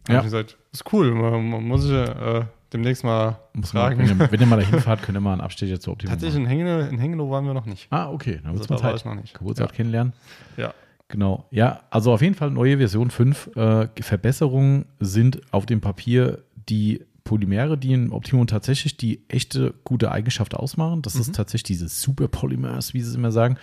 Ja. 0.08 0.18
ich 0.18 0.24
gesagt, 0.24 0.56
ist 0.72 0.92
cool, 0.92 1.14
man, 1.14 1.50
man 1.50 1.62
muss 1.62 1.84
ich 1.84 1.92
äh, 1.92 2.46
demnächst 2.72 3.04
mal 3.04 3.38
muss 3.52 3.70
fragen. 3.70 3.98
Man, 3.98 4.08
wenn, 4.08 4.18
ihr, 4.18 4.32
wenn 4.32 4.40
ihr 4.40 4.46
mal 4.46 4.56
dahin 4.60 4.80
fahrt, 4.80 5.02
könnt 5.02 5.16
ihr 5.16 5.20
mal 5.20 5.32
einen 5.32 5.40
Abstecher 5.40 5.78
zu 5.78 5.92
optimieren. 5.92 6.18
Tatsächlich 6.18 6.42
in 6.42 6.48
Hengelo, 6.48 6.80
in 6.80 6.98
Hengelo 6.98 7.30
waren 7.30 7.46
wir 7.46 7.54
noch 7.54 7.66
nicht. 7.66 7.86
Ah, 7.90 8.10
okay. 8.10 8.40
Dann 8.42 8.54
wird 8.54 8.64
es 8.64 8.68
mal 8.68 8.78
Zeit. 8.78 9.04
Noch 9.04 9.14
nicht. 9.14 9.34
Geburtstag 9.34 9.70
ja. 9.70 9.76
kennenlernen. 9.76 10.12
Ja. 10.56 10.74
Genau, 11.08 11.46
ja, 11.50 11.82
also 11.90 12.12
auf 12.12 12.22
jeden 12.22 12.34
Fall 12.34 12.50
neue 12.50 12.78
Version 12.78 13.10
5. 13.10 13.56
Äh, 13.56 13.88
Verbesserungen 14.00 14.86
sind 15.00 15.40
auf 15.52 15.66
dem 15.66 15.80
Papier 15.80 16.44
die 16.68 17.04
Polymere, 17.24 17.78
die 17.78 17.92
im 17.92 18.12
Optimum 18.12 18.46
tatsächlich 18.46 18.96
die 18.96 19.28
echte 19.28 19.74
gute 19.84 20.12
Eigenschaft 20.12 20.54
ausmachen. 20.54 21.02
Das 21.02 21.14
mhm. 21.14 21.22
ist 21.22 21.34
tatsächlich 21.34 21.78
dieses 21.78 22.00
Super 22.00 22.28
Polymers, 22.28 22.94
wie 22.94 23.00
sie 23.00 23.10
es 23.10 23.16
immer 23.16 23.32
sagen. 23.32 23.56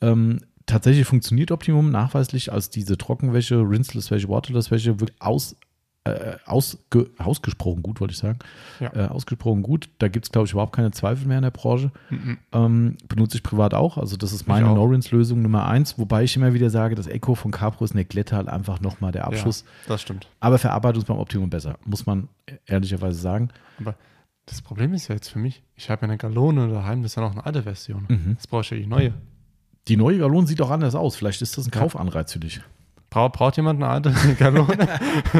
Ähm, 0.00 0.40
tatsächlich 0.66 1.06
funktioniert 1.06 1.50
Optimum 1.50 1.90
nachweislich 1.90 2.52
als 2.52 2.70
diese 2.70 2.96
Trockenwäsche, 2.96 3.56
Rinseless 3.56 4.10
Wäsche, 4.10 4.28
Waterless 4.28 4.70
Wäsche 4.70 5.00
wirklich 5.00 5.20
aus 5.20 5.56
äh, 6.10 6.36
ausge, 6.46 7.10
ausgesprochen 7.18 7.82
gut, 7.82 8.00
wollte 8.00 8.12
ich 8.12 8.18
sagen. 8.18 8.38
Ja. 8.80 8.94
Äh, 8.94 9.08
ausgesprochen 9.08 9.62
gut. 9.62 9.88
Da 9.98 10.08
gibt 10.08 10.26
es, 10.26 10.32
glaube 10.32 10.46
ich, 10.46 10.52
überhaupt 10.52 10.74
keine 10.74 10.90
Zweifel 10.90 11.26
mehr 11.26 11.38
in 11.38 11.42
der 11.42 11.50
Branche. 11.50 11.90
Mhm. 12.10 12.38
Ähm, 12.52 12.96
benutze 13.08 13.36
ich 13.36 13.42
privat 13.42 13.74
auch. 13.74 13.98
Also, 13.98 14.16
das 14.16 14.32
ist 14.32 14.46
meine 14.46 14.66
Norins-Lösung 14.66 15.42
Nummer 15.42 15.66
eins. 15.66 15.98
Wobei 15.98 16.24
ich 16.24 16.36
immer 16.36 16.54
wieder 16.54 16.70
sage, 16.70 16.94
das 16.94 17.06
Echo 17.06 17.34
von 17.34 17.50
Capro 17.50 17.84
ist 17.84 17.92
eine 17.92 18.04
Glätte 18.04 18.36
halt 18.36 18.48
einfach 18.48 18.80
nochmal 18.80 19.12
der 19.12 19.26
Abschluss. 19.26 19.62
Ja, 19.62 19.88
das 19.88 20.02
stimmt. 20.02 20.28
Aber 20.40 20.58
verarbeitet 20.58 20.98
uns 20.98 21.06
beim 21.06 21.18
Optimum 21.18 21.50
besser, 21.50 21.78
muss 21.84 22.06
man 22.06 22.28
ehrlicherweise 22.66 23.18
sagen. 23.18 23.50
Aber 23.78 23.94
das 24.46 24.62
Problem 24.62 24.94
ist 24.94 25.08
ja 25.08 25.14
jetzt 25.14 25.28
für 25.28 25.38
mich, 25.38 25.62
ich 25.76 25.90
habe 25.90 26.02
ja 26.02 26.08
eine 26.08 26.18
Galone 26.18 26.68
daheim, 26.68 27.02
das 27.02 27.12
ist 27.12 27.16
ja 27.16 27.22
noch 27.22 27.32
eine 27.32 27.46
alte 27.46 27.62
Version. 27.62 28.06
Mhm. 28.08 28.32
Jetzt 28.32 28.50
brauche 28.50 28.62
ich 28.62 28.70
ja 28.70 28.76
die 28.76 28.86
neue. 28.86 29.14
Die 29.88 29.96
neue 29.96 30.18
Galone 30.18 30.46
sieht 30.46 30.60
doch 30.60 30.70
anders 30.70 30.94
aus. 30.94 31.16
Vielleicht 31.16 31.40
ist 31.42 31.56
das 31.56 31.66
ein 31.66 31.70
Kaufanreiz 31.70 32.32
für 32.32 32.38
dich. 32.38 32.60
Braucht, 33.10 33.32
braucht 33.34 33.56
jemand 33.56 33.82
eine 33.82 33.90
alte 33.92 34.12
Galone? 34.38 34.88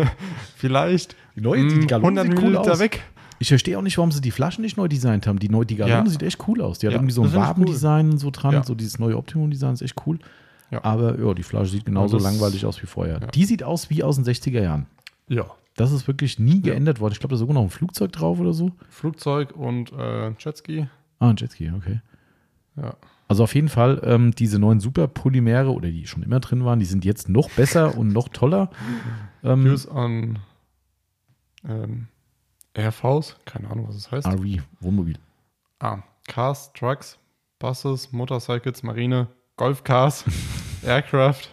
Vielleicht. 0.56 1.16
Die 1.36 1.40
neue, 1.40 1.66
die 1.66 1.86
Galone 1.86 2.20
100 2.22 2.38
sieht 2.38 2.44
cool 2.48 2.56
aus. 2.56 2.78
weg. 2.78 3.02
Ich 3.38 3.48
verstehe 3.48 3.78
auch 3.78 3.82
nicht, 3.82 3.96
warum 3.96 4.12
sie 4.12 4.20
die 4.20 4.30
Flaschen 4.32 4.62
nicht 4.62 4.76
neu 4.76 4.86
designt 4.88 5.26
haben. 5.26 5.38
Die, 5.38 5.48
neu, 5.48 5.64
die 5.64 5.76
Galone 5.76 6.04
Ja. 6.04 6.06
sieht 6.10 6.22
echt 6.22 6.46
cool 6.46 6.60
aus. 6.60 6.78
Die 6.78 6.86
hat 6.86 6.92
Ja, 6.92 6.98
irgendwie 6.98 7.14
so 7.14 7.22
ein 7.22 7.32
Wabendesign 7.32 8.18
so 8.18 8.30
dran, 8.30 8.52
Ja. 8.52 8.62
so 8.64 8.74
dieses 8.74 8.98
neue 8.98 9.16
Optimum-Design 9.16 9.72
ist 9.74 9.82
echt 9.82 9.94
cool. 10.06 10.18
Aber 10.82 11.18
ja, 11.18 11.34
die 11.34 11.42
Flasche 11.42 11.70
sieht 11.72 11.84
genauso 11.86 12.18
das- 12.18 12.24
langweilig 12.24 12.64
aus 12.66 12.80
wie 12.82 12.86
vorher. 12.86 13.18
Die 13.20 13.44
sieht 13.44 13.62
aus 13.62 13.88
wie 13.90 14.02
aus 14.04 14.16
den 14.16 14.24
60er 14.24 14.60
Jahren. 14.62 14.86
Ja. 15.28 15.46
Das 15.76 15.90
ist 15.92 16.06
wirklich 16.06 16.38
nie 16.38 16.60
geändert 16.60 17.00
worden. 17.00 17.12
Ich 17.14 17.20
glaube, 17.20 17.30
da 17.30 17.34
ist 17.36 17.40
sogar 17.40 17.54
noch 17.54 17.62
ein 17.62 17.70
Flugzeug 17.70 18.12
drauf 18.12 18.38
oder 18.40 18.52
so. 18.52 18.72
Flugzeug 18.90 19.56
und 19.56 19.92
äh, 19.92 20.30
Jetski. 20.38 20.86
Ah, 21.18 21.30
ein 21.30 21.36
Jetski, 21.36 21.72
okay. 21.74 22.00
Ja. 22.76 22.94
Also 23.30 23.44
auf 23.44 23.54
jeden 23.54 23.68
Fall, 23.68 24.00
ähm, 24.02 24.32
diese 24.32 24.58
neuen 24.58 24.80
Superpolymere 24.80 25.72
oder 25.72 25.88
die 25.88 26.04
schon 26.08 26.24
immer 26.24 26.40
drin 26.40 26.64
waren, 26.64 26.80
die 26.80 26.84
sind 26.84 27.04
jetzt 27.04 27.28
noch 27.28 27.48
besser 27.50 27.96
und 27.96 28.08
noch 28.08 28.28
toller. 28.28 28.70
Ähm, 29.44 29.64
Views 29.66 29.86
an 29.86 30.40
ähm, 31.64 32.08
RVs, 32.76 33.36
keine 33.44 33.70
Ahnung, 33.70 33.86
was 33.86 33.94
es 33.94 34.10
heißt. 34.10 34.26
RV, 34.26 34.64
Wohnmobil. 34.80 35.16
Ah, 35.78 35.98
Cars, 36.26 36.72
Trucks, 36.72 37.20
Buses, 37.60 38.10
Motorcycles, 38.10 38.82
Marine, 38.82 39.28
Golfcars, 39.56 40.24
Aircraft, 40.82 41.50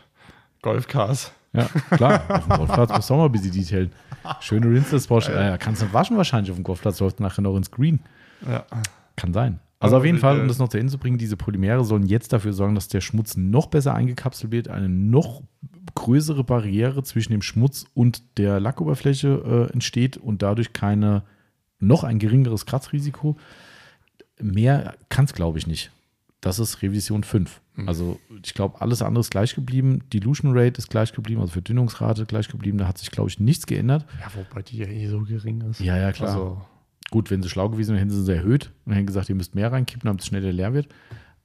Golfcars. 0.63 1.32
Ja, 1.53 1.65
klar. 1.91 2.23
auf 2.28 2.47
dem 2.47 2.57
Golfplatz 2.57 2.89
musst 2.89 3.09
du 3.11 3.13
auch 3.13 3.17
mal 3.19 3.25
ein 3.25 3.32
bisschen 3.32 3.51
detailen. 3.51 3.91
Schöne 4.39 4.65
Rinses, 4.65 5.05
Porsche. 5.05 5.32
Ja, 5.32 5.43
ja, 5.43 5.57
kannst 5.59 5.84
du 5.84 5.93
waschen 5.93 6.17
wahrscheinlich 6.17 6.49
auf 6.49 6.57
dem 6.57 6.63
Golfplatz, 6.63 6.99
läuft 7.01 7.19
nachher 7.19 7.43
noch 7.43 7.55
ins 7.55 7.69
Green. 7.69 7.99
Ja. 8.49 8.65
Kann 9.15 9.32
sein. 9.32 9.59
Also 9.80 9.97
auf 9.97 10.05
jeden 10.05 10.17
Fall, 10.17 10.38
äh, 10.38 10.41
um 10.41 10.47
das 10.47 10.57
noch 10.57 10.69
zu 10.69 10.78
Ende 10.78 10.91
zu 10.91 10.97
bringen, 10.97 11.17
diese 11.17 11.38
Polymere 11.38 11.84
sollen 11.84 12.05
jetzt 12.07 12.34
dafür 12.34 12.53
sorgen, 12.53 12.75
dass 12.75 12.88
der 12.88 13.01
Schmutz 13.01 13.38
noch 13.38 13.67
besser 13.67 13.93
eingekapselt 13.93 14.51
wird, 14.51 14.67
eine 14.69 14.89
noch 14.89 15.43
größere 15.95 16.43
Barriere 16.43 17.03
zwischen 17.03 17.32
dem 17.32 17.41
Schmutz 17.41 17.86
und 17.93 18.23
der 18.38 18.59
Lackoberfläche 18.59 19.67
äh, 19.69 19.73
entsteht 19.73 20.17
und 20.17 20.41
dadurch 20.41 20.73
keine 20.73 21.23
noch 21.80 22.03
ein 22.03 22.19
geringeres 22.19 22.65
Kratzrisiko. 22.65 23.38
Mehr 24.41 24.95
kann 25.09 25.25
es, 25.25 25.34
glaube 25.34 25.59
ich, 25.59 25.67
nicht. 25.67 25.91
Das 26.41 26.59
ist 26.59 26.82
Revision 26.82 27.23
5. 27.23 27.61
Mhm. 27.75 27.88
Also 27.88 28.19
ich 28.43 28.53
glaube, 28.53 28.82
alles 28.82 29.01
andere 29.01 29.21
ist 29.21 29.32
gleich 29.32 29.55
geblieben. 29.55 30.03
Dilution 30.13 30.57
Rate 30.57 30.78
ist 30.78 30.89
gleich 30.89 31.13
geblieben, 31.13 31.41
also 31.41 31.53
Verdünnungsrate 31.53 32.25
gleich 32.25 32.47
geblieben. 32.47 32.78
Da 32.78 32.88
hat 32.88 32.97
sich, 32.97 33.11
glaube 33.11 33.30
ich, 33.30 33.39
nichts 33.39 33.65
geändert. 33.65 34.05
Ja, 34.19 34.32
wobei 34.36 34.61
die 34.61 34.78
ja 34.78 34.88
eh 34.88 35.07
so 35.07 35.21
gering 35.21 35.61
ist. 35.61 35.80
Ja, 35.80 35.97
ja, 35.97 36.11
klar. 36.11 36.30
Also, 36.30 36.61
Gut, 37.12 37.32
wenn 37.32 37.41
sie 37.41 37.49
schlau 37.49 37.70
gewesen 37.70 37.91
wären, 37.95 37.99
hätten 37.99 38.12
sie 38.12 38.24
sie 38.24 38.34
erhöht 38.36 38.72
und 38.86 38.93
hätten 38.93 39.05
gesagt, 39.08 39.30
ihr 39.30 39.36
müsst 39.36 39.55
mehr 39.55 39.72
reinkippen, 39.72 40.08
damit 40.08 40.22
es 40.22 40.28
schneller 40.28 40.51
leer 40.51 40.74
wird. 40.74 40.88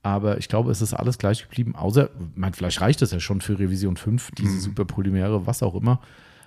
Aber 0.03 0.39
ich 0.39 0.49
glaube, 0.49 0.71
es 0.73 0.83
ist 0.83 0.95
alles 0.95 1.19
gleich 1.19 1.43
geblieben, 1.43 1.77
außer, 1.77 2.11
mein, 2.35 2.53
vielleicht 2.55 2.81
reicht 2.81 3.03
es 3.03 3.13
ja 3.13 3.21
schon 3.21 3.41
für 3.41 3.59
Revision 3.59 3.97
5, 3.97 4.33
diese 4.33 4.51
Mhm. 4.57 4.61
Superpolymere, 4.61 5.47
was 5.47 5.63
auch 5.63 5.77
immer. 5.77 6.01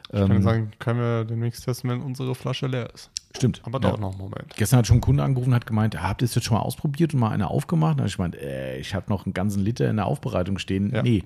ich 0.08 0.20
kann 0.20 0.32
Ähm, 0.32 0.42
sagen, 0.44 0.72
können 0.80 1.00
wir 1.00 1.24
demnächst 1.24 1.64
testen, 1.64 1.90
wenn 1.90 2.02
unsere 2.02 2.36
Flasche 2.36 2.68
leer 2.68 2.90
ist. 2.94 3.10
stimmt. 3.36 3.62
Aber 3.66 3.78
ja. 3.80 3.88
dauert 3.88 4.02
noch 4.02 4.10
einen 4.12 4.18
Moment. 4.20 4.54
Gestern 4.58 4.80
hat 4.80 4.88
schon 4.88 4.98
ein 4.98 5.02
Kunde 5.02 5.24
angerufen 5.24 5.50
und 5.52 5.56
hat 5.56 5.66
gemeint, 5.66 5.94
ja, 5.94 6.02
habt 6.04 6.22
ihr 6.22 6.26
es 6.26 6.36
jetzt 6.36 6.44
schon 6.46 6.58
mal 6.58 6.64
ausprobiert 6.64 7.14
und 7.14 7.22
mal 7.22 7.30
eine 7.32 7.50
aufgemacht? 7.50 7.96
Da 7.98 8.00
habe 8.00 8.08
ich 8.10 8.18
gemeint, 8.18 8.36
äh, 8.36 8.78
ich 8.78 8.94
habe 8.94 9.06
noch 9.10 9.26
einen 9.26 9.34
ganzen 9.34 9.64
Liter 9.64 9.90
in 9.90 9.96
der 9.96 10.06
Aufbereitung 10.08 10.58
stehen. 10.58 10.94
Ja. 10.94 11.02
Nee, 11.04 11.24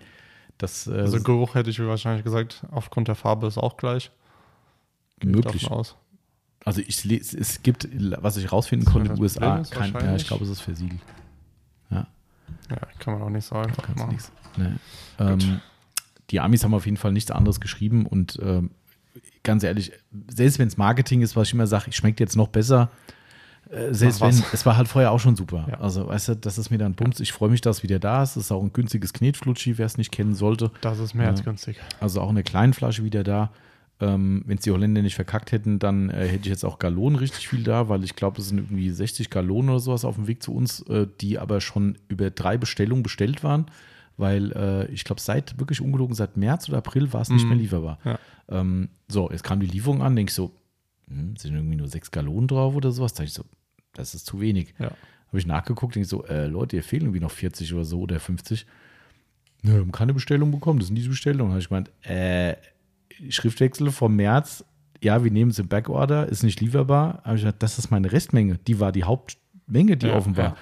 das 0.60 0.86
äh, 0.88 0.92
Also 0.94 1.22
Geruch 1.22 1.56
hätte 1.56 1.72
ich 1.72 1.80
wahrscheinlich 1.80 2.24
gesagt, 2.24 2.64
aufgrund 2.72 3.08
der 3.08 3.16
Farbe 3.16 3.48
ist 3.48 3.58
auch 3.58 3.76
gleich. 3.78 4.12
Möglich. 5.24 5.70
aus. 5.70 5.96
Also 6.66 6.82
ich 6.86 7.04
lese, 7.06 7.38
es 7.38 7.64
gibt, 7.64 7.88
was 8.22 8.38
ich 8.38 8.52
rausfinden 8.52 8.86
konnte 8.88 9.10
in 9.10 9.16
den 9.16 9.22
USA, 9.22 9.64
kein, 9.70 9.94
ja, 9.94 10.16
ich 10.16 10.28
glaube, 10.28 10.44
es 10.44 10.50
ist 10.50 10.62
versiegelt. 10.62 11.00
Ja. 11.90 12.08
Ja, 12.70 12.78
kann 13.00 13.14
man 13.14 13.24
auch 13.24 13.30
nicht 13.30 13.50
nix. 14.12 14.32
Nee. 14.58 14.70
Ähm, 15.20 15.62
die 16.32 16.40
Amis 16.40 16.64
haben 16.64 16.74
auf 16.74 16.86
jeden 16.86 16.98
Fall 16.98 17.12
nichts 17.14 17.32
anderes 17.32 17.60
geschrieben 17.60 18.06
und 18.06 18.38
ähm, 18.42 18.72
ganz 19.44 19.64
ehrlich, 19.64 19.92
selbst 20.28 20.60
wenn 20.60 20.68
es 20.68 20.78
Marketing 20.78 21.22
ist, 21.22 21.36
was 21.36 21.48
ich 21.48 21.54
immer 21.54 21.68
sage, 21.68 21.86
ich 21.90 21.96
schmeckt 21.96 22.20
jetzt 22.20 22.36
noch 22.36 22.50
besser, 22.50 22.90
äh, 23.70 23.94
selbst 23.94 24.22
wenn, 24.22 24.30
es 24.54 24.66
war 24.66 24.78
halt 24.78 24.88
vorher 24.88 25.12
auch 25.12 25.20
schon 25.20 25.36
super. 25.36 25.68
Ja. 25.70 25.80
Also, 25.80 26.08
weißt 26.08 26.30
du, 26.30 26.36
das 26.36 26.58
ist 26.58 26.70
mir 26.72 26.78
dann 26.78 26.94
Bums. 26.96 27.20
Ich 27.20 27.32
freue 27.34 27.50
mich, 27.50 27.62
dass 27.62 27.78
es 27.78 27.84
wieder 27.84 28.00
da 28.00 28.24
ist. 28.24 28.32
Es 28.36 28.46
ist 28.46 28.52
auch 28.52 28.64
ein 28.64 28.74
günstiges 28.74 29.14
Knetflutschi, 29.14 29.78
wer 29.78 29.86
es 29.86 29.98
nicht 29.98 30.12
kennen 30.12 30.34
sollte. 30.34 30.72
Das 30.82 31.00
ist 31.00 31.14
mehr 31.14 31.28
als 31.28 31.40
Ja. 31.40 31.46
günstig. 31.46 31.78
Also 32.00 32.22
auch 32.22 32.30
in 32.30 32.36
der 32.36 32.44
kleinen 32.44 32.74
Flasche 32.74 33.04
wieder 33.04 33.24
da. 33.24 33.52
Ähm, 34.02 34.44
Wenn 34.46 34.58
es 34.58 34.64
die 34.64 34.72
Holländer 34.72 35.02
nicht 35.02 35.16
verkackt 35.16 35.52
hätten, 35.52 35.78
dann 35.78 36.10
äh, 36.10 36.26
hätte 36.28 36.44
ich 36.44 36.48
jetzt 36.48 36.64
auch 36.64 36.80
Gallonen 36.80 37.18
richtig 37.20 37.48
viel 37.50 37.64
da, 37.64 37.90
weil 37.90 38.04
ich 38.06 38.16
glaube, 38.16 38.38
das 38.38 38.48
sind 38.48 38.58
irgendwie 38.60 38.90
60 38.90 39.30
Gallonen 39.30 39.70
oder 39.72 39.80
sowas 39.80 40.06
auf 40.06 40.16
dem 40.16 40.28
Weg 40.28 40.42
zu 40.42 40.54
uns, 40.54 40.82
äh, 40.84 41.06
die 41.20 41.38
aber 41.38 41.60
schon 41.60 41.98
über 42.08 42.30
drei 42.30 42.58
Bestellungen 42.58 43.04
bestellt 43.04 43.44
waren, 43.44 43.66
weil 44.16 44.54
äh, 44.54 44.86
ich 44.92 45.04
glaube, 45.04 45.20
seit 45.20 45.60
wirklich 45.60 45.82
ungelogen, 45.82 46.16
seit 46.16 46.38
März 46.38 46.70
oder 46.70 46.78
April 46.78 47.12
war 47.12 47.22
es 47.22 47.30
nicht 47.30 47.44
Mhm. 47.44 47.50
mehr 47.50 47.58
lieferbar. 47.58 48.00
Ja. 48.06 48.20
Ähm, 48.48 48.88
so, 49.10 49.30
jetzt 49.32 49.44
kam 49.44 49.60
die 49.60 49.68
Lieferung 49.68 50.02
an, 50.02 50.16
denke 50.16 50.30
ich 50.30 50.36
so, 50.36 50.52
hm, 51.10 51.36
sind 51.36 51.54
irgendwie 51.56 51.76
nur 51.76 51.88
sechs 51.90 52.10
Gallonen 52.10 52.48
drauf 52.48 52.76
oder 52.76 52.92
sowas? 52.94 53.14
Da 53.14 53.24
dachte 53.24 53.28
ich 53.28 53.34
so, 53.34 53.44
das 53.94 54.16
ist 54.16 54.26
zu 54.26 54.40
wenig. 54.40 54.74
Ja. 54.80 54.92
Habe 55.28 55.38
ich 55.40 55.46
nachgeguckt, 55.46 55.96
denke 55.96 56.04
ich 56.06 56.10
so, 56.10 56.24
äh, 56.26 56.48
Leute, 56.48 56.78
ihr 56.78 56.84
fehlen 56.84 57.04
irgendwie 57.04 57.20
noch 57.20 57.32
40 57.32 57.74
oder 57.74 57.84
so 57.86 58.00
oder 58.00 58.20
50. 58.20 58.66
Nö, 59.62 59.74
wir 59.74 59.80
haben 59.82 59.92
keine 59.92 60.14
Bestellung 60.14 60.52
bekommen, 60.52 60.80
das 60.80 60.88
sind 60.88 60.96
diese 60.96 61.10
Bestellungen. 61.10 61.52
Habe 61.52 61.60
ich 61.60 61.68
gemeint, 61.68 61.92
äh, 62.04 62.56
Schriftwechsel 63.30 63.92
vom 63.92 64.16
März, 64.16 64.64
ja, 65.02 65.24
wir 65.24 65.32
nehmen 65.32 65.52
es 65.52 65.60
im 65.60 65.68
Backorder, 65.68 66.28
ist 66.28 66.44
nicht 66.44 66.60
lieferbar. 66.62 67.22
Habe 67.24 67.36
ich 67.38 67.42
gesagt, 67.44 67.64
das 67.64 67.80
ist 67.80 67.90
meine 67.92 68.12
Restmenge. 68.12 68.58
Die 68.68 68.80
war 68.80 68.92
die 68.92 69.04
Hauptmenge, 69.06 69.98
die 69.98 70.08
Ja, 70.08 70.16
offen 70.16 70.36
war. 70.38 70.44
ja. 70.46 70.56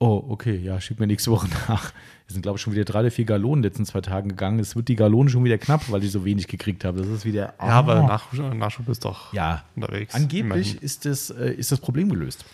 Oh, 0.00 0.24
okay, 0.28 0.54
ja, 0.56 0.80
schick 0.80 1.00
mir 1.00 1.08
nächste 1.08 1.32
Woche 1.32 1.48
nach. 1.68 1.92
Es 2.28 2.34
sind, 2.34 2.42
glaube 2.42 2.56
ich, 2.56 2.62
schon 2.62 2.72
wieder 2.72 2.84
drei 2.84 3.00
oder 3.00 3.10
vier 3.10 3.24
Gallonen 3.24 3.56
in 3.58 3.62
den 3.62 3.70
letzten 3.70 3.84
zwei 3.86 4.00
Tagen 4.00 4.28
gegangen. 4.28 4.60
Es 4.60 4.76
wird 4.76 4.86
die 4.86 4.94
Gallone 4.94 5.28
schon 5.28 5.42
wieder 5.42 5.58
knapp, 5.58 5.90
weil 5.90 6.04
ich 6.04 6.12
so 6.12 6.24
wenig 6.24 6.46
gekriegt 6.46 6.84
habe. 6.84 6.98
Das 7.00 7.08
ist 7.08 7.24
wieder. 7.24 7.54
Ja, 7.58 7.68
aber 7.70 7.96
Ah. 7.96 8.06
Nachschub, 8.06 8.54
Nachschub 8.54 8.88
ist 8.90 9.04
doch 9.04 9.32
Ja, 9.32 9.64
unterwegs. 9.74 10.14
angeblich 10.14 10.44
Immerhin. 10.74 10.78
ist 10.82 11.04
das, 11.04 11.30
äh, 11.30 11.52
ist 11.54 11.72
das 11.72 11.80
Problem 11.80 12.10
gelöst. 12.10 12.44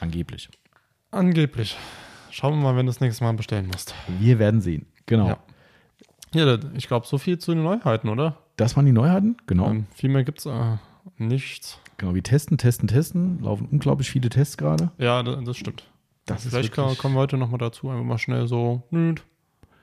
Angeblich. 0.00 0.50
Angeblich. 1.12 1.76
Schauen 2.30 2.58
wir 2.58 2.62
mal, 2.62 2.76
wenn 2.76 2.86
du 2.86 2.92
das 2.92 3.00
nächste 3.00 3.24
Mal 3.24 3.32
bestellen 3.32 3.68
musst. 3.68 3.94
Wir 4.20 4.38
werden 4.38 4.60
sehen. 4.60 4.84
Genau. 5.06 5.28
Ja. 5.28 5.38
Ja, 6.34 6.58
ich 6.74 6.88
glaube, 6.88 7.06
so 7.06 7.16
viel 7.18 7.38
zu 7.38 7.52
den 7.54 7.62
Neuheiten, 7.62 8.08
oder? 8.08 8.38
Das 8.62 8.76
waren 8.76 8.86
die 8.86 8.92
Neuheiten. 8.92 9.36
Genau. 9.46 9.70
Ähm, 9.70 9.86
viel 9.94 10.10
mehr 10.10 10.24
gibt 10.24 10.38
es 10.40 10.46
äh, 10.46 10.76
nichts. 11.18 11.78
Genau, 11.98 12.14
wir 12.14 12.22
testen, 12.22 12.58
testen, 12.58 12.88
testen. 12.88 13.40
Laufen 13.42 13.68
unglaublich 13.70 14.10
viele 14.10 14.28
Tests 14.28 14.56
gerade. 14.56 14.90
Ja, 14.98 15.22
das, 15.22 15.44
das 15.44 15.56
stimmt. 15.56 15.84
Das 16.26 16.44
ist 16.44 16.50
Vielleicht 16.52 16.76
wirklich- 16.76 16.98
kommen 16.98 17.14
wir 17.14 17.20
heute 17.20 17.36
nochmal 17.36 17.58
dazu, 17.58 17.90
einfach 17.90 18.04
mal 18.04 18.18
schnell 18.18 18.46
so, 18.46 18.82
nö, 18.90 19.14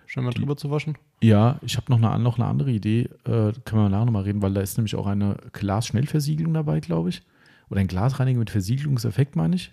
schnell 0.05 0.23
mal 0.25 0.31
drüber 0.33 0.55
zu 0.57 0.71
waschen. 0.71 0.97
Ja, 1.21 1.59
ich 1.61 1.75
habe 1.77 1.91
noch 1.91 2.01
eine, 2.01 2.21
noch 2.23 2.37
eine 2.39 2.47
andere 2.47 2.71
Idee. 2.71 3.09
Äh, 3.25 3.51
können 3.65 3.83
wir 3.83 3.89
nachher 3.89 4.05
nochmal 4.05 4.23
reden, 4.23 4.41
weil 4.41 4.53
da 4.53 4.61
ist 4.61 4.77
nämlich 4.77 4.95
auch 4.95 5.05
eine 5.07 5.35
Glas-Schnellversiegelung 5.51 6.53
dabei, 6.53 6.79
glaube 6.79 7.09
ich. 7.09 7.21
Oder 7.69 7.81
ein 7.81 7.87
Glasreiniger 7.87 8.39
mit 8.39 8.49
Versiegelungseffekt, 8.49 9.35
meine 9.35 9.55
ich, 9.55 9.71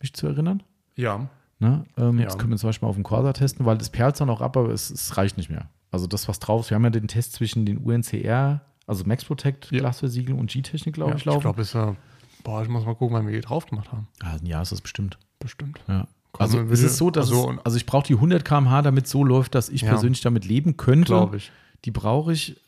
mich 0.00 0.14
zu 0.14 0.26
erinnern. 0.26 0.62
Ja. 0.96 1.28
Ne? 1.58 1.84
Ähm, 1.96 2.18
Ja. 2.18 2.24
Das 2.24 2.38
können 2.38 2.50
wir 2.50 2.56
zum 2.58 2.68
Beispiel 2.70 2.88
auf 2.88 2.96
dem 2.96 3.04
Corsa 3.04 3.32
testen, 3.32 3.64
weil 3.66 3.78
das 3.78 3.90
perlt 3.90 4.18
dann 4.20 4.30
auch 4.30 4.40
ab, 4.40 4.56
aber 4.56 4.70
es, 4.70 4.90
es 4.90 5.16
reicht 5.16 5.36
nicht 5.36 5.50
mehr. 5.50 5.68
Also 5.90 6.06
das, 6.06 6.28
was 6.28 6.38
drauf 6.38 6.62
ist, 6.62 6.70
wir 6.70 6.74
haben 6.76 6.84
ja 6.84 6.90
den 6.90 7.08
Test 7.08 7.32
zwischen 7.32 7.64
den 7.66 7.78
UNCR, 7.78 8.60
also 8.86 9.04
Max 9.06 9.24
Protect, 9.24 9.70
Ja. 9.70 9.78
Glasversiegelung 9.80 10.38
und 10.40 10.50
G-Technik, 10.50 10.94
glaube 10.94 11.12
ja 11.12 11.16
ich, 11.16 11.24
laufen. 11.24 11.38
Ich 11.38 11.42
glaube, 11.42 11.62
ist 11.62 11.74
ja, 11.74 11.96
boah, 12.44 12.62
ich 12.62 12.68
muss 12.68 12.84
mal 12.84 12.94
gucken, 12.94 13.16
wann 13.16 13.26
wir 13.26 13.34
die 13.34 13.40
drauf 13.40 13.66
gemacht 13.66 13.90
haben. 13.92 14.08
ah, 14.22 14.36
ein 14.40 14.46
Jahr 14.46 14.62
ist 14.62 14.72
das 14.72 14.80
bestimmt. 14.80 15.18
Bestimmt. 15.38 15.80
Ja. 15.88 16.06
Also 16.38 16.60
es 16.60 16.82
ist 16.82 16.96
so, 16.98 17.10
dass 17.10 17.28
also- 17.28 17.52
es, 17.52 17.58
also 17.64 17.76
ich 17.78 17.86
brauche 17.86 18.06
die 18.06 18.14
100 18.14 18.44
km/h, 18.44 18.82
damit 18.82 19.06
es 19.06 19.10
so 19.10 19.24
läuft, 19.24 19.54
dass 19.54 19.68
ich 19.70 19.82
Ja. 19.82 19.88
persönlich 19.90 20.20
damit 20.20 20.44
leben 20.44 20.76
könnte. 20.76 21.06
Glaube 21.12 21.38
ich. 21.38 21.50
Die 21.86 21.90
brauche 21.90 22.32
ich, 22.32 22.60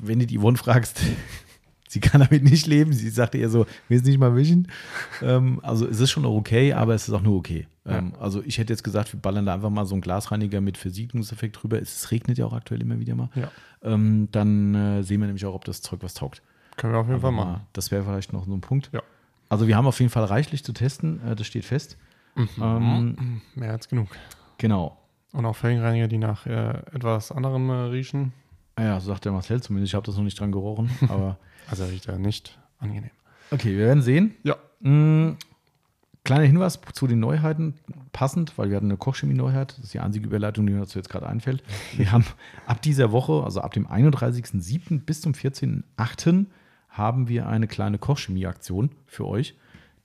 wenn 0.00 0.18
du 0.20 0.26
die 0.26 0.38
Yvonne 0.38 0.56
fragst, 0.58 1.00
sie 1.90 2.00
kann 2.00 2.20
damit 2.20 2.42
nicht 2.44 2.66
leben. 2.66 2.92
Sie 2.92 3.10
sagte 3.10 3.38
eher 3.38 3.48
so, 3.50 3.66
will 3.88 3.98
es 3.98 4.04
nicht 4.04 4.18
mal 4.18 4.34
wischen. 4.36 4.68
ähm, 5.22 5.60
also 5.62 5.86
es 5.86 6.00
ist 6.00 6.10
schon 6.10 6.24
okay, 6.24 6.72
aber 6.72 6.94
es 6.94 7.06
ist 7.08 7.14
auch 7.14 7.20
nur 7.22 7.36
okay. 7.36 7.66
Ähm, 7.86 8.12
Also 8.18 8.42
ich 8.44 8.58
hätte 8.58 8.72
jetzt 8.72 8.84
gesagt, 8.84 9.12
wir 9.12 9.20
ballern 9.20 9.46
da 9.46 9.54
einfach 9.54 9.70
mal 9.70 9.84
so 9.86 9.94
einen 9.94 10.00
Glasreiniger 10.02 10.60
mit 10.60 10.76
Versiegelungseffekt 10.78 11.62
drüber. 11.62 11.80
Es 11.80 12.10
regnet 12.10 12.38
ja 12.38 12.46
auch 12.46 12.52
aktuell 12.52 12.80
immer 12.80 12.98
wieder 13.00 13.14
mal. 13.14 13.28
Ja. 13.34 13.50
Ähm, 13.82 14.28
dann 14.32 14.74
äh, 14.74 15.02
sehen 15.02 15.20
wir 15.20 15.26
nämlich 15.26 15.44
auch, 15.46 15.54
ob 15.54 15.64
das 15.64 15.82
Zeug 15.82 16.00
was 16.02 16.14
taugt. 16.14 16.42
Können 16.76 16.92
wir 16.92 16.98
auf 17.00 17.06
jeden 17.06 17.16
Aber 17.16 17.22
Fall 17.28 17.32
machen. 17.32 17.52
mal, 17.52 17.60
das 17.72 17.90
wäre 17.90 18.04
vielleicht 18.04 18.32
noch 18.32 18.44
so 18.44 18.54
ein 18.54 18.60
Punkt. 18.60 18.90
Ja. 18.92 19.02
Also 19.48 19.66
wir 19.66 19.76
haben 19.76 19.86
auf 19.86 19.98
jeden 19.98 20.10
Fall 20.12 20.24
reichlich 20.24 20.62
zu 20.64 20.72
testen, 20.72 21.20
äh, 21.26 21.34
das 21.34 21.46
steht 21.46 21.64
fest. 21.64 21.96
Ähm, 22.60 23.40
Mehr 23.54 23.72
als 23.72 23.88
genug. 23.88 24.08
genau. 24.58 24.96
Und 25.32 25.44
auch 25.46 25.54
Felgenreiniger, 25.56 26.08
die 26.08 26.18
nach 26.18 26.46
äh, 26.46 26.70
etwas 26.92 27.30
anderem 27.32 27.68
äh, 27.70 27.72
riechen. 27.72 28.32
Ah 28.76 28.82
Ja, 28.84 29.00
so 29.00 29.08
sagt 29.08 29.24
der 29.24 29.32
Marcel 29.32 29.60
zumindest. 29.62 29.90
Ich 29.90 29.94
habe 29.94 30.06
das 30.06 30.16
noch 30.16 30.24
nicht 30.24 30.38
dran 30.38 30.52
gerochen. 30.52 30.90
Aber 31.08 31.38
Also 31.68 31.84
riecht 31.84 32.08
er 32.08 32.18
nicht 32.18 32.58
angenehm. 32.78 33.10
okay, 33.50 33.76
wir 33.76 33.86
werden 33.86 34.02
sehen. 34.02 34.34
Ja. 34.42 34.56
Mm, 34.80 35.36
kleiner 36.24 36.44
Hinweis 36.44 36.80
zu 36.92 37.06
den 37.06 37.20
Neuheiten, 37.20 37.74
passend, 38.12 38.56
weil 38.56 38.70
wir 38.70 38.76
hatten 38.76 38.86
eine 38.86 38.96
Kochchemie-Neuheit. 38.96 39.72
Das 39.76 39.84
ist 39.84 39.94
die 39.94 40.00
einzige 40.00 40.26
Überleitung, 40.26 40.66
die 40.66 40.72
mir 40.72 40.80
dazu 40.80 40.98
jetzt 40.98 41.08
gerade 41.08 41.26
einfällt. 41.26 41.62
Wir 41.96 42.12
haben 42.12 42.24
ab 42.66 42.82
dieser 42.82 43.12
Woche, 43.12 43.44
also 43.44 43.60
ab 43.60 43.72
dem 43.72 43.86
31.07. 43.86 45.00
bis 45.00 45.20
zum 45.20 45.32
14.08. 45.32 46.46
haben 46.88 47.28
wir 47.28 47.48
eine 47.48 47.68
kleine 47.68 47.98
Kochchemie-Aktion 47.98 48.90
für 49.06 49.26
euch, 49.26 49.54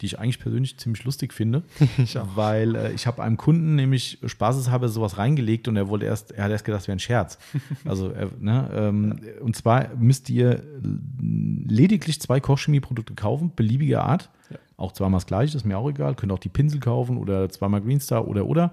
die 0.01 0.07
ich 0.07 0.19
eigentlich 0.19 0.39
persönlich 0.39 0.77
ziemlich 0.77 1.03
lustig 1.03 1.33
finde. 1.33 1.63
Ich 1.97 2.17
auch. 2.17 2.35
Weil 2.35 2.75
äh, 2.75 2.91
ich 2.93 3.07
habe 3.07 3.23
einem 3.23 3.37
Kunden 3.37 3.75
nämlich 3.75 4.19
spaßeshalber 4.25 4.89
sowas 4.89 5.17
reingelegt 5.17 5.67
und 5.67 5.77
er 5.77 5.87
wollte 5.87 6.05
erst, 6.05 6.31
er 6.31 6.45
hat 6.45 6.51
erst 6.51 6.65
gedacht, 6.65 6.81
das 6.81 6.87
wäre 6.87 6.95
ein 6.95 6.99
Scherz. 6.99 7.37
Also, 7.85 8.09
er, 8.09 8.29
ne, 8.39 8.69
ähm, 8.73 9.19
und 9.41 9.55
zwar 9.55 9.89
müsst 9.95 10.29
ihr 10.29 10.63
lediglich 10.81 12.19
zwei 12.19 12.39
Kochchemieprodukte 12.39 13.13
kaufen, 13.13 13.51
beliebiger 13.55 14.03
Art. 14.03 14.29
Ja. 14.49 14.57
Auch 14.77 14.91
zweimal 14.91 15.19
das 15.19 15.27
gleiche, 15.27 15.55
ist 15.55 15.65
mir 15.65 15.77
auch 15.77 15.89
egal. 15.89 16.15
Könnt 16.15 16.31
auch 16.31 16.39
die 16.39 16.49
Pinsel 16.49 16.79
kaufen 16.79 17.17
oder 17.17 17.49
zweimal 17.49 17.81
Greenstar 17.81 18.27
oder 18.27 18.45
oder. 18.45 18.71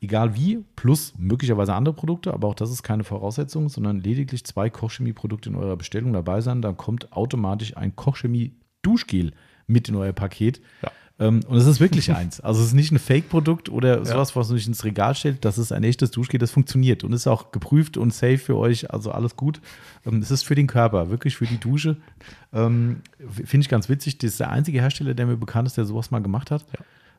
Egal 0.00 0.34
wie, 0.34 0.64
plus 0.74 1.14
möglicherweise 1.16 1.74
andere 1.74 1.94
Produkte, 1.94 2.34
aber 2.34 2.48
auch 2.48 2.56
das 2.56 2.70
ist 2.70 2.82
keine 2.82 3.04
Voraussetzung, 3.04 3.68
sondern 3.68 4.00
lediglich 4.00 4.44
zwei 4.44 4.68
Kochchemie-Produkte 4.68 5.50
in 5.50 5.54
eurer 5.54 5.76
Bestellung 5.76 6.12
dabei 6.12 6.40
sein. 6.40 6.60
Dann 6.60 6.76
kommt 6.76 7.12
automatisch 7.12 7.76
ein 7.76 7.94
Kochchemie-Duschgel 7.94 9.32
mit 9.66 9.88
in 9.88 9.94
euer 9.96 10.12
Paket. 10.12 10.60
Ja. 10.82 10.90
Ähm, 11.18 11.40
und 11.46 11.56
es 11.58 11.66
ist 11.66 11.78
wirklich 11.78 12.10
eins. 12.16 12.40
Also 12.40 12.60
es 12.60 12.68
ist 12.68 12.72
nicht 12.72 12.90
ein 12.90 12.98
Fake-Produkt 12.98 13.68
oder 13.68 13.98
Ja. 13.98 14.04
sowas, 14.04 14.34
was 14.34 14.48
man 14.48 14.56
sich 14.58 14.66
ins 14.66 14.84
Regal 14.84 15.14
stellt. 15.14 15.44
Das 15.44 15.58
ist 15.58 15.70
ein 15.72 15.84
echtes 15.84 16.10
Duschgel, 16.10 16.38
das 16.38 16.50
funktioniert 16.50 17.04
und 17.04 17.12
ist 17.12 17.26
auch 17.26 17.52
geprüft 17.52 17.96
und 17.96 18.12
safe 18.14 18.38
für 18.38 18.56
euch. 18.56 18.90
Also 18.90 19.10
alles 19.12 19.36
gut. 19.36 19.60
Ähm, 20.06 20.20
Es 20.20 20.30
ist 20.30 20.42
für 20.42 20.54
den 20.54 20.66
Körper, 20.66 21.10
wirklich 21.10 21.36
für 21.36 21.46
die 21.46 21.58
Dusche. 21.58 21.96
Ähm, 22.52 23.02
Finde 23.28 23.64
ich 23.64 23.68
ganz 23.68 23.88
witzig. 23.88 24.18
Das 24.18 24.30
ist 24.32 24.40
der 24.40 24.50
einzige 24.50 24.80
Hersteller, 24.80 25.14
der 25.14 25.26
mir 25.26 25.36
bekannt 25.36 25.68
ist, 25.68 25.76
der 25.76 25.84
sowas 25.84 26.10
mal 26.10 26.22
gemacht 26.22 26.50
hat. 26.50 26.64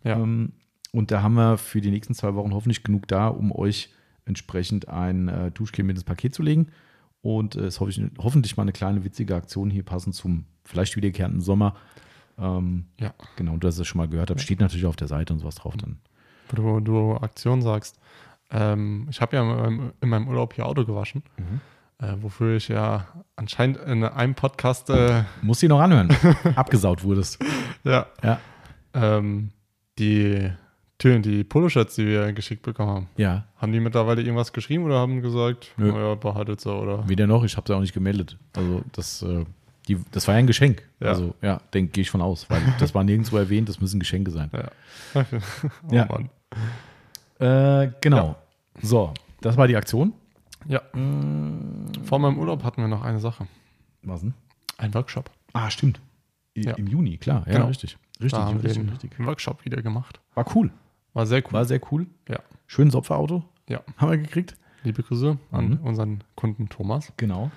Ja. 0.03 0.17
Ähm, 0.17 0.53
und 0.91 1.09
da 1.11 1.21
haben 1.21 1.33
wir 1.35 1.57
für 1.57 1.81
die 1.81 1.89
nächsten 1.91 2.13
zwei 2.13 2.35
Wochen 2.35 2.53
hoffentlich 2.53 2.83
genug 2.83 3.07
da, 3.07 3.27
um 3.27 3.51
euch 3.51 3.89
entsprechend 4.25 4.87
ein 4.89 5.27
äh, 5.27 5.51
Duschgel 5.51 5.83
mit 5.85 5.95
ins 5.97 6.03
Paket 6.03 6.33
zu 6.35 6.43
legen. 6.43 6.67
Und 7.21 7.55
es 7.55 7.75
ist 7.75 7.79
hoffentlich, 7.79 8.11
hoffentlich 8.19 8.57
mal 8.57 8.63
eine 8.63 8.73
kleine 8.73 9.03
witzige 9.03 9.35
Aktion 9.35 9.69
hier 9.69 9.83
passend 9.83 10.13
zum 10.15 10.45
vielleicht 10.65 10.95
wiederkehrenden 10.95 11.41
Sommer. 11.41 11.75
Ähm, 12.39 12.85
Ja. 12.99 13.13
Genau, 13.35 13.57
du 13.57 13.67
hast 13.67 13.77
es 13.79 13.87
schon 13.87 13.99
mal 13.99 14.07
gehört, 14.07 14.39
steht 14.41 14.59
natürlich 14.59 14.85
auf 14.85 14.95
der 14.95 15.07
Seite 15.07 15.33
und 15.33 15.39
sowas 15.39 15.55
drauf 15.55 15.75
dann. 15.77 15.97
Wo 16.49 16.79
du, 16.79 16.79
du 16.79 17.13
Aktion 17.17 17.61
sagst. 17.61 17.99
Ähm, 18.51 19.07
ich 19.09 19.19
habe 19.21 19.35
ja 19.35 19.41
in 19.41 19.47
meinem, 19.57 19.91
in 20.01 20.09
meinem 20.09 20.27
Urlaub 20.27 20.53
hier 20.53 20.65
Auto 20.65 20.85
gewaschen, 20.85 21.23
äh, 21.99 22.13
wofür 22.21 22.55
ich 22.57 22.67
ja 22.67 23.07
anscheinend 23.35 23.77
in 23.77 24.03
einem 24.03 24.35
Podcast 24.35 24.89
äh, 24.89 25.23
Musst 25.41 25.63
du 25.63 25.67
noch 25.67 25.79
anhören. 25.79 26.09
Abgesaut 26.55 27.03
wurdest. 27.03 27.43
ja, 27.83 28.05
Ja. 28.23 28.39
ähm, 28.93 29.49
die 29.97 30.51
Türen, 30.99 31.21
die 31.21 31.43
Poloshirts, 31.43 31.95
die 31.95 32.05
wir 32.05 32.31
geschickt 32.33 32.61
bekommen 32.61 32.89
haben. 32.91 33.09
Ja, 33.17 33.45
Haben 33.57 33.71
die 33.71 33.79
mittlerweile 33.79 34.21
irgendwas 34.21 34.53
geschrieben 34.53 34.83
oder 34.85 34.99
haben 34.99 35.21
gesagt, 35.21 35.71
Nö. 35.77 35.91
naja, 35.91 36.15
behaltet 36.15 36.61
so 36.61 36.75
oder? 36.77 37.07
weder 37.09 37.25
noch, 37.27 37.43
ich 37.43 37.57
habe 37.57 37.65
es 37.71 37.75
auch 37.75 37.81
nicht 37.81 37.93
gemeldet. 37.93 38.37
Also 38.55 38.83
das, 38.91 39.21
äh, 39.23 39.45
die, 39.87 39.97
das 40.11 40.27
war 40.27 40.35
ja 40.35 40.39
ein 40.39 40.47
Geschenk. 40.47 40.83
Ja. 40.99 41.09
Also 41.09 41.35
ja, 41.41 41.59
denke 41.73 41.91
gehe 41.91 42.01
ich 42.03 42.09
von 42.09 42.21
aus, 42.21 42.49
weil 42.49 42.61
das 42.79 42.93
war 42.95 43.03
nirgendwo 43.03 43.37
erwähnt, 43.37 43.67
das 43.69 43.81
müssen 43.81 43.99
Geschenke 43.99 44.31
sein. 44.31 44.49
Ja. 44.53 44.69
oh 45.89 45.93
Ja. 45.93 46.05
Mann. 46.05 46.29
Äh, 47.39 47.91
genau. 48.01 48.35
So, 48.81 49.13
das 49.41 49.57
war 49.57 49.67
die 49.67 49.75
Aktion. 49.75 50.13
Ja. 50.67 50.81
Vor 52.03 52.19
meinem 52.19 52.37
Urlaub 52.39 52.63
hatten 52.63 52.81
wir 52.81 52.87
noch 52.87 53.03
eine 53.03 53.19
Sache. 53.19 53.47
Was 54.03 54.21
denn? 54.21 54.33
Ein 54.77 54.93
Workshop. 54.93 55.29
Ah, 55.53 55.69
stimmt. 55.69 55.99
I, 56.57 56.61
Ja. 56.65 56.73
Im 56.75 56.87
Juni, 56.87 57.17
klar. 57.17 57.43
Ja, 57.47 57.53
Genau. 57.53 57.67
richtig. 57.67 57.97
Richtig, 58.21 58.31
da 58.39 58.45
haben 58.45 58.57
wir 58.61 58.63
richtig, 58.69 58.83
den 58.83 58.89
richtig. 58.89 59.19
Workshop 59.19 59.65
wieder 59.65 59.81
gemacht. 59.81 60.19
War 60.35 60.45
cool. 60.55 60.71
War 61.13 61.25
sehr 61.25 61.43
cool. 61.45 61.53
War 61.53 61.65
sehr 61.65 61.81
cool. 61.91 62.07
Ja. 62.29 62.39
Schönes 62.67 62.95
Opferauto. 62.95 63.43
Ja. 63.67 63.81
Haben 63.97 64.11
wir 64.11 64.17
gekriegt. 64.17 64.55
Liebe 64.83 65.03
Grüße 65.03 65.37
an 65.51 65.69
Mhm. 65.69 65.79
unseren 65.83 66.23
Kunden 66.35 66.69
Thomas. 66.69 67.11
Genau. 67.17 67.51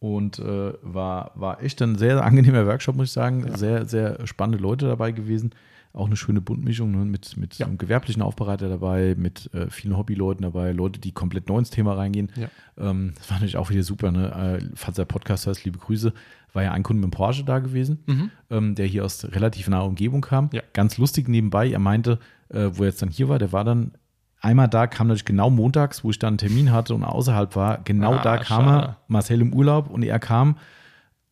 Und 0.00 0.38
äh, 0.38 0.72
war, 0.82 1.30
war 1.34 1.62
echt 1.62 1.80
ein 1.82 1.96
sehr, 1.96 2.24
angenehmer 2.24 2.66
Workshop, 2.66 2.96
muss 2.96 3.08
ich 3.08 3.12
sagen. 3.12 3.46
Ja. 3.46 3.56
Sehr, 3.56 3.84
sehr 3.86 4.26
spannende 4.26 4.58
Leute 4.58 4.86
dabei 4.86 5.12
gewesen. 5.12 5.50
Auch 5.92 6.06
eine 6.06 6.16
schöne 6.16 6.40
Buntmischung 6.40 6.92
ne? 6.92 7.04
mit, 7.04 7.36
mit 7.36 7.58
Ja. 7.58 7.66
einem 7.66 7.76
gewerblichen 7.76 8.22
Aufbereiter 8.22 8.68
dabei, 8.68 9.14
mit 9.18 9.52
äh, 9.54 9.68
vielen 9.68 9.96
Hobbyleuten 9.98 10.42
dabei, 10.42 10.72
Leute, 10.72 11.00
die 11.00 11.12
komplett 11.12 11.48
neu 11.48 11.58
ins 11.58 11.70
Thema 11.70 11.94
reingehen. 11.94 12.30
Ja. 12.36 12.48
Ähm, 12.78 13.12
das 13.18 13.28
war 13.28 13.36
natürlich 13.36 13.56
auch 13.58 13.68
wieder 13.70 13.82
super. 13.82 14.10
Ne? 14.10 14.58
Äh, 14.62 14.66
falls 14.74 14.96
der 14.96 15.04
Podcast 15.04 15.46
heißt, 15.46 15.64
liebe 15.64 15.78
Grüße, 15.78 16.12
war 16.52 16.62
ja 16.62 16.72
ein 16.72 16.82
Kunde 16.82 17.00
mit 17.02 17.12
dem 17.12 17.16
Porsche 17.16 17.44
da 17.44 17.58
gewesen, 17.58 18.30
ähm, 18.50 18.74
der 18.74 18.86
hier 18.86 19.04
aus 19.04 19.24
relativ 19.32 19.68
naher 19.68 19.84
Umgebung 19.84 20.20
kam. 20.22 20.48
Ganz 20.72 20.96
lustig 20.98 21.28
nebenbei. 21.28 21.70
Er 21.70 21.78
meinte, 21.78 22.18
äh, 22.48 22.70
wo 22.72 22.82
er 22.84 22.88
jetzt 22.88 23.02
dann 23.02 23.10
hier 23.10 23.28
war, 23.28 23.38
der 23.38 23.52
war 23.52 23.64
dann 23.64 23.92
einmal 24.40 24.68
da, 24.68 24.86
kam 24.86 25.06
natürlich 25.08 25.24
genau 25.24 25.50
montags, 25.50 26.02
wo 26.04 26.10
ich 26.10 26.18
dann 26.18 26.28
einen 26.30 26.38
Termin 26.38 26.72
hatte 26.72 26.94
und 26.94 27.04
außerhalb 27.04 27.54
war. 27.56 27.78
Genau 27.84 28.14
Ah, 28.14 28.22
da 28.22 28.36
kam 28.38 28.64
schade. 28.64 28.86
er, 28.86 28.96
Marcel 29.08 29.40
im 29.40 29.52
Urlaub 29.52 29.90
und 29.90 30.02
er 30.02 30.18
kam. 30.18 30.56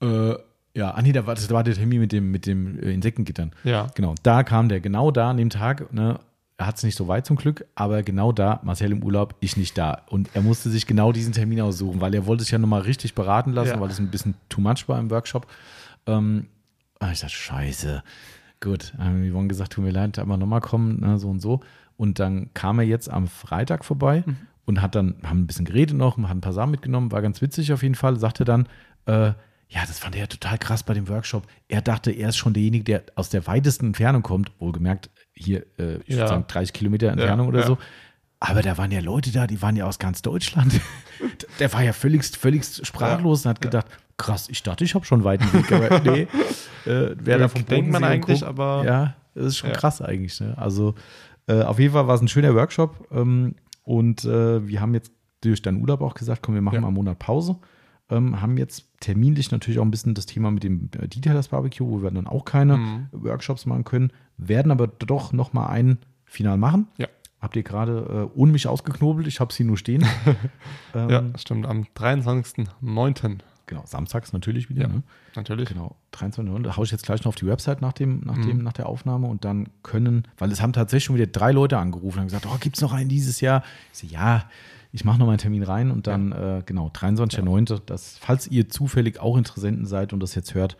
Äh, 0.02 0.34
ja, 0.74 0.92
ah 0.92 1.02
nee, 1.02 1.12
da 1.12 1.26
war, 1.26 1.34
das 1.34 1.50
war 1.50 1.64
der 1.64 1.74
Termin 1.74 2.00
mit 2.00 2.12
dem, 2.12 2.30
mit 2.30 2.46
dem 2.46 2.78
äh, 2.78 2.92
Insektengittern. 2.92 3.52
Ja. 3.64 3.88
Genau, 3.94 4.14
da 4.22 4.42
kam 4.44 4.68
der, 4.68 4.80
genau 4.80 5.10
da 5.10 5.30
an 5.30 5.36
dem 5.36 5.50
Tag. 5.50 5.92
Ne, 5.92 6.20
er 6.56 6.66
hat 6.66 6.76
es 6.76 6.82
nicht 6.84 6.96
so 6.96 7.08
weit 7.08 7.24
zum 7.26 7.36
Glück, 7.36 7.64
aber 7.74 8.02
genau 8.02 8.30
da, 8.32 8.60
Marcel 8.62 8.92
im 8.92 9.02
Urlaub, 9.02 9.34
ich 9.40 9.56
nicht 9.56 9.76
da. 9.78 10.02
Und 10.08 10.28
er 10.34 10.42
musste 10.42 10.70
sich 10.70 10.86
genau 10.86 11.12
diesen 11.12 11.32
Termin 11.32 11.60
aussuchen, 11.60 12.00
weil 12.00 12.14
er 12.14 12.26
wollte 12.26 12.42
sich 12.44 12.52
ja 12.52 12.58
nochmal 12.58 12.82
richtig 12.82 13.14
beraten 13.14 13.52
lassen, 13.52 13.70
Ja. 13.76 13.80
weil 13.80 13.90
es 13.90 13.98
ein 13.98 14.10
bisschen 14.10 14.34
too 14.48 14.60
much 14.60 14.88
war 14.88 14.98
im 15.00 15.10
Workshop. 15.10 15.46
Ähm, 16.06 16.46
ah, 17.00 17.10
ich 17.12 17.20
dachte, 17.20 17.32
scheiße. 17.34 18.02
Gut, 18.60 18.92
haben 18.98 19.22
die 19.22 19.30
Yvonne 19.30 19.46
gesagt, 19.48 19.72
tut 19.72 19.84
mir 19.84 19.90
leid, 19.92 20.18
einmal 20.18 20.36
nochmal 20.38 20.60
kommen, 20.60 21.00
ne, 21.00 21.18
so 21.18 21.28
und 21.30 21.40
so. 21.40 21.60
Und 21.98 22.18
dann 22.18 22.48
kam 22.54 22.78
er 22.78 22.86
jetzt 22.86 23.10
am 23.10 23.26
Freitag 23.28 23.84
vorbei 23.84 24.22
Mhm. 24.24 24.36
und 24.64 24.80
hat 24.80 24.94
dann, 24.94 25.16
haben 25.24 25.40
ein 25.40 25.46
bisschen 25.46 25.66
geredet 25.66 25.96
noch, 25.96 26.16
hat 26.16 26.30
ein 26.30 26.40
paar 26.40 26.52
Sachen 26.54 26.70
mitgenommen, 26.70 27.12
war 27.12 27.20
ganz 27.20 27.42
witzig 27.42 27.72
auf 27.74 27.82
jeden 27.82 27.94
Fall, 27.96 28.18
sagte 28.18 28.44
dann, 28.46 28.66
äh, 29.06 29.32
ja, 29.70 29.80
das 29.86 29.98
fand 29.98 30.14
er 30.14 30.22
ja 30.22 30.26
total 30.26 30.56
krass 30.56 30.82
bei 30.82 30.94
dem 30.94 31.08
Workshop. 31.08 31.46
Er 31.68 31.82
dachte, 31.82 32.10
er 32.10 32.30
ist 32.30 32.38
schon 32.38 32.54
derjenige, 32.54 32.84
der 32.84 33.02
aus 33.16 33.28
der 33.28 33.46
weitesten 33.46 33.88
Entfernung 33.88 34.22
kommt, 34.22 34.50
wohlgemerkt, 34.58 35.10
hier, 35.34 35.66
äh, 35.78 35.96
ich 36.06 36.14
Ja. 36.14 36.16
würde 36.20 36.28
sagen, 36.28 36.44
30 36.48 36.72
Kilometer 36.72 37.08
Entfernung 37.08 37.48
oder 37.48 37.60
ja. 37.60 37.66
so. 37.66 37.76
Aber 38.40 38.62
da 38.62 38.78
waren 38.78 38.90
ja 38.92 39.00
Leute 39.00 39.30
da, 39.32 39.46
die 39.48 39.60
waren 39.60 39.74
ja 39.76 39.84
aus 39.86 39.98
ganz 39.98 40.22
Deutschland. 40.22 40.72
Der 41.58 41.72
war 41.72 41.82
ja 41.82 41.92
völligst, 41.92 42.36
völligst 42.36 42.86
sprachlos 42.86 43.44
und 43.44 43.50
hat 43.50 43.60
gedacht, 43.60 43.86
krass, 44.16 44.46
ich 44.48 44.62
dachte, 44.62 44.84
ich 44.84 44.94
habe 44.94 45.04
schon 45.04 45.18
einen 45.18 45.24
weiten 45.24 45.52
Weg, 45.52 45.72
aber 45.72 45.98
nee, 46.00 46.28
äh, 46.86 47.16
wer 47.18 47.38
da 47.38 47.48
vom 47.48 47.66
Denkt 47.66 47.90
man 47.90 48.04
eigentlich, 48.04 48.40
Co. 48.42 48.46
aber- 48.46 48.84
Ja, 48.86 49.16
das 49.34 49.46
ist 49.46 49.56
schon 49.58 49.70
Ja. 49.70 49.76
krass 49.76 50.00
eigentlich. 50.00 50.40
Ne? 50.40 50.54
Also 50.56 50.94
äh, 51.48 51.62
auf 51.62 51.78
jeden 51.78 51.92
Fall 51.94 52.06
war 52.06 52.14
es 52.14 52.20
ein 52.20 52.28
schöner 52.28 52.54
Workshop 52.54 53.08
ähm, 53.10 53.54
und 53.82 54.24
äh, 54.24 54.66
wir 54.66 54.80
haben 54.80 54.94
jetzt 54.94 55.12
durch 55.40 55.62
deinen 55.62 55.80
Urlaub 55.80 56.00
auch 56.02 56.14
gesagt, 56.14 56.42
komm, 56.42 56.54
wir 56.54 56.62
machen 56.62 56.76
Ja. 56.76 56.80
mal 56.82 56.88
einen 56.88 56.96
Monat 56.96 57.18
Pause. 57.18 57.56
Ähm, 58.10 58.40
haben 58.40 58.56
jetzt 58.56 58.86
terminlich 59.00 59.50
natürlich 59.50 59.78
auch 59.78 59.84
ein 59.84 59.90
bisschen 59.90 60.14
das 60.14 60.24
Thema 60.26 60.50
mit 60.50 60.62
dem 60.64 60.88
äh, 60.98 61.08
Detailers 61.08 61.48
Barbecue, 61.48 61.86
wo 61.88 62.02
wir 62.02 62.10
dann 62.10 62.26
auch 62.26 62.44
keine 62.46 62.76
Mhm. 62.78 63.06
Workshops 63.12 63.66
machen 63.66 63.84
können, 63.84 64.12
werden 64.38 64.72
aber 64.72 64.86
doch 64.86 65.32
noch 65.34 65.52
mal 65.52 65.66
einen 65.66 65.98
final 66.24 66.56
machen. 66.56 66.86
Ja. 66.96 67.06
Habt 67.40 67.54
ihr 67.54 67.62
gerade 67.62 68.28
äh, 68.34 68.38
ohne 68.38 68.50
mich 68.52 68.66
ausgeknobelt, 68.66 69.26
ich 69.28 69.40
habe 69.40 69.52
sie 69.52 69.62
nur 69.64 69.76
stehen. 69.76 70.04
ähm, 70.94 71.10
Ja, 71.10 71.22
stimmt. 71.36 71.66
Am 71.66 71.84
23.09. 71.96 73.38
Genau, 73.68 73.82
samstags 73.86 74.32
natürlich 74.32 74.68
wieder. 74.68 74.82
Ja. 74.82 74.88
Ne? 74.88 75.02
Natürlich. 75.36 75.68
Genau, 75.68 75.94
23 76.10 76.62
Da 76.64 76.76
haue 76.76 76.84
ich 76.84 76.90
jetzt 76.90 77.04
gleich 77.04 77.20
noch 77.20 77.28
auf 77.28 77.34
die 77.36 77.46
Website 77.46 77.80
nach, 77.80 77.92
dem, 77.92 78.20
nach, 78.24 78.36
Mhm. 78.36 78.46
dem, 78.48 78.62
nach 78.64 78.72
der 78.72 78.88
Aufnahme 78.88 79.28
und 79.28 79.44
dann 79.44 79.68
können, 79.84 80.26
weil 80.38 80.50
es 80.50 80.60
haben 80.60 80.72
tatsächlich 80.72 81.04
schon 81.04 81.14
wieder 81.16 81.26
drei 81.26 81.52
Leute 81.52 81.78
angerufen 81.78 82.18
und 82.18 82.24
gesagt, 82.26 82.46
oh, 82.46 82.56
gibt 82.58 82.76
es 82.76 82.82
noch 82.82 82.92
einen 82.92 83.08
dieses 83.08 83.40
Jahr? 83.40 83.62
Ich 83.92 83.98
so, 84.00 84.06
ja, 84.08 84.48
ich 84.90 85.04
mache 85.04 85.18
noch 85.18 85.26
mal 85.26 85.32
einen 85.32 85.38
Termin 85.38 85.62
rein 85.62 85.90
und 85.90 86.06
dann, 86.06 86.32
äh, 86.32 86.62
genau, 86.64 86.88
23.09. 86.88 87.82
Das, 87.86 88.16
falls 88.18 88.48
ihr 88.48 88.68
zufällig 88.70 89.20
auch 89.20 89.36
Interessenten 89.36 89.84
seid 89.86 90.12
und 90.12 90.20
das 90.20 90.34
jetzt 90.34 90.54
hört, 90.54 90.76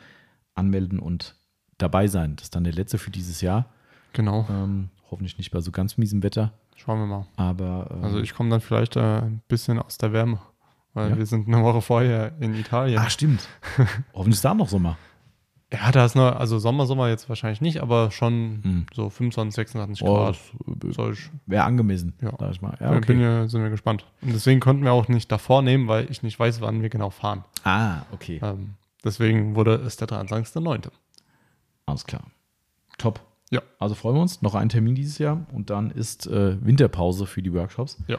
anmelden 0.54 0.98
und 0.98 1.36
dabei 1.76 2.06
sein. 2.08 2.36
Das 2.36 2.44
ist 2.44 2.54
dann 2.54 2.64
der 2.64 2.72
letzte 2.72 2.98
für 2.98 3.10
dieses 3.10 3.40
Jahr. 3.42 3.66
Genau. 4.14 4.46
Ähm, 4.50 4.88
hoffentlich 5.10 5.36
nicht 5.38 5.50
bei 5.50 5.60
so 5.60 5.70
ganz 5.70 5.96
miesem 5.98 6.22
Wetter, 6.22 6.52
Schauen 6.74 7.00
wir 7.00 7.06
mal. 7.06 7.26
aber 7.36 7.88
äh, 8.00 8.04
Also 8.04 8.18
ich 8.20 8.34
komme 8.34 8.48
dann 8.50 8.60
vielleicht 8.60 8.96
äh, 8.96 9.00
ein 9.20 9.42
bisschen 9.46 9.78
aus 9.78 9.98
der 9.98 10.12
Wärme, 10.12 10.38
weil 10.98 11.10
Ja. 11.10 11.16
wir 11.18 11.26
sind 11.26 11.48
eine 11.48 11.62
Woche 11.62 11.80
vorher 11.80 12.32
in 12.40 12.54
Italien. 12.54 12.98
Ah, 12.98 13.08
stimmt. 13.10 13.48
hoffentlich 14.12 14.34
ist 14.36 14.44
da 14.44 14.52
noch 14.54 14.68
Sommer. 14.68 14.98
Ja, 15.72 15.92
da 15.92 16.06
ist 16.06 16.14
noch, 16.14 16.34
also 16.36 16.58
Sommer, 16.58 16.86
Sommer 16.86 17.08
jetzt 17.10 17.28
wahrscheinlich 17.28 17.60
nicht, 17.60 17.82
aber 17.82 18.10
schon 18.10 18.60
Hm. 18.62 18.86
so 18.94 19.10
25, 19.10 19.54
26 19.54 20.02
Oh, 20.06 20.14
Grad. 20.14 20.38
ich, 21.12 21.30
wäre 21.46 21.64
angemessen, 21.64 22.14
Ja. 22.22 22.32
sag 22.38 22.52
ich 22.52 22.62
mal. 22.62 22.76
Ja, 22.80 22.90
bin 22.92 22.98
okay. 22.98 23.22
ja, 23.22 23.48
sind 23.48 23.62
wir 23.62 23.68
gespannt. 23.70 24.06
Und 24.22 24.32
deswegen 24.32 24.60
konnten 24.60 24.82
wir 24.84 24.92
auch 24.92 25.08
nicht 25.08 25.30
davor 25.30 25.60
nehmen, 25.62 25.86
weil 25.86 26.10
ich 26.10 26.22
nicht 26.22 26.38
weiß, 26.40 26.62
wann 26.62 26.80
wir 26.80 26.88
genau 26.88 27.10
fahren. 27.10 27.44
Ah, 27.64 28.02
okay. 28.12 28.40
Ähm, 28.42 28.74
deswegen 29.04 29.56
wurde 29.56 29.74
es 29.74 29.96
der 29.98 30.08
23.09. 30.08 30.88
Alles 31.84 32.06
klar. 32.06 32.22
Top. 32.96 33.20
Ja. 33.50 33.60
Also 33.78 33.94
freuen 33.94 34.16
wir 34.16 34.22
uns. 34.22 34.40
Noch 34.42 34.54
ein 34.54 34.70
Termin 34.70 34.94
dieses 34.94 35.18
Jahr 35.18 35.46
und 35.52 35.68
dann 35.70 35.90
ist 35.90 36.26
äh, 36.26 36.56
Winterpause 36.64 37.26
für 37.26 37.42
die 37.42 37.52
Workshops. 37.52 37.98
Ja. 38.06 38.16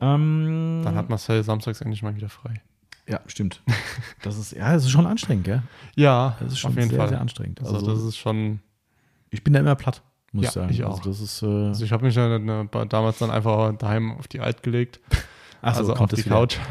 Ähm, 0.00 0.82
Dann 0.84 0.94
hat 0.94 1.08
Marcel 1.08 1.42
samstags 1.42 1.80
endlich 1.80 2.02
mal 2.02 2.14
wieder 2.14 2.28
frei. 2.28 2.60
ja, 3.08 3.20
stimmt. 3.26 3.62
Das 4.22 4.36
ist, 4.38 4.52
ja, 4.52 4.72
das 4.72 4.84
ist 4.84 4.90
schon 4.90 5.06
anstrengend, 5.06 5.44
gell? 5.44 5.62
Ja, 5.96 6.36
Das 6.40 6.52
ist 6.52 6.58
schon 6.58 6.70
auf 6.72 6.76
jeden 6.76 6.90
sehr, 6.90 6.98
Fall. 6.98 7.08
sehr 7.08 7.20
anstrengend. 7.20 7.60
Also, 7.60 7.84
das 7.86 8.02
ist 8.04 8.16
schon. 8.16 8.60
ich 9.30 9.42
bin 9.44 9.52
da 9.54 9.60
immer 9.60 9.74
platt, 9.74 10.02
muss 10.32 10.44
Ja, 10.44 10.48
ich 10.48 10.54
sagen. 10.54 10.70
ich 10.72 10.84
auch. 10.84 10.98
Also 10.98 11.10
das 11.10 11.20
ist, 11.20 11.42
äh, 11.42 11.46
Also 11.68 11.84
ich 11.84 11.92
habe 11.92 12.04
mich 12.04 12.14
ja 12.14 12.38
ne, 12.38 12.68
damals 12.88 13.18
dann 13.18 13.30
einfach 13.30 13.74
daheim 13.76 14.12
auf 14.18 14.28
die 14.28 14.40
Alt 14.40 14.62
gelegt. 14.62 15.00
ach 15.62 15.74
so, 15.74 15.80
also 15.80 15.94
auf 15.94 16.10
die. 16.10 16.22
Couch. 16.22 16.56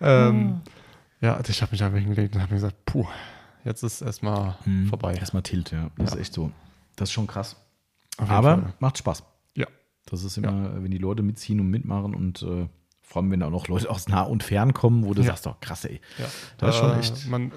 ähm, 0.00 0.60
ja, 1.20 1.34
also 1.34 1.50
ich 1.50 1.60
habe 1.62 1.72
mich 1.72 1.82
einfach 1.82 1.98
hingelegt 1.98 2.34
und 2.34 2.42
habe 2.42 2.52
mir 2.52 2.60
gesagt, 2.60 2.84
puh, 2.86 3.06
jetzt 3.64 3.82
ist 3.82 4.00
erstmal 4.02 4.56
Hm, 4.64 4.86
vorbei. 4.86 5.14
Erstmal 5.14 5.42
Tilt, 5.42 5.70
ja. 5.72 5.90
Das 5.96 6.10
Ja. 6.10 6.14
ist 6.16 6.20
echt 6.20 6.34
so. 6.34 6.52
Das 6.96 7.08
ist 7.08 7.12
schon 7.12 7.26
krass. 7.26 7.56
Aber 8.16 8.42
Fall. 8.42 8.72
macht 8.80 8.98
Spaß. 8.98 9.22
Ja. 10.08 10.10
Das 10.12 10.24
ist 10.24 10.36
immer, 10.38 10.82
wenn 10.82 10.90
die 10.90 10.98
Leute 10.98 11.22
mitziehen 11.22 11.60
und 11.60 11.68
mitmachen 11.70 12.14
und 12.14 12.42
äh, 12.42 12.66
vor 13.02 13.22
allem, 13.22 13.30
wenn 13.30 13.40
da 13.40 13.46
auch 13.46 13.50
noch 13.50 13.68
Leute 13.68 13.88
aus 13.90 14.08
nah 14.08 14.22
und 14.22 14.42
fern 14.42 14.74
kommen, 14.74 15.04
wo 15.06 15.14
du 15.14 15.22
Ja. 15.22 15.28
sagst, 15.28 15.46
doch 15.46 15.60
krass, 15.60 15.84
ey. 15.86 16.00
Ja, 16.18 16.24
Das 16.58 16.74
ist 16.74 16.80
da- 16.82 16.90
schon 16.90 16.98
echt- 16.98 17.30
Man, 17.30 17.52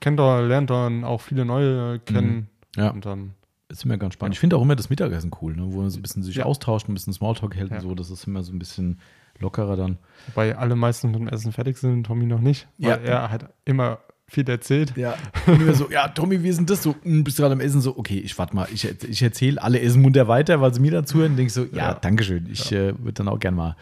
kennt 0.00 0.20
er, 0.20 0.42
lernt 0.42 0.70
dann 0.70 1.04
auch 1.04 1.20
viele 1.20 1.44
neue 1.44 1.98
kennen. 2.00 2.48
Ja. 2.76 2.90
Und 2.90 3.06
dann, 3.06 3.32
ist 3.68 3.84
immer 3.84 3.96
ganz 3.98 4.14
spannend. 4.14 4.34
Ich 4.34 4.40
finde 4.40 4.56
auch 4.56 4.62
immer 4.62 4.74
das 4.76 4.90
Mittagessen 4.90 5.30
cool, 5.40 5.54
ne? 5.54 5.62
wo 5.72 5.80
man 5.80 5.90
so 5.90 5.98
ein 5.98 6.02
bisschen 6.02 6.22
sich 6.24 6.36
Ja. 6.36 6.44
austauscht, 6.44 6.88
ein 6.88 6.94
bisschen 6.94 7.12
Smalltalk 7.12 7.54
hält 7.54 7.70
Ja. 7.70 7.76
und 7.76 7.82
so. 7.82 7.94
Das 7.94 8.10
ist 8.10 8.26
immer 8.26 8.42
so 8.42 8.52
ein 8.52 8.58
bisschen 8.58 8.98
lockerer 9.38 9.76
dann. 9.76 9.98
wobei 10.26 10.56
alle 10.58 10.74
meistens 10.76 11.12
mit 11.12 11.20
dem 11.20 11.28
Essen 11.28 11.52
fertig 11.52 11.78
sind, 11.78 12.04
Tommy 12.04 12.26
noch 12.26 12.40
nicht. 12.40 12.66
Weil 12.78 12.90
Ja. 12.90 12.96
er 12.96 13.30
hat 13.30 13.54
immer 13.64 13.98
viel 14.30 14.48
erzählt. 14.48 14.94
Ja. 14.96 15.14
Und 15.46 15.60
immer 15.60 15.74
so, 15.74 15.90
ja, 15.90 16.08
Tommy, 16.08 16.42
wie 16.42 16.48
ist 16.48 16.58
denn 16.58 16.66
das 16.66 16.82
so? 16.82 16.94
"Hm, 17.02 17.24
Bist 17.24 17.38
du 17.38 17.42
gerade 17.42 17.52
am 17.54 17.60
Essen? 17.60 17.80
So, 17.80 17.96
okay, 17.98 18.18
ich 18.18 18.38
warte 18.38 18.54
mal, 18.54 18.66
ich, 18.72 18.84
ich 19.08 19.22
erzähle, 19.22 19.62
alle 19.62 19.80
essen 19.80 20.00
munter 20.02 20.28
weiter, 20.28 20.60
weil 20.60 20.72
sie 20.72 20.80
mir 20.80 20.90
dazu 20.92 21.18
hören. 21.18 21.36
Denke 21.36 21.48
ich 21.48 21.52
so, 21.52 21.64
ja, 21.64 21.90
Ja. 21.90 21.94
Dankeschön. 21.94 22.48
Ich 22.50 22.70
äh, 22.72 22.94
würde 22.98 23.12
dann 23.14 23.28
auch 23.28 23.38
gern 23.40 23.54
mal. 23.54 23.76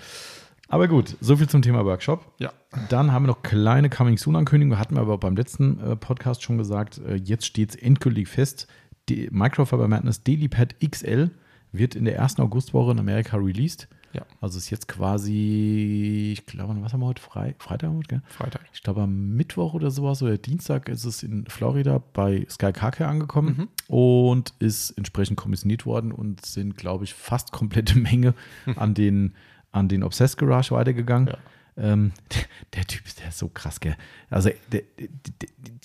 Aber 0.70 0.86
gut, 0.88 1.16
so 1.20 1.36
viel 1.36 1.48
zum 1.48 1.62
Thema 1.62 1.84
Workshop. 1.84 2.26
Ja. 2.38 2.52
Dann 2.90 3.12
haben 3.12 3.22
wir 3.24 3.28
noch 3.28 3.42
kleine 3.42 3.88
Coming 3.88 4.18
Soon-Ankündigungen. 4.18 4.78
Hatten 4.78 4.96
wir 4.96 5.00
aber 5.00 5.16
beim 5.18 5.36
letzten 5.36 5.80
äh, 5.80 5.96
Podcast 5.96 6.42
schon 6.42 6.58
gesagt. 6.58 7.00
Äh, 7.06 7.14
jetzt 7.16 7.46
steht 7.46 7.70
es 7.70 7.76
endgültig 7.76 8.28
fest. 8.28 8.66
Die 9.08 9.28
Microfiber 9.30 9.88
Madness 9.88 10.22
DailyPad 10.24 10.74
XL 10.86 11.30
wird 11.72 11.94
in 11.94 12.04
der 12.04 12.16
ersten 12.16 12.42
Augustwoche 12.42 12.92
in 12.92 12.98
Amerika 12.98 13.36
released. 13.38 13.88
Ja. 14.12 14.22
Also 14.40 14.58
ist 14.58 14.70
jetzt 14.70 14.88
quasi, 14.88 16.32
ich 16.32 16.46
glaube, 16.46 16.74
was 16.80 16.92
haben 16.92 17.00
wir 17.00 17.06
heute? 17.06 17.22
Frei, 17.22 17.54
Freitag 17.58 17.90
heute, 17.90 18.08
gell? 18.08 18.22
Freitag. 18.28 18.62
Ich 18.72 18.82
glaube, 18.82 19.02
am 19.02 19.30
Mittwoch 19.36 19.74
oder 19.74 19.90
sowas 19.90 20.22
oder 20.22 20.38
Dienstag 20.38 20.88
ist 20.88 21.04
es 21.04 21.22
in 21.22 21.46
Florida 21.46 22.02
bei 22.12 22.46
Sky 22.48 22.72
Car 22.72 22.92
angekommen 23.00 23.68
und 23.88 24.54
ist 24.58 24.90
entsprechend 24.92 25.36
kommissioniert 25.36 25.86
worden 25.86 26.12
und 26.12 26.44
sind, 26.44 26.76
glaube 26.76 27.04
ich, 27.04 27.14
fast 27.14 27.52
komplette 27.52 27.98
Menge 27.98 28.34
an 28.76 28.94
den, 28.94 29.34
an 29.72 29.88
den 29.88 30.02
Obsessed 30.02 30.38
Garage 30.38 30.74
weitergegangen. 30.74 31.28
Ja. 31.28 31.38
Ähm, 31.76 32.12
der, 32.34 32.42
der 32.74 32.86
Typ 32.86 33.06
ist, 33.06 33.20
der 33.20 33.28
ist 33.28 33.38
so 33.38 33.48
krass, 33.48 33.80
gell? 33.80 33.96
Also, 34.30 34.50
der, 34.72 34.82
der, 34.98 35.08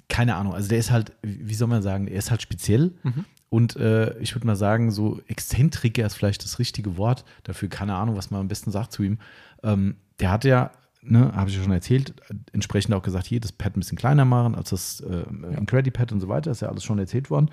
keine 0.10 0.36
Ahnung, 0.36 0.54
also 0.54 0.70
der 0.70 0.78
ist 0.78 0.92
halt, 0.92 1.12
wie 1.22 1.54
soll 1.54 1.68
man 1.68 1.82
sagen, 1.82 2.08
er 2.08 2.18
ist 2.18 2.32
halt 2.32 2.42
speziell. 2.42 2.94
Und 3.54 3.76
äh, 3.76 4.18
ich 4.18 4.34
würde 4.34 4.48
mal 4.48 4.56
sagen, 4.56 4.90
so 4.90 5.22
Exzentriker 5.28 6.04
ist 6.08 6.16
vielleicht 6.16 6.44
das 6.44 6.58
richtige 6.58 6.98
Wort 6.98 7.24
dafür. 7.44 7.70
Keine 7.70 7.94
Ahnung, 7.94 8.16
was 8.16 8.32
man 8.32 8.42
am 8.42 8.48
besten 8.48 8.72
sagt 8.72 8.92
zu 8.92 9.04
ihm. 9.04 9.20
Ähm, 9.62 9.98
der 10.20 10.32
hat 10.32 10.44
ja, 10.44 10.72
ne, 11.04 11.32
habe 11.36 11.52
ich 11.52 11.58
ja 11.58 11.62
schon 11.62 11.72
erzählt, 11.72 12.16
entsprechend 12.52 12.96
auch 12.96 13.04
gesagt, 13.04 13.28
hier 13.28 13.40
das 13.40 13.52
Pad 13.52 13.78
ein 13.78 13.82
bisschen 13.82 13.96
kleiner 14.00 14.26
machen 14.26 14.56
als 14.56 14.72
das 14.72 15.02
äh, 15.02 15.26
Incredi-Pad 15.56 16.12
und 16.14 16.20
so 16.20 16.30
weiter. 16.30 16.50
Ist 16.50 16.62
ja 16.64 16.70
alles 16.70 16.84
schon 16.84 16.98
erzählt 16.98 17.30
worden. 17.30 17.52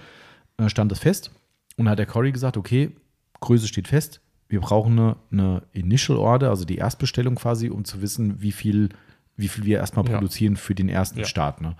Äh, 0.57 0.71
stand 0.71 0.91
das 0.91 1.01
fest. 1.01 1.33
Und 1.77 1.87
hat 1.87 1.99
der 1.99 2.07
Cory 2.07 2.33
gesagt, 2.33 2.57
okay, 2.57 2.97
Größe 3.41 3.69
steht 3.69 3.87
fest. 3.87 4.23
Wir 4.49 4.61
brauchen 4.61 4.99
eine, 4.99 5.17
eine 5.31 5.63
Initial 5.75 6.17
Order, 6.17 6.49
also 6.49 6.65
die 6.65 6.77
Erstbestellung 6.79 7.35
quasi, 7.35 7.69
um 7.69 7.85
zu 7.85 8.01
wissen, 8.01 8.41
wie 8.41 8.53
viel, 8.53 8.89
wie 9.37 9.49
viel 9.49 9.65
wir 9.67 9.77
erstmal 9.77 10.07
Ja. 10.07 10.13
produzieren 10.15 10.57
für 10.57 10.75
den 10.75 10.89
ersten 10.89 11.19
Ja. 11.19 11.25
Start. 11.27 11.61
Ne? 11.61 11.77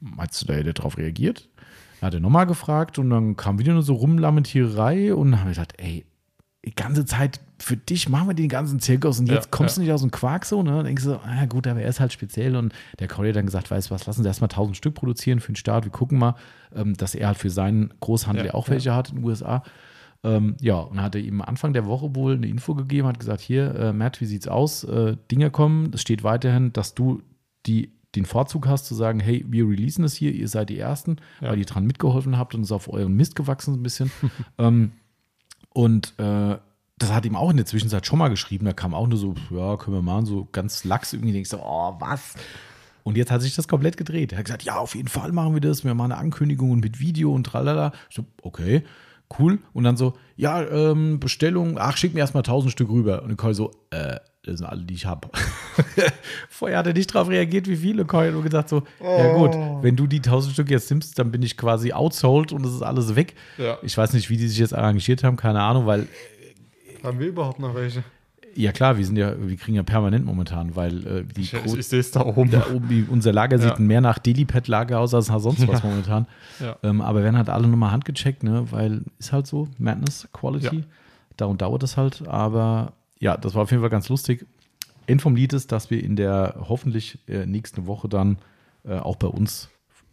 Meinst 0.00 0.42
du, 0.42 0.46
da 0.46 0.52
hätte 0.52 0.74
drauf 0.74 0.98
reagiert? 0.98 1.48
Hat 2.02 2.14
er 2.14 2.20
nochmal 2.20 2.46
gefragt 2.46 2.98
und 2.98 3.10
dann 3.10 3.36
kam 3.36 3.58
wieder 3.58 3.72
nur 3.72 3.82
so 3.82 3.94
Rumlamentiererei 3.94 5.14
und 5.14 5.30
dann 5.30 5.40
haben 5.40 5.46
wir 5.46 5.52
gesagt, 5.52 5.74
ey, 5.78 6.04
die 6.64 6.74
ganze 6.74 7.04
Zeit 7.04 7.40
für 7.58 7.76
dich 7.76 8.08
machen 8.08 8.28
wir 8.28 8.34
den 8.34 8.48
ganzen 8.48 8.80
Zirkus 8.80 9.18
und 9.20 9.28
jetzt 9.28 9.44
Ja, 9.46 9.50
kommst 9.50 9.76
ja. 9.76 9.80
du 9.80 9.84
nicht 9.84 9.92
aus 9.92 10.00
dem 10.00 10.10
Quark 10.10 10.44
so, 10.44 10.62
ne? 10.62 10.72
Dann 10.72 10.84
denkst 10.84 11.04
du 11.04 11.10
so, 11.10 11.20
ah 11.24 11.44
gut, 11.46 11.66
aber 11.66 11.80
er 11.80 11.88
ist 11.88 12.00
halt 12.00 12.12
speziell 12.12 12.56
und 12.56 12.72
der 12.98 13.08
hat 13.08 13.36
dann 13.36 13.46
gesagt, 13.46 13.70
weißt 13.70 13.90
du 13.90 13.94
was, 13.94 14.06
lassen 14.06 14.22
Sie 14.22 14.28
erstmal 14.28 14.50
1000 14.50 14.76
Stück 14.76 14.94
produzieren 14.94 15.40
für 15.40 15.52
den 15.52 15.56
Start, 15.56 15.84
wir 15.84 15.92
gucken 15.92 16.18
mal, 16.18 16.34
ähm, 16.74 16.94
dass 16.96 17.14
er 17.14 17.28
halt 17.28 17.38
für 17.38 17.50
seinen 17.50 17.92
Großhandel 18.00 18.46
Ja, 18.46 18.54
auch 18.54 18.68
welche 18.68 18.94
hat 18.94 19.10
in 19.10 19.16
den 19.16 19.24
USA. 19.24 19.62
Ähm, 20.24 20.56
ja, 20.60 20.76
und 20.76 21.02
hat 21.02 21.16
er 21.16 21.20
ihm 21.20 21.40
Anfang 21.40 21.72
der 21.72 21.86
Woche 21.86 22.14
wohl 22.14 22.34
eine 22.34 22.46
Info 22.46 22.74
gegeben, 22.74 23.08
hat 23.08 23.18
gesagt, 23.18 23.40
hier, 23.40 23.74
äh, 23.74 23.92
Matt, 23.92 24.20
wie 24.20 24.26
sieht's 24.26 24.46
aus? 24.46 24.84
Äh, 24.84 25.16
Dinge 25.30 25.50
kommen, 25.50 25.90
es 25.94 26.00
steht 26.00 26.22
weiterhin, 26.22 26.72
dass 26.72 26.94
du 26.94 27.22
die, 27.66 27.92
den 28.14 28.26
Vorzug 28.26 28.66
hast 28.68 28.86
zu 28.86 28.94
sagen, 28.94 29.20
hey, 29.20 29.44
wir 29.48 29.66
releasen 29.68 30.04
es 30.04 30.14
hier, 30.14 30.32
ihr 30.32 30.48
seid 30.48 30.68
die 30.68 30.78
Ersten, 30.78 31.16
Ja. 31.40 31.50
weil 31.50 31.58
ihr 31.58 31.64
dran 31.66 31.86
mitgeholfen 31.86 32.36
habt 32.38 32.54
und 32.54 32.62
es 32.62 32.72
auf 32.72 32.92
euren 32.92 33.14
Mist 33.14 33.34
gewachsen 33.36 33.74
ein 33.74 33.82
bisschen. 33.82 34.10
ähm, 34.58 34.92
und 35.74 36.14
äh, 36.18 36.58
das 36.98 37.12
hat 37.12 37.24
ihm 37.24 37.36
auch 37.36 37.50
in 37.50 37.56
der 37.56 37.66
Zwischenzeit 37.66 38.06
schon 38.06 38.18
mal 38.18 38.28
geschrieben, 38.28 38.64
da 38.66 38.72
kam 38.72 38.94
auch 38.94 39.06
nur 39.06 39.18
so, 39.18 39.34
ja, 39.50 39.76
können 39.76 39.96
wir 39.96 40.02
machen, 40.02 40.26
so 40.26 40.46
ganz 40.52 40.84
lax 40.84 41.12
irgendwie, 41.12 41.32
denkst 41.32 41.50
du, 41.50 41.58
oh, 41.58 41.96
was? 41.98 42.34
Und 43.02 43.16
jetzt 43.16 43.32
hat 43.32 43.42
sich 43.42 43.56
das 43.56 43.66
komplett 43.66 43.96
gedreht. 43.96 44.30
Er 44.32 44.38
hat 44.38 44.44
gesagt, 44.44 44.62
ja, 44.62 44.76
auf 44.76 44.94
jeden 44.94 45.08
Fall 45.08 45.32
machen 45.32 45.54
wir 45.54 45.60
das. 45.60 45.82
Wir 45.82 45.92
machen 45.94 46.12
eine 46.12 46.20
Ankündigung 46.20 46.70
und 46.70 46.80
mit 46.84 47.00
Video 47.00 47.34
und 47.34 47.44
tralala. 47.44 47.90
Ich 48.08 48.14
so, 48.14 48.24
okay, 48.42 48.84
cool. 49.40 49.58
Und 49.72 49.82
dann 49.82 49.96
so, 49.96 50.12
ja, 50.36 50.62
ähm, 50.62 51.18
Bestellung, 51.18 51.78
ach, 51.78 51.96
schick 51.96 52.14
mir 52.14 52.20
erstmal 52.20 52.42
1000 52.42 52.70
Stück 52.70 52.90
rüber. 52.90 53.22
Und 53.22 53.30
dann 53.30 53.36
Coy 53.36 53.54
so, 53.54 53.72
äh, 53.90 54.20
das 54.44 54.58
sind 54.58 54.66
alle, 54.66 54.82
die 54.82 54.94
ich 54.94 55.06
habe. 55.06 55.28
Vorher 56.48 56.78
hat 56.78 56.86
er 56.86 56.92
nicht 56.94 57.06
drauf 57.12 57.28
reagiert, 57.28 57.68
wie 57.68 57.76
viele. 57.76 58.06
Hat 58.06 58.32
nur 58.32 58.42
gesagt 58.42 58.68
so, 58.68 58.82
ja 59.00 59.34
gut, 59.34 59.52
wenn 59.82 59.96
du 59.96 60.06
die 60.06 60.18
1000 60.18 60.52
Stück 60.52 60.70
jetzt 60.70 60.90
nimmst, 60.90 61.18
dann 61.18 61.30
bin 61.30 61.42
ich 61.42 61.56
quasi 61.56 61.92
outsold 61.92 62.52
und 62.52 62.64
es 62.66 62.74
ist 62.74 62.82
alles 62.82 63.14
weg. 63.14 63.34
Ja. 63.58 63.78
Ich 63.82 63.96
weiß 63.96 64.12
nicht, 64.14 64.30
wie 64.30 64.36
die 64.36 64.48
sich 64.48 64.58
jetzt 64.58 64.74
arrangiert 64.74 65.22
haben, 65.24 65.36
keine 65.36 65.60
Ahnung, 65.62 65.86
weil 65.86 66.08
Haben 67.02 67.18
wir 67.20 67.28
überhaupt 67.28 67.58
noch 67.58 67.74
welche? 67.74 68.02
ja 68.54 68.70
klar, 68.70 68.98
wir 68.98 69.06
sind 69.06 69.16
ja, 69.16 69.32
wir 69.40 69.56
kriegen 69.56 69.76
ja 69.76 69.82
permanent 69.82 70.26
momentan, 70.26 70.76
weil 70.76 71.06
äh, 71.06 71.24
die 71.24 71.40
Ich, 71.40 71.54
ich, 71.54 71.74
ich 71.74 71.86
sehe 71.86 72.00
es 72.00 72.10
da 72.10 72.20
oben. 72.26 72.50
da 72.50 72.66
oben, 72.70 72.86
die, 72.86 73.06
unser 73.08 73.32
Lager 73.32 73.56
sieht 73.58 73.78
Ja. 73.78 73.78
mehr 73.78 74.02
nach 74.02 74.18
Delipad-Lager 74.18 75.00
aus 75.00 75.14
als 75.14 75.30
nach 75.30 75.40
sonst 75.40 75.66
was 75.66 75.82
momentan. 75.82 76.26
Ja. 76.60 76.76
Ähm, 76.82 77.00
aber 77.00 77.22
werden 77.22 77.38
halt 77.38 77.48
alle 77.48 77.66
nochmal 77.66 77.92
handgecheckt, 77.92 78.42
ne? 78.42 78.66
weil 78.70 79.02
ist 79.18 79.32
halt 79.32 79.46
so, 79.46 79.68
Madness 79.78 80.28
Quality. 80.34 80.76
Ja. 80.76 80.82
Darum 81.38 81.56
dauert 81.56 81.82
es 81.82 81.96
halt. 81.96 82.28
Aber 82.28 82.92
ja, 83.22 83.36
das 83.36 83.54
war 83.54 83.62
auf 83.62 83.70
jeden 83.70 83.82
Fall 83.82 83.90
ganz 83.90 84.08
lustig. 84.08 84.46
End 85.06 85.22
vom 85.22 85.34
Lied 85.36 85.52
ist, 85.52 85.70
dass 85.72 85.90
wir 85.90 86.02
in 86.02 86.16
der 86.16 86.56
hoffentlich 86.68 87.18
äh, 87.28 87.46
nächsten 87.46 87.86
Woche 87.86 88.08
dann 88.08 88.38
äh, 88.84 88.98
auch 88.98 89.16
bei 89.16 89.28
uns 89.28 89.68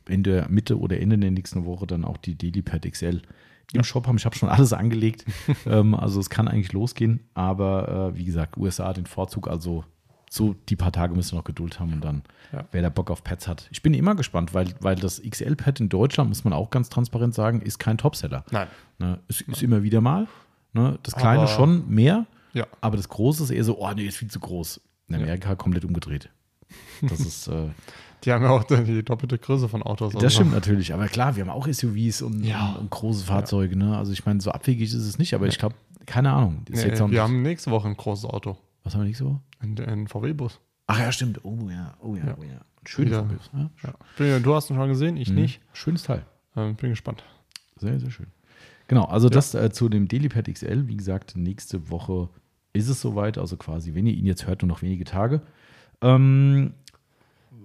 in 0.08 0.24
der 0.24 0.48
Mitte 0.50 0.80
oder 0.80 1.00
Ende 1.00 1.18
der 1.18 1.32
nächsten 1.32 1.66
Woche 1.66 1.86
dann 1.88 2.06
auch 2.06 2.18
die 2.18 2.36
Delipad 2.36 2.84
XL 2.90 3.22
im 3.74 3.84
Shop 3.84 4.08
haben. 4.08 4.18
Ich 4.18 4.26
habe 4.26 4.36
schon 4.36 4.50
alles 4.50 4.74
angelegt. 4.74 5.26
ähm, 5.66 5.94
also 5.96 6.20
es 6.20 6.30
kann 6.30 6.48
eigentlich 6.48 6.74
losgehen. 6.74 7.20
Aber 7.34 8.12
äh, 8.14 8.18
wie 8.18 8.26
gesagt, 8.26 8.58
USA 8.58 8.94
den 8.94 9.06
Vorzug. 9.06 9.48
Also 9.48 9.84
so 10.30 10.56
die 10.70 10.76
paar 10.76 10.92
Tage 10.92 11.16
müssen 11.16 11.34
wir 11.34 11.38
noch 11.40 11.44
Geduld 11.44 11.80
haben 11.80 11.94
und 11.94 12.04
dann, 12.04 12.22
Ja. 12.54 12.66
wer 12.72 12.84
da 12.84 12.90
Bock 12.90 13.10
auf 13.10 13.24
Pads 13.24 13.48
hat. 13.48 13.68
Ich 13.72 13.82
bin 13.82 13.96
immer 13.96 14.14
gespannt, 14.16 14.54
weil, 14.54 14.74
weil 14.82 14.96
das 14.96 15.20
XL-Pad 15.22 15.80
in 15.80 15.90
Deutschland, 15.90 16.30
muss 16.30 16.44
man 16.44 16.54
auch 16.54 16.70
ganz 16.70 16.90
transparent 16.90 17.34
sagen, 17.34 17.62
ist 17.62 17.80
kein 17.80 17.98
Topseller. 17.98 18.44
Nein. 18.52 18.68
Ne? 19.00 19.20
Es 19.28 19.42
ist 19.42 19.64
immer 19.64 19.82
wieder 19.82 20.02
mal. 20.02 20.28
Ne? 20.74 21.00
Das 21.02 21.16
Kleine 21.16 21.42
Aber- 21.42 21.48
schon 21.48 21.90
mehr, 21.90 22.26
Ja. 22.60 22.68
aber 22.82 22.98
das 22.98 23.10
Große 23.10 23.44
ist 23.44 23.50
eher 23.52 23.64
so, 23.64 23.80
oh 23.80 23.92
nee, 23.94 24.06
ist 24.06 24.18
viel 24.18 24.30
zu 24.30 24.40
groß. 24.40 24.82
In 25.08 25.16
Amerika 25.16 25.56
komplett 25.56 25.86
umgedreht. 25.86 26.30
Das 27.02 27.20
ist, 27.20 27.48
äh, 27.48 27.70
Die 28.26 28.32
haben 28.34 28.44
ja 28.44 28.50
auch 28.50 28.64
die, 28.66 29.02
doppelte 29.04 29.38
Größe 29.38 29.70
von 29.70 29.82
Autos. 29.82 30.14
das 30.14 30.34
stimmt 30.34 30.52
natürlich. 30.52 30.94
Aber 30.94 31.08
klar, 31.08 31.36
wir 31.38 31.44
haben 31.44 31.50
auch 31.50 31.68
SUVs 31.68 32.22
und, 32.22 32.44
Ja. 32.44 32.74
und, 32.74 32.90
große 32.90 33.24
Fahrzeuge. 33.26 33.78
Ne? 33.78 33.98
Also 33.98 34.12
ich 34.12 34.26
meine, 34.26 34.42
so 34.42 34.52
abwegig 34.52 34.90
ist 34.90 34.94
es 34.94 35.18
nicht, 35.18 35.34
aber 35.34 35.48
ich 35.48 35.58
glaube, 35.58 35.76
keine 36.06 36.32
Ahnung. 36.34 36.64
Nee, 36.70 36.84
wir 37.12 37.22
haben 37.24 37.42
nächste 37.44 37.72
Woche 37.72 37.88
ein 37.88 37.96
großes 37.96 38.26
Auto. 38.26 38.58
was 38.84 38.94
haben 38.94 39.02
wir 39.02 39.08
nicht 39.08 39.18
so? 39.18 39.40
Ein, 39.60 39.80
ein 39.80 40.08
VW-Bus. 40.08 40.60
Ach 40.88 41.00
ja, 41.00 41.12
stimmt. 41.14 41.44
Oh 41.46 41.70
ja, 41.70 41.96
oh 42.02 42.16
ja, 42.16 42.26
Ja. 42.28 42.36
oh 42.38 42.44
ja. 42.44 42.60
Schön. 42.86 43.10
Ja. 43.10 43.26
Ja. 43.54 43.70
Ja. 43.84 43.94
Bin- 44.18 44.44
Du 44.44 44.54
hast 44.54 44.70
ihn 44.70 44.76
schon 44.76 44.90
gesehen, 44.90 45.16
ich 45.18 45.30
nicht. 45.32 45.62
Schönes 45.74 46.04
Teil. 46.04 46.26
Ähm, 46.58 46.76
bin 46.76 46.90
gespannt. 46.90 47.24
Sehr, 47.78 48.00
sehr 48.00 48.12
schön. 48.12 48.28
Genau, 48.88 49.06
also 49.06 49.30
das 49.30 49.54
äh, 49.54 49.70
zu 49.72 49.88
dem 49.88 50.08
Delipad 50.08 50.52
XL. 50.54 50.88
Wie 50.88 50.98
gesagt, 50.98 51.38
nächste 51.38 51.90
Woche 51.90 52.28
ist 52.74 52.90
es 52.90 53.02
soweit. 53.02 53.38
Also 53.38 53.58
quasi, 53.58 53.94
wenn 53.96 54.08
ihr 54.08 54.14
ihn 54.14 54.26
jetzt 54.26 54.48
hört, 54.48 54.62
nur 54.62 54.70
noch 54.70 54.82
wenige 54.82 55.04
Tage. 55.04 55.42
Ähm, 56.02 56.74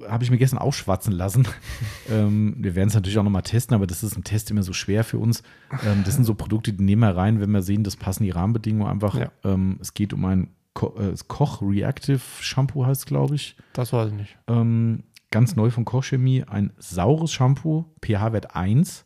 habe 0.09 0.25
ich 0.25 0.31
mir 0.31 0.39
gestern 0.39 0.59
aufschwatzen 0.59 1.13
lassen. 1.13 1.47
ähm, 2.11 2.57
wir 2.59 2.75
werden 2.75 2.89
es 2.89 2.95
natürlich 2.95 3.19
auch 3.19 3.25
nochmal 3.25 3.43
testen, 3.43 3.75
aber 3.75 3.87
das 3.87 4.03
ist 4.03 4.17
im 4.17 4.25
Test 4.25 4.51
immer 4.51 4.63
so 4.63 4.73
schwer 4.73 5.05
für 5.05 5.19
uns. 5.19 5.43
Ähm, 5.87 6.03
das 6.05 6.14
sind 6.14 6.25
so 6.25 6.35
Produkte, 6.35 6.72
die 6.72 6.83
nehmen 6.83 7.03
wir 7.03 7.17
rein, 7.17 7.41
wenn 7.41 7.51
wir 7.51 7.63
sehen, 7.63 7.85
das 7.85 7.97
passen 7.97 8.25
die 8.25 8.31
Rahmenbedingungen 8.31 8.91
einfach. 8.91 9.17
Ja. 9.17 9.31
Ähm, 9.45 9.79
es 9.81 9.95
geht 9.95 10.13
um 10.13 10.25
ein 10.25 10.49
Ko 10.75 10.95
äh, 10.99 11.14
Koch 11.29 11.63
Reactive 11.63 12.21
Shampoo, 12.41 12.85
heißt 12.85 13.07
glaube 13.07 13.37
ich. 13.37 13.57
Das 13.72 13.93
weiß 13.93 14.09
ich 14.09 14.14
nicht. 14.14 14.37
Ähm, 14.49 15.05
ganz 15.31 15.55
neu 15.57 15.71
von 15.71 15.85
Koch 15.85 16.05
Chemie, 16.05 16.45
ein 16.45 16.72
saures 16.79 17.33
Shampoo, 17.33 17.85
pH-Wert 18.05 18.57
1. 18.57 19.05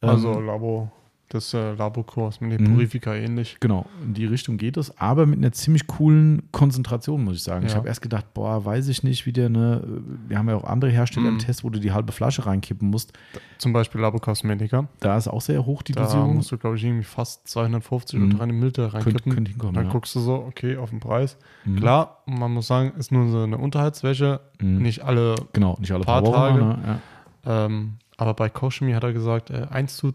Also 0.00 0.32
Ähm, 0.32 0.46
Labo, 0.46 0.90
das 1.30 1.52
äh, 1.52 1.74
Labokurs 1.74 2.40
mit 2.40 2.52
dem 2.58 2.64
Mhm. 2.68 2.74
Purifica 2.74 3.14
ähnlich. 3.14 3.58
Genau, 3.60 3.84
in 4.02 4.14
die 4.14 4.24
Richtung 4.24 4.56
geht 4.56 4.76
es, 4.78 4.96
aber 4.98 5.26
mit 5.26 5.38
einer 5.38 5.52
ziemlich 5.52 5.86
coolen 5.86 6.42
Konzentration, 6.52 7.22
muss 7.24 7.36
ich 7.36 7.42
sagen. 7.42 7.66
Ich 7.66 7.72
Ja. 7.72 7.78
habe 7.78 7.88
erst 7.88 8.00
gedacht, 8.00 8.32
boah, 8.32 8.64
weiß 8.64 8.88
ich 8.88 9.02
nicht, 9.02 9.26
wie 9.26 9.32
der, 9.32 9.48
ne, 9.50 9.82
wir 10.26 10.38
haben 10.38 10.48
ja 10.48 10.56
auch 10.56 10.64
andere 10.64 10.90
Hersteller 10.90 11.28
im 11.28 11.34
Mhm. 11.34 11.38
Test, 11.40 11.64
wo 11.64 11.70
du 11.70 11.80
die 11.80 11.92
halbe 11.92 12.12
Flasche 12.12 12.46
reinkippen 12.46 12.88
musst. 12.88 13.12
Zum 13.58 13.72
Beispiel 13.72 14.00
Labo 14.00 14.18
Cosmetica. 14.18 14.88
Da 15.00 15.16
ist 15.18 15.28
auch 15.28 15.40
sehr 15.42 15.66
hoch 15.66 15.82
die 15.82 15.92
Da 15.92 16.04
Dosierung. 16.04 16.36
musst 16.36 16.50
du, 16.50 16.56
glaube 16.58 16.76
ich, 16.76 16.84
irgendwie 16.84 17.04
fast 17.04 17.46
250 17.48 18.18
Mhm. 18.18 18.26
oder 18.26 18.34
300 18.38 18.54
Milliliter 18.56 18.94
reinkippen. 18.94 19.32
könnte 19.34 19.50
hinkommen. 19.50 19.74
Dann 19.74 19.86
ja. 19.86 19.92
guckst 19.92 20.14
du 20.14 20.20
so, 20.20 20.34
okay, 20.34 20.76
auf 20.78 20.90
den 20.90 21.00
Preis. 21.00 21.36
Mhm. 21.64 21.76
Klar, 21.76 22.22
man 22.26 22.52
muss 22.52 22.66
sagen, 22.68 22.92
ist 22.98 23.12
nur 23.12 23.28
so 23.28 23.42
eine 23.42 23.58
Unterhaltswäsche. 23.58 24.40
Mhm. 24.60 24.78
Nicht 24.78 25.02
alle. 25.04 25.34
Genau, 25.52 25.76
nicht 25.80 25.92
alle 25.92 26.04
paar 26.04 26.22
paar 26.22 26.32
Wochen. 26.32 26.58
Tage. 26.60 26.64
Ne? 26.64 27.00
Ja. 27.44 27.64
Ähm, 27.66 27.94
aber 28.16 28.34
bei 28.34 28.48
Kochchemie 28.48 28.94
hat 28.94 29.04
er 29.04 29.12
gesagt, 29.12 29.50
äh, 29.50 29.66
1 29.70 29.96
zu 29.96 30.10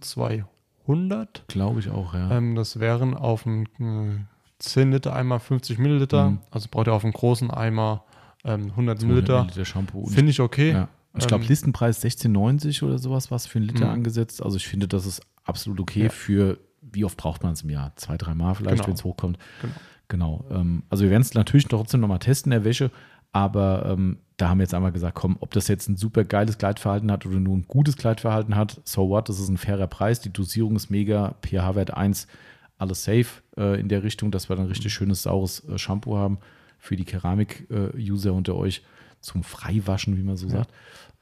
200. 0.85 1.45
Glaube 1.47 1.79
ich 1.79 1.89
auch, 1.89 2.13
ja. 2.13 2.31
Ähm, 2.31 2.55
das 2.55 2.79
wären 2.79 3.13
auf 3.15 3.45
einen 3.47 3.65
äh, 3.79 4.19
10 4.59 4.91
Liter 4.91 5.15
Eimer 5.15 5.39
50 5.39 5.77
Milliliter. 5.77 6.31
Mhm. 6.31 6.39
Also 6.51 6.67
braucht 6.69 6.87
er 6.87 6.93
auf 6.93 7.03
einen 7.03 7.13
großen 7.13 7.51
Eimer 7.51 8.03
ähm, 8.45 8.67
100 8.71 9.01
Milliliter. 9.03 9.43
Liter 9.45 9.65
Shampoo. 9.65 10.05
Finde 10.07 10.31
ich 10.31 10.39
okay. 10.39 10.71
Ja. 10.71 10.89
Ich 11.17 11.27
glaube, 11.27 11.43
Ähm, 11.43 11.49
Listenpreis 11.49 12.03
16,90 12.03 12.83
oder 12.83 12.97
sowas 12.97 13.29
was 13.31 13.45
für 13.45 13.59
einen 13.59 13.67
Liter 13.67 13.85
Mhm. 13.85 13.91
angesetzt. 13.93 14.41
Also 14.43 14.57
ich 14.57 14.67
finde, 14.67 14.87
das 14.87 15.05
ist 15.05 15.21
absolut 15.43 15.79
okay 15.79 16.03
Ja. 16.03 16.09
für, 16.09 16.57
wie 16.81 17.05
oft 17.05 17.17
braucht 17.17 17.43
man 17.43 17.53
es 17.53 17.61
im 17.61 17.69
Jahr? 17.69 17.93
Zwei, 17.97 18.17
dreimal 18.17 18.55
vielleicht, 18.55 18.77
Genau. 18.77 18.87
wenn 18.87 18.93
es 18.95 19.03
hochkommt. 19.03 19.37
Genau. 19.61 19.73
Genau. 20.09 20.45
Ähm, 20.51 20.83
also 20.89 21.03
wir 21.05 21.11
werden 21.11 21.21
es 21.21 21.33
natürlich 21.33 21.67
trotzdem 21.67 22.01
nochmal 22.01 22.19
testen, 22.19 22.49
der 22.51 22.63
Wäsche. 22.65 22.91
Aber 23.33 23.85
ähm, 23.87 24.17
da 24.37 24.49
haben 24.49 24.59
wir 24.59 24.63
jetzt 24.63 24.73
einmal 24.73 24.91
gesagt, 24.91 25.15
komm, 25.15 25.37
ob 25.41 25.51
das 25.51 25.67
jetzt 25.67 25.89
ein 25.89 25.97
super 25.97 26.23
geiles 26.23 26.57
Kleidverhalten 26.57 27.11
hat 27.11 27.25
oder 27.25 27.39
nur 27.39 27.55
ein 27.57 27.65
gutes 27.67 27.97
Kleidverhalten 27.97 28.55
hat, 28.55 28.79
so 28.85 29.09
what, 29.09 29.27
das 29.27 29.39
ist 29.39 29.49
ein 29.49 29.57
fairer 29.57 29.87
Preis. 29.87 30.21
Die 30.21 30.31
Dosierung 30.31 30.75
ist 30.75 30.89
mega, 30.89 31.35
pH-Wert 31.45 31.93
1, 31.93 32.27
alles 32.77 33.03
safe 33.03 33.41
äh, 33.57 33.79
in 33.79 33.89
der 33.89 34.03
Richtung, 34.03 34.31
dass 34.31 34.49
wir 34.49 34.55
dann 34.55 34.67
richtig 34.67 34.93
schönes, 34.93 35.23
saures 35.23 35.67
äh, 35.67 35.77
Shampoo 35.77 36.15
haben 36.17 36.37
für 36.79 36.95
die 36.95 37.05
Keramik-User 37.05 38.33
unter 38.33 38.55
euch 38.55 38.83
zum 39.21 39.43
Freiwaschen, 39.43 40.17
wie 40.17 40.23
man 40.23 40.35
so 40.37 40.47
Ja. 40.47 40.53
sagt. 40.57 40.71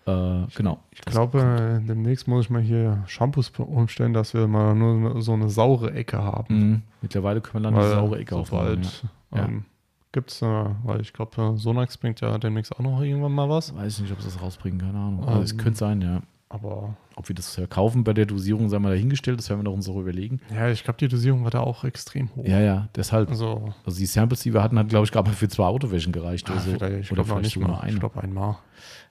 Äh, 0.08 0.48
genau. 0.56 0.80
Ich 0.92 1.02
glaube, 1.02 1.40
äh, 1.84 1.86
demnächst 1.86 2.28
muss 2.28 2.46
ich 2.46 2.50
mal 2.50 2.62
hier 2.62 3.04
Shampoos 3.06 3.52
umstellen, 3.58 4.14
dass 4.14 4.34
wir 4.34 4.48
mal 4.48 4.74
nur 4.74 5.22
so 5.22 5.34
eine 5.34 5.50
saure 5.50 5.94
Ecke 5.94 6.18
haben. 6.24 6.58
Mhm. 6.72 6.82
Mittlerweile 7.04 7.40
können 7.42 7.64
wir 7.64 7.70
dann 7.70 7.76
eine 7.80 7.84
Weil 7.84 7.92
saure 7.96 8.18
Ecke 8.20 8.36
aufbauen. 8.36 8.84
sobald, 8.84 9.04
Ja. 9.36 9.46
ähm, 9.46 9.66
Gibt's, 10.14 10.42
äh, 10.42 10.66
weil 10.84 11.00
ich 11.02 11.14
glaube, 11.14 11.54
Sonax 11.58 11.98
bringt 11.98 12.20
ja 12.22 12.38
demnächst 12.38 12.74
auch 12.76 12.80
noch 12.80 13.02
irgendwann 13.02 13.32
mal 13.32 13.50
was. 13.50 13.74
Weiß 13.76 14.00
nicht, 14.02 14.12
ob 14.12 14.20
sie 14.22 14.28
das 14.28 14.42
rausbringen, 14.42 14.80
keine 14.80 14.98
Ahnung. 14.98 15.26
Also 15.26 15.42
es 15.42 15.52
Ähm, 15.54 15.58
könnte 15.58 15.80
sein, 15.80 16.02
ja. 16.02 16.22
Aber 16.50 16.98
Ob 17.16 17.30
wir 17.30 17.36
das 17.36 17.56
verkaufen 17.56 18.04
bei 18.04 18.12
der 18.14 18.26
Dosierung, 18.26 18.68
sagen 18.68 18.84
wir 18.84 18.90
dahingestellt, 18.90 19.40
das 19.40 19.50
werden 19.50 19.60
wir 19.60 19.64
noch 19.64 19.72
uns 19.74 19.88
auch 19.88 19.96
überlegen. 19.96 20.42
ja, 20.54 20.68
ich 20.70 20.84
glaube, 20.84 20.98
die 20.98 21.08
Dosierung 21.08 21.46
war 21.46 21.52
da 21.52 21.62
auch 21.62 21.86
extrem 21.86 22.30
hoch. 22.36 22.44
Ja, 22.46 22.60
ja, 22.60 22.90
deshalb. 22.94 23.30
Also, 23.30 23.74
Also 23.86 23.98
die 24.00 24.06
Samples, 24.06 24.42
die 24.42 24.54
wir 24.54 24.62
hatten, 24.62 24.78
hat, 24.78 24.90
glaube 24.90 25.06
ich, 25.06 25.14
gerade 25.14 25.30
mal 25.30 25.36
für 25.36 25.48
zwei 25.48 25.64
Autowäschen 25.66 26.12
gereicht. 26.12 26.50
ah, 26.50 26.54
Oder 26.54 26.62
so. 26.62 26.72
vielleicht, 26.72 27.00
ich 27.06 27.12
oder 27.14 27.24
noch 27.24 27.40
nicht 27.40 27.58
mal. 27.58 27.82
Ich 27.88 27.98
glaube 27.98 28.22
einmal. 28.22 28.58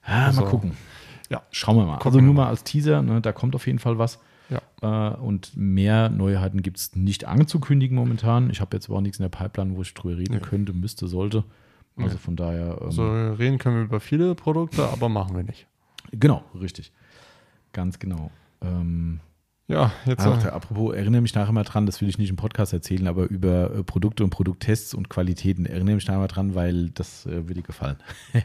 Ah, 0.03 0.25
also- 0.27 0.41
mal 0.41 0.49
gucken. 0.51 0.73
Ja. 1.31 1.41
Schauen 1.49 1.77
wir 1.77 1.85
mal. 1.85 1.93
Gucken 1.95 2.07
also 2.09 2.19
nur 2.21 2.33
mal. 2.35 2.43
mal 2.43 2.49
als 2.49 2.63
Teaser, 2.63 3.01
ne, 3.01 3.21
da 3.21 3.31
kommt 3.31 3.55
auf 3.55 3.65
jeden 3.65 3.79
Fall 3.79 3.97
was. 3.97 4.19
Ja. 4.51 5.13
Äh, 5.13 5.15
und 5.17 5.55
mehr 5.55 6.09
Neuheiten 6.09 6.61
gibt 6.61 6.77
es 6.77 6.95
nicht 6.95 7.25
anzukündigen 7.25 7.95
momentan. 7.95 8.49
Ich 8.51 8.61
habe 8.61 8.75
jetzt 8.77 8.87
aber 8.89 8.97
auch 8.97 9.01
nichts 9.01 9.17
in 9.17 9.23
der 9.23 9.29
Pipeline, 9.29 9.75
wo 9.75 9.81
ich 9.81 9.93
drüber 9.93 10.17
reden 10.17 10.33
Ja. 10.33 10.39
könnte, 10.39 10.73
müsste, 10.73 11.07
sollte. 11.07 11.43
Also 11.97 12.17
von 12.17 12.35
daher. 12.35 12.77
Ähm, 12.79 12.85
Also 12.87 13.09
reden 13.33 13.57
können 13.57 13.77
wir 13.77 13.83
über 13.83 13.99
viele 13.99 14.35
Produkte, 14.35 14.87
aber 14.87 15.09
machen 15.09 15.35
wir 15.35 15.43
nicht. 15.43 15.67
Genau, 16.11 16.43
richtig. 16.59 16.91
Ganz 17.73 17.99
genau. 17.99 18.31
Ähm, 18.61 19.19
Ja, 19.67 19.91
jetzt. 20.05 20.25
Ach, 20.25 20.41
der, 20.41 20.53
apropos, 20.53 20.93
erinnere 20.93 21.21
mich 21.21 21.33
nachher 21.35 21.53
mal 21.53 21.63
dran, 21.63 21.85
das 21.85 22.01
will 22.01 22.09
ich 22.09 22.17
nicht 22.17 22.29
im 22.29 22.35
Podcast 22.35 22.73
erzählen, 22.73 23.07
aber 23.07 23.23
über 23.29 23.73
äh, 23.73 23.83
Produkte 23.83 24.23
und 24.25 24.29
Produkttests 24.31 24.93
und 24.93 25.09
Qualitäten 25.09 25.65
erinnere 25.65 25.95
mich 25.95 26.07
nachher 26.07 26.19
mal 26.19 26.27
dran, 26.27 26.55
weil 26.55 26.89
das 26.89 27.25
äh, 27.25 27.31
würde 27.47 27.53
dir 27.55 27.61
gefallen. 27.63 27.95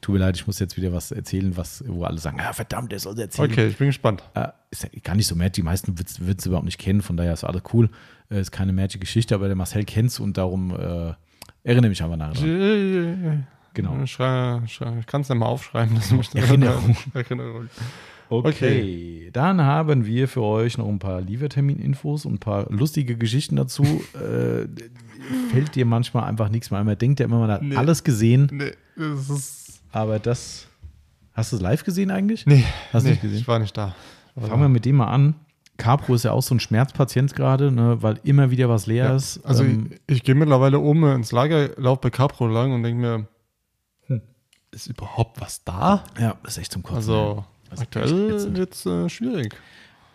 Tut 0.00 0.14
mir 0.14 0.18
leid, 0.20 0.36
ich 0.36 0.46
muss 0.46 0.58
jetzt 0.60 0.76
wieder 0.76 0.92
was 0.92 1.10
erzählen, 1.10 1.56
was, 1.56 1.84
wo 1.86 2.04
alle 2.04 2.18
sagen, 2.18 2.38
ah, 2.40 2.52
verdammt, 2.52 2.90
der 2.92 2.98
soll 3.00 3.18
erzählen. 3.18 3.50
okay, 3.50 3.66
ich 3.66 3.76
bin 3.76 3.88
gespannt. 3.88 4.22
Äh, 4.34 4.48
ist 4.70 4.84
ja 4.84 4.88
gar 5.02 5.14
nicht 5.14 5.26
so 5.26 5.34
mad, 5.34 5.50
die 5.50 5.62
meisten 5.62 5.98
wird 5.98 6.38
es 6.40 6.46
überhaupt 6.46 6.64
nicht 6.64 6.78
kennen, 6.78 7.02
von 7.02 7.16
daher 7.16 7.34
ist 7.34 7.44
alles 7.44 7.62
cool. 7.74 7.90
Äh, 8.30 8.40
ist 8.40 8.50
keine 8.52 8.72
Magic-Geschichte, 8.72 9.34
aber 9.34 9.46
der 9.48 9.56
Marcel 9.56 9.84
kennt's 9.84 10.20
und 10.20 10.38
darum 10.38 10.70
äh, 10.70 11.12
erinnere 11.64 11.90
mich 11.90 12.02
einfach 12.02 12.16
nachher 12.16 12.34
dran. 12.34 13.46
Genau. 13.74 14.06
Schrei, 14.06 14.60
schrei, 14.68 14.98
ich 15.00 15.06
kann 15.06 15.20
es 15.22 15.28
ja 15.28 15.34
mal 15.34 15.46
aufschreiben. 15.46 15.96
Das 15.96 16.10
ich- 16.12 16.34
Erinnerung. 16.34 16.96
Erinnerung. 17.14 17.68
Okay. 18.30 19.28
dann 19.32 19.60
haben 19.60 20.06
wir 20.06 20.28
für 20.28 20.42
euch 20.42 20.78
noch 20.78 20.88
ein 20.88 20.98
paar 20.98 21.20
Liefertermin-Infos 21.20 22.24
und 22.24 22.34
ein 22.34 22.38
paar 22.38 22.70
lustige 22.72 23.16
Geschichten 23.16 23.56
dazu. 23.56 23.82
äh, 24.14 24.66
fällt 25.52 25.74
dir 25.74 25.84
manchmal 25.84 26.24
einfach 26.24 26.48
nichts 26.48 26.70
mehr 26.70 26.80
ein. 26.80 26.86
Man 26.86 26.96
denkt 26.98 27.20
ja 27.20 27.26
immer, 27.26 27.38
man 27.40 27.50
hat 27.50 27.62
Nee. 27.62 27.76
alles 27.76 28.02
gesehen, 28.02 28.48
Nee, 28.52 28.72
das 28.96 29.28
ist. 29.30 29.63
Aber 29.94 30.18
das. 30.18 30.66
Hast 31.32 31.50
du 31.52 31.56
es 31.56 31.62
live 31.62 31.82
gesehen 31.84 32.10
eigentlich? 32.10 32.46
Nee, 32.46 32.64
Hast 32.92 33.02
du 33.02 33.08
nee, 33.08 33.10
nicht 33.12 33.22
gesehen? 33.22 33.38
ich 33.38 33.48
war 33.48 33.58
nicht 33.58 33.76
da. 33.76 33.94
Fangen 34.38 34.60
wir 34.62 34.68
mit 34.68 34.84
dem 34.84 34.96
mal 34.96 35.08
an. 35.08 35.34
Capro 35.76 36.14
ist 36.14 36.22
ja 36.24 36.30
auch 36.30 36.42
so 36.42 36.54
ein 36.54 36.60
Schmerzpatient 36.60 37.34
gerade, 37.34 37.72
ne, 37.72 38.00
weil 38.00 38.20
immer 38.22 38.50
wieder 38.52 38.68
was 38.68 38.86
leer 38.86 39.06
Ja, 39.06 39.16
ist. 39.16 39.44
Also 39.44 39.64
Ähm, 39.64 39.90
ich, 40.06 40.16
ich 40.18 40.22
gehe 40.22 40.36
mittlerweile 40.36 40.78
oben 40.78 41.04
ins 41.12 41.32
Lager, 41.32 41.70
laufe 41.76 42.02
bei 42.02 42.10
Capro 42.10 42.46
lang 42.46 42.72
und 42.72 42.84
denke 42.84 43.00
mir, 43.00 43.26
Hm. 44.06 44.22
ist 44.70 44.86
überhaupt 44.86 45.40
was 45.40 45.64
da? 45.64 46.04
ja, 46.20 46.36
ist 46.46 46.58
echt 46.58 46.70
zum 46.70 46.82
Kotzen. 46.84 46.96
Also 46.98 47.44
ist 47.72 47.82
aktuell 47.82 48.54
wird 48.54 48.74
es 48.74 48.86
äh, 48.86 49.08
schwierig. 49.08 49.56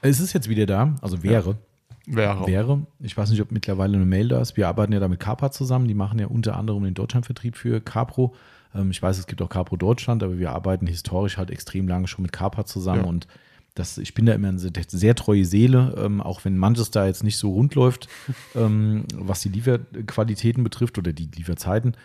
es 0.01 0.22
ist 0.22 0.31
jetzt 0.31 0.47
wieder 0.47 0.65
da, 0.65 0.95
also 1.01 1.22
wäre. 1.23 1.57
Wäre. 2.06 2.47
wäre. 2.47 2.88
Ich 2.99 3.18
weiß 3.18 3.30
nicht, 3.30 3.41
ob 3.41 3.51
mittlerweile 3.51 3.97
eine 3.97 4.06
Mail 4.06 4.30
da 4.30 4.39
ist. 4.41 4.56
Wir 4.56 4.69
arbeiten 4.69 4.93
ja 4.93 4.99
da 5.01 5.10
mit 5.10 5.19
Capra 5.19 5.51
zusammen. 5.51 5.88
Die 5.89 5.93
machen 5.93 6.18
ja 6.19 6.27
unter 6.27 6.56
anderem 6.57 6.84
den 6.85 6.93
Deutschlandvertrieb 6.93 7.56
für 7.57 7.81
Capro. 7.81 8.34
Ähm, 8.76 8.91
ich 8.91 9.02
weiß, 9.02 9.18
es 9.18 9.28
gibt 9.28 9.41
auch 9.41 9.50
Capro 9.50 9.76
Deutschland, 9.78 10.24
aber 10.24 10.38
wir 10.38 10.52
arbeiten 10.52 10.88
historisch 10.88 11.38
halt 11.38 11.52
extrem 11.52 11.88
lange 11.88 12.08
schon 12.08 12.24
mit 12.24 12.32
Capra 12.32 12.66
zusammen 12.66 13.02
Ja. 13.04 13.08
und 13.08 13.28
das, 13.76 13.98
ich 13.98 14.14
bin 14.14 14.26
da 14.26 14.34
immer 14.34 14.50
eine 14.50 14.60
sehr, 14.60 14.72
sehr 14.88 15.16
treue 15.16 15.46
Seele, 15.46 15.96
ähm, 15.98 16.20
auch 16.22 16.44
wenn 16.44 16.58
manches 16.58 16.91
da 16.91 17.06
jetzt 17.06 17.24
nicht 17.24 17.38
so 17.38 17.52
rund 17.52 17.76
läuft, 17.76 18.10
ähm, 18.56 19.06
was 19.16 19.41
die 19.41 19.50
Lieferqualitäten 19.50 20.64
betrifft 20.64 20.98
oder 20.98 21.14
die 21.14 21.30
Lieferzeiten, 21.34 21.96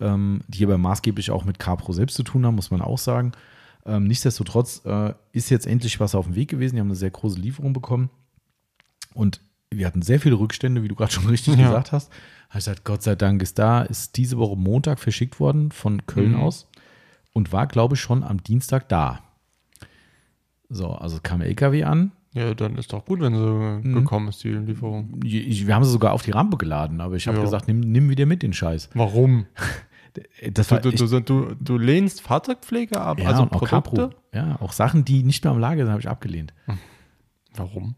ähm, 0.00 0.42
die 0.48 0.64
aber 0.64 0.78
maßgeblich 0.78 1.30
auch 1.30 1.44
mit 1.44 1.58
Capro 1.58 1.92
selbst 1.92 2.14
zu 2.16 2.22
tun 2.22 2.44
haben, 2.46 2.54
muss 2.54 2.70
man 2.70 2.82
auch 2.82 2.98
sagen. 2.98 3.32
Ähm, 3.86 4.04
nichtsdestotrotz 4.04 4.82
äh, 4.84 5.12
ist 5.32 5.50
jetzt 5.50 5.66
endlich 5.66 5.98
was 6.00 6.14
auf 6.14 6.26
dem 6.26 6.36
Weg 6.36 6.48
gewesen. 6.50 6.76
Die 6.76 6.80
haben 6.80 6.88
eine 6.88 6.94
sehr 6.96 7.10
große 7.10 7.38
Lieferung 7.38 7.72
bekommen. 7.72 8.10
Und 9.14 9.40
wir 9.70 9.86
hatten 9.86 10.02
sehr 10.02 10.20
viele 10.20 10.36
Rückstände, 10.38 10.82
wie 10.82 10.88
du 10.88 10.94
gerade 10.94 11.12
schon 11.12 11.26
richtig 11.26 11.56
Ja. 11.56 11.66
gesagt 11.66 11.92
hast. 11.92 12.10
Habe 12.54 12.60
ich 12.60 12.64
gesagt, 12.66 12.84
Gott 12.84 13.02
sei 13.02 13.16
Dank 13.16 13.42
ist 13.42 13.58
da, 13.58 13.82
ist 13.82 14.16
diese 14.16 14.38
Woche 14.38 14.56
Montag 14.56 15.00
verschickt 15.00 15.40
worden 15.40 15.72
von 15.72 16.06
Köln 16.06 16.30
Mhm. 16.34 16.36
aus 16.38 16.68
und 17.32 17.52
war, 17.52 17.66
glaube 17.66 17.96
ich, 17.96 18.00
schon 18.00 18.22
am 18.22 18.44
Dienstag 18.44 18.88
da. 18.88 19.18
So, 20.68 20.90
also 20.90 21.18
kam 21.20 21.40
LKW 21.40 21.82
an. 21.82 22.12
Ja, 22.32 22.54
dann 22.54 22.76
ist 22.78 22.92
doch 22.92 23.04
gut, 23.04 23.20
wenn 23.20 23.34
sie 23.34 23.88
Mhm. 23.88 23.94
gekommen 23.94 24.28
ist, 24.28 24.42
die 24.44 24.50
Lieferung. 24.50 25.20
Ich, 25.24 25.66
wir 25.66 25.74
haben 25.74 25.84
sie 25.84 25.90
sogar 25.90 26.12
auf 26.12 26.22
die 26.22 26.30
Rampe 26.30 26.56
geladen, 26.56 27.00
aber 27.00 27.16
ich 27.16 27.26
habe 27.26 27.38
Ja. 27.38 27.42
gesagt, 27.44 27.66
nimm, 27.66 27.80
nimm 27.80 28.08
wieder 28.08 28.24
mit 28.26 28.42
den 28.44 28.52
Scheiß. 28.52 28.90
Warum? 28.94 29.46
Das 30.52 30.68
Du, 30.68 30.74
war 30.76 30.80
du, 30.80 30.92
du, 30.92 31.20
du, 31.20 31.54
du 31.56 31.76
lehnst 31.76 32.20
Fahrzeugpflege 32.20 33.00
ab, 33.00 33.18
ja, 33.18 33.26
also 33.30 33.42
und 33.42 33.52
auch 33.52 33.58
Produkte? 33.58 34.10
Capro. 34.10 34.14
Ja, 34.32 34.60
auch 34.60 34.70
Sachen, 34.70 35.04
die 35.04 35.24
nicht 35.24 35.42
mehr 35.42 35.52
am 35.52 35.58
Lager 35.58 35.82
sind, 35.82 35.90
habe 35.90 36.00
ich 36.00 36.08
abgelehnt. 36.08 36.54
Warum? 37.56 37.96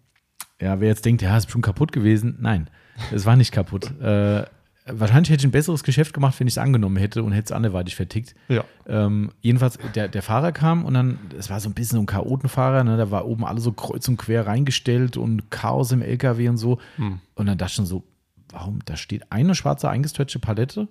Ja, 0.58 0.80
wer 0.80 0.88
jetzt 0.88 1.04
denkt, 1.04 1.20
ja, 1.20 1.36
ist 1.36 1.50
schon 1.50 1.60
kaputt 1.60 1.92
gewesen. 1.92 2.38
Nein, 2.40 2.70
es 3.12 3.26
war 3.26 3.36
nicht 3.36 3.52
kaputt. 3.52 3.92
äh, 4.00 4.44
wahrscheinlich 4.86 5.30
hätte 5.30 5.40
ich 5.40 5.46
ein 5.46 5.52
besseres 5.52 5.82
Geschäft 5.82 6.14
gemacht, 6.14 6.38
wenn 6.38 6.46
ich 6.46 6.54
es 6.54 6.58
angenommen 6.58 6.96
hätte 6.96 7.22
und 7.22 7.32
hätte 7.32 7.46
es 7.46 7.52
anderweitig 7.52 7.96
vertickt. 7.96 8.34
Ja. 8.48 8.64
Ähm, 8.86 9.32
jedenfalls, 9.40 9.78
der, 9.94 10.08
der 10.08 10.22
Fahrer 10.22 10.52
kam 10.52 10.84
und 10.84 10.94
dann, 10.94 11.18
es 11.36 11.50
war 11.50 11.60
so 11.60 11.68
ein 11.68 11.74
bisschen 11.74 11.96
so 11.96 12.02
ein 12.02 12.06
Chaotenfahrer, 12.06 12.84
ne? 12.84 12.96
da 12.96 13.10
war 13.10 13.26
oben 13.26 13.44
alle 13.44 13.60
so 13.60 13.72
kreuz 13.72 14.06
und 14.08 14.16
quer 14.16 14.46
reingestellt 14.46 15.16
und 15.16 15.50
Chaos 15.50 15.92
im 15.92 16.02
LKW 16.02 16.48
und 16.48 16.56
so. 16.56 16.78
Hm. 16.96 17.20
Und 17.34 17.46
dann 17.46 17.58
dachte 17.58 17.70
ich 17.70 17.76
schon 17.76 17.86
so, 17.86 18.04
warum, 18.50 18.78
da 18.84 18.96
steht 18.96 19.30
eine 19.32 19.54
schwarze 19.54 19.88
eingestretchte 19.88 20.38
Palette. 20.38 20.88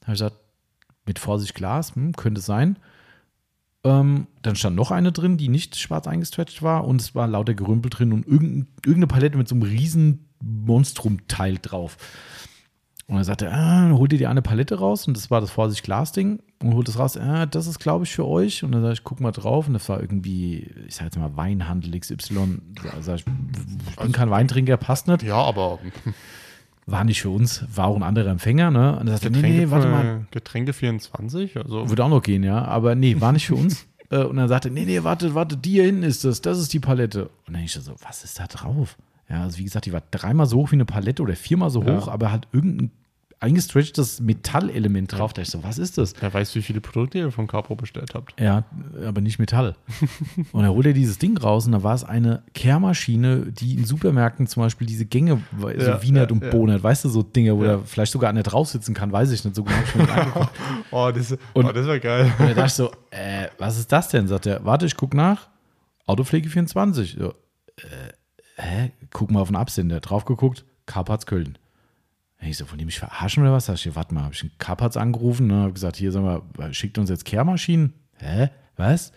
Da 0.00 0.06
habe 0.06 0.14
ich 0.14 0.20
gesagt, 0.20 0.36
mit 1.06 1.18
Vorsicht 1.18 1.54
Glas, 1.54 1.94
hm, 1.94 2.14
könnte 2.14 2.40
sein. 2.40 2.78
Ähm, 3.84 4.26
dann 4.42 4.56
stand 4.56 4.74
noch 4.74 4.90
eine 4.90 5.12
drin, 5.12 5.36
die 5.36 5.48
nicht 5.48 5.76
schwarz 5.76 6.08
eingestretcht 6.08 6.62
war 6.62 6.84
und 6.84 7.00
es 7.00 7.14
war 7.14 7.28
lauter 7.28 7.54
Gerümpel 7.54 7.90
drin 7.90 8.12
und 8.12 8.26
irgendein, 8.26 8.66
irgendeine 8.84 9.06
Palette 9.06 9.38
mit 9.38 9.46
so 9.46 9.54
einem 9.54 9.62
riesen 9.62 10.25
Monstrum-Teil 10.40 11.58
drauf. 11.60 11.96
Und 13.08 13.16
er 13.18 13.24
sagte, 13.24 13.52
ah, 13.52 13.82
dann 13.82 13.98
holt 13.98 14.12
ihr 14.12 14.18
die 14.18 14.26
eine 14.26 14.42
Palette 14.42 14.78
raus 14.78 15.06
und 15.06 15.16
das 15.16 15.30
war 15.30 15.40
das 15.40 15.50
Vorsicht 15.50 15.84
Glas-Ding 15.84 16.40
und 16.60 16.74
holt 16.74 16.88
es 16.88 16.98
raus, 16.98 17.16
ah, 17.16 17.46
das 17.46 17.68
ist, 17.68 17.78
glaube 17.78 18.04
ich, 18.04 18.12
für 18.12 18.26
euch. 18.26 18.64
Und 18.64 18.72
dann 18.72 18.82
sag 18.82 18.92
ich, 18.94 19.04
guck 19.04 19.20
mal 19.20 19.30
drauf 19.30 19.68
und 19.68 19.74
das 19.74 19.88
war 19.88 20.00
irgendwie, 20.00 20.70
ich 20.88 20.96
sag 20.96 21.04
jetzt 21.04 21.18
mal 21.18 21.36
Weinhandel 21.36 21.98
XY. 21.98 22.60
Da 22.82 23.02
sag 23.02 23.16
ich, 23.16 23.24
ich 23.90 23.96
bin 23.96 24.12
kein 24.12 24.30
Weintrinker, 24.30 24.76
passt 24.76 25.06
nicht. 25.06 25.22
Ja, 25.22 25.36
aber 25.36 25.78
War 26.88 27.02
nicht 27.02 27.20
für 27.20 27.30
uns, 27.30 27.64
war 27.74 27.88
auch 27.88 27.96
ein 27.96 28.04
anderer 28.04 28.30
Empfänger, 28.30 28.70
ne? 28.70 28.96
Und 29.00 29.08
er 29.08 29.14
sagte, 29.14 29.30
nee, 29.30 29.42
nee, 29.42 29.70
warte 29.70 29.88
mal, 29.88 30.26
Getränke 30.30 30.72
24, 30.72 31.56
also 31.56 31.88
würde 31.88 32.04
auch 32.04 32.08
noch 32.08 32.22
gehen, 32.22 32.44
ja. 32.44 32.64
Aber 32.64 32.94
nee, 32.94 33.20
war 33.20 33.32
nicht 33.32 33.46
für 33.46 33.56
uns. 33.56 33.86
Äh, 34.08 34.18
und 34.18 34.36
dann 34.36 34.46
sagte, 34.46 34.70
nee, 34.70 34.84
nee, 34.84 35.02
warte, 35.02 35.34
warte, 35.34 35.56
die 35.56 35.70
hier 35.70 35.82
hinten 35.82 36.04
ist 36.04 36.24
das, 36.24 36.40
das 36.40 36.60
ist 36.60 36.72
die 36.72 36.78
Palette. 36.78 37.28
Und 37.48 37.54
dann 37.54 37.64
ich 37.64 37.72
so, 37.72 37.92
was 38.02 38.22
ist 38.22 38.38
da 38.38 38.46
drauf? 38.46 38.96
Ja, 39.28 39.42
also 39.42 39.58
wie 39.58 39.64
gesagt, 39.64 39.86
die 39.86 39.92
war 39.92 40.02
dreimal 40.10 40.46
so 40.46 40.58
hoch 40.58 40.70
wie 40.70 40.76
eine 40.76 40.84
Palette 40.84 41.22
oder 41.22 41.34
viermal 41.36 41.70
so 41.70 41.82
Ja. 41.82 41.96
hoch, 41.96 42.08
aber 42.08 42.30
hat 42.32 42.46
irgendein 42.52 42.90
eingestretchtes 43.38 44.20
Metallelement 44.20 45.12
drauf. 45.12 45.34
Da 45.34 45.42
ich 45.42 45.50
so, 45.50 45.62
was 45.62 45.76
ist 45.76 45.98
das? 45.98 46.14
wer 46.20 46.32
weiß, 46.32 46.54
wie 46.54 46.62
viele 46.62 46.80
Produkte 46.80 47.18
ihr 47.18 47.30
von 47.30 47.46
Capro 47.46 47.74
bestellt 47.76 48.14
habt. 48.14 48.40
Ja, 48.40 48.64
aber 49.06 49.20
nicht 49.20 49.38
Metall. 49.38 49.76
und 50.52 50.62
dann 50.62 50.70
holt 50.72 50.86
er 50.86 50.94
dieses 50.94 51.18
Ding 51.18 51.36
raus 51.36 51.66
und 51.66 51.72
da 51.72 51.82
war 51.82 51.94
es 51.94 52.02
eine 52.02 52.44
Kehrmaschine, 52.54 53.52
die 53.52 53.74
in 53.74 53.84
Supermärkten 53.84 54.46
zum 54.46 54.62
Beispiel 54.62 54.86
diese 54.86 55.04
Gänge 55.04 55.42
so 55.60 55.68
Ja, 55.68 56.02
wienert 56.02 56.30
ja, 56.30 56.34
und 56.36 56.44
ja. 56.44 56.50
bonert, 56.50 56.82
weißt 56.82 57.04
du, 57.04 57.08
so 57.10 57.22
Dinge, 57.22 57.54
wo 57.58 57.62
er 57.64 57.80
vielleicht 57.80 58.12
sogar 58.12 58.30
an 58.30 58.36
der 58.36 58.44
drauf 58.44 58.68
sitzen 58.68 58.94
kann, 58.94 59.12
weiß 59.12 59.30
ich 59.32 59.44
nicht 59.44 59.54
so 59.54 59.64
genau. 59.64 59.76
angeguckt. 60.12 60.50
Oh, 60.90 61.10
das, 61.14 61.32
Und- 61.52 61.66
oh, 61.66 61.72
das 61.72 61.84
wäre 61.86 62.00
geil. 62.00 62.32
Und 62.38 62.46
er 62.46 62.54
dachte 62.54 62.72
so, 62.74 62.90
äh, 63.10 63.48
was 63.58 63.78
ist 63.78 63.92
das 63.92 64.08
denn? 64.08 64.28
Sagt 64.28 64.46
er, 64.46 64.64
warte, 64.64 64.86
ich 64.86 64.96
guck 64.96 65.12
nach. 65.12 65.48
Autopflege 66.06 66.48
24. 66.48 67.16
So, 67.18 67.30
äh, 67.30 67.34
hä? 68.56 68.92
Guck 69.12 69.30
mal 69.30 69.40
auf 69.40 69.48
den 69.48 69.56
Absender. 69.56 70.00
Drauf 70.00 70.24
geguckt, 70.24 70.64
Karpats 70.86 71.26
Köln. 71.26 71.56
Ich 72.40 72.58
so, 72.58 72.66
von 72.66 72.78
dem 72.78 72.88
ich 72.88 72.98
verarschen 72.98 73.42
oder 73.42 73.52
was? 73.52 73.66
Sag 73.66 73.74
ich, 73.74 73.94
warte 73.94 74.14
mal, 74.14 74.24
habe 74.24 74.34
ich 74.34 74.42
einen 74.42 74.52
Carparts 74.58 74.96
angerufen 74.96 75.50
und 75.50 75.56
habe 75.58 75.72
gesagt, 75.72 75.96
hier, 75.96 76.12
sag 76.12 76.22
mal, 76.22 76.42
schickt 76.72 76.98
uns 76.98 77.08
jetzt 77.08 77.24
Kehrmaschinen? 77.24 77.94
Hä? 78.18 78.50
Was? 78.76 79.12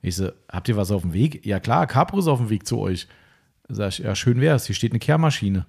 Ich 0.00 0.16
so, 0.16 0.30
habt 0.48 0.68
ihr 0.68 0.76
was 0.76 0.90
auf 0.90 1.02
dem 1.02 1.12
Weg? 1.12 1.44
Ja 1.44 1.60
klar, 1.60 1.86
Capro 1.86 2.18
ist 2.18 2.28
auf 2.28 2.38
dem 2.38 2.50
Weg 2.50 2.66
zu 2.66 2.78
euch. 2.78 3.08
Sag 3.68 3.88
ich, 3.88 3.98
ja, 3.98 4.14
schön 4.14 4.40
wär's, 4.40 4.66
hier 4.66 4.74
steht 4.76 4.92
eine 4.92 4.98
Kehrmaschine. 5.00 5.66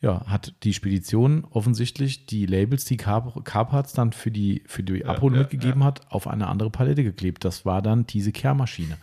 Ja, 0.00 0.26
hat 0.26 0.54
die 0.62 0.74
Spedition 0.74 1.44
offensichtlich 1.50 2.26
die 2.26 2.46
Labels, 2.46 2.84
die 2.84 2.96
Car- 2.96 3.34
Carparts 3.42 3.94
dann 3.94 4.12
für 4.12 4.30
die, 4.30 4.62
für 4.66 4.82
die 4.84 5.04
Abholung 5.04 5.36
ja, 5.36 5.42
mitgegeben 5.42 5.82
hat, 5.82 6.02
auf 6.12 6.28
eine 6.28 6.46
andere 6.46 6.70
Palette 6.70 7.02
geklebt. 7.02 7.44
Das 7.44 7.64
war 7.64 7.82
dann 7.82 8.06
diese 8.06 8.30
Kehrmaschine. 8.30 8.96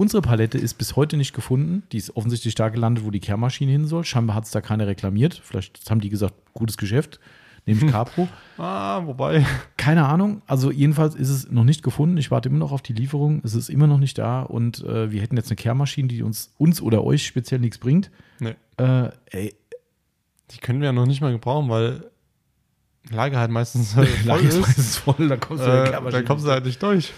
Unsere 0.00 0.22
Palette 0.22 0.56
ist 0.56 0.78
bis 0.78 0.96
heute 0.96 1.18
nicht 1.18 1.34
gefunden. 1.34 1.82
Die 1.92 1.98
ist 1.98 2.16
offensichtlich 2.16 2.54
da 2.54 2.70
gelandet, 2.70 3.04
wo 3.04 3.10
die 3.10 3.20
Kehrmaschine 3.20 3.70
hin 3.70 3.86
soll. 3.86 4.02
Scheinbar 4.02 4.34
hat 4.34 4.44
es 4.44 4.50
da 4.50 4.62
keiner 4.62 4.86
reklamiert. 4.86 5.38
Vielleicht 5.44 5.90
haben 5.90 6.00
die 6.00 6.08
gesagt, 6.08 6.32
gutes 6.54 6.78
Geschäft, 6.78 7.20
nehme 7.66 7.84
ich 7.84 7.86
Capro. 7.92 8.26
Ah, 8.56 9.02
wobei. 9.04 9.44
Keine 9.76 10.06
Ahnung. 10.06 10.40
Also 10.46 10.70
jedenfalls 10.70 11.14
ist 11.14 11.28
es 11.28 11.50
noch 11.50 11.64
nicht 11.64 11.82
gefunden. 11.82 12.16
Ich 12.16 12.30
warte 12.30 12.48
immer 12.48 12.56
noch 12.56 12.72
auf 12.72 12.80
die 12.80 12.94
Lieferung. 12.94 13.42
Es 13.44 13.54
ist 13.54 13.68
immer 13.68 13.86
noch 13.86 13.98
nicht 13.98 14.16
da 14.16 14.40
und 14.40 14.82
äh, 14.84 15.12
wir 15.12 15.20
hätten 15.20 15.36
jetzt 15.36 15.50
eine 15.50 15.56
Kehrmaschine, 15.56 16.08
die 16.08 16.22
uns, 16.22 16.54
uns 16.56 16.80
oder 16.80 17.04
euch 17.04 17.26
speziell 17.26 17.60
nichts 17.60 17.76
bringt. 17.76 18.10
Nee. 18.38 18.54
Äh, 18.78 19.10
ey, 19.26 19.54
Die 20.52 20.60
können 20.60 20.80
wir 20.80 20.86
ja 20.86 20.92
noch 20.94 21.04
nicht 21.04 21.20
mal 21.20 21.30
gebrauchen, 21.32 21.68
weil 21.68 22.04
Lager 23.10 23.38
halt 23.38 23.50
meistens 23.50 23.94
äh, 23.98 24.06
voll 24.06 24.26
Lage 24.26 24.48
ist 24.48 24.54
ist. 24.54 24.60
meistens 24.62 24.96
voll, 24.96 25.28
da 25.28 25.36
kommst 25.36 25.62
du 25.62 25.68
Äh, 25.68 26.10
da 26.10 26.22
kommst 26.22 26.46
du 26.46 26.50
halt 26.50 26.64
nicht 26.64 26.82
durch. 26.82 27.12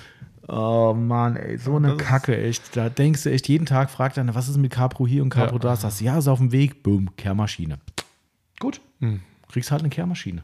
Oh 0.48 0.92
Mann, 0.94 1.36
ey, 1.36 1.56
so 1.58 1.76
eine 1.76 1.96
Das 1.96 1.98
Kacke, 1.98 2.36
echt. 2.36 2.76
Da 2.76 2.88
denkst 2.88 3.22
du 3.22 3.30
echt, 3.30 3.48
jeden 3.48 3.66
Tag 3.66 3.90
fragt 3.90 4.18
einer, 4.18 4.34
was 4.34 4.48
ist 4.48 4.56
mit 4.58 4.72
Capro 4.72 5.06
hier 5.06 5.22
und 5.22 5.30
Capro 5.30 5.54
Ja. 5.54 5.58
da? 5.60 5.76
Sagst 5.76 6.00
du, 6.00 6.04
ja, 6.04 6.18
ist 6.18 6.28
auf 6.28 6.38
dem 6.38 6.50
Weg. 6.52 6.82
Boom, 6.82 7.14
Kehrmaschine. 7.16 7.78
Gut, 8.58 8.80
Hm. 9.00 9.20
kriegst 9.50 9.70
halt 9.70 9.82
eine 9.82 9.90
Kehrmaschine. 9.90 10.42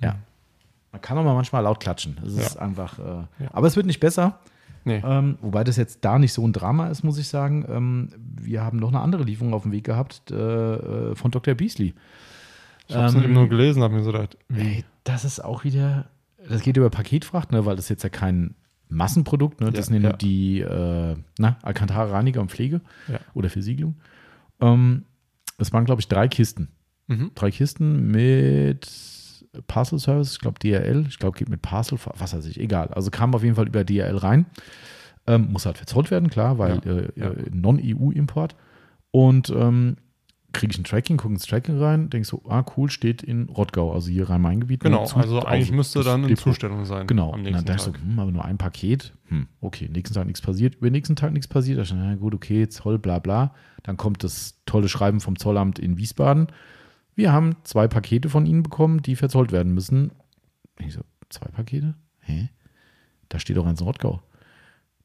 Ja. 0.00 0.16
Man 0.92 1.00
kann 1.00 1.16
auch 1.18 1.24
mal 1.24 1.34
manchmal 1.34 1.62
laut 1.62 1.80
klatschen. 1.80 2.16
Das 2.22 2.32
ist 2.34 2.54
Ja. 2.54 2.60
einfach. 2.62 2.98
Äh, 2.98 3.02
Ja. 3.02 3.50
Aber 3.52 3.66
es 3.66 3.76
wird 3.76 3.86
nicht 3.86 4.00
besser. 4.00 4.38
Nee. 4.84 5.02
Ähm, 5.04 5.36
wobei 5.40 5.64
das 5.64 5.76
jetzt 5.76 6.04
da 6.04 6.18
nicht 6.18 6.32
so 6.32 6.46
ein 6.46 6.52
Drama 6.52 6.88
ist, 6.88 7.02
muss 7.02 7.18
ich 7.18 7.26
sagen. 7.28 7.64
Ähm, 7.68 8.08
wir 8.18 8.62
haben 8.62 8.78
noch 8.78 8.88
eine 8.88 9.00
andere 9.00 9.24
Lieferung 9.24 9.52
auf 9.52 9.62
dem 9.62 9.72
Weg 9.72 9.84
gehabt 9.84 10.30
äh, 10.30 11.14
von 11.16 11.30
Dr. 11.32 11.54
Beasley. 11.54 11.92
Ich 12.88 12.94
hab's 12.94 13.14
ähm, 13.14 13.24
eben 13.24 13.32
nur 13.32 13.48
gelesen, 13.48 13.82
hab 13.82 13.90
mir 13.90 14.02
so 14.04 14.12
gedacht? 14.12 14.36
Ey, 14.54 14.84
das 15.02 15.24
ist 15.24 15.44
auch 15.44 15.64
wieder, 15.64 16.06
das 16.48 16.62
geht 16.62 16.76
über 16.76 16.90
Paketfracht, 16.90 17.52
ne, 17.52 17.64
weil 17.66 17.76
das 17.76 17.86
ist 17.86 17.90
jetzt 17.90 18.02
ja 18.04 18.08
kein 18.10 18.54
Massenprodukt, 18.88 19.60
ne? 19.60 19.66
das 19.72 19.88
Ja, 19.88 19.94
sind 19.94 20.02
ja 20.02 20.12
die 20.12 20.60
äh, 20.60 21.16
na, 21.38 21.58
Alcantara 21.62 22.04
Reiniger 22.04 22.40
und 22.40 22.50
Pflege 22.50 22.80
Ja. 23.08 23.18
oder 23.34 23.50
Versiegelung. 23.50 23.96
Ähm, 24.60 25.04
es 25.58 25.72
waren, 25.72 25.84
glaube 25.84 26.00
ich, 26.00 26.08
drei 26.08 26.28
Kisten. 26.28 26.68
Mhm. 27.08 27.32
Drei 27.34 27.50
Kisten 27.50 28.10
mit 28.10 28.88
Parcel 29.66 29.98
Service, 29.98 30.32
ich 30.32 30.38
glaube 30.40 30.58
DRL, 30.58 31.06
ich 31.08 31.18
glaube 31.18 31.38
geht 31.38 31.48
mit 31.48 31.62
Parcel, 31.62 31.98
was 32.18 32.34
weiß 32.34 32.44
ich, 32.46 32.60
egal. 32.60 32.88
Also 32.88 33.10
kam 33.10 33.34
auf 33.34 33.42
jeden 33.42 33.56
Fall 33.56 33.66
über 33.66 33.84
DRL 33.84 34.16
rein. 34.16 34.46
Ähm, 35.26 35.48
muss 35.50 35.66
halt 35.66 35.78
verzollt 35.78 36.10
werden, 36.12 36.30
klar, 36.30 36.58
weil 36.58 36.78
äh, 37.16 37.20
äh, 37.20 37.50
Non-EU-Import. 37.52 38.54
Und 39.10 39.50
ähm, 39.50 39.96
kriege 40.56 40.72
ich 40.72 40.78
ein 40.78 40.84
Tracking, 40.84 41.16
gucke 41.16 41.34
ins 41.34 41.46
Tracking 41.46 41.78
rein, 41.78 42.10
denke 42.10 42.26
so, 42.26 42.42
ah 42.48 42.64
cool, 42.76 42.90
steht 42.90 43.22
in 43.22 43.48
Rottgau, 43.48 43.92
also 43.92 44.08
hier 44.10 44.28
Rhein-Main-Gebiet. 44.28 44.82
ne, 44.84 44.90
Genau, 44.90 45.04
zu- 45.06 45.16
also 45.16 45.44
eigentlich 45.44 45.72
müsste 45.72 46.02
dann 46.02 46.22
in 46.22 46.28
Depot. 46.28 46.42
Zustellung 46.44 46.84
sein. 46.84 47.06
Genau. 47.06 47.32
Am 47.32 47.40
Und 47.40 47.44
dann 47.44 47.52
nächsten 47.52 47.66
dachte 47.66 47.90
ich 47.90 47.96
so, 47.96 48.02
hm, 48.10 48.18
aber 48.18 48.30
nur 48.32 48.44
ein 48.44 48.58
Paket. 48.58 49.14
Hm, 49.28 49.46
okay, 49.60 49.88
nächsten 49.92 50.14
Tag 50.14 50.26
nichts 50.26 50.40
passiert. 50.40 50.74
Über 50.76 50.88
den 50.88 50.92
nächsten 50.92 51.16
Tag 51.16 51.32
nichts 51.32 51.48
passiert. 51.48 51.78
Da 51.78 51.82
dachte 51.82 51.94
ich, 51.94 52.00
na 52.00 52.14
gut, 52.16 52.34
okay, 52.34 52.68
Zoll, 52.68 52.98
bla 52.98 53.18
bla. 53.18 53.54
Dann 53.82 53.96
kommt 53.96 54.24
das 54.24 54.60
tolle 54.66 54.88
Schreiben 54.88 55.20
vom 55.20 55.38
Zollamt 55.38 55.78
in 55.78 55.96
Wiesbaden. 55.98 56.48
Wir 57.14 57.32
haben 57.32 57.56
zwei 57.64 57.88
Pakete 57.88 58.28
von 58.28 58.44
Ihnen 58.46 58.62
bekommen, 58.62 59.00
die 59.02 59.16
verzollt 59.16 59.50
werden 59.52 59.72
müssen. 59.72 60.10
Ich 60.78 60.92
so, 60.94 61.00
zwei 61.30 61.48
Pakete? 61.48 61.94
Hä? 62.20 62.50
Da 63.28 63.38
steht 63.38 63.56
doch 63.56 63.66
eins 63.66 63.80
in 63.80 63.86
Rottgau. 63.86 64.22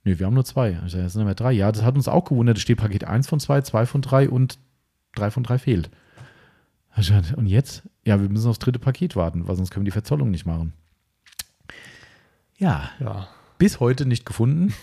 Nö, 0.03 0.17
wir 0.17 0.25
haben 0.25 0.33
nur 0.33 0.45
zwei. 0.45 0.79
Das 0.91 1.13
sind 1.13 1.21
aber 1.21 1.35
drei. 1.35 1.51
Ja, 1.51 1.71
das 1.71 1.83
hat 1.83 1.95
uns 1.95 2.07
auch 2.07 2.25
gewundert. 2.25 2.57
Es 2.57 2.63
steht 2.63 2.79
Paket 2.79 3.03
1 3.03 3.27
von 3.27 3.39
2, 3.39 3.61
2 3.61 3.85
von 3.85 4.01
3 4.01 4.29
und 4.29 4.57
3 5.15 5.31
von 5.31 5.43
3 5.43 5.57
fehlt. 5.59 5.89
Sag, 6.97 7.38
Und 7.38 7.47
jetzt? 7.47 7.83
Ja, 8.05 8.19
wir 8.21 8.29
müssen 8.29 8.49
aufs 8.49 8.59
dritte 8.59 8.79
Paket 8.79 9.15
warten, 9.15 9.47
weil 9.47 9.55
sonst 9.55 9.71
können 9.71 9.85
wir 9.85 9.89
die 9.89 9.93
Verzollung 9.93 10.29
nicht 10.31 10.45
machen. 10.45 10.73
Ja, 12.57 12.89
Ja. 12.99 13.27
bis 13.57 13.79
heute 13.79 14.05
nicht 14.05 14.25
gefunden. 14.25 14.73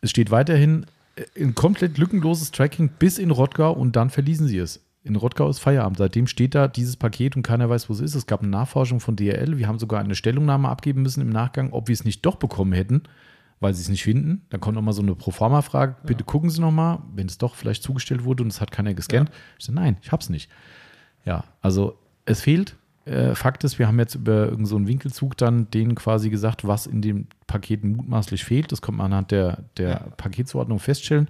Es 0.00 0.10
steht 0.10 0.30
weiterhin 0.30 0.86
äh, 1.16 1.42
ein 1.44 1.54
komplett 1.54 1.98
lückenloses 1.98 2.50
Tracking 2.52 2.88
bis 2.98 3.18
in 3.18 3.30
Rottgau 3.30 3.72
und 3.72 3.96
dann 3.96 4.10
verließen 4.10 4.46
sie 4.48 4.58
es. 4.58 4.84
In 5.04 5.16
Rottgau 5.16 5.48
ist 5.48 5.58
Feierabend. 5.58 5.98
Seitdem 5.98 6.26
steht 6.26 6.54
da 6.54 6.68
dieses 6.68 6.96
Paket 6.96 7.36
und 7.36 7.42
keiner 7.42 7.68
weiß, 7.70 7.88
wo 7.88 7.92
es 7.94 8.00
ist. 8.00 8.14
Es 8.14 8.26
gab 8.26 8.40
eine 8.42 8.50
Nachforschung 8.50 9.00
von 9.00 9.16
DRL. 9.16 9.56
Wir 9.58 9.66
haben 9.68 9.78
sogar 9.78 10.00
eine 10.00 10.14
Stellungnahme 10.14 10.68
abgeben 10.68 11.02
müssen 11.02 11.20
im 11.20 11.30
Nachgang, 11.30 11.72
ob 11.72 11.88
wir 11.88 11.92
es 11.94 12.04
nicht 12.04 12.24
doch 12.26 12.36
bekommen 12.36 12.72
hätten, 12.72 13.02
weil 13.60 13.74
sie 13.74 13.82
es 13.82 13.88
nicht 13.88 14.04
finden. 14.04 14.42
Dann 14.50 14.60
kommt 14.60 14.74
nochmal 14.76 14.94
so 14.94 15.02
eine 15.02 15.14
Proforma-Frage. 15.14 15.96
Bitte 16.04 16.24
gucken 16.24 16.50
Sie 16.50 16.60
nochmal, 16.60 17.00
wenn 17.14 17.26
es 17.26 17.38
doch 17.38 17.54
vielleicht 17.54 17.82
zugestellt 17.82 18.24
wurde 18.24 18.42
und 18.42 18.50
es 18.50 18.60
hat 18.60 18.70
keiner 18.70 18.94
gescannt. 18.94 19.30
Ich 19.58 19.64
sage, 19.66 19.76
nein, 19.76 19.96
ich 20.02 20.12
habe 20.12 20.22
es 20.22 20.28
nicht. 20.30 20.50
Ja, 21.24 21.44
also 21.60 21.98
es 22.24 22.40
fehlt. 22.42 22.76
Äh, 23.04 23.34
Fakt 23.34 23.64
ist, 23.64 23.78
wir 23.78 23.88
haben 23.88 23.98
jetzt 23.98 24.14
über 24.14 24.32
irgendeinen 24.44 24.66
so 24.66 24.76
einen 24.76 24.86
Winkelzug 24.86 25.36
dann 25.36 25.70
denen 25.70 25.94
quasi 25.94 26.30
gesagt, 26.30 26.66
was 26.66 26.86
in 26.86 27.00
den 27.02 27.26
Paketen 27.46 27.92
mutmaßlich 27.96 28.44
fehlt. 28.44 28.70
Das 28.70 28.82
kommt 28.82 28.98
man 28.98 29.06
anhand 29.06 29.30
der, 29.30 29.64
der 29.76 29.88
Ja. 29.88 29.98
Paketzuordnung 30.16 30.78
feststellen. 30.78 31.28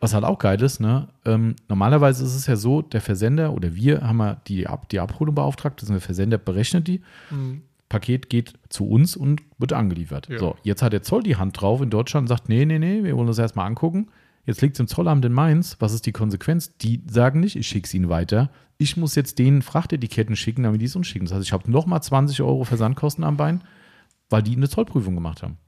Was 0.00 0.14
halt 0.14 0.22
auch 0.24 0.38
geil 0.38 0.62
ist, 0.62 0.78
ne? 0.78 1.08
Ähm, 1.24 1.56
normalerweise 1.68 2.22
ist 2.24 2.36
es 2.36 2.46
ja 2.46 2.54
so, 2.54 2.82
der 2.82 3.00
Versender 3.00 3.52
oder 3.52 3.74
wir 3.74 4.02
haben 4.02 4.20
ja 4.20 4.34
die, 4.46 4.68
Ab 4.68 4.88
die 4.90 5.00
Abholung 5.00 5.34
beauftragt, 5.34 5.82
das 5.82 5.88
ist 5.88 5.92
der 5.92 6.00
Versender 6.00 6.38
berechnet 6.38 6.86
die. 6.86 7.00
Mhm. 7.30 7.62
Paket 7.88 8.28
geht 8.28 8.54
zu 8.68 8.86
uns 8.88 9.16
und 9.16 9.40
wird 9.58 9.72
angeliefert. 9.72 10.28
Ja. 10.28 10.38
So, 10.38 10.56
jetzt 10.62 10.82
hat 10.82 10.92
der 10.92 11.02
Zoll 11.02 11.22
die 11.22 11.36
Hand 11.36 11.60
drauf 11.60 11.80
in 11.80 11.90
Deutschland 11.90 12.24
und 12.24 12.28
sagt, 12.28 12.48
nee, 12.48 12.64
nee, 12.66 12.78
nee, 12.78 13.02
wir 13.04 13.16
wollen 13.16 13.26
das 13.26 13.38
erstmal 13.38 13.66
angucken. 13.66 14.08
Jetzt 14.44 14.60
liegt 14.62 14.76
es 14.76 14.80
im 14.80 14.86
Zollamt 14.88 15.24
in 15.24 15.32
Mainz. 15.32 15.76
Was 15.78 15.92
ist 15.92 16.06
die 16.06 16.12
Konsequenz? 16.12 16.76
Die 16.78 17.02
sagen 17.10 17.40
nicht, 17.40 17.56
ich 17.56 17.66
schicke 17.66 17.86
es 17.86 17.94
ihnen 17.94 18.08
weiter. 18.08 18.50
Ich 18.78 18.96
muss 18.96 19.14
jetzt 19.14 19.38
denen 19.38 19.60
Frachtetiketten 19.62 20.36
schicken, 20.36 20.62
damit 20.62 20.80
die 20.80 20.86
es 20.86 20.96
uns 20.96 21.06
schicken. 21.06 21.26
Das 21.26 21.34
heißt, 21.34 21.44
ich 21.44 21.52
habe 21.52 21.70
nochmal 21.70 22.02
20 22.02 22.40
Euro 22.42 22.64
Versandkosten 22.64 23.24
am 23.24 23.36
Bein, 23.36 23.62
weil 24.30 24.42
die 24.42 24.56
eine 24.56 24.68
Zollprüfung 24.68 25.14
gemacht 25.14 25.42
haben. 25.42 25.58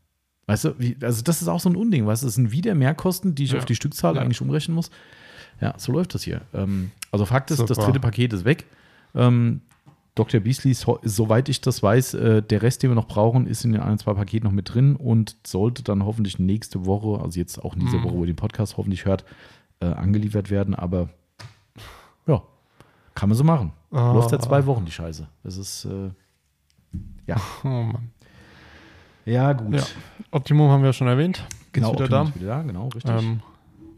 Weißt 0.46 0.64
du, 0.64 0.74
wie, 0.78 0.96
also 1.02 1.22
das 1.22 1.42
ist 1.42 1.48
auch 1.48 1.60
so 1.60 1.68
ein 1.68 1.76
Unding, 1.76 2.06
weißt 2.06 2.22
du, 2.22 2.26
das 2.26 2.34
sind 2.34 2.52
wieder 2.52 2.74
Mehrkosten, 2.74 3.34
die 3.34 3.44
ich 3.44 3.52
Ja. 3.52 3.58
auf 3.58 3.64
die 3.66 3.74
Stückzahl 3.74 4.16
Ja. 4.16 4.22
eigentlich 4.22 4.40
umrechnen 4.40 4.74
muss. 4.74 4.90
Ja, 5.60 5.74
so 5.76 5.92
läuft 5.92 6.14
das 6.14 6.22
hier. 6.22 6.40
Ähm, 6.54 6.90
also 7.12 7.26
Fakt 7.26 7.50
ist, 7.50 7.60
das 7.60 7.68
Super. 7.68 7.84
dritte 7.84 8.00
Paket 8.00 8.32
ist 8.32 8.44
weg. 8.44 8.64
Ähm, 9.14 9.60
Dr. 10.14 10.40
Beasley, 10.40 10.74
so, 10.74 10.98
soweit 11.02 11.48
ich 11.48 11.60
das 11.60 11.82
weiß, 11.82 12.14
äh, 12.14 12.42
der 12.42 12.62
Rest, 12.62 12.82
den 12.82 12.90
wir 12.90 12.94
noch 12.94 13.06
brauchen, 13.08 13.46
ist 13.46 13.64
in 13.64 13.72
den 13.72 13.80
ein, 13.80 13.98
zwei 13.98 14.12
Paketen 14.14 14.44
noch 14.46 14.52
mit 14.52 14.74
drin 14.74 14.96
und 14.96 15.36
sollte 15.46 15.82
dann 15.82 16.04
hoffentlich 16.04 16.38
nächste 16.38 16.84
Woche, 16.84 17.22
also 17.22 17.38
jetzt 17.38 17.58
auch 17.62 17.74
in 17.74 17.80
dieser 17.80 17.98
Mhm. 17.98 18.04
Woche, 18.04 18.14
wo 18.14 18.20
ihr 18.22 18.26
den 18.26 18.36
Podcast 18.36 18.76
hoffentlich 18.76 19.04
hört, 19.04 19.24
äh, 19.80 19.86
angeliefert 19.86 20.50
werden. 20.50 20.74
Aber 20.74 21.08
ja, 22.26 22.42
kann 23.14 23.28
man 23.28 23.38
so 23.38 23.44
machen. 23.44 23.72
Ah. 23.92 24.12
Läuft 24.12 24.30
seit 24.30 24.42
zwei 24.42 24.66
Wochen 24.66 24.84
die 24.84 24.92
Scheiße. 24.92 25.26
Das 25.44 25.56
ist, 25.56 25.84
äh, 25.86 26.10
ja. 27.26 27.36
Oh 27.64 27.68
Mann. 27.68 28.10
Ja, 29.24 29.52
gut. 29.52 29.74
Ja. 29.76 29.82
Optimum 30.32 30.70
haben 30.70 30.82
wir 30.82 30.92
schon 30.92 31.06
erwähnt. 31.06 31.44
Genau, 31.72 31.92
Ist 31.92 31.98
wieder 32.00 32.08
da. 32.08 32.22
ist 32.24 32.34
wieder 32.34 32.46
da, 32.48 32.62
genau, 32.62 32.88
richtig. 32.88 33.12
Ähm, 33.16 33.40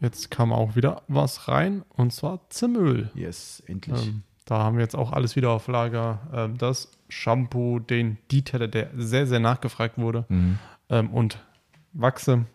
jetzt 0.00 0.30
kam 0.30 0.52
auch 0.52 0.76
wieder 0.76 1.02
was 1.08 1.48
rein 1.48 1.82
und 1.96 2.12
zwar 2.12 2.40
Zimöl. 2.50 3.10
yes, 3.14 3.62
endlich. 3.66 4.08
Ähm, 4.08 4.22
da 4.44 4.58
haben 4.58 4.76
wir 4.76 4.82
jetzt 4.82 4.96
auch 4.96 5.12
alles 5.12 5.36
wieder 5.36 5.50
auf 5.50 5.68
Lager. 5.68 6.20
Ähm, 6.32 6.58
das 6.58 6.90
Shampoo, 7.08 7.78
den 7.78 8.18
Detailer, 8.30 8.68
der 8.68 8.90
sehr, 8.96 9.26
sehr 9.26 9.40
nachgefragt 9.40 9.98
wurde. 9.98 10.24
Mhm. 10.28 10.58
Ähm, 10.88 11.10
und 11.10 11.38
Wachse. 11.92 12.46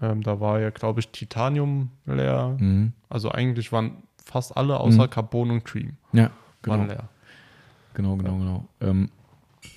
Ähm, 0.00 0.22
da 0.22 0.40
war 0.40 0.60
ja, 0.60 0.70
glaube 0.70 1.00
ich, 1.00 1.08
Titanium 1.10 1.90
leer. 2.06 2.56
Mhm. 2.58 2.92
Also 3.08 3.30
eigentlich 3.30 3.70
waren 3.72 4.02
fast 4.24 4.56
alle 4.56 4.80
außer 4.80 5.04
Mhm. 5.04 5.10
Carbon 5.10 5.50
und 5.50 5.64
Cream 5.64 5.96
Ja, 6.12 6.30
waren 6.64 6.80
genau. 6.82 6.92
leer. 6.92 7.08
Genau, 7.94 8.16
genau, 8.16 8.36
genau. 8.38 8.68
Ähm, 8.80 9.10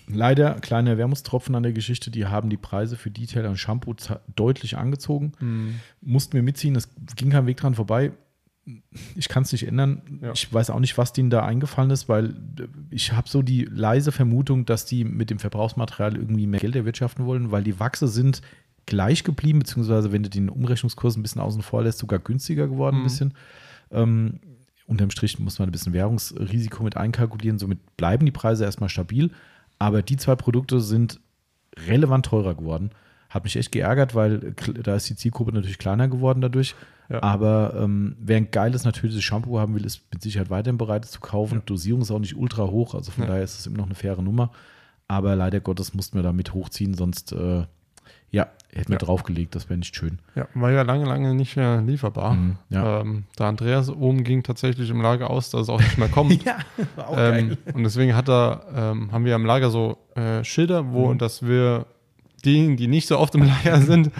leider 0.07 0.55
kleine 0.55 0.97
Wermutstropfen 0.97 1.53
an 1.53 1.63
der 1.63 1.73
Geschichte, 1.73 2.09
die 2.09 2.25
haben 2.25 2.49
die 2.49 2.57
Preise 2.57 2.95
für 2.95 3.11
Detailer 3.11 3.49
und 3.49 3.57
Shampoo 3.57 3.93
deutlich 4.35 4.77
angezogen. 4.77 5.33
Mussten 6.01 6.33
wir 6.33 6.41
mitziehen, 6.43 6.75
es 6.75 6.89
ging 7.15 7.29
kein 7.29 7.45
Weg 7.45 7.57
dran 7.57 7.75
vorbei. 7.75 8.11
Ich 9.15 9.29
kann 9.29 9.43
es 9.43 9.51
nicht 9.51 9.65
ändern. 9.67 10.01
Ja. 10.21 10.31
Ich 10.33 10.53
weiß 10.53 10.69
auch 10.71 10.79
nicht, 10.79 10.97
was 10.97 11.13
denen 11.13 11.29
da 11.29 11.45
eingefallen 11.45 11.89
ist, 11.91 12.09
weil 12.09 12.31
äh, 12.59 12.67
ich 12.89 13.13
habe 13.13 13.29
so 13.29 13.41
die 13.41 13.63
leise 13.65 14.11
Vermutung, 14.11 14.65
dass 14.65 14.85
die 14.85 15.03
mit 15.05 15.29
dem 15.29 15.39
Verbrauchsmaterial 15.39 16.17
irgendwie 16.17 16.47
mehr 16.47 16.59
Geld 16.59 16.75
erwirtschaften 16.75 17.25
wollen, 17.25 17.51
weil 17.51 17.63
die 17.63 17.79
Wachse 17.79 18.07
sind 18.07 18.41
gleich 18.85 19.23
geblieben, 19.23 19.59
beziehungsweise 19.59 20.11
wenn 20.11 20.23
du 20.23 20.29
den 20.29 20.49
Umrechnungskurs 20.49 21.15
ein 21.17 21.21
bisschen 21.21 21.41
außen 21.41 21.61
vor 21.61 21.83
lässt, 21.83 21.99
sogar 21.99 22.19
günstiger 22.19 22.67
geworden 22.67 22.97
ein 22.97 22.99
Mhm. 23.01 23.03
bisschen. 23.03 23.33
Ähm, 23.91 24.39
unterm 24.85 25.11
Strich 25.11 25.39
muss 25.39 25.59
man 25.59 25.67
ein 25.69 25.71
bisschen 25.71 25.93
Währungsrisiko 25.93 26.83
mit 26.83 26.95
einkalkulieren, 26.97 27.59
somit 27.59 27.79
bleiben 27.97 28.25
die 28.25 28.31
Preise 28.31 28.63
erstmal 28.65 28.89
stabil. 28.89 29.31
Aber 29.79 30.01
die 30.01 30.17
zwei 30.17 30.35
Produkte 30.35 30.79
sind 30.81 31.19
relevant 31.87 32.25
teurer 32.25 32.55
geworden. 32.55 32.91
Hat 33.29 33.43
mich 33.43 33.55
echt 33.57 33.71
geärgert, 33.71 34.15
weil 34.15 34.53
da 34.83 34.95
ist 34.95 35.09
die 35.09 35.15
Zielgruppe 35.15 35.51
natürlich 35.51 35.77
kleiner 35.77 36.07
geworden 36.07 36.41
dadurch. 36.41 36.75
Ja. 37.09 37.23
Aber 37.23 37.73
ähm, 37.77 38.15
wer 38.19 38.37
ein 38.37 38.51
geiles 38.51 38.83
natürliches 38.83 39.23
Shampoo 39.23 39.59
haben 39.59 39.75
will, 39.75 39.85
ist 39.85 40.01
mit 40.11 40.21
Sicherheit 40.21 40.49
weiterhin 40.49 40.77
bereit 40.77 41.05
zu 41.05 41.19
kaufen. 41.19 41.55
Ja. 41.55 41.61
Dosierung 41.65 42.01
ist 42.01 42.11
auch 42.11 42.19
nicht 42.19 42.35
ultra 42.35 42.67
hoch, 42.67 42.95
also 42.95 43.11
von 43.11 43.23
ja. 43.23 43.29
daher 43.29 43.43
ist 43.43 43.59
es 43.59 43.67
immer 43.67 43.77
noch 43.77 43.85
eine 43.85 43.95
faire 43.95 44.21
Nummer. 44.21 44.51
Aber 45.07 45.35
leider 45.35 45.61
Gottes 45.61 45.93
mussten 45.93 46.17
wir 46.17 46.23
da 46.23 46.33
mit 46.33 46.53
hochziehen, 46.53 46.93
sonst 46.93 47.31
äh, 47.31 47.63
ja, 48.29 48.47
hätten 48.73 48.91
wir 48.91 48.97
draufgelegt, 48.97 49.55
das 49.55 49.69
wäre 49.69 49.79
nicht 49.79 49.95
schön. 49.95 50.19
Ja, 50.35 50.47
war 50.53 50.71
ja 50.71 50.81
lange, 50.81 51.05
lange 51.05 51.33
nicht 51.33 51.55
mehr 51.55 51.81
lieferbar. 51.81 52.33
Mhm, 52.33 52.57
ähm, 52.71 53.23
der 53.39 53.45
Andreas 53.45 53.89
oben 53.89 54.25
ging 54.25 54.43
tatsächlich 54.43 54.89
im 54.89 55.01
Lager 55.01 55.29
aus, 55.29 55.49
dass 55.49 55.61
es 55.63 55.69
auch 55.69 55.79
nicht 55.79 55.97
mehr 55.97 56.09
kommt. 56.09 56.43
ja, 56.45 56.57
war 56.97 57.07
auch 57.07 57.17
ähm, 57.17 57.49
geil. 57.49 57.57
Und 57.73 57.83
deswegen 57.83 58.15
hat 58.15 58.27
er, 58.27 58.65
ähm, 58.75 59.11
haben 59.13 59.23
wir 59.23 59.35
im 59.35 59.45
Lager 59.45 59.69
so 59.69 59.97
äh, 60.15 60.43
Schilder, 60.43 60.91
wo 60.91 61.13
mhm. 61.13 61.17
dass 61.17 61.41
wir 61.41 61.85
diejenigen, 62.45 62.77
die 62.77 62.87
nicht 62.87 63.07
so 63.07 63.17
oft 63.17 63.35
im 63.35 63.43
Lager 63.47 63.81
sind, 63.81 64.11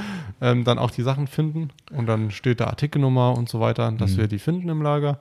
ähm, 0.41 0.63
dann 0.63 0.79
auch 0.79 0.91
die 0.91 1.03
Sachen 1.03 1.27
finden. 1.27 1.69
Und 1.91 2.07
dann 2.07 2.31
steht 2.31 2.59
da 2.59 2.65
Artikelnummer 2.65 3.37
und 3.37 3.49
so 3.49 3.59
weiter, 3.59 3.91
dass 3.91 4.13
mhm. 4.13 4.17
wir 4.17 4.27
die 4.27 4.39
finden 4.39 4.69
im 4.69 4.81
Lager. 4.81 5.19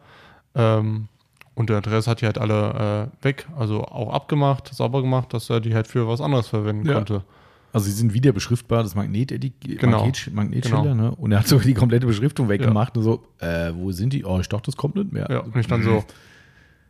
Ähm, 0.54 1.08
und 1.54 1.70
der 1.70 1.78
Andreas 1.78 2.06
hat 2.06 2.20
die 2.20 2.26
halt 2.26 2.38
alle 2.38 3.10
äh, 3.20 3.24
weg, 3.24 3.46
also 3.56 3.82
auch 3.82 4.12
abgemacht, 4.12 4.74
sauber 4.74 5.00
gemacht, 5.00 5.32
dass 5.32 5.48
er 5.48 5.60
die 5.60 5.74
halt 5.74 5.86
für 5.86 6.06
was 6.06 6.20
anderes 6.20 6.48
verwenden 6.48 6.86
ja. 6.86 6.94
konnte. 6.94 7.24
Also 7.72 7.86
sie 7.86 7.92
sind 7.92 8.14
wieder 8.14 8.32
beschriftbar, 8.32 8.82
das 8.82 8.94
Magnet, 8.94 9.28
genau. 9.60 9.98
Magnet, 9.98 10.30
Magnetschilder, 10.32 10.82
genau. 10.82 10.94
ne? 10.94 11.14
Und 11.14 11.32
er 11.32 11.40
hat 11.40 11.48
so 11.48 11.58
die 11.58 11.74
komplette 11.74 12.06
Beschriftung 12.06 12.48
weggemacht 12.48 12.96
ja. 12.96 13.00
und 13.00 13.04
so, 13.04 13.22
äh, 13.38 13.72
wo 13.74 13.92
sind 13.92 14.12
die? 14.12 14.24
Oh, 14.24 14.38
ich 14.40 14.48
dachte, 14.48 14.66
das 14.66 14.76
kommt 14.76 14.96
nicht 14.96 15.12
mehr. 15.12 15.26
Ja, 15.30 15.40
und 15.40 15.54
ich 15.56 15.66
dann 15.66 15.82
so, 15.82 16.04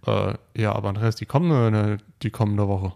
äh, 0.06 0.34
ja, 0.56 0.72
aber 0.72 0.88
Andreas, 0.90 1.16
die 1.16 1.26
kommen 1.26 1.48
ne, 1.48 1.98
die 2.22 2.30
kommende 2.30 2.68
Woche. 2.68 2.92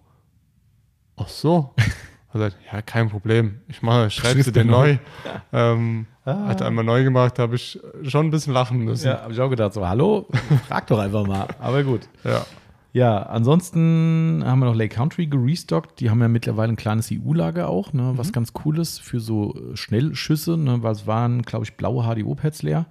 Ach 1.16 1.28
so. 1.28 1.74
Also, 2.32 2.54
ja, 2.72 2.80
kein 2.82 3.08
Problem. 3.08 3.60
Ich 3.68 3.82
mache, 3.82 4.10
schreibe 4.10 4.42
sie 4.42 4.52
dir 4.52 4.64
neu. 4.64 4.98
Ähm, 5.52 6.06
ah. 6.24 6.46
Hat 6.46 6.62
einmal 6.62 6.84
neu 6.84 7.02
gemacht, 7.02 7.40
habe 7.40 7.56
ich 7.56 7.80
schon 8.04 8.26
ein 8.26 8.30
bisschen 8.30 8.52
lachen 8.52 8.78
müssen. 8.78 9.08
Ja, 9.08 9.22
habe 9.22 9.32
ich 9.32 9.40
auch 9.40 9.50
gedacht, 9.50 9.72
so, 9.72 9.86
hallo, 9.86 10.28
frag 10.68 10.86
doch 10.86 11.00
einfach 11.00 11.26
mal. 11.26 11.48
Aber 11.58 11.82
gut. 11.82 12.08
Ja. 12.22 12.46
Ja, 12.92 13.22
ansonsten 13.24 14.42
haben 14.44 14.60
wir 14.60 14.66
noch 14.66 14.74
Lake 14.74 14.94
Country 14.94 15.26
gerestockt. 15.26 16.00
Die 16.00 16.10
haben 16.10 16.20
ja 16.20 16.28
mittlerweile 16.28 16.72
ein 16.72 16.76
kleines 16.76 17.10
EU-Lager 17.12 17.68
auch, 17.68 17.92
ne, 17.92 18.12
was 18.16 18.28
mhm. 18.28 18.32
ganz 18.32 18.52
cool 18.64 18.78
ist 18.78 19.00
für 19.00 19.20
so 19.20 19.54
Schnellschüsse, 19.74 20.56
ne, 20.56 20.82
weil 20.82 20.92
es 20.92 21.06
waren, 21.06 21.42
glaube 21.42 21.64
ich, 21.64 21.74
blaue 21.74 22.04
HDO-Pads 22.04 22.62
leer. 22.62 22.86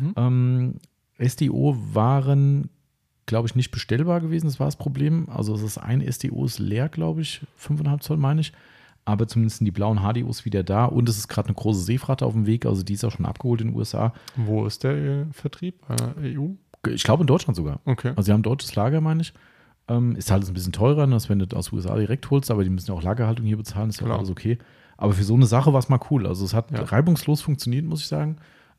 Mhm. 0.00 0.14
Ähm, 0.16 0.74
SDO 1.20 1.76
waren, 1.92 2.70
glaube 3.26 3.48
ich, 3.48 3.54
nicht 3.54 3.70
bestellbar 3.70 4.20
gewesen. 4.20 4.46
Das 4.46 4.58
war 4.58 4.66
das 4.66 4.76
Problem. 4.76 5.28
Also, 5.28 5.56
das 5.56 5.78
ein 5.78 6.00
SDO 6.00 6.44
ist 6.44 6.58
leer, 6.58 6.88
glaube 6.88 7.22
ich, 7.22 7.42
5,5 7.60 8.00
Zoll 8.00 8.16
meine 8.16 8.40
ich 8.40 8.52
aber 9.04 9.26
zumindest 9.28 9.58
sind 9.58 9.66
die 9.66 9.70
blauen 9.70 10.00
HDOs 10.00 10.44
wieder 10.44 10.62
da 10.62 10.86
und 10.86 11.08
es 11.08 11.18
ist 11.18 11.28
gerade 11.28 11.48
eine 11.48 11.54
große 11.54 11.80
Seefracht 11.80 12.22
auf 12.22 12.32
dem 12.32 12.46
Weg, 12.46 12.66
also 12.66 12.82
die 12.82 12.94
ist 12.94 13.04
auch 13.04 13.10
schon 13.10 13.26
abgeholt 13.26 13.60
in 13.60 13.68
den 13.68 13.76
USA. 13.76 14.12
Wo 14.36 14.66
ist 14.66 14.84
der 14.84 14.92
äh, 14.92 15.24
Vertrieb? 15.32 15.76
Äh, 15.88 16.38
EU? 16.38 16.48
Ich 16.88 17.02
glaube 17.02 17.22
in 17.22 17.26
Deutschland 17.26 17.56
sogar. 17.56 17.80
Okay. 17.84 18.10
Also 18.10 18.22
sie 18.22 18.32
haben 18.32 18.40
ein 18.40 18.44
deutsches 18.44 18.74
Lager, 18.74 19.00
meine 19.00 19.22
ich. 19.22 19.32
Ähm, 19.86 20.16
ist 20.16 20.30
halt 20.30 20.46
ein 20.46 20.54
bisschen 20.54 20.72
teurer, 20.72 21.10
als 21.12 21.28
wenn 21.28 21.38
du 21.38 21.56
aus 21.56 21.68
den 21.68 21.76
USA 21.76 21.96
direkt 21.96 22.30
holst, 22.30 22.50
aber 22.50 22.64
die 22.64 22.70
müssen 22.70 22.90
ja 22.90 22.94
auch 22.96 23.02
Lagerhaltung 23.02 23.44
hier 23.44 23.58
bezahlen, 23.58 23.90
ist 23.90 24.00
ja 24.00 24.06
alles 24.06 24.30
okay. 24.30 24.58
Aber 24.96 25.12
für 25.12 25.24
so 25.24 25.34
eine 25.34 25.46
Sache 25.46 25.72
war 25.72 25.78
es 25.78 25.88
mal 25.88 26.00
cool. 26.10 26.26
Also 26.26 26.44
es 26.44 26.54
hat 26.54 26.70
ja. 26.70 26.82
reibungslos 26.82 27.42
funktioniert, 27.42 27.84
muss 27.84 28.00
ich 28.00 28.06
sagen. 28.06 28.36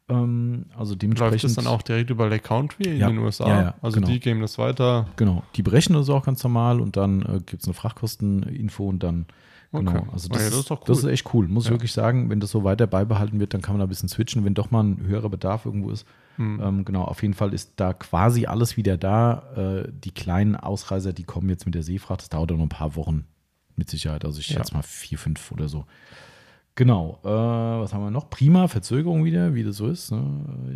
Ähm, 0.08 0.66
also 0.78 0.96
dementsprechend. 0.96 1.44
Läuft 1.44 1.46
es 1.46 1.56
dann 1.56 1.68
auch 1.68 1.82
direkt 1.82 2.10
über 2.10 2.30
Lake 2.30 2.44
Country 2.44 2.84
in 2.84 2.98
ja, 2.98 3.08
den 3.08 3.20
USA? 3.20 3.48
Ja, 3.48 3.62
ja, 3.62 3.74
also 3.82 3.96
genau. 3.96 4.08
die 4.08 4.20
geben 4.20 4.42
das 4.42 4.58
weiter. 4.58 5.08
Genau, 5.16 5.44
die 5.56 5.64
berechnen 5.64 5.98
das 5.98 6.10
auch 6.10 6.26
ganz 6.26 6.44
normal 6.44 6.80
und 6.80 6.96
dann 6.96 7.22
äh, 7.22 7.40
gibt 7.46 7.62
es 7.62 7.66
eine 7.66 7.74
Frachtkosteninfo 7.74 8.88
und 8.88 9.04
dann 9.04 9.26
Genau, 9.80 9.92
okay. 9.92 10.10
also 10.12 10.30
das, 10.30 10.38
oh 10.38 10.44
ja, 10.44 10.50
das, 10.50 10.60
ist 10.60 10.72
cool. 10.72 10.80
das, 10.86 10.98
ist 11.00 11.06
echt 11.06 11.34
cool, 11.34 11.48
muss 11.48 11.66
ich 11.66 11.72
wirklich 11.72 11.94
sagen. 11.94 12.30
Wenn 12.30 12.40
das 12.40 12.52
so 12.52 12.64
weiter 12.64 12.88
beibehalten 12.88 13.40
wird, 13.40 13.54
dann 13.54 13.62
kann 13.62 13.74
man 13.74 13.80
da 13.80 13.86
ein 13.86 13.90
bisschen 13.90 14.10
switchen, 14.10 14.46
wenn 14.46 14.54
doch 14.54 14.72
mal 14.72 14.84
ein 14.84 15.06
höherer 15.06 15.30
Bedarf 15.30 15.66
irgendwo 15.66 15.92
ist. 15.92 16.06
Mhm. 16.38 16.62
Ähm, 16.62 16.86
genau, 16.86 17.04
auf 17.04 17.22
jeden 17.22 17.34
Fall 17.34 17.54
ist 17.54 17.74
da 17.78 17.94
quasi 17.94 18.46
alles 18.46 18.78
wieder 18.78 18.98
da. 18.98 19.44
Äh, 19.56 19.92
die 19.92 20.12
kleinen 20.12 20.56
Ausreißer, 20.56 21.14
die 21.14 21.24
kommen 21.24 21.50
jetzt 21.50 21.66
mit 21.66 21.76
der 21.76 21.84
Seefracht, 21.84 22.22
das 22.22 22.30
dauert 22.30 22.52
noch 22.52 22.60
ein 22.60 22.70
paar 22.70 22.96
Wochen 22.96 23.26
mit 23.76 23.90
Sicherheit. 23.90 24.26
Also 24.26 24.40
ich 24.40 24.48
schätze 24.48 24.74
mal 24.74 24.84
vier, 24.84 25.18
fünf 25.18 25.52
oder 25.52 25.68
so. 25.68 25.86
Genau, 26.78 27.20
äh, 27.24 27.28
was 27.28 27.94
haben 27.94 28.04
wir 28.04 28.12
noch? 28.12 28.30
Prima, 28.30 28.68
Verzögerung 28.68 29.24
wieder, 29.24 29.56
wie 29.56 29.64
das 29.64 29.78
so 29.78 29.88
ist. 29.88 30.12
Ne? 30.12 30.22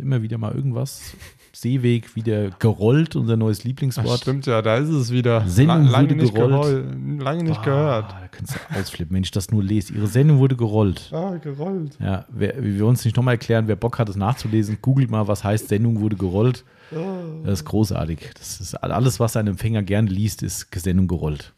Immer 0.00 0.22
wieder 0.22 0.38
mal 0.38 0.54
irgendwas. 0.54 1.14
Seeweg 1.52 2.16
wieder 2.16 2.50
gerollt, 2.50 3.16
unser 3.16 3.36
neues 3.36 3.64
Lieblingswort. 3.64 4.08
Ach, 4.08 4.16
stimmt 4.16 4.46
ja, 4.46 4.62
da 4.62 4.76
ist 4.76 4.88
es 4.88 5.12
wieder. 5.12 5.46
Sendung 5.46 5.88
lange 5.88 6.08
wurde 6.08 6.16
nicht 6.16 6.34
gerollt. 6.34 6.86
gerollt. 6.86 7.22
Lange 7.22 7.42
nicht 7.42 7.62
Boah, 7.62 7.64
gehört. 7.64 8.12
Da 8.12 8.28
kannst 8.30 8.54
du 8.54 8.78
ausflippen, 8.78 9.14
wenn 9.14 9.24
ich 9.24 9.30
das 9.30 9.50
nur 9.50 9.62
lese. 9.62 9.92
Ihre 9.92 10.06
Sendung 10.06 10.38
wurde 10.38 10.56
gerollt. 10.56 11.10
Ah, 11.12 11.36
gerollt. 11.36 11.98
Ja, 12.00 12.24
wer, 12.30 12.62
wir 12.62 12.86
uns 12.86 13.04
nicht 13.04 13.16
nochmal 13.16 13.34
erklären, 13.34 13.68
wer 13.68 13.76
Bock 13.76 13.98
hat, 13.98 14.08
es 14.08 14.16
nachzulesen, 14.16 14.78
googelt 14.80 15.10
mal, 15.10 15.28
was 15.28 15.44
heißt 15.44 15.68
Sendung 15.68 16.00
wurde 16.00 16.16
gerollt. 16.16 16.64
Ah. 16.92 17.20
Das 17.44 17.60
ist 17.60 17.64
großartig. 17.66 18.30
Das 18.38 18.58
ist 18.60 18.74
alles, 18.74 19.20
was 19.20 19.36
ein 19.36 19.48
Empfänger 19.48 19.82
gerne 19.82 20.08
liest, 20.08 20.42
ist 20.42 20.68
Sendung 20.74 21.08
gerollt. 21.08 21.52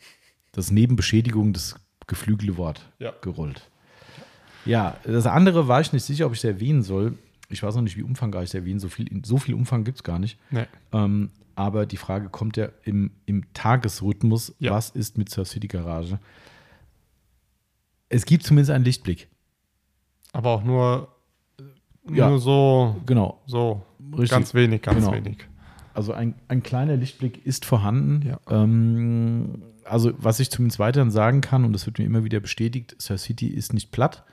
Das 0.51 0.66
ist 0.66 0.70
neben 0.73 0.97
Beschädigung 0.97 1.52
das 1.52 1.77
geflügelte 2.09 2.56
Wort. 2.56 2.81
Ja. 2.98 3.12
Gerollt. 3.20 3.69
Ja, 4.64 4.97
das 5.05 5.26
andere 5.26 5.68
war 5.68 5.80
ich 5.80 5.93
nicht 5.93 6.05
sicher, 6.05 6.26
ob 6.26 6.32
ich 6.32 6.39
es 6.39 6.44
erwähnen 6.44 6.82
soll. 6.82 7.18
Ich 7.48 7.62
weiß 7.62 7.74
noch 7.74 7.82
nicht, 7.82 7.97
wie 7.97 8.02
umfangreich 8.02 8.44
ich 8.44 8.51
es 8.51 8.55
erwähnen. 8.55 8.80
So 8.80 8.89
viel, 8.89 9.09
so 9.24 9.39
viel 9.39 9.55
Umfang 9.55 9.84
gibt 9.84 9.98
es 9.98 10.02
gar 10.02 10.18
nicht. 10.18 10.39
Nee. 10.51 10.66
Ähm, 10.93 11.30
aber 11.55 11.84
die 11.86 11.97
Frage 11.97 12.28
kommt 12.28 12.56
ja 12.56 12.68
im, 12.84 13.10
im 13.26 13.44
Tagesrhythmus: 13.52 14.55
ja. 14.59 14.72
Was 14.72 14.90
ist 14.90 15.18
mit 15.18 15.28
Surf 15.28 15.48
City 15.48 15.68
Garage? 15.68 16.18
Es 18.09 18.24
gibt 18.24 18.44
zumindest 18.44 18.70
einen 18.70 18.84
Lichtblick. 18.84 19.28
Aber 20.32 20.51
auch 20.51 20.64
nur, 20.64 21.09
ja, 22.10 22.28
nur 22.28 22.39
so. 22.39 22.97
Genau. 23.06 23.43
So. 23.47 23.82
Richtig. 24.12 24.30
Ganz 24.30 24.55
wenig, 24.55 24.82
ganz 24.82 25.05
genau. 25.05 25.12
wenig. 25.12 25.39
Also 25.94 26.12
ein, 26.12 26.34
ein 26.48 26.62
kleiner 26.62 26.97
Lichtblick 26.97 27.44
ist 27.47 27.64
vorhanden. 27.64 28.26
Ja. 28.26 28.39
Ähm, 28.51 29.62
also, 29.84 30.12
was 30.16 30.40
ich 30.40 30.51
zumindest 30.51 30.78
weiterhin 30.78 31.10
sagen 31.10 31.40
kann, 31.40 31.64
und 31.64 31.72
das 31.72 31.86
wird 31.86 31.98
mir 31.98 32.05
immer 32.05 32.24
wieder 32.24 32.40
bestätigt, 32.40 32.97
Surf 32.98 33.20
City 33.20 33.48
ist 33.48 33.72
nicht 33.74 33.90
platt. 33.90 34.24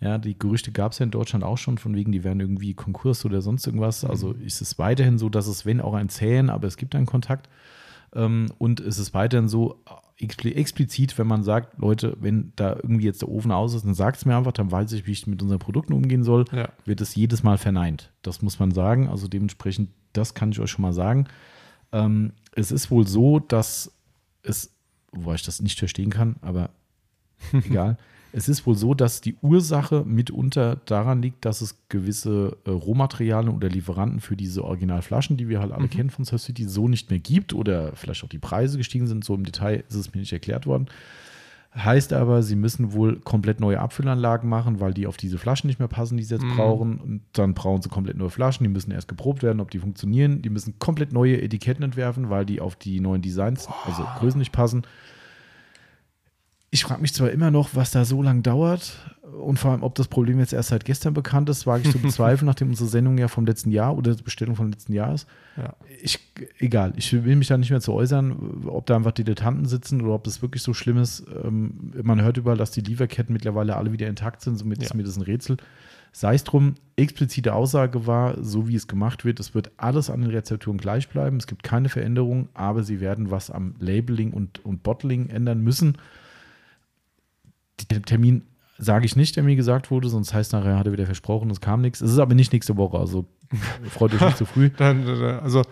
Ja, 0.00 0.16
die 0.16 0.38
Gerüchte 0.38 0.72
gab 0.72 0.92
es 0.92 0.98
ja 0.98 1.04
in 1.04 1.10
Deutschland 1.10 1.44
auch 1.44 1.58
schon, 1.58 1.76
von 1.76 1.94
wegen, 1.94 2.10
die 2.10 2.24
wären 2.24 2.40
irgendwie 2.40 2.72
Konkurs 2.72 3.24
oder 3.24 3.42
sonst 3.42 3.66
irgendwas. 3.66 4.02
Mhm. 4.02 4.10
Also 4.10 4.32
ist 4.32 4.62
es 4.62 4.78
weiterhin 4.78 5.18
so, 5.18 5.28
dass 5.28 5.46
es, 5.46 5.66
wenn 5.66 5.80
auch 5.80 5.94
ein 5.94 6.08
Zählen, 6.08 6.48
aber 6.48 6.66
es 6.66 6.76
gibt 6.76 6.94
einen 6.94 7.06
Kontakt. 7.06 7.48
Ähm, 8.14 8.46
und 8.58 8.80
es 8.80 8.98
ist 8.98 9.12
weiterhin 9.14 9.48
so 9.48 9.82
explizit, 10.16 11.16
wenn 11.18 11.26
man 11.26 11.42
sagt, 11.42 11.78
Leute, 11.78 12.16
wenn 12.20 12.52
da 12.56 12.74
irgendwie 12.74 13.04
jetzt 13.04 13.22
der 13.22 13.28
Ofen 13.28 13.52
aus 13.52 13.74
ist, 13.74 13.84
dann 13.84 13.94
sagt 13.94 14.18
es 14.18 14.26
mir 14.26 14.36
einfach, 14.36 14.52
dann 14.52 14.70
weiß 14.70 14.92
ich, 14.92 15.06
wie 15.06 15.12
ich 15.12 15.26
mit 15.26 15.42
unseren 15.42 15.58
Produkten 15.58 15.92
umgehen 15.92 16.24
soll, 16.24 16.44
ja. 16.52 16.68
wird 16.84 17.00
es 17.00 17.14
jedes 17.14 17.42
Mal 17.42 17.58
verneint. 17.58 18.10
Das 18.22 18.42
muss 18.42 18.58
man 18.58 18.70
sagen. 18.70 19.08
Also 19.08 19.28
dementsprechend, 19.28 19.90
das 20.12 20.34
kann 20.34 20.52
ich 20.52 20.60
euch 20.60 20.70
schon 20.70 20.82
mal 20.82 20.92
sagen. 20.92 21.26
Ähm, 21.92 22.32
es 22.52 22.70
ist 22.70 22.90
wohl 22.90 23.06
so, 23.06 23.38
dass 23.38 23.92
es, 24.42 24.74
wo 25.12 25.32
ich 25.32 25.42
das 25.42 25.60
nicht 25.60 25.78
verstehen 25.78 26.10
kann, 26.10 26.36
aber 26.42 26.70
egal. 27.52 27.96
Es 28.32 28.48
ist 28.48 28.66
wohl 28.66 28.76
so, 28.76 28.94
dass 28.94 29.20
die 29.20 29.36
Ursache 29.42 30.04
mitunter 30.06 30.76
daran 30.86 31.22
liegt, 31.22 31.44
dass 31.44 31.60
es 31.60 31.76
gewisse 31.88 32.56
äh, 32.64 32.70
Rohmaterialien 32.70 33.54
oder 33.54 33.68
Lieferanten 33.68 34.20
für 34.20 34.36
diese 34.36 34.64
Originalflaschen, 34.64 35.36
die 35.36 35.48
wir 35.48 35.60
halt 35.60 35.72
alle 35.72 35.84
mhm. 35.84 35.90
kennen 35.90 36.10
von 36.10 36.24
Surf 36.24 36.42
City, 36.42 36.64
so 36.64 36.88
nicht 36.88 37.10
mehr 37.10 37.18
gibt 37.18 37.52
oder 37.52 37.92
vielleicht 37.94 38.24
auch 38.24 38.28
die 38.28 38.38
Preise 38.38 38.78
gestiegen 38.78 39.06
sind. 39.06 39.24
So 39.24 39.34
im 39.34 39.44
Detail 39.44 39.84
ist 39.88 39.96
es 39.96 40.14
mir 40.14 40.20
nicht 40.20 40.32
erklärt 40.32 40.66
worden. 40.66 40.86
Heißt 41.72 42.12
aber, 42.12 42.42
sie 42.42 42.56
müssen 42.56 42.92
wohl 42.92 43.20
komplett 43.20 43.60
neue 43.60 43.78
Abfüllanlagen 43.78 44.48
machen, 44.48 44.80
weil 44.80 44.92
die 44.92 45.06
auf 45.06 45.16
diese 45.16 45.38
Flaschen 45.38 45.68
nicht 45.68 45.78
mehr 45.78 45.86
passen, 45.86 46.16
die 46.16 46.24
sie 46.24 46.34
jetzt 46.34 46.44
mhm. 46.44 46.56
brauchen. 46.56 46.98
Und 46.98 47.22
dann 47.32 47.54
brauchen 47.54 47.80
sie 47.82 47.88
komplett 47.88 48.16
neue 48.16 48.30
Flaschen. 48.30 48.64
Die 48.64 48.70
müssen 48.70 48.90
erst 48.90 49.06
geprobt 49.06 49.44
werden, 49.44 49.60
ob 49.60 49.70
die 49.70 49.78
funktionieren. 49.78 50.42
Die 50.42 50.50
müssen 50.50 50.78
komplett 50.80 51.12
neue 51.12 51.40
Etiketten 51.40 51.84
entwerfen, 51.84 52.28
weil 52.28 52.44
die 52.44 52.60
auf 52.60 52.74
die 52.74 52.98
neuen 52.98 53.22
Designs, 53.22 53.68
also 53.86 54.04
Größen 54.18 54.38
nicht 54.38 54.52
passen 54.52 54.82
ich 56.70 56.84
frage 56.84 57.00
mich 57.00 57.14
zwar 57.14 57.30
immer 57.30 57.50
noch, 57.50 57.70
was 57.74 57.90
da 57.90 58.04
so 58.04 58.22
lange 58.22 58.42
dauert 58.42 58.96
und 59.40 59.58
vor 59.58 59.72
allem, 59.72 59.82
ob 59.82 59.94
das 59.94 60.08
Problem 60.08 60.38
jetzt 60.38 60.52
erst 60.52 60.68
seit 60.68 60.84
gestern 60.84 61.14
bekannt 61.14 61.48
ist, 61.48 61.66
wage 61.66 61.84
ich 61.84 61.90
zu 61.90 61.98
bezweifeln, 62.02 62.46
nachdem 62.46 62.68
unsere 62.68 62.88
Sendung 62.88 63.18
ja 63.18 63.28
vom 63.28 63.46
letzten 63.46 63.70
Jahr 63.70 63.96
oder 63.96 64.14
die 64.14 64.22
Bestellung 64.22 64.56
vom 64.56 64.70
letzten 64.70 64.92
Jahr 64.92 65.14
ist. 65.14 65.26
Ja. 65.56 65.74
Ich, 66.02 66.18
egal, 66.58 66.92
ich 66.96 67.12
will 67.12 67.36
mich 67.36 67.48
da 67.48 67.56
nicht 67.56 67.70
mehr 67.70 67.80
zu 67.80 67.92
äußern, 67.92 68.64
ob 68.66 68.86
da 68.86 68.96
einfach 68.96 69.12
Dilettanten 69.12 69.66
sitzen 69.66 70.00
oder 70.02 70.14
ob 70.14 70.24
das 70.24 70.42
wirklich 70.42 70.62
so 70.62 70.74
schlimm 70.74 70.98
ist. 70.98 71.24
Ähm, 71.44 71.92
man 72.02 72.22
hört 72.22 72.36
überall, 72.36 72.56
dass 72.56 72.70
die 72.70 72.80
Lieferketten 72.80 73.32
mittlerweile 73.32 73.76
alle 73.76 73.92
wieder 73.92 74.08
intakt 74.08 74.42
sind, 74.42 74.56
somit 74.56 74.78
ja. 74.78 74.86
ist 74.86 74.94
mir 74.94 75.02
das 75.02 75.16
ein 75.16 75.22
Rätsel. 75.22 75.56
Sei 76.12 76.34
es 76.34 76.42
drum, 76.42 76.74
explizite 76.96 77.54
Aussage 77.54 78.06
war, 78.06 78.42
so 78.42 78.66
wie 78.66 78.74
es 78.74 78.88
gemacht 78.88 79.24
wird, 79.24 79.38
es 79.38 79.54
wird 79.54 79.70
alles 79.76 80.10
an 80.10 80.22
den 80.22 80.30
Rezepturen 80.30 80.78
gleich 80.78 81.08
bleiben. 81.08 81.36
Es 81.36 81.46
gibt 81.46 81.62
keine 81.62 81.88
Veränderungen, 81.88 82.48
aber 82.52 82.82
sie 82.82 83.00
werden 83.00 83.30
was 83.30 83.50
am 83.50 83.74
Labeling 83.78 84.32
und, 84.32 84.64
und 84.64 84.82
Bottling 84.82 85.28
ändern 85.28 85.62
müssen. 85.62 85.98
Den 87.88 88.04
Termin 88.04 88.42
sage 88.78 89.04
ich 89.04 89.14
nicht, 89.16 89.36
der 89.36 89.42
mir 89.42 89.56
gesagt 89.56 89.90
wurde, 89.90 90.08
sonst 90.08 90.32
heißt 90.32 90.52
nachher, 90.52 90.78
hat 90.78 90.86
er 90.86 90.92
wieder 90.92 91.06
versprochen, 91.06 91.50
es 91.50 91.60
kam 91.60 91.82
nichts. 91.82 92.00
Es 92.00 92.12
ist 92.12 92.18
aber 92.18 92.34
nicht 92.34 92.52
nächste 92.52 92.76
Woche, 92.76 92.98
also 92.98 93.26
freut 93.90 94.14
euch 94.14 94.20
nicht 94.20 94.38
zu 94.38 94.46
früh. 94.46 94.70
Dann, 94.70 95.06
also 95.42 95.62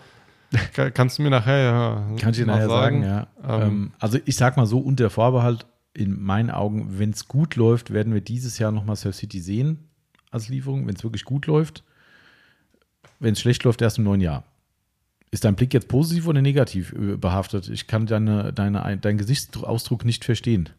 kannst 0.93 1.17
du 1.17 1.23
mir 1.23 1.29
nachher 1.29 1.57
ja. 1.57 2.07
Kann 2.19 2.31
ich 2.31 2.37
dir 2.37 2.45
nachher 2.45 2.69
sagen, 2.69 3.03
sagen 3.03 3.27
ja. 3.43 3.61
Ähm, 3.61 3.61
ähm, 3.61 3.91
also 3.99 4.19
ich 4.25 4.35
sag 4.35 4.57
mal 4.57 4.65
so, 4.65 4.79
unter 4.79 5.09
Vorbehalt, 5.09 5.65
in 5.93 6.21
meinen 6.21 6.51
Augen, 6.51 6.99
wenn 6.99 7.09
es 7.09 7.27
gut 7.27 7.55
läuft, 7.55 7.91
werden 7.91 8.13
wir 8.13 8.21
dieses 8.21 8.59
Jahr 8.59 8.71
nochmal 8.71 8.95
Surf 8.95 9.15
City 9.15 9.39
sehen 9.39 9.89
als 10.31 10.47
Lieferung, 10.47 10.87
wenn 10.87 10.95
es 10.95 11.03
wirklich 11.03 11.25
gut 11.25 11.47
läuft. 11.47 11.83
Wenn 13.19 13.33
es 13.33 13.41
schlecht 13.41 13.63
läuft, 13.63 13.81
erst 13.81 13.97
im 13.97 14.03
neuen 14.03 14.21
Jahr. 14.21 14.43
Ist 15.31 15.43
dein 15.43 15.55
Blick 15.55 15.73
jetzt 15.73 15.87
positiv 15.87 16.27
oder 16.27 16.41
negativ 16.41 16.93
äh, 16.93 17.17
behaftet? 17.17 17.69
Ich 17.69 17.87
kann 17.87 18.05
deine, 18.05 18.53
deine, 18.53 18.97
deinen 18.97 19.17
Gesichtsausdruck 19.17 20.05
nicht 20.05 20.25
verstehen. 20.25 20.69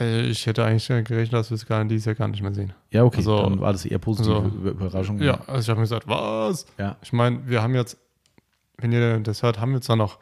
Äh, 0.00 0.22
Ich 0.28 0.46
hätte 0.46 0.64
eigentlich 0.64 0.86
gerechnet, 0.88 1.32
dass 1.34 1.50
wir 1.50 1.54
es 1.56 1.66
gar 1.66 1.84
dieses 1.84 2.04
Jahr 2.06 2.14
gar 2.14 2.28
nicht 2.28 2.42
mehr 2.42 2.54
sehen. 2.54 2.72
Ja, 2.90 3.04
okay, 3.04 3.18
Also- 3.18 3.42
dann 3.42 3.60
war 3.60 3.72
das 3.72 3.84
eher 3.84 3.98
positive 3.98 4.34
also- 4.36 4.48
Über- 4.48 4.70
Überraschung. 4.70 5.20
Ja, 5.20 5.40
also 5.46 5.60
ich 5.60 5.68
habe 5.68 5.80
mir 5.80 5.84
gesagt, 5.84 6.08
was? 6.08 6.66
Ja. 6.78 6.96
Ich 7.02 7.12
meine, 7.12 7.46
wir 7.46 7.62
haben 7.62 7.74
jetzt, 7.74 7.98
wenn 8.78 8.92
ihr 8.92 9.20
das 9.20 9.42
hört, 9.42 9.60
haben 9.60 9.72
wir 9.72 9.80
zwar 9.80 9.96
noch 9.96 10.18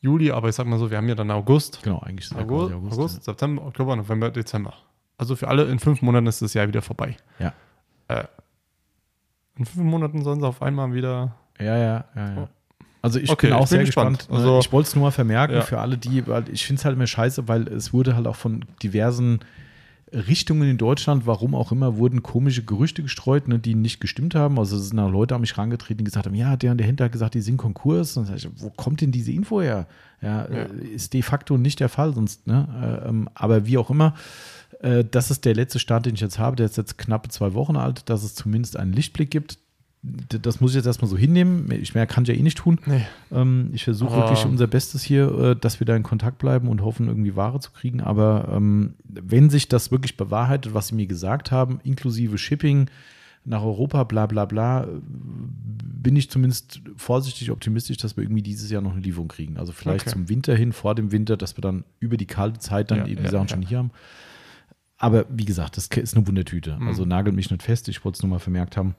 Juli, 0.00 0.30
aber 0.30 0.48
ich 0.48 0.54
sag 0.54 0.66
mal 0.66 0.78
so, 0.78 0.90
wir 0.90 0.96
haben 0.98 1.08
ja 1.08 1.14
dann 1.14 1.30
August. 1.30 1.82
Genau, 1.82 1.98
eigentlich 2.00 2.26
ist 2.26 2.32
ja 2.34 2.40
August, 2.42 2.72
quasi 2.72 2.94
August, 2.94 3.24
September, 3.24 3.66
Oktober, 3.66 3.96
November, 3.96 4.30
Dezember. 4.30 4.74
Also 5.18 5.34
für 5.36 5.48
alle 5.48 5.64
in 5.64 5.78
fünf 5.78 6.02
Monaten 6.02 6.26
ist 6.26 6.42
das 6.42 6.52
Jahr 6.54 6.68
wieder 6.68 6.82
vorbei. 6.82 7.16
Ja. 7.38 7.52
Äh, 8.08 8.24
in 9.56 9.64
fünf 9.64 9.84
Monaten 9.84 10.22
sollen 10.22 10.40
sie 10.40 10.46
auf 10.46 10.60
einmal 10.62 10.92
wieder. 10.92 11.34
Ja, 11.58 11.76
ja, 11.76 12.04
ja, 12.14 12.34
ja. 12.34 12.48
Also 13.06 13.20
ich 13.20 13.30
Okay, 13.30 13.46
bin 13.46 13.54
auch 13.54 13.64
ich 13.64 13.70
bin 13.70 13.78
sehr 13.78 13.84
gespannt. 13.86 14.18
gespannt. 14.18 14.38
Also- 14.40 14.58
ich 14.58 14.72
wollte 14.72 14.88
es 14.88 14.94
nur 14.96 15.04
mal 15.04 15.10
vermerken 15.12 15.54
Ja. 15.54 15.60
für 15.62 15.78
alle 15.78 15.96
die, 15.96 16.26
weil 16.26 16.44
ich 16.52 16.66
finde 16.66 16.80
es 16.80 16.84
halt 16.84 16.96
immer 16.96 17.06
scheiße, 17.06 17.46
weil 17.46 17.68
es 17.68 17.92
wurde 17.92 18.16
halt 18.16 18.26
auch 18.26 18.34
von 18.36 18.64
diversen 18.82 19.38
Richtungen 20.12 20.68
in 20.70 20.78
Deutschland, 20.78 21.26
warum 21.26 21.54
auch 21.54 21.72
immer, 21.72 21.96
wurden 21.96 22.22
komische 22.22 22.64
Gerüchte 22.64 23.02
gestreut, 23.02 23.48
ne, 23.48 23.58
die 23.58 23.74
nicht 23.74 24.00
gestimmt 24.00 24.34
haben. 24.34 24.58
Also 24.58 24.76
es 24.76 24.88
sind 24.88 24.98
auch 24.98 25.10
Leute 25.10 25.34
an 25.34 25.40
mich 25.40 25.56
herangetreten, 25.56 25.98
die 25.98 26.04
gesagt 26.04 26.26
haben, 26.26 26.34
ja, 26.34 26.56
der 26.56 26.72
und 26.72 26.78
der 26.78 26.86
Händler 26.86 27.04
hat 27.06 27.12
gesagt, 27.12 27.34
die 27.34 27.40
sind 27.40 27.56
Konkurs. 27.56 28.16
Und 28.16 28.28
dann 28.28 28.36
ich, 28.36 28.48
wo 28.56 28.70
kommt 28.70 29.00
denn 29.00 29.10
diese 29.12 29.32
Info 29.32 29.60
her? 29.60 29.86
Ja, 30.22 30.42
äh, 30.44 30.68
ist 30.94 31.12
de 31.12 31.22
facto 31.22 31.58
nicht 31.58 31.78
der 31.80 31.88
Fall, 31.88 32.14
sonst, 32.14 32.46
ne? 32.46 33.00
Äh, 33.04 33.08
ähm, 33.08 33.28
aber 33.34 33.66
wie 33.66 33.78
auch 33.78 33.90
immer, 33.90 34.14
äh, 34.80 35.04
das 35.08 35.30
ist 35.30 35.44
der 35.44 35.54
letzte 35.54 35.78
Stand, 35.78 36.06
den 36.06 36.14
ich 36.14 36.20
jetzt 36.20 36.38
habe. 36.38 36.56
Der 36.56 36.66
ist 36.66 36.76
jetzt 36.76 36.98
knappe 36.98 37.28
zwei 37.28 37.54
Wochen 37.54 37.76
alt, 37.76 38.08
dass 38.08 38.22
es 38.22 38.34
zumindest 38.34 38.76
einen 38.76 38.92
Lichtblick 38.92 39.30
gibt. 39.30 39.58
Das 40.02 40.60
muss 40.60 40.70
ich 40.70 40.76
jetzt 40.76 40.86
erstmal 40.86 41.10
so 41.10 41.16
hinnehmen. 41.16 41.68
Ich 41.72 41.94
mehr 41.94 42.06
kann 42.06 42.22
ich 42.22 42.28
ja 42.28 42.34
eh 42.34 42.42
nicht 42.42 42.58
tun. 42.58 42.78
Nee. 42.86 43.04
Ähm, 43.32 43.70
ich 43.72 43.84
versuche 43.84 44.16
wirklich 44.16 44.44
unser 44.44 44.66
Bestes 44.68 45.02
hier, 45.02 45.30
äh, 45.38 45.56
dass 45.56 45.80
wir 45.80 45.84
da 45.84 45.96
in 45.96 46.04
Kontakt 46.04 46.38
bleiben 46.38 46.68
und 46.68 46.82
hoffen, 46.82 47.08
irgendwie 47.08 47.34
Ware 47.34 47.58
zu 47.58 47.72
kriegen. 47.72 48.00
Aber 48.00 48.48
ähm, 48.52 48.94
wenn 49.04 49.50
sich 49.50 49.68
das 49.68 49.90
wirklich 49.90 50.16
bewahrheitet, 50.16 50.74
was 50.74 50.88
sie 50.88 50.94
mir 50.94 51.06
gesagt 51.06 51.50
haben, 51.50 51.80
inklusive 51.82 52.38
Shipping 52.38 52.88
nach 53.44 53.62
Europa, 53.62 54.04
bla 54.04 54.26
bla 54.26 54.44
bla, 54.44 54.84
äh, 54.84 54.86
bin 55.02 56.14
ich 56.14 56.30
zumindest 56.30 56.80
vorsichtig 56.96 57.50
optimistisch, 57.50 57.96
dass 57.96 58.16
wir 58.16 58.22
irgendwie 58.22 58.42
dieses 58.42 58.70
Jahr 58.70 58.82
noch 58.82 58.92
eine 58.92 59.00
Lieferung 59.00 59.28
kriegen. 59.28 59.56
Also 59.56 59.72
vielleicht 59.72 60.06
Okay. 60.06 60.12
zum 60.12 60.28
Winter 60.28 60.54
hin, 60.54 60.72
vor 60.72 60.94
dem 60.94 61.10
Winter, 61.10 61.36
dass 61.36 61.56
wir 61.56 61.62
dann 61.62 61.84
über 61.98 62.16
die 62.16 62.26
kalte 62.26 62.60
Zeit 62.60 62.92
dann 62.92 62.98
Ja, 62.98 63.06
eben 63.06 63.16
die 63.16 63.24
ja, 63.24 63.30
Sachen 63.30 63.48
ja. 63.48 63.54
schon 63.54 63.62
hier 63.62 63.78
haben. 63.78 63.90
Aber 64.98 65.26
wie 65.28 65.44
gesagt, 65.44 65.76
das 65.76 65.88
ist 65.88 66.16
eine 66.16 66.26
Wundertüte. 66.26 66.76
Mhm. 66.78 66.88
Also 66.88 67.04
nagelt 67.04 67.34
mich 67.34 67.50
nicht 67.50 67.62
fest. 67.62 67.88
Ich 67.88 68.04
wollte 68.04 68.16
es 68.16 68.22
nur 68.22 68.30
mal 68.30 68.38
vermerkt 68.38 68.76
haben. 68.76 68.94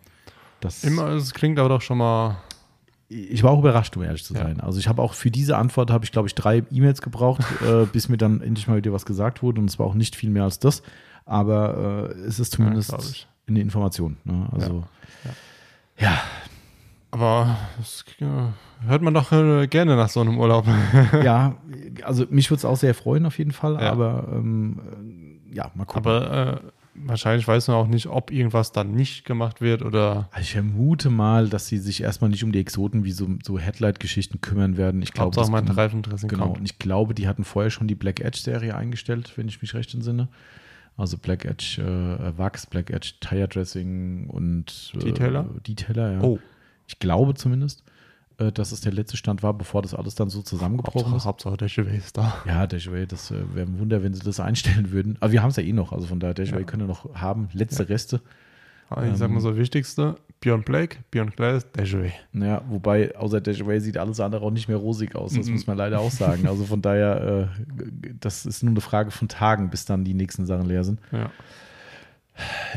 Dass 0.60 0.84
Immer, 0.84 1.10
es 1.10 1.34
klingt 1.34 1.60
aber 1.60 1.70
doch 1.70 1.82
schon 1.82 1.98
mal. 2.00 2.38
ich 3.10 3.44
war 3.44 3.52
auch 3.52 3.60
überrascht, 3.60 3.96
um 3.96 4.04
ehrlich 4.04 4.24
zu 4.24 4.34
Ja. 4.34 4.44
sein. 4.44 4.60
Also 4.60 4.80
ich 4.80 4.88
habe 4.88 5.02
auch 5.02 5.14
für 5.14 5.32
diese 5.32 5.58
Antwort, 5.58 5.92
habe 5.92 6.04
ich 6.06 6.12
glaube 6.12 6.28
ich 6.28 6.36
drei 6.36 6.64
E-Mails 6.72 7.02
gebraucht, 7.02 7.42
äh, 7.68 7.86
bis 7.86 8.10
mir 8.10 8.18
dann 8.18 8.42
endlich 8.42 8.68
mal 8.68 8.78
wieder 8.78 8.92
was 8.94 9.06
gesagt 9.06 9.42
wurde. 9.44 9.62
Und 9.62 9.70
es 9.70 9.80
war 9.80 9.86
auch 9.86 9.94
nicht 9.94 10.16
viel 10.16 10.30
mehr 10.30 10.44
als 10.44 10.60
das. 10.60 10.82
Aber 11.26 12.10
äh, 12.16 12.20
es 12.22 12.40
ist 12.40 12.54
zumindest 12.54 12.94
ich. 13.00 13.28
eine 13.48 13.60
Information. 13.62 14.18
Ne? 14.24 14.48
Also 14.52 14.84
ja. 16.00 16.14
Aber 17.12 17.58
das 17.78 18.04
hört 18.86 19.02
man 19.02 19.14
doch 19.14 19.32
äh, 19.32 19.68
gerne 19.68 19.96
nach 19.96 20.10
so 20.10 20.22
einem 20.22 20.38
Urlaub. 20.38 20.66
Ja, 21.24 21.56
also 22.04 22.26
mich 22.30 22.50
würde 22.50 22.60
es 22.60 22.66
auch 22.66 22.76
sehr 22.78 22.94
freuen 22.94 23.26
auf 23.26 23.38
jeden 23.38 23.52
Fall. 23.52 23.76
Ja. 23.76 23.92
Aber 23.92 24.28
ähm, 24.32 24.80
äh, 25.52 25.56
ja, 25.56 25.72
mal 25.76 25.86
gucken. 25.86 26.06
Aber 26.12 26.62
äh, 26.64 26.72
wahrscheinlich 27.06 27.48
weiß 27.48 27.68
man 27.68 27.78
auch 27.78 27.88
nicht, 27.88 28.08
ob 28.08 28.32
irgendwas 28.32 28.72
dann 28.72 28.92
nicht 28.92 29.26
gemacht 29.26 29.62
wird 29.62 29.82
oder. 29.82 30.30
Also 30.32 30.42
ich 30.44 30.52
vermute 30.52 31.10
mal, 31.10 31.50
dass 31.50 31.68
sie 31.68 31.78
sich 31.78 32.02
erstmal 32.02 32.30
nicht 32.30 32.44
um 32.44 32.52
die 32.52 32.60
Exoten 32.60 33.04
wie 33.04 33.12
so, 33.12 33.28
so 33.44 33.58
Headlight-Geschichten 33.60 34.42
kümmern 34.42 34.78
werden. 34.78 35.02
Ich 35.02 35.14
glaube, 35.14 35.36
das 35.36 35.50
mein 35.50 35.68
Reifendressing 35.68 36.30
Genau, 36.30 36.46
kommt. 36.48 36.60
und 36.60 36.66
ich 36.66 36.80
glaube, 36.80 37.14
die 37.14 37.28
hatten 37.28 37.44
vorher 37.44 37.70
schon 37.72 37.88
die 37.88 37.96
Black 37.96 38.20
Edge-Serie 38.22 38.76
eingestellt, 38.76 39.34
wenn 39.36 39.48
ich 39.48 39.62
mich 39.62 39.74
recht 39.74 39.94
entsinne. 39.94 40.28
Also 40.96 41.18
Black 41.18 41.46
Edge 41.46 41.80
äh, 41.82 42.38
Wachs, 42.38 42.66
Black 42.66 42.90
Edge 42.90 43.14
Tire 43.20 43.48
Dressing 43.48 44.28
und 44.30 44.94
äh, 44.96 45.00
Detailer? 45.00 45.44
Detailer, 45.68 46.12
ja. 46.14 46.22
Oh, 46.22 46.40
Ich 46.88 46.98
glaube 46.98 47.36
zumindest, 47.36 47.84
äh, 48.40 48.52
dass 48.52 48.72
es 48.72 48.82
der 48.82 48.92
letzte 48.94 49.18
Stand 49.18 49.42
war, 49.44 49.54
bevor 49.54 49.82
das 49.82 49.94
alles 49.94 50.16
dann 50.16 50.30
so 50.30 50.42
zusammengebrochen 50.42 51.12
Hauptsache, 51.12 51.18
ist. 51.18 51.26
Hauptsache 51.26 51.68
Chevy 51.70 51.98
ist 51.98 52.18
da. 52.18 52.38
Ja, 52.46 52.68
Dashway, 52.68 53.06
das 53.08 53.32
äh, 53.32 53.36
wäre 53.56 53.68
ein 53.68 53.80
Wunder, 53.80 54.04
wenn 54.04 54.14
sie 54.14 54.22
das 54.24 54.40
einstellen 54.40 54.92
würden. 54.92 55.18
Aber 55.20 55.32
wir 55.32 55.42
haben 55.42 55.50
es 55.50 55.56
ja 55.56 55.64
eh 55.64 55.74
noch, 55.74 55.92
also 55.92 56.08
von 56.08 56.20
daher, 56.20 56.34
Dashway 56.34 56.60
Ja. 56.60 56.66
können 56.66 56.84
wir 56.84 56.88
noch 56.88 57.14
haben. 57.16 57.50
Letzte 57.54 57.90
Reste. 57.90 58.22
Aber 58.90 59.06
ich 59.06 59.18
sag 59.18 59.30
mal 59.30 59.42
so, 59.42 59.58
wichtigste, 59.58 60.16
Beyond 60.40 60.64
Blake, 60.64 61.00
Glass, 61.12 61.70
der 61.74 61.84
Chevy. 61.86 62.14
Ja, 62.32 62.62
wobei 62.70 63.14
außer 63.18 63.42
Dashway 63.42 63.82
sieht 63.82 63.98
alles 63.98 64.20
andere 64.22 64.46
auch 64.46 64.52
nicht 64.52 64.70
mehr 64.70 64.78
rosig 64.78 65.14
aus. 65.16 65.34
Das 65.34 65.48
Mhm. 65.48 65.54
muss 65.54 65.68
man 65.68 65.76
leider 65.76 66.00
auch 66.00 66.12
sagen. 66.12 66.48
Also 66.48 66.64
von 66.64 66.82
daher, 66.82 67.50
äh, 67.60 67.66
das 68.20 68.46
ist 68.46 68.64
nur 68.64 68.72
eine 68.72 68.80
Frage 68.82 69.12
von 69.12 69.28
Tagen, 69.28 69.70
bis 69.70 69.84
dann 69.84 70.06
die 70.06 70.14
nächsten 70.14 70.46
Sachen 70.46 70.68
leer 70.68 70.84
sind. 70.86 71.02
Ja. 71.12 71.32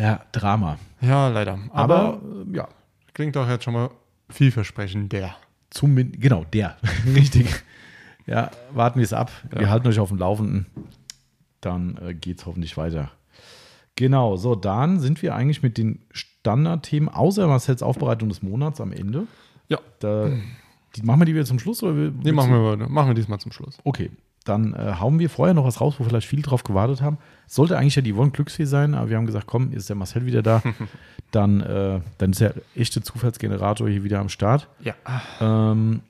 Ja, 0.00 0.20
Drama. 0.32 0.78
ja, 1.00 1.28
leider. 1.28 1.58
Aber, 1.72 1.98
Aber, 2.00 2.20
ja, 2.52 2.66
klingt 3.12 3.36
doch 3.36 3.48
jetzt 3.48 3.64
schon 3.64 3.74
mal 3.74 3.90
vielversprechend, 4.30 5.12
der. 5.12 5.36
Zumindest, 5.70 6.20
genau, 6.20 6.44
der. 6.52 6.76
Richtig. 7.14 7.62
Ja, 8.26 8.50
warten 8.72 8.98
wir 8.98 9.04
es 9.04 9.12
ab. 9.12 9.30
Wir 9.50 9.62
Ja. 9.62 9.68
halten 9.70 9.88
euch 9.88 9.98
auf 9.98 10.08
dem 10.10 10.18
Laufenden. 10.18 10.66
Dann 11.60 11.98
äh, 12.02 12.14
geht 12.14 12.38
es 12.38 12.46
hoffentlich 12.46 12.76
weiter. 12.76 13.10
Genau, 13.96 14.36
so, 14.36 14.54
dann 14.54 14.98
sind 15.00 15.20
wir 15.22 15.34
eigentlich 15.34 15.62
mit 15.62 15.76
den 15.76 16.00
Standardthemen, 16.10 17.08
außer 17.08 17.46
Marcells 17.46 17.82
Aufbereitung 17.82 18.28
des 18.28 18.42
Monats 18.42 18.80
am 18.80 18.92
Ende. 18.92 19.26
Ja. 19.68 19.78
Da, 19.98 20.30
die, 20.96 21.02
machen 21.02 21.20
wir 21.20 21.26
die 21.26 21.34
wieder 21.34 21.44
zum 21.44 21.58
Schluss? 21.58 21.82
Oder 21.82 21.96
wir, 21.96 22.12
Nee, 22.22 22.32
machen 22.32 22.50
wir, 22.52 22.88
machen 22.88 23.08
wir 23.08 23.14
diesmal 23.14 23.38
zum 23.40 23.52
Schluss. 23.52 23.78
Okay, 23.84 24.10
dann 24.50 24.74
äh, 24.74 24.94
hauen 24.98 25.18
wir 25.18 25.30
vorher 25.30 25.54
noch 25.54 25.64
was 25.64 25.80
raus, 25.80 25.94
wo 25.98 26.04
vielleicht 26.04 26.26
viele 26.26 26.42
drauf 26.42 26.64
gewartet 26.64 27.00
haben. 27.00 27.18
Sollte 27.46 27.78
eigentlich 27.78 27.96
ja 27.96 28.02
die 28.02 28.12
Yvonne 28.12 28.32
Glücksfee 28.32 28.64
sein, 28.64 28.94
aber 28.94 29.08
wir 29.08 29.16
haben 29.16 29.26
gesagt, 29.26 29.46
komm, 29.46 29.72
ist 29.72 29.88
der 29.88 29.96
Marcel 29.96 30.26
wieder 30.26 30.42
da. 30.42 30.62
dann, 31.30 31.60
äh, 31.60 32.00
dann 32.18 32.30
ist 32.32 32.40
der 32.40 32.54
echte 32.74 33.00
Zufallsgenerator 33.00 33.88
hier 33.88 34.04
wieder 34.04 34.18
am 34.18 34.28
Start. 34.28 34.68
Ja. 34.80 34.94
Ähm, 35.40 36.00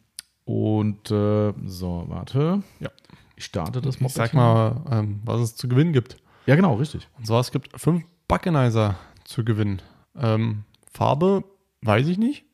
und 0.45 1.11
äh, 1.11 1.53
so, 1.67 2.05
warte. 2.09 2.63
Ja. 2.81 2.91
Ich 3.37 3.45
starte 3.45 3.81
das 3.81 3.97
Ich 3.97 4.01
Moped 4.01 4.17
sag 4.17 4.35
mal, 4.35 4.83
ähm, 4.91 5.21
was 5.25 5.41
es 5.41 5.57
zu 5.57 5.69
gewinnen 5.69 5.93
gibt. 5.93 6.17
Ja, 6.47 6.57
genau, 6.57 6.75
richtig. 6.75 7.09
Und 7.19 7.27
zwar, 7.27 7.41
es 7.41 7.53
gibt 7.53 7.79
fünf 7.79 8.05
Buckenizer 8.27 8.97
zu 9.25 9.45
gewinnen. 9.45 9.81
Ähm, 10.19 10.65
Farbe 10.93 11.45
weiß 11.83 12.09
ich 12.09 12.19
nicht. 12.19 12.45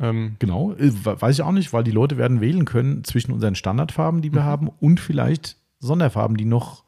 Ähm, 0.00 0.36
Genau. 0.38 0.72
Äh, 0.72 0.90
Weiß 1.04 1.36
ich 1.36 1.42
auch 1.42 1.52
nicht, 1.52 1.72
weil 1.72 1.84
die 1.84 1.90
Leute 1.90 2.16
werden 2.16 2.40
wählen 2.40 2.64
können 2.64 3.04
zwischen 3.04 3.32
unseren 3.32 3.54
Standardfarben, 3.54 4.22
die 4.22 4.32
wir 4.32 4.40
Mhm. 4.42 4.46
haben, 4.46 4.68
und 4.80 4.98
vielleicht 5.00 5.56
Sonderfarben, 5.78 6.36
die 6.36 6.44
noch 6.44 6.84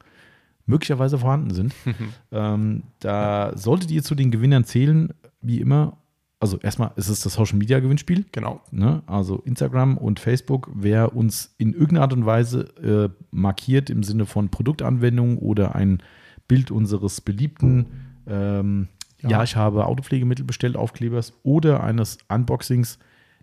möglicherweise 0.65 1.17
vorhanden 1.17 1.53
sind. 1.53 1.73
ähm, 2.31 2.83
da 2.99 3.51
solltet 3.55 3.91
ihr 3.91 4.03
zu 4.03 4.15
den 4.15 4.31
Gewinnern 4.31 4.63
zählen, 4.65 5.13
wie 5.41 5.59
immer. 5.59 5.97
Also 6.39 6.57
erstmal 6.59 6.91
ist 6.97 7.07
es 7.07 7.21
das 7.21 7.33
Social 7.35 7.57
Media 7.57 7.79
Gewinnspiel. 7.79 8.25
genau. 8.33 8.61
Ne? 8.71 9.01
Also 9.05 9.37
Instagram 9.45 9.97
und 9.97 10.19
Facebook, 10.19 10.69
wer 10.73 11.15
uns 11.15 11.55
in 11.57 11.71
irgendeiner 11.73 12.01
Art 12.01 12.13
und 12.13 12.25
Weise 12.25 12.63
äh, 12.83 13.09
markiert 13.31 13.89
im 13.89 14.03
Sinne 14.03 14.25
von 14.25 14.49
Produktanwendung 14.49 15.37
oder 15.37 15.73
ein 15.75 16.03
Bild 16.49 16.69
unseres 16.71 17.21
beliebten, 17.21 17.85
ähm, 18.27 18.89
ja. 19.23 19.29
Ja. 19.29 19.43
ich 19.43 19.55
habe 19.55 19.85
Autopflegemittel 19.85 20.45
bestellt, 20.45 20.75
Aufklebers 20.75 21.33
oder 21.43 21.83
eines 21.83 22.17
Unboxings, 22.29 22.99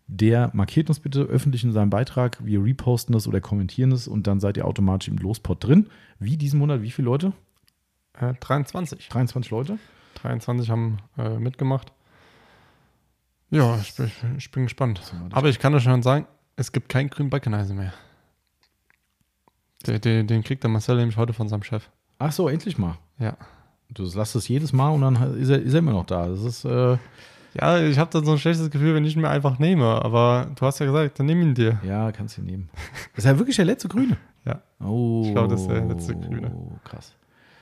der 0.07 0.51
markiert 0.55 0.89
uns 0.89 1.01
bitte 1.01 1.23
öffentlich 1.23 1.65
in 1.65 1.73
seinem 1.73 1.90
Beitrag. 1.90 2.44
Wir 2.44 2.62
reposten 2.62 3.12
das 3.12 3.28
oder 3.28 3.40
kommentieren 3.40 3.93
es 3.93 4.09
und 4.09 4.27
dann 4.27 4.40
seid 4.40 4.57
ihr 4.57 4.66
automatisch 4.66 5.09
im 5.09 5.19
Lospot 5.19 5.62
drin. 5.65 5.89
Wie 6.19 6.36
diesen 6.36 6.59
Monat, 6.59 6.82
wie 6.82 6.90
viele 6.90 7.07
Leute? 7.07 7.32
Äh, 8.19 8.35
23. 8.40 9.09
23 9.09 9.51
Leute? 9.51 9.78
23 10.15 10.69
haben 10.70 10.98
äh, 11.16 11.39
mitgemacht. 11.39 11.93
Ja, 13.51 13.78
ich 13.81 13.94
bin, 13.94 14.11
ich 14.36 14.51
bin 14.51 14.65
gespannt. 14.65 15.01
Aber 15.32 15.48
ich 15.48 15.59
kann 15.59 15.74
euch 15.74 15.82
schon 15.82 16.02
sagen, 16.02 16.27
es 16.57 16.73
gibt 16.73 16.89
keinen 16.89 17.09
grünen 17.09 17.31
Buckenizer 17.31 17.74
mehr. 17.74 17.93
Den, 19.86 20.01
den, 20.01 20.27
den 20.27 20.44
kriegt 20.44 20.62
der 20.62 20.70
Marcel 20.70 20.97
nämlich 20.97 21.16
heute 21.16 21.32
von 21.32 21.48
seinem 21.48 21.62
Chef. 21.62 21.89
Ach 22.19 22.32
so, 22.32 22.48
endlich 22.48 22.78
mal. 22.78 22.98
Ja. 23.19 23.36
Du 23.95 24.05
lasst 24.15 24.37
es 24.37 24.47
jedes 24.49 24.73
Mal 24.73 24.91
und 24.91 25.01
dann 25.03 25.37
ist 25.39 25.49
er, 25.49 25.61
ist 25.61 25.73
er 25.73 25.79
immer 25.81 25.93
noch 25.93 26.07
da. 26.07 26.29
Das 26.29 26.43
ist, 26.43 26.65
äh, 26.65 26.97
Ja, 27.61 27.81
ich 27.81 27.99
habe 27.99 28.11
dann 28.12 28.25
so 28.25 28.33
ein 28.33 28.39
schlechtes 28.39 28.71
Gefühl, 28.71 28.95
wenn 28.95 29.05
ich 29.05 29.17
ihn 29.17 29.23
mir 29.23 29.29
einfach 29.31 29.59
nehme. 29.59 29.87
Aber 30.05 30.47
du 30.55 30.65
hast 30.67 30.79
ja 30.79 30.87
gesagt, 30.87 31.19
dann 31.19 31.27
nimm 31.27 31.43
ihn 31.43 31.55
dir. 31.55 31.81
Ja, 31.85 32.12
kannst 32.12 32.39
du 32.39 32.43
nehmen. 32.43 32.69
Das 33.17 33.25
ist 33.25 33.31
ja 33.31 33.39
wirklich 33.39 33.57
der 33.57 33.65
letzte 33.65 33.89
Grüne. 33.89 34.17
Ja. 34.47 34.59
Oh. 34.83 35.23
Ich 35.27 35.33
glaub, 35.33 35.51
das 35.51 35.61
ist 35.61 35.69
der 35.69 35.85
letzte 35.85 36.15
Grüne. 36.17 36.51
Krass. 36.83 37.12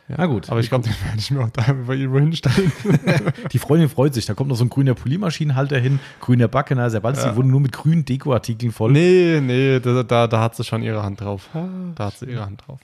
Ja. 0.09 0.15
Na 0.19 0.27
gut. 0.27 0.49
Aber 0.49 0.61
ich 0.61 0.69
glaube, 0.69 0.85
den 0.85 0.95
werde 1.05 1.19
ich 1.19 1.29
mir 1.33 1.41
auch 1.43 1.51
da 1.51 1.73
bei 1.89 1.97
irgendwo 1.97 2.21
hinstellen. 2.21 2.71
Die 3.53 3.59
Freundin 3.59 3.89
freut 3.89 4.15
sich. 4.15 4.27
Da 4.27 4.35
kommt 4.35 4.49
noch 4.49 4.57
so 4.57 4.65
ein 4.65 4.69
grüner 4.69 4.95
Poliermaschinenhalter 4.95 5.77
hin, 5.77 5.99
grüner 6.21 6.47
Backenheiser, 6.47 7.03
weil 7.03 7.17
Ja. 7.17 7.31
die 7.31 7.37
wurden 7.37 7.51
nur 7.51 7.59
mit 7.61 7.73
grünen 7.73 8.05
Dekoartikeln 8.05 8.71
voll. 8.71 8.93
nee, 8.93 9.41
nee, 9.43 9.81
da, 9.81 10.05
da, 10.05 10.29
da 10.29 10.41
hat 10.41 10.55
sie 10.55 10.63
schon 10.63 10.83
ihre 10.85 11.03
Hand 11.03 11.21
drauf. 11.21 11.49
Da 11.97 12.05
hat 12.07 12.17
sie 12.17 12.27
ihre 12.27 12.47
Hand 12.47 12.63
drauf. 12.65 12.79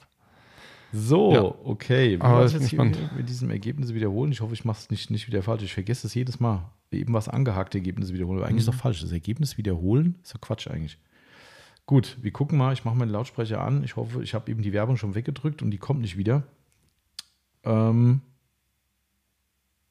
So, 0.97 1.33
Ja. 1.33 1.41
okay. 1.43 2.17
Das 2.17 2.53
bin 2.53 2.61
jetzt 2.61 2.69
hier 2.71 2.83
mit 3.17 3.27
diesem 3.27 3.49
Ergebnis 3.49 3.93
wiederholen? 3.93 4.31
Ich 4.31 4.39
hoffe, 4.41 4.53
ich 4.53 4.63
mache 4.63 4.79
es 4.79 4.89
nicht, 4.89 5.09
nicht 5.11 5.27
wieder 5.27 5.43
falsch. 5.43 5.63
Ich 5.63 5.73
vergesse 5.73 6.07
es 6.07 6.13
jedes 6.13 6.39
Mal. 6.39 6.69
Eben 6.91 7.13
was 7.13 7.27
angehakte 7.27 7.77
Ergebnisse 7.79 8.13
wiederholen. 8.13 8.39
Aber 8.39 8.47
eigentlich 8.47 8.61
ist 8.61 8.67
Mhm. 8.67 8.71
doch 8.71 8.79
falsch. 8.79 9.01
Das 9.01 9.11
Ergebnis 9.11 9.57
wiederholen 9.57 10.15
ist 10.23 10.33
doch 10.33 10.39
Quatsch 10.41 10.67
eigentlich. 10.67 10.97
Gut, 11.85 12.17
wir 12.21 12.31
gucken 12.31 12.57
mal. 12.57 12.71
Ich 12.73 12.85
mache 12.85 12.95
meinen 12.95 13.09
Lautsprecher 13.11 13.61
an. 13.61 13.83
Ich 13.83 13.95
hoffe, 13.97 14.23
ich 14.23 14.33
habe 14.33 14.49
eben 14.49 14.61
die 14.61 14.71
Werbung 14.73 14.95
schon 14.95 15.15
weggedrückt 15.15 15.61
und 15.61 15.71
die 15.71 15.77
kommt 15.77 15.99
nicht 16.01 16.17
wieder. 16.17 16.43
Ähm, 17.63 18.21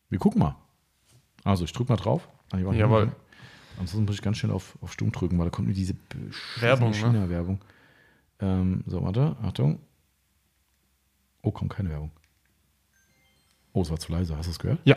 wir 0.08 0.18
gucken 0.18 0.40
mal. 0.40 0.56
Also, 1.44 1.64
ich 1.64 1.72
drücke 1.72 1.92
mal 1.92 1.96
drauf. 1.96 2.28
Ah, 2.52 2.58
Jawohl. 2.58 3.12
Ansonsten 3.78 4.06
muss 4.06 4.14
ich 4.14 4.22
ganz 4.22 4.38
schnell 4.38 4.52
auf, 4.52 4.78
auf 4.80 4.92
Stumm 4.92 5.12
drücken, 5.12 5.36
weil 5.38 5.46
da 5.46 5.50
kommt 5.50 5.68
mir 5.68 5.74
diese 5.74 5.94
Werbung, 6.60 6.90
ne? 6.90 6.96
China-Werbung. 6.96 7.60
Ähm, 8.40 8.84
so, 8.86 9.02
warte, 9.02 9.36
Achtung. 9.42 9.80
Oh, 11.44 11.52
kommt 11.52 11.72
keine 11.72 11.90
Werbung. 11.90 12.10
Oh, 13.72 13.82
es 13.82 13.90
war 13.90 13.98
zu 13.98 14.10
leise. 14.12 14.36
Hast 14.36 14.46
du 14.46 14.50
es 14.50 14.58
gehört? 14.58 14.80
Ja, 14.84 14.96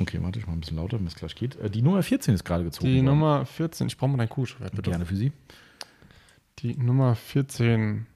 Okay, 0.00 0.18
warte, 0.22 0.38
ich 0.38 0.46
mache 0.46 0.56
ein 0.56 0.60
bisschen 0.60 0.78
lauter, 0.78 0.98
wenn 0.98 1.06
es 1.06 1.14
gleich 1.14 1.34
geht. 1.34 1.56
Äh, 1.56 1.70
die 1.70 1.82
Nummer 1.82 2.02
14 2.02 2.34
ist 2.34 2.44
gerade 2.44 2.64
gezogen. 2.64 2.86
die 2.88 2.96
worden. 2.96 3.04
Nummer 3.04 3.44
14. 3.44 3.86
Ich 3.88 3.98
brauche 3.98 4.10
mal 4.10 4.16
dein 4.16 4.28
Kuhschwert, 4.28 4.74
bitte. 4.74 4.90
Gerne 4.90 5.04
für 5.04 5.16
Sie. 5.16 5.32
Die 6.60 6.74
Nummer 6.76 7.14
14. 7.14 8.06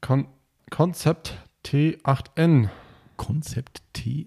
Kon 0.00 0.26
Konzept 0.70 1.38
T8N. 1.64 2.70
Konzept 3.16 3.82
T. 3.92 4.26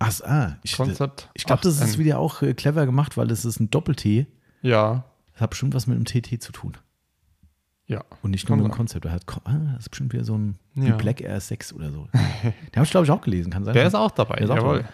Ach, 0.00 0.20
ah, 0.22 0.56
ich, 0.62 0.76
Konzept 0.76 1.28
ich 1.34 1.44
glaube, 1.44 1.62
das 1.62 1.80
ist 1.80 1.94
8N. 1.94 1.98
wieder 1.98 2.18
auch 2.18 2.42
äh, 2.42 2.54
clever 2.54 2.86
gemacht, 2.86 3.16
weil 3.16 3.26
das 3.26 3.44
ist 3.44 3.58
ein 3.60 3.70
Doppel-T. 3.70 4.26
Ja, 4.62 5.04
Das 5.32 5.42
hat 5.42 5.50
bestimmt 5.50 5.74
was 5.74 5.86
mit 5.86 5.96
einem 5.96 6.04
TT 6.04 6.42
zu 6.42 6.52
tun. 6.52 6.76
Ja. 7.88 8.04
Und 8.22 8.30
nicht 8.30 8.48
nur 8.48 8.56
mit 8.56 8.66
dem. 8.66 8.70
Konzept. 8.72 9.04
Er 9.04 9.12
hat, 9.12 9.24
ah, 9.44 9.52
das 9.74 9.80
ist 9.84 9.88
bestimmt 9.90 10.12
wieder 10.12 10.24
so 10.24 10.36
ein 10.38 10.54
Ja. 10.76 10.94
Black 10.96 11.20
Air 11.20 11.40
6 11.40 11.72
oder 11.72 11.90
so. 11.90 12.06
Den 12.42 12.76
habe 12.76 12.84
ich, 12.84 12.90
glaube 12.90 13.04
ich, 13.06 13.10
auch 13.10 13.20
gelesen. 13.20 13.50
Kann 13.50 13.64
sein. 13.64 13.74
Der 13.74 13.86
ist 13.86 13.94
auch 13.94 14.10
dabei. 14.12 14.36
Der 14.36 14.44
ist 14.44 14.50
auch 14.50 14.56
Jawohl. 14.56 14.76
dabei. 14.78 14.88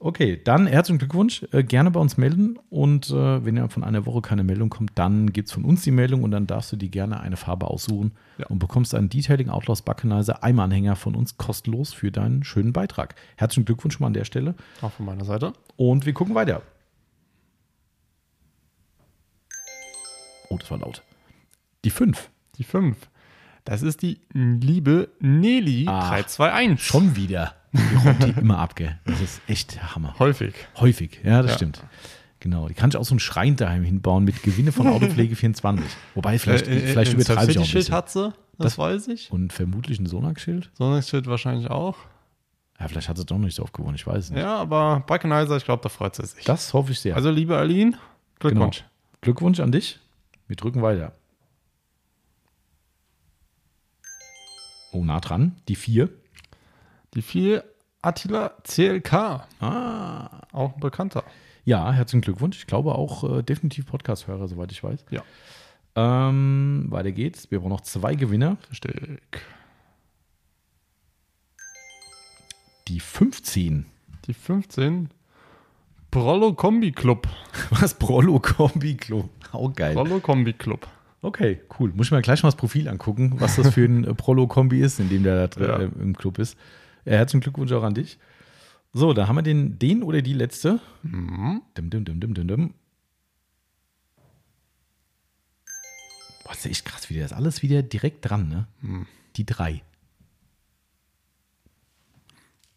Okay, 0.00 0.40
dann 0.44 0.68
herzlichen 0.68 0.98
Glückwunsch. 0.98 1.44
Äh, 1.50 1.64
gerne 1.64 1.90
bei 1.90 1.98
uns 1.98 2.16
melden. 2.16 2.56
Und 2.70 3.10
äh, 3.10 3.44
wenn 3.44 3.56
ja 3.56 3.66
von 3.68 3.82
einer 3.82 4.06
Woche 4.06 4.22
keine 4.22 4.44
Meldung 4.44 4.70
kommt, 4.70 4.92
dann 4.94 5.32
gibt 5.32 5.48
es 5.48 5.52
von 5.54 5.64
uns 5.64 5.82
die 5.82 5.90
Meldung 5.90 6.22
und 6.22 6.30
dann 6.30 6.46
darfst 6.46 6.70
du 6.70 6.76
dir 6.76 6.88
gerne 6.88 7.18
eine 7.18 7.36
Farbe 7.36 7.66
aussuchen 7.66 8.12
Ja. 8.38 8.46
und 8.46 8.60
bekommst 8.60 8.94
einen 8.94 9.08
Detailing 9.08 9.48
Outlaws 9.48 9.82
Buckenizer 9.82 10.44
Eimeranhänger 10.44 10.94
von 10.94 11.16
uns 11.16 11.36
kostenlos 11.36 11.92
für 11.94 12.12
deinen 12.12 12.44
schönen 12.44 12.72
Beitrag. 12.72 13.16
Herzlichen 13.36 13.64
Glückwunsch 13.64 13.94
schon 13.94 14.02
mal 14.02 14.08
an 14.08 14.12
der 14.12 14.24
Stelle. 14.24 14.54
Auch 14.82 14.92
von 14.92 15.04
meiner 15.04 15.24
Seite. 15.24 15.52
Und 15.76 16.06
wir 16.06 16.12
gucken 16.12 16.36
weiter. 16.36 16.62
Oh, 20.50 20.56
das 20.58 20.70
war 20.70 20.78
laut. 20.78 21.02
Die 21.88 21.92
5. 21.92 22.28
Die 22.58 22.64
5. 22.64 22.96
Das 23.64 23.80
ist 23.80 24.02
die 24.02 24.20
liebe 24.34 25.08
Nelly 25.20 25.86
Ach, 25.88 26.10
321. 26.10 26.86
Schon 26.86 27.16
wieder. 27.16 27.54
Die 27.72 27.96
räumt 27.96 28.22
die 28.22 28.40
immer 28.40 28.58
ab, 28.58 28.76
gell? 28.76 28.98
Das 29.06 29.22
ist 29.22 29.40
echt 29.46 29.94
Hammer. 29.94 30.14
Häufig. 30.18 30.52
Häufig, 30.76 31.20
ja, 31.24 31.40
das 31.40 31.52
Ja. 31.52 31.56
stimmt. 31.56 31.82
Genau, 32.40 32.68
die 32.68 32.74
kann 32.74 32.90
ich 32.90 32.96
auch 32.98 33.04
so 33.06 33.12
einen 33.14 33.20
Schrein 33.20 33.56
daheim 33.56 33.84
hinbauen 33.84 34.24
mit 34.24 34.42
Gewinne 34.42 34.70
von 34.70 34.86
Autopflege 34.86 35.34
24. 35.36 35.82
Wobei, 36.14 36.38
vielleicht, 36.38 36.68
Äh, 36.68 36.76
äh, 36.76 36.86
vielleicht 36.88 37.12
ein 37.12 37.20
übertreibe 37.20 37.50
ich 37.52 37.56
auch 37.58 37.62
ein 37.62 37.66
Schild 37.66 37.84
bisschen. 37.86 37.94
hat 37.94 38.10
sie, 38.10 38.32
das, 38.58 38.76
weiß 38.76 39.08
ich. 39.08 39.32
Und 39.32 39.54
vermutlich 39.54 39.98
ein 39.98 40.04
Sonax-Schild. 40.06 40.70
Sonnenschild 40.74 41.26
wahrscheinlich 41.26 41.70
auch. 41.70 41.96
Ja, 42.78 42.86
vielleicht 42.88 43.08
hat 43.08 43.16
sie 43.16 43.24
doch 43.24 43.38
nicht 43.38 43.54
so 43.54 43.62
oft 43.62 43.72
gewonnen, 43.72 43.94
ich 43.96 44.06
weiß 44.06 44.24
es 44.26 44.30
nicht. 44.30 44.40
Ja, 44.42 44.56
aber 44.56 45.00
Buckenizer, 45.06 45.56
ich 45.56 45.64
glaube, 45.64 45.82
da 45.82 45.88
freut 45.88 46.14
sie 46.14 46.26
sich. 46.26 46.44
Das 46.44 46.74
hoffe 46.74 46.92
ich 46.92 47.00
sehr. 47.00 47.16
Also, 47.16 47.30
liebe 47.30 47.56
Aline, 47.56 47.94
Glückwunsch. 48.40 48.78
Genau. 48.78 48.88
Glückwunsch 49.22 49.58
an 49.60 49.72
dich. 49.72 49.98
Wir 50.46 50.54
drücken 50.56 50.80
weiter. 50.82 51.12
Oh, 54.92 55.04
nah 55.04 55.20
dran. 55.20 55.56
Die 55.68 55.76
4. 55.76 56.08
Die 57.14 57.22
4 57.22 57.64
Attila 58.02 58.52
CLK, 58.64 59.46
Ah. 59.60 60.42
auch 60.52 60.74
ein 60.74 60.80
Bekannter. 60.80 61.24
Ja, 61.64 61.92
herzlichen 61.92 62.22
Glückwunsch. 62.22 62.58
Ich 62.58 62.66
glaube 62.66 62.94
auch 62.94 63.24
äh, 63.38 63.42
definitiv 63.42 63.86
Podcast-Hörer, 63.86 64.48
soweit 64.48 64.72
ich 64.72 64.82
weiß. 64.82 65.04
Ja. 65.10 65.22
Ähm, 65.96 66.86
weiter 66.88 67.12
geht's. 67.12 67.50
Wir 67.50 67.58
brauchen 67.60 67.70
noch 67.70 67.80
zwei 67.82 68.14
Gewinner. 68.14 68.56
Richtig. 68.70 69.20
Die 72.88 73.00
15. 73.00 73.86
Die 74.26 74.34
15 74.34 75.10
Brollo 76.10 76.54
Kombi 76.54 76.92
Club. 76.92 77.28
Was? 77.70 77.94
Prollo 77.94 78.38
Kombi 78.40 78.96
Club. 78.96 79.28
Auch 79.52 79.74
geil. 79.74 79.94
Brollo 79.94 80.20
Kombi 80.20 80.52
Club. 80.54 80.86
Okay, 81.20 81.60
cool. 81.78 81.92
Muss 81.94 82.06
ich 82.06 82.10
mir 82.12 82.22
gleich 82.22 82.42
mal 82.42 82.48
das 82.48 82.56
Profil 82.56 82.88
angucken, 82.88 83.40
was 83.40 83.56
das 83.56 83.74
für 83.74 83.84
ein 83.84 84.04
äh, 84.04 84.14
Prollo-Kombi 84.14 84.80
ist, 84.80 85.00
in 85.00 85.08
dem 85.08 85.24
der 85.24 85.34
da 85.34 85.46
drin, 85.48 85.66
Ja. 85.68 85.78
äh, 85.78 86.02
im 86.02 86.16
Club 86.16 86.38
ist. 86.38 86.56
Äh, 87.04 87.16
herzlichen 87.16 87.40
Glückwunsch 87.40 87.72
auch 87.72 87.82
an 87.82 87.94
dich. 87.94 88.18
So, 88.92 89.12
da 89.12 89.26
haben 89.28 89.36
wir 89.36 89.42
den, 89.42 89.78
den 89.78 90.02
oder 90.02 90.22
die 90.22 90.32
letzte. 90.32 90.80
Mhm. 91.02 91.62
Dim, 91.76 91.90
dim, 91.90 92.04
dim, 92.04 92.20
dim, 92.20 92.34
dim, 92.34 92.48
dim. 92.48 92.74
Boah, 96.44 96.50
das 96.50 96.58
ist 96.60 96.66
echt 96.66 96.84
krass 96.84 97.10
wieder. 97.10 97.22
Das 97.22 97.32
ist 97.32 97.36
alles 97.36 97.62
wieder 97.62 97.82
direkt 97.82 98.28
dran, 98.28 98.48
ne? 98.48 98.66
Mhm. 98.80 99.06
Die 99.36 99.44
drei. 99.44 99.82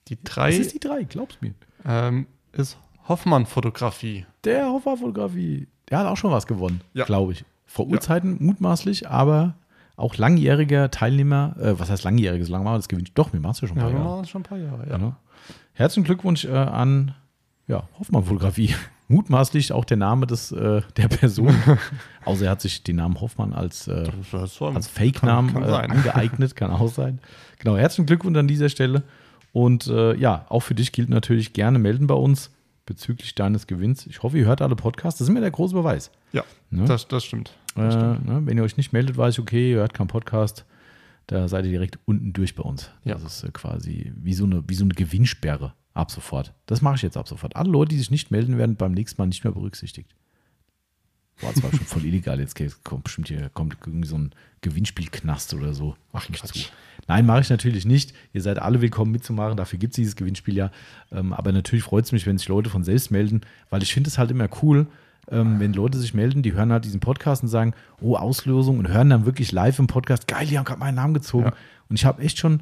Die 0.07 0.21
Das 0.21 0.33
3 0.35 0.55
ist 0.57 0.73
die 0.73 0.79
drei, 0.79 1.03
glaub's 1.03 1.37
mir. 1.41 1.53
ähm, 1.85 2.27
ist 2.51 2.77
Hoffmann 3.07 3.45
Fotografie. 3.45 4.25
Der 4.43 4.67
Hoffer-Fotografie, 4.69 5.67
der 5.89 5.99
hat 5.99 6.07
auch 6.07 6.17
schon 6.17 6.31
was 6.31 6.47
gewonnen, 6.47 6.81
Ja. 6.93 7.05
glaube 7.05 7.31
ich. 7.33 7.45
Vor 7.71 7.85
Ja. 7.85 7.91
Urzeiten 7.93 8.37
mutmaßlich, 8.39 9.07
aber 9.09 9.55
auch 9.95 10.17
langjähriger 10.17 10.91
Teilnehmer. 10.91 11.55
Äh, 11.59 11.79
was 11.79 11.89
heißt 11.89 12.03
langjähriges? 12.03 12.49
Wir 12.49 12.63
das 12.63 12.87
gewinnt. 12.89 13.11
Doch, 13.15 13.31
wir 13.33 13.39
machen 13.39 13.51
es 13.51 13.61
ja 13.61 13.67
schon 13.67 13.77
ein 13.77 13.81
Ja, 13.81 13.83
paar 13.85 13.93
wir 13.93 13.99
Jahre. 13.99 14.15
machen 14.17 14.25
schon 14.27 14.41
ein 14.41 14.43
paar 14.45 14.57
Jahre. 14.57 14.83
Ja. 14.85 14.91
Ja. 14.91 14.97
ne? 14.97 15.15
Herzlichen 15.73 16.03
Glückwunsch 16.03 16.45
äh, 16.45 16.51
an 16.51 17.13
ja, 17.67 17.83
Hoffmann-Fotografie. 17.99 18.75
Mutmaßlich 19.07 19.73
auch 19.73 19.83
der 19.85 19.97
Name 19.97 20.25
des, 20.27 20.51
äh, 20.51 20.81
der 20.97 21.07
Person. 21.09 21.53
Außer 22.25 22.45
er 22.45 22.51
hat 22.51 22.61
sich 22.61 22.83
den 22.83 22.95
Namen 22.97 23.19
Hoffmann 23.19 23.53
als, 23.53 23.87
äh, 23.87 24.09
so 24.47 24.67
als 24.67 24.87
Fake-Namen 24.87 25.55
äh, 25.61 25.65
angeeignet, 25.67 26.55
kann 26.55 26.71
auch 26.71 26.87
sein. 26.89 27.19
Genau, 27.59 27.75
herzlichen 27.77 28.05
Glückwunsch 28.05 28.37
an 28.37 28.47
dieser 28.47 28.69
Stelle. 28.69 29.03
Und 29.53 29.87
äh, 29.87 30.15
ja, 30.15 30.45
auch 30.49 30.61
für 30.61 30.75
dich 30.75 30.91
gilt 30.93 31.09
natürlich 31.09 31.51
gerne 31.53 31.77
melden 31.77 32.07
bei 32.07 32.15
uns 32.15 32.51
bezüglich 32.85 33.35
deines 33.35 33.67
Gewinns. 33.67 34.07
Ich 34.07 34.23
hoffe, 34.23 34.37
ihr 34.37 34.45
hört 34.45 34.61
alle 34.61 34.75
Podcasts. 34.77 35.19
Das 35.19 35.25
ist 35.27 35.29
immer 35.29 35.41
der 35.41 35.51
große 35.51 35.73
Beweis. 35.75 36.09
Ja, 36.31 36.43
Ne? 36.69 36.85
das, 36.85 37.05
das 37.09 37.25
stimmt. 37.25 37.51
Äh, 37.75 37.79
ne, 37.79 38.41
wenn 38.45 38.57
ihr 38.57 38.63
euch 38.63 38.77
nicht 38.77 38.93
meldet, 38.93 39.17
weiß 39.17 39.35
ich, 39.35 39.39
okay, 39.39 39.71
ihr 39.71 39.77
hört 39.77 39.93
keinen 39.93 40.07
Podcast. 40.07 40.65
Da 41.27 41.47
seid 41.47 41.65
ihr 41.65 41.71
direkt 41.71 41.99
unten 42.05 42.33
durch 42.33 42.55
bei 42.55 42.63
uns. 42.63 42.91
Ja. 43.03 43.13
Das 43.13 43.23
ist 43.23 43.43
äh, 43.43 43.51
quasi 43.51 44.11
wie 44.15 44.33
so, 44.33 44.45
eine, 44.45 44.63
wie 44.67 44.75
so 44.75 44.83
eine 44.83 44.93
Gewinnsperre 44.93 45.73
ab 45.93 46.11
sofort. 46.11 46.53
Das 46.65 46.81
mache 46.81 46.95
ich 46.95 47.01
jetzt 47.01 47.17
ab 47.17 47.27
sofort. 47.27 47.55
Alle 47.55 47.69
Leute, 47.69 47.89
die 47.89 47.97
sich 47.97 48.11
nicht 48.11 48.31
melden, 48.31 48.57
werden 48.57 48.75
beim 48.75 48.91
nächsten 48.91 49.21
Mal 49.21 49.27
nicht 49.27 49.43
mehr 49.43 49.53
berücksichtigt. 49.53 50.13
War 51.41 51.53
zwar 51.53 51.71
schon 51.71 51.79
voll 51.79 52.05
illegal, 52.05 52.39
jetzt 52.39 52.55
kommt 52.83 53.03
bestimmt 53.03 53.27
hier 53.27 53.49
kommt 53.49 53.75
irgendwie 53.85 54.07
so 54.07 54.17
ein 54.17 54.31
Gewinnspielknast 54.61 55.53
oder 55.55 55.73
so. 55.73 55.95
Mach 56.13 56.27
Quatsch. 56.27 56.65
zu. 56.65 56.69
Nein, 57.07 57.25
mache 57.25 57.41
ich 57.41 57.49
natürlich 57.49 57.85
nicht. 57.85 58.13
Ihr 58.31 58.41
seid 58.41 58.59
alle 58.59 58.81
willkommen 58.81 59.11
mitzumachen. 59.11 59.57
Dafür 59.57 59.79
gibt 59.79 59.93
es 59.93 59.95
dieses 59.95 60.15
Gewinnspiel 60.15 60.55
ja. 60.55 60.71
Ähm, 61.11 61.33
aber 61.33 61.51
natürlich 61.51 61.83
freut 61.83 62.05
es 62.05 62.11
mich, 62.11 62.27
wenn 62.27 62.37
sich 62.37 62.47
Leute 62.47 62.69
von 62.69 62.83
selbst 62.83 63.09
melden, 63.09 63.41
weil 63.71 63.81
ich 63.81 63.93
finde 63.93 64.09
es 64.09 64.17
halt 64.17 64.29
immer 64.29 64.49
cool, 64.61 64.87
ähm, 65.31 65.59
wenn 65.59 65.73
Leute 65.73 65.97
sich 65.97 66.13
melden, 66.13 66.43
die 66.43 66.53
hören 66.53 66.71
halt 66.71 66.85
diesen 66.85 66.99
Podcast 66.99 67.41
und 67.43 67.49
sagen, 67.49 67.73
oh, 68.01 68.15
Auslosung 68.15 68.79
und 68.79 68.87
hören 68.89 69.09
dann 69.09 69.25
wirklich 69.25 69.51
live 69.51 69.79
im 69.79 69.87
Podcast, 69.87 70.27
geil, 70.27 70.47
die 70.47 70.57
haben 70.57 70.65
gerade 70.65 70.79
meinen 70.79 70.95
Namen 70.95 71.13
gezogen. 71.13 71.45
Ja. 71.45 71.53
Und 71.89 71.95
ich 71.95 72.05
habe 72.05 72.21
echt 72.21 72.37
schon 72.37 72.61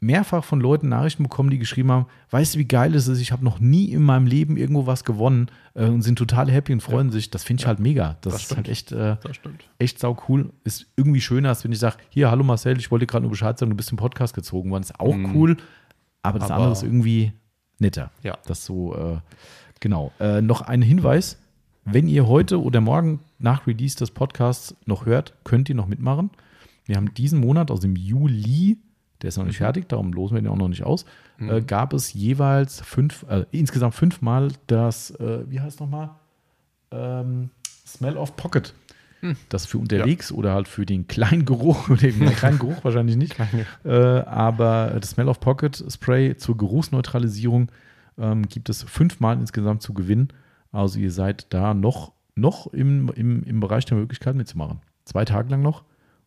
mehrfach 0.00 0.44
von 0.44 0.60
Leuten 0.60 0.88
Nachrichten 0.88 1.24
bekommen, 1.24 1.50
die 1.50 1.58
geschrieben 1.58 1.90
haben, 1.90 2.06
weißt 2.30 2.54
du, 2.54 2.58
wie 2.60 2.64
geil 2.66 2.94
es 2.94 3.08
ist, 3.08 3.20
ich 3.20 3.32
habe 3.32 3.44
noch 3.44 3.58
nie 3.58 3.86
in 3.86 4.02
meinem 4.02 4.26
Leben 4.28 4.56
irgendwo 4.56 4.86
was 4.86 5.02
gewonnen 5.04 5.48
äh, 5.74 5.86
und 5.86 6.02
sind 6.02 6.16
total 6.16 6.48
happy 6.50 6.72
und 6.72 6.80
freuen 6.82 7.10
sich. 7.10 7.30
Das 7.30 7.42
finde 7.42 7.62
ich 7.62 7.66
halt 7.66 7.80
mega. 7.80 8.16
Das, 8.20 8.34
Das 8.34 8.42
ist 8.44 8.56
halt 8.56 8.68
echt, 8.68 8.92
äh, 8.92 9.16
echt 9.80 9.98
sau 9.98 10.16
cool. 10.28 10.50
Ist 10.62 10.86
irgendwie 10.94 11.20
schöner, 11.20 11.48
als 11.48 11.64
wenn 11.64 11.72
ich 11.72 11.80
sage, 11.80 11.96
hier, 12.10 12.30
hallo 12.30 12.44
Marcel, 12.44 12.78
ich 12.78 12.90
wollte 12.92 13.06
dir 13.06 13.10
gerade 13.10 13.22
nur 13.22 13.30
Bescheid 13.32 13.58
sagen, 13.58 13.70
du 13.70 13.76
bist 13.76 13.90
im 13.90 13.96
Podcast 13.96 14.34
gezogen 14.34 14.70
worden. 14.70 14.84
Ist 14.84 15.00
auch 15.00 15.16
cool, 15.34 15.56
aber 16.22 16.38
das 16.38 16.48
Aber- 16.50 16.54
andere 16.56 16.72
ist 16.74 16.84
irgendwie 16.84 17.32
netter. 17.80 18.12
Ja. 18.22 18.38
Das 18.46 18.64
so, 18.64 18.94
äh, 18.94 19.16
genau. 19.80 20.12
Äh, 20.20 20.42
noch 20.42 20.60
ein 20.60 20.80
Hinweis, 20.80 21.38
wenn 21.92 22.08
ihr 22.08 22.26
heute 22.26 22.62
oder 22.62 22.80
morgen 22.80 23.20
nach 23.38 23.66
Release 23.66 23.96
des 23.96 24.10
Podcasts 24.10 24.74
noch 24.86 25.06
hört, 25.06 25.34
könnt 25.44 25.68
ihr 25.68 25.74
noch 25.74 25.86
mitmachen. 25.86 26.30
Wir 26.86 26.96
haben 26.96 27.12
diesen 27.14 27.40
Monat, 27.40 27.70
also 27.70 27.86
im 27.86 27.96
Juli, 27.96 28.78
der 29.22 29.28
ist 29.28 29.36
noch 29.36 29.44
nicht 29.44 29.58
fertig, 29.58 29.88
darum 29.88 30.12
losen 30.12 30.34
wir 30.34 30.42
den 30.42 30.50
auch 30.50 30.56
noch 30.56 30.68
nicht 30.68 30.84
aus, 30.84 31.04
äh, 31.38 31.60
gab 31.60 31.92
es 31.92 32.12
jeweils 32.12 32.80
fünf, 32.80 33.24
äh, 33.28 33.44
insgesamt 33.50 33.94
fünfmal 33.94 34.48
das, 34.66 35.10
äh, 35.12 35.44
wie 35.48 35.60
heißt 35.60 35.80
nochmal? 35.80 36.10
Ähm, 36.90 37.50
Smell 37.86 38.16
of 38.16 38.36
Pocket. 38.36 38.74
Das 39.48 39.66
für 39.66 39.78
unterwegs 39.78 40.30
oder 40.30 40.54
halt 40.54 40.68
für 40.68 40.86
den 40.86 41.08
kleinen 41.08 41.44
Geruch, 41.44 41.88
oder 41.88 42.00
den 42.10 42.26
kleinen 42.36 42.58
Geruch 42.58 42.84
wahrscheinlich 42.84 43.16
nicht. 43.16 43.36
Äh, 43.84 43.90
aber 43.90 44.96
das 45.00 45.10
Smell 45.10 45.28
of 45.28 45.40
Pocket 45.40 45.84
Spray 45.88 46.36
zur 46.36 46.56
Geruchsneutralisierung 46.56 47.70
ähm, 48.16 48.48
gibt 48.48 48.68
es 48.68 48.84
fünfmal 48.84 49.36
insgesamt 49.38 49.82
zu 49.82 49.92
gewinnen. 49.92 50.28
Also 50.72 50.98
ihr 50.98 51.10
seid 51.10 51.46
da 51.52 51.74
noch, 51.74 52.12
noch 52.34 52.66
im, 52.68 53.08
im, 53.14 53.42
im 53.44 53.60
Bereich 53.60 53.84
der 53.84 53.96
Möglichkeit 53.98 54.34
mitzumachen. 54.36 54.80
Zwei 55.04 55.24
Tage 55.24 55.48
lang 55.50 55.62
noch. 55.62 55.82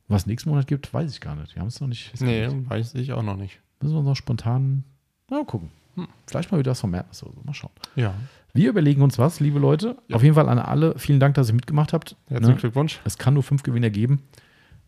Was 0.08 0.26
nächsten 0.26 0.50
Monat 0.50 0.68
gibt, 0.68 0.94
weiß 0.94 1.12
ich 1.14 1.22
gar 1.22 1.36
nicht. 1.36 1.56
Wir 1.56 1.62
haben 1.62 1.70
es 1.70 1.80
noch 1.80 1.88
nicht. 1.88 2.12
Nee, 2.22 2.42
festgelegt. 2.44 2.70
weiß 2.70 2.96
ich 2.96 3.14
auch 3.14 3.24
noch 3.24 3.38
nicht. 3.38 3.60
Müssen 3.82 3.94
wir 3.94 4.00
uns 4.00 4.08
noch 4.08 4.16
spontan 4.16 4.84
mal 5.30 5.46
gucken. 5.46 5.70
Hm. 5.96 6.08
Vielleicht 6.28 6.52
mal 6.52 6.58
wieder 6.60 6.72
was 6.72 6.82
vom 6.82 6.92
März 6.92 7.24
oder 7.24 7.34
so. 7.34 7.42
Mal 7.46 7.54
schauen. 7.54 7.72
Ja. 7.96 8.14
Wir 8.54 8.70
überlegen 8.70 9.02
uns 9.02 9.18
was, 9.18 9.40
liebe 9.40 9.60
Leute. 9.60 9.96
Ja. 10.10 10.18
Auf 10.18 10.24
jeden 10.24 10.36
Fall 10.36 10.50
an 10.50 10.60
alle. 10.60 10.98
Vielen 10.98 11.20
Dank, 11.22 11.36
dass 11.36 11.48
ihr 11.50 11.54
mitgemacht 11.56 11.94
habt. 11.94 12.18
Herzlichen 12.28 12.56
Ne? 12.56 12.60
Glückwunsch. 12.60 13.00
Es 13.06 13.18
kann 13.18 13.34
nur 13.34 13.44
fünf 13.44 13.64
Gewinner 13.64 13.90
geben. 13.90 14.22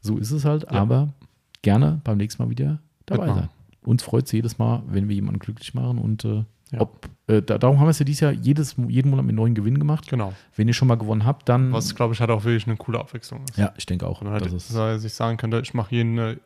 So 0.01 0.17
ist 0.17 0.31
es 0.31 0.43
halt. 0.43 0.63
Ja. 0.63 0.71
Aber 0.71 1.13
gerne 1.61 2.01
beim 2.03 2.17
nächsten 2.17 2.43
Mal 2.43 2.49
wieder 2.49 2.79
dabei 3.05 3.27
Mitmachen. 3.27 3.41
sein. 3.43 3.49
Uns 3.85 4.03
freut 4.03 4.25
es 4.25 4.31
jedes 4.33 4.57
Mal, 4.57 4.83
wenn 4.87 5.07
wir 5.07 5.15
jemanden 5.15 5.39
glücklich 5.39 5.73
machen. 5.73 5.97
Und 5.99 6.25
äh, 6.25 6.43
Ja. 6.73 6.81
ob, 6.81 7.07
äh, 7.27 7.41
da, 7.41 7.57
darum 7.57 7.79
haben 7.79 7.85
wir 7.87 7.91
es 7.91 7.99
ja 7.99 8.05
dieses 8.05 8.19
Jahr 8.21 8.31
jedes, 8.31 8.75
jeden 8.87 9.09
Monat 9.11 9.25
mit 9.25 9.35
neuen 9.35 9.53
Gewinn 9.55 9.79
gemacht. 9.79 10.09
Genau. 10.09 10.33
Wenn 10.55 10.67
ihr 10.67 10.73
schon 10.73 10.87
mal 10.87 10.95
gewonnen 10.95 11.25
habt, 11.25 11.47
dann. 11.47 11.71
Was, 11.71 11.93
glaube 11.95 12.13
ich, 12.13 12.19
hat 12.21 12.29
auch 12.29 12.43
wirklich 12.43 12.67
eine 12.67 12.75
coole 12.77 12.99
Abwechslung 12.99 13.41
ist. 13.49 13.57
ja, 13.57 13.73
ich 13.77 13.85
denke 13.85 14.07
auch. 14.07 14.21
Halt, 14.21 14.45
Das 14.45 14.53
ist, 14.53 14.75
dass 14.75 15.03
ich 15.03 15.13
sagen 15.13 15.37
könnte, 15.37 15.59
ich 15.61 15.73
mache 15.73 15.95
jeden, 15.95 16.17
äh, 16.17 16.37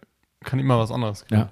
kann 0.43 0.59
immer 0.59 0.77
was 0.77 0.91
anderes. 0.91 1.25
Ja. 1.31 1.49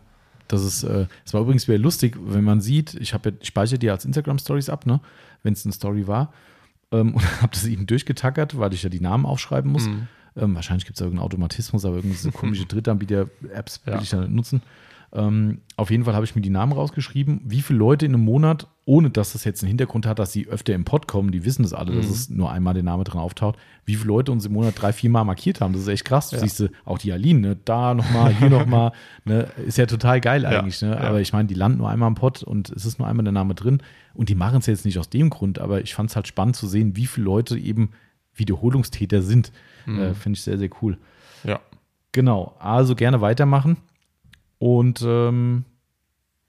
Das 0.48 0.64
ist, 0.64 0.84
äh, 0.84 1.08
es 1.26 1.34
war 1.34 1.42
übrigens 1.42 1.68
wieder 1.68 1.80
lustig, 1.80 2.18
wenn 2.24 2.44
man 2.44 2.62
sieht, 2.62 2.94
ich 2.94 3.14
habe 3.16 3.30
ja, 3.30 3.36
ich 3.42 3.48
speichere 3.48 3.80
die 3.80 3.90
als 3.90 4.06
Instagram-Stories 4.06 4.70
ab, 4.70 4.86
ne, 4.86 5.00
wenn 5.42 5.54
es 5.54 5.66
eine 5.66 5.74
Story 5.74 6.06
war. 6.08 6.32
Ähm, 6.92 7.14
und 7.16 7.42
habe 7.42 7.52
das 7.52 7.66
eben 7.66 7.88
durchgetackert, 7.88 8.60
weil 8.60 8.74
ich 8.74 8.84
ja 8.84 8.90
die 8.90 9.00
Namen 9.00 9.26
aufschreiben 9.26 9.72
muss. 9.72 9.88
Mhm. 9.88 10.08
Ähm, 10.38 10.54
wahrscheinlich 10.54 10.86
gibt 10.86 10.98
es 10.98 11.00
da 11.00 11.06
irgendeinen 11.06 11.26
Automatismus, 11.26 11.84
aber 11.86 11.96
irgendwie 11.96 12.16
so 12.18 12.30
komische 12.34 12.66
Drittanbieter-Apps 12.66 13.86
will 13.86 13.94
Ja. 13.96 14.02
ich 14.02 14.10
da 14.10 14.22
nicht 14.22 14.32
nutzen. 14.34 14.62
Ähm, 15.14 15.62
auf 15.78 15.92
jeden 15.92 16.04
Fall 16.04 16.14
habe 16.16 16.26
ich 16.26 16.36
mir 16.36 16.42
die 16.42 16.50
Namen 16.50 16.74
rausgeschrieben, 16.74 17.42
wie 17.46 17.62
viele 17.62 17.80
Leute 17.80 18.06
in 18.06 18.14
einem 18.14 18.24
Monat, 18.26 18.68
ohne 18.86 19.10
dass 19.10 19.34
das 19.34 19.44
jetzt 19.46 19.64
einen 19.64 19.70
Hintergrund 19.70 20.06
hat, 20.06 20.20
dass 20.20 20.32
sie 20.34 20.48
öfter 20.48 20.74
im 20.74 20.84
Pod 20.86 21.08
kommen, 21.08 21.32
die 21.32 21.46
wissen 21.46 21.64
das 21.64 21.74
alle, 21.74 21.94
dass 21.94 22.06
Mhm. 22.08 22.12
es 22.12 22.30
nur 22.30 22.52
einmal 22.52 22.74
der 22.74 22.84
Name 22.84 23.04
drin 23.06 23.20
auftaucht, 23.20 23.58
wie 23.86 23.96
viele 23.96 24.08
Leute 24.10 24.32
uns 24.32 24.46
im 24.46 24.54
Monat 24.54 24.74
drei, 24.82 24.92
vier 24.94 25.10
Mal 25.10 25.24
markiert 25.24 25.62
haben. 25.62 25.74
Das 25.74 25.82
ist 25.84 25.88
echt 25.88 26.06
krass. 26.06 26.30
Du 26.30 26.36
Ja. 26.36 26.42
siehst 26.42 26.60
du, 26.60 26.70
auch 26.84 26.98
die 26.98 27.12
Aline, 27.14 27.40
ne? 27.40 27.58
da 27.66 27.94
nochmal, 27.94 28.34
hier 28.36 28.50
nochmal, 28.50 28.92
ne? 29.24 29.48
ist 29.66 29.78
ja 29.78 29.86
total 29.86 30.20
geil 30.22 30.44
Ja, 30.44 30.50
eigentlich. 30.60 30.82
Ne? 30.82 30.90
ja. 30.90 30.98
Aber 31.00 31.22
ich 31.22 31.32
meine, 31.34 31.48
die 31.48 31.56
landen 31.56 31.78
nur 31.80 31.90
einmal 31.90 32.10
im 32.10 32.16
Pod 32.16 32.44
und 32.44 32.70
es 32.72 32.86
ist 32.86 33.00
nur 33.00 33.08
einmal 33.08 33.24
der 33.24 33.34
Name 33.34 33.56
drin. 33.56 33.82
Und 34.14 34.30
die 34.30 34.36
machen 34.36 34.58
es 34.60 34.66
jetzt 34.66 34.86
nicht 34.86 35.00
aus 35.00 35.10
dem 35.10 35.30
Grund, 35.30 35.60
aber 35.60 35.82
ich 35.82 35.94
fand 35.96 36.10
es 36.10 36.16
halt 36.16 36.28
spannend 36.28 36.56
zu 36.56 36.68
sehen, 36.68 36.96
wie 36.96 37.06
viele 37.06 37.26
Leute 37.26 37.58
eben 37.58 37.90
Wiederholungstäter 38.34 39.22
sind. 39.22 39.52
Mhm. 39.86 40.00
Äh, 40.00 40.14
Finde 40.14 40.38
ich 40.38 40.44
sehr, 40.44 40.58
sehr 40.58 40.70
cool. 40.82 40.98
Ja. 41.44 41.60
Genau, 42.12 42.56
also 42.60 42.96
gerne 42.96 43.22
weitermachen. 43.22 43.78
Und 44.66 45.04
ähm, 45.04 45.64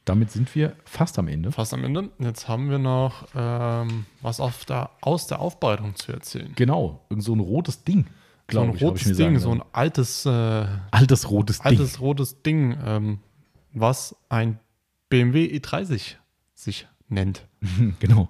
damit 0.07 0.31
sind 0.31 0.55
wir 0.55 0.75
fast 0.87 1.19
am 1.19 1.29
Ende. 1.29 1.53
Fast 1.53 1.75
am 1.75 1.85
Ende. 1.85 2.09
Jetzt 2.19 2.49
haben 2.49 2.71
wir 2.71 2.79
noch 2.79 3.27
ähm, 3.35 4.07
was 4.23 4.41
der, 4.65 4.89
aus 5.03 5.27
der 5.27 5.39
Aufbereitung 5.39 5.97
zu 5.97 6.13
erzählen. 6.13 6.51
Genau, 6.57 7.05
irgend 7.11 7.25
so 7.25 7.35
ein 7.35 7.41
rotes 7.41 7.85
Ding, 7.85 8.07
So 8.51 8.61
ein 8.63 8.75
ich. 8.75 8.83
rotes 8.83 9.03
ich 9.03 9.09
Ding, 9.09 9.17
sagen 9.17 9.39
so 9.39 9.51
ein 9.51 9.63
altes, 9.73 10.25
äh, 10.25 10.67
altes 10.93 11.31
rotes 11.31 11.59
Ding. 11.59 11.67
altes 11.67 12.01
rotes 12.01 12.41
Ding, 12.43 12.79
ähm, 12.83 13.19
was 13.75 14.17
ein 14.31 14.61
BMW 15.11 15.55
E30 15.55 16.15
sich 16.55 16.89
nennt. 17.11 17.47
genau. 18.01 18.29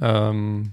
Ähm, 0.00 0.72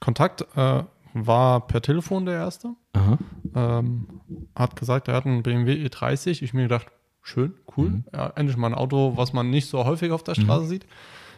Kontakt 0.00 0.44
äh, 0.56 0.82
war 1.14 1.66
per 1.68 1.80
Telefon 1.80 2.26
der 2.26 2.34
erste. 2.34 2.74
Aha. 2.94 3.18
Ähm, 3.54 4.08
hat 4.56 4.74
gesagt, 4.74 5.06
er 5.06 5.14
hat 5.14 5.26
einen 5.26 5.44
BMW 5.44 5.86
E30. 5.86 6.42
Ich 6.42 6.54
mir 6.54 6.62
gedacht, 6.64 6.86
schön, 7.22 7.54
cool. 7.76 7.88
Mhm. 7.90 8.04
Ja, 8.12 8.32
endlich 8.36 8.56
mal 8.56 8.66
ein 8.68 8.74
Auto, 8.74 9.16
was 9.16 9.32
man 9.32 9.50
nicht 9.50 9.68
so 9.68 9.84
häufig 9.84 10.10
auf 10.12 10.22
der 10.24 10.34
Straße 10.34 10.66
sieht. 10.66 10.86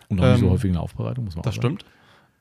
Und 0.09 0.20
auch 0.20 0.24
nicht 0.31 0.40
so 0.40 0.47
Ähm, 0.47 0.52
häufig 0.52 0.69
in 0.69 0.73
der 0.74 0.82
Aufbereitung, 0.82 1.24
muss 1.24 1.35
man 1.36 1.43
Das 1.43 1.59
auch 1.59 1.62
sagen. 1.62 1.78
stimmt. 1.78 1.93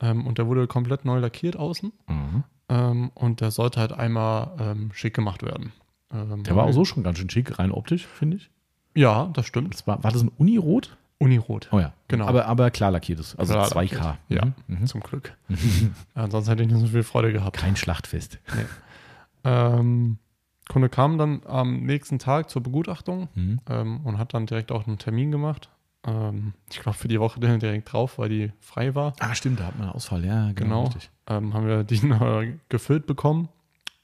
Ähm, 0.01 0.25
und 0.27 0.37
der 0.37 0.47
wurde 0.47 0.67
komplett 0.67 1.05
neu 1.05 1.19
lackiert 1.19 1.55
außen. 1.55 1.91
Mhm. 2.07 2.43
Ähm, 2.69 3.11
und 3.13 3.41
der 3.41 3.51
sollte 3.51 3.79
halt 3.79 3.93
einmal 3.93 4.51
ähm, 4.59 4.91
schick 4.93 5.13
gemacht 5.13 5.43
werden. 5.43 5.71
Ähm, 6.11 6.43
Der 6.43 6.55
war 6.55 6.65
auch 6.65 6.71
so 6.71 6.85
schon 6.85 7.03
ganz 7.03 7.19
schön 7.19 7.29
schick, 7.29 7.59
rein 7.59 7.71
optisch, 7.71 8.05
finde 8.07 8.37
ich. 8.37 8.49
Ja, 8.95 9.29
das 9.33 9.45
stimmt. 9.45 9.73
Das 9.73 9.85
war, 9.87 10.03
war 10.03 10.11
das 10.11 10.21
ein 10.23 10.31
Unirot? 10.37 10.95
Unirot. 11.19 11.69
Oh 11.71 11.79
ja, 11.79 11.93
Genau. 12.09 12.25
Aber, 12.27 12.45
aber 12.47 12.69
klar 12.71 12.91
lackiertes, 12.91 13.35
also 13.37 13.53
Klar 13.53 13.67
2K. 13.69 13.75
lackiert. 13.75 14.17
Ja, 14.29 14.45
Mhm. 14.45 14.53
Mhm. 14.67 14.85
zum 14.87 15.01
Glück. 15.01 15.35
Ansonsten 16.15 16.49
hätte 16.51 16.63
ich 16.63 16.69
nicht 16.69 16.79
so 16.81 16.87
viel 16.87 17.03
Freude 17.03 17.31
gehabt. 17.31 17.57
Kein 17.57 17.75
Schlachtfest. 17.75 18.39
Ähm, 19.43 20.17
Kunde 20.69 20.90
kam 20.90 21.18
dann 21.18 21.41
am 21.45 21.81
nächsten 21.81 22.19
Tag 22.19 22.49
zur 22.49 22.64
Begutachtung 22.64 23.27
Mhm. 23.35 23.60
ähm, 23.69 23.99
und 24.06 24.18
hat 24.18 24.34
dann 24.34 24.45
direkt 24.45 24.72
auch 24.72 24.88
einen 24.88 24.98
Termin 24.98 25.31
gemacht. 25.31 25.69
Ähm, 26.06 26.53
ich 26.72 26.80
glaube, 26.80 26.98
für 26.98 27.07
die 27.07 27.19
Woche 27.19 27.40
direkt 27.40 27.91
drauf, 27.91 28.18
weil 28.18 28.30
die 28.30 28.52
frei 28.60 28.95
war. 28.95 29.14
Ah, 29.19 29.35
stimmt, 29.35 29.60
da 29.60 29.65
hat 29.65 29.76
man 29.77 29.88
einen 29.88 29.95
Ausfall, 29.95 30.26
ja, 30.26 30.52
genau. 30.53 30.90
Genau. 30.90 30.95
Ähm, 31.27 31.53
haben 31.53 31.68
wir 31.68 31.84
die 31.84 31.95
äh, 32.10 32.53
gefüllt 32.69 33.06
bekommen. 33.06 33.49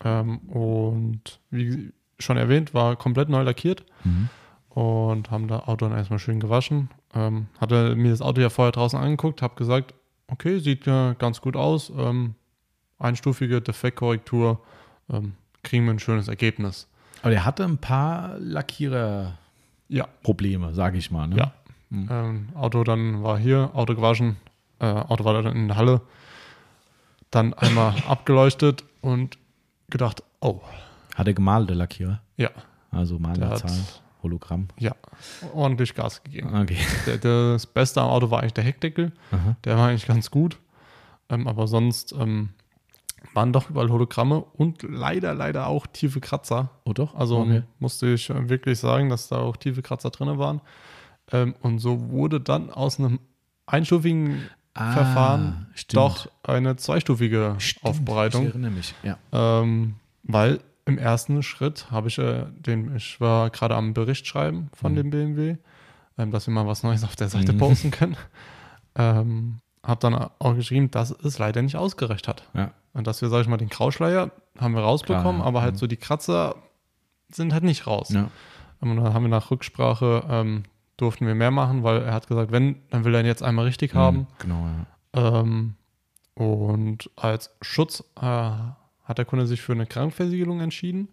Ähm, 0.03 0.38
und 0.49 1.40
wie 1.49 1.91
schon 2.19 2.38
erwähnt, 2.38 2.73
war 2.73 2.95
komplett 2.95 3.30
neu 3.30 3.41
lackiert 3.44 3.86
Mhm. 4.03 4.30
und 4.69 5.31
haben 5.31 5.48
das 5.48 5.64
Auto 5.68 5.88
dann 5.88 5.98
erstmal 5.98 6.19
schön 6.19 6.40
gewaschen. 6.40 6.90
Ähm, 7.14 7.48
hatte 7.60 7.95
mir 7.95 8.11
das 8.11 8.22
Auto 8.22 8.40
ja 8.41 8.49
vorher 8.49 8.72
draußen 8.72 8.99
angeguckt, 8.99 9.41
habe 9.41 9.56
gesagt, 9.56 9.94
okay, 10.27 10.60
sieht 10.60 10.86
ja 10.86 11.14
ganz 11.14 11.41
gut 11.41 11.56
aus. 11.57 11.91
Ähm, 11.98 12.36
einstufige 12.98 13.61
Defektkorrektur, 13.61 14.61
ähm, 15.10 15.34
kriegen 15.64 15.86
wir 15.86 15.94
ein 15.94 15.99
schönes 15.99 16.27
Ergebnis. 16.27 16.88
Aber 17.22 17.31
der 17.31 17.45
hatte 17.45 17.64
ein 17.65 17.77
paar 17.77 18.38
Lackierer-Probleme, 18.40 20.68
Ja, 20.68 20.73
sage 20.73 20.98
ich 20.98 21.11
mal. 21.11 21.27
Ne? 21.27 21.38
Ja. 21.38 21.53
Mhm. 21.90 22.07
ähm, 22.11 22.49
Auto 22.56 22.84
dann 22.84 23.23
war 23.23 23.38
hier, 23.40 23.72
Auto 23.73 23.95
gewaschen, 23.95 24.38
äh, 24.80 24.86
Auto 24.86 25.23
war 25.26 25.41
dann 25.41 25.56
in 25.56 25.68
der 25.69 25.77
Halle, 25.77 26.02
dann 27.31 27.53
einmal 27.56 27.95
abgeleuchtet 28.07 28.84
und 29.02 29.38
gedacht, 29.90 30.22
oh, 30.40 30.61
Hat 31.15 31.27
er 31.27 31.34
gemalt, 31.34 31.68
der 31.69 31.76
Lackierer? 31.77 32.22
ja, 32.38 32.49
Also 32.91 33.18
der 33.18 33.30
hat 33.31 33.40
Malerzahl, 33.40 33.72
Hologramm. 34.22 34.68
ja, 34.77 34.94
ordentlich 35.53 35.95
Gas 35.95 36.22
gegeben. 36.23 36.53
Okay. 36.56 36.77
Der, 37.07 37.18
das 37.18 37.65
Beste 37.65 38.02
am 38.02 38.10
Auto 38.10 38.30
war 38.30 38.41
eigentlich 38.41 38.53
der 38.53 38.64
Heckdeckel. 38.64 39.11
Aha. 39.31 39.56
Der 39.64 39.77
war 39.77 39.88
eigentlich 39.90 40.06
ganz 40.07 40.30
gut. 40.30 40.60
Ähm, 41.30 41.48
aber 41.48 41.68
sonst 41.68 42.11
ähm, 42.14 42.49
waren 43.33 43.53
doch 43.53 43.69
überall 43.69 43.89
Hologramme 43.89 44.39
und 44.41 44.83
leider, 44.83 45.33
leider 45.33 45.67
auch 45.67 45.87
tiefe 45.87 46.19
Kratzer. 46.21 46.69
Oh 46.85 46.93
doch? 46.93 47.15
Also 47.15 47.39
okay. 47.39 47.63
musste 47.79 48.07
ich 48.13 48.29
äh, 48.29 48.49
wirklich 48.49 48.79
sagen, 48.79 49.09
dass 49.09 49.27
da 49.27 49.37
auch 49.39 49.57
tiefe 49.57 49.81
Kratzer 49.81 50.09
drin 50.09 50.37
waren. 50.37 50.61
Ähm, 51.31 51.55
und 51.61 51.79
so 51.79 52.09
wurde 52.09 52.39
dann 52.41 52.69
aus 52.69 52.99
einem 52.99 53.19
einstufigen 53.65 54.49
Ah, 54.75 54.91
Verfahren 54.93 55.67
stimmt. 55.73 55.97
doch 55.97 56.29
eine 56.43 56.75
zweistufige 56.77 57.55
Stimmt, 57.57 57.85
Aufbereitung. 57.85 58.43
Ich 58.43 58.49
erinnere 58.51 58.71
mich. 58.71 58.93
Ja. 59.03 59.17
Ähm, 59.31 59.95
weil 60.23 60.59
im 60.85 60.97
ersten 60.97 61.43
Schritt 61.43 61.91
habe 61.91 62.07
ich 62.07 62.17
äh, 62.19 62.45
den, 62.51 62.95
ich 62.95 63.19
war 63.19 63.49
gerade 63.49 63.75
am 63.75 63.93
Bericht 63.93 64.25
schreiben 64.27 64.69
von 64.73 64.93
Mhm. 64.93 64.95
dem 64.95 65.09
BMW, 65.09 65.57
ähm, 66.17 66.31
dass 66.31 66.47
wir 66.47 66.53
mal 66.53 66.67
was 66.67 66.83
Neues 66.83 67.03
auf 67.03 67.15
der 67.15 67.29
Seite 67.29 67.51
Mhm. 67.53 67.57
posten 67.57 67.91
können. 67.91 68.15
Ähm, 68.95 69.59
habe 69.89 69.99
dann 69.99 70.15
auch 70.39 70.55
geschrieben, 70.55 70.89
dass 70.91 71.11
es 71.11 71.37
leider 71.39 71.61
nicht 71.61 71.75
ausgereicht 71.75 72.27
hat. 72.27 72.43
ja. 72.53 72.71
Und 72.93 73.05
dass 73.05 73.21
wir, 73.21 73.29
sag 73.29 73.41
ich 73.41 73.47
mal, 73.47 73.57
den 73.57 73.69
Grauschleier 73.69 74.31
haben 74.57 74.73
wir 74.73 74.81
rausbekommen, 74.81 75.23
Klar, 75.35 75.39
ja. 75.39 75.45
aber 75.45 75.61
halt 75.61 75.73
Mhm. 75.75 75.77
so 75.79 75.87
die 75.87 75.97
Kratzer 75.97 76.55
sind 77.31 77.53
halt 77.53 77.63
nicht 77.63 77.85
raus. 77.85 78.09
ja. 78.09 78.29
Und 78.81 78.95
dann 78.95 79.13
haben 79.13 79.23
wir 79.23 79.29
nach 79.29 79.51
Rücksprache, 79.51 80.23
ähm, 80.29 80.63
durften 80.97 81.27
wir 81.27 81.35
mehr 81.35 81.51
machen, 81.51 81.83
weil 81.83 82.01
er 82.01 82.13
hat 82.13 82.27
gesagt, 82.27 82.51
wenn, 82.51 82.77
dann 82.89 83.03
will 83.05 83.13
er 83.13 83.19
ihn 83.21 83.25
jetzt 83.27 83.43
einmal 83.43 83.65
richtig 83.65 83.93
haben. 83.93 84.17
Mhm, 84.19 84.27
Genau, 84.39 84.67
ja. 85.15 85.39
Ähm, 85.41 85.75
und 86.35 87.09
als 87.15 87.55
Schutz 87.61 88.03
äh, 88.19 88.21
hat 88.23 89.17
der 89.17 89.25
Kunde 89.25 89.47
sich 89.47 89.61
für 89.61 89.73
eine 89.73 89.85
Krankversiegelung 89.85 90.61
entschieden. 90.61 91.09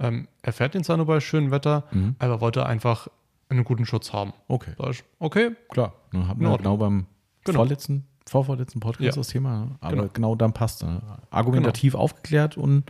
Ähm, 0.00 0.28
er 0.42 0.52
fährt 0.52 0.74
ihn 0.74 0.82
zwar 0.84 0.96
nur 0.96 1.06
bei 1.06 1.20
schönem 1.20 1.50
Wetter, 1.50 1.84
Mhm. 1.92 2.16
aber 2.18 2.40
wollte 2.40 2.66
einfach 2.66 3.08
einen 3.48 3.64
guten 3.64 3.86
Schutz 3.86 4.12
haben. 4.12 4.32
Okay, 4.48 4.74
okay, 5.20 5.52
klar. 5.70 5.92
Dann 6.12 6.26
hatten 6.28 6.40
wir 6.40 6.50
Ordnung. 6.50 6.72
genau 6.72 6.76
beim 6.76 7.06
Genau. 7.44 7.58
vorletzten, 7.60 8.06
vorvorletzten 8.26 8.80
Podcast 8.80 9.02
Ja. 9.04 9.12
das 9.12 9.28
Thema. 9.28 9.76
Aber 9.80 9.96
Genau. 9.96 10.08
genau, 10.12 10.34
dann 10.36 10.52
passt. 10.52 10.82
Ne? 10.82 11.00
Argumentativ 11.30 11.94
aufgeklärt 11.94 12.56
und 12.56 12.84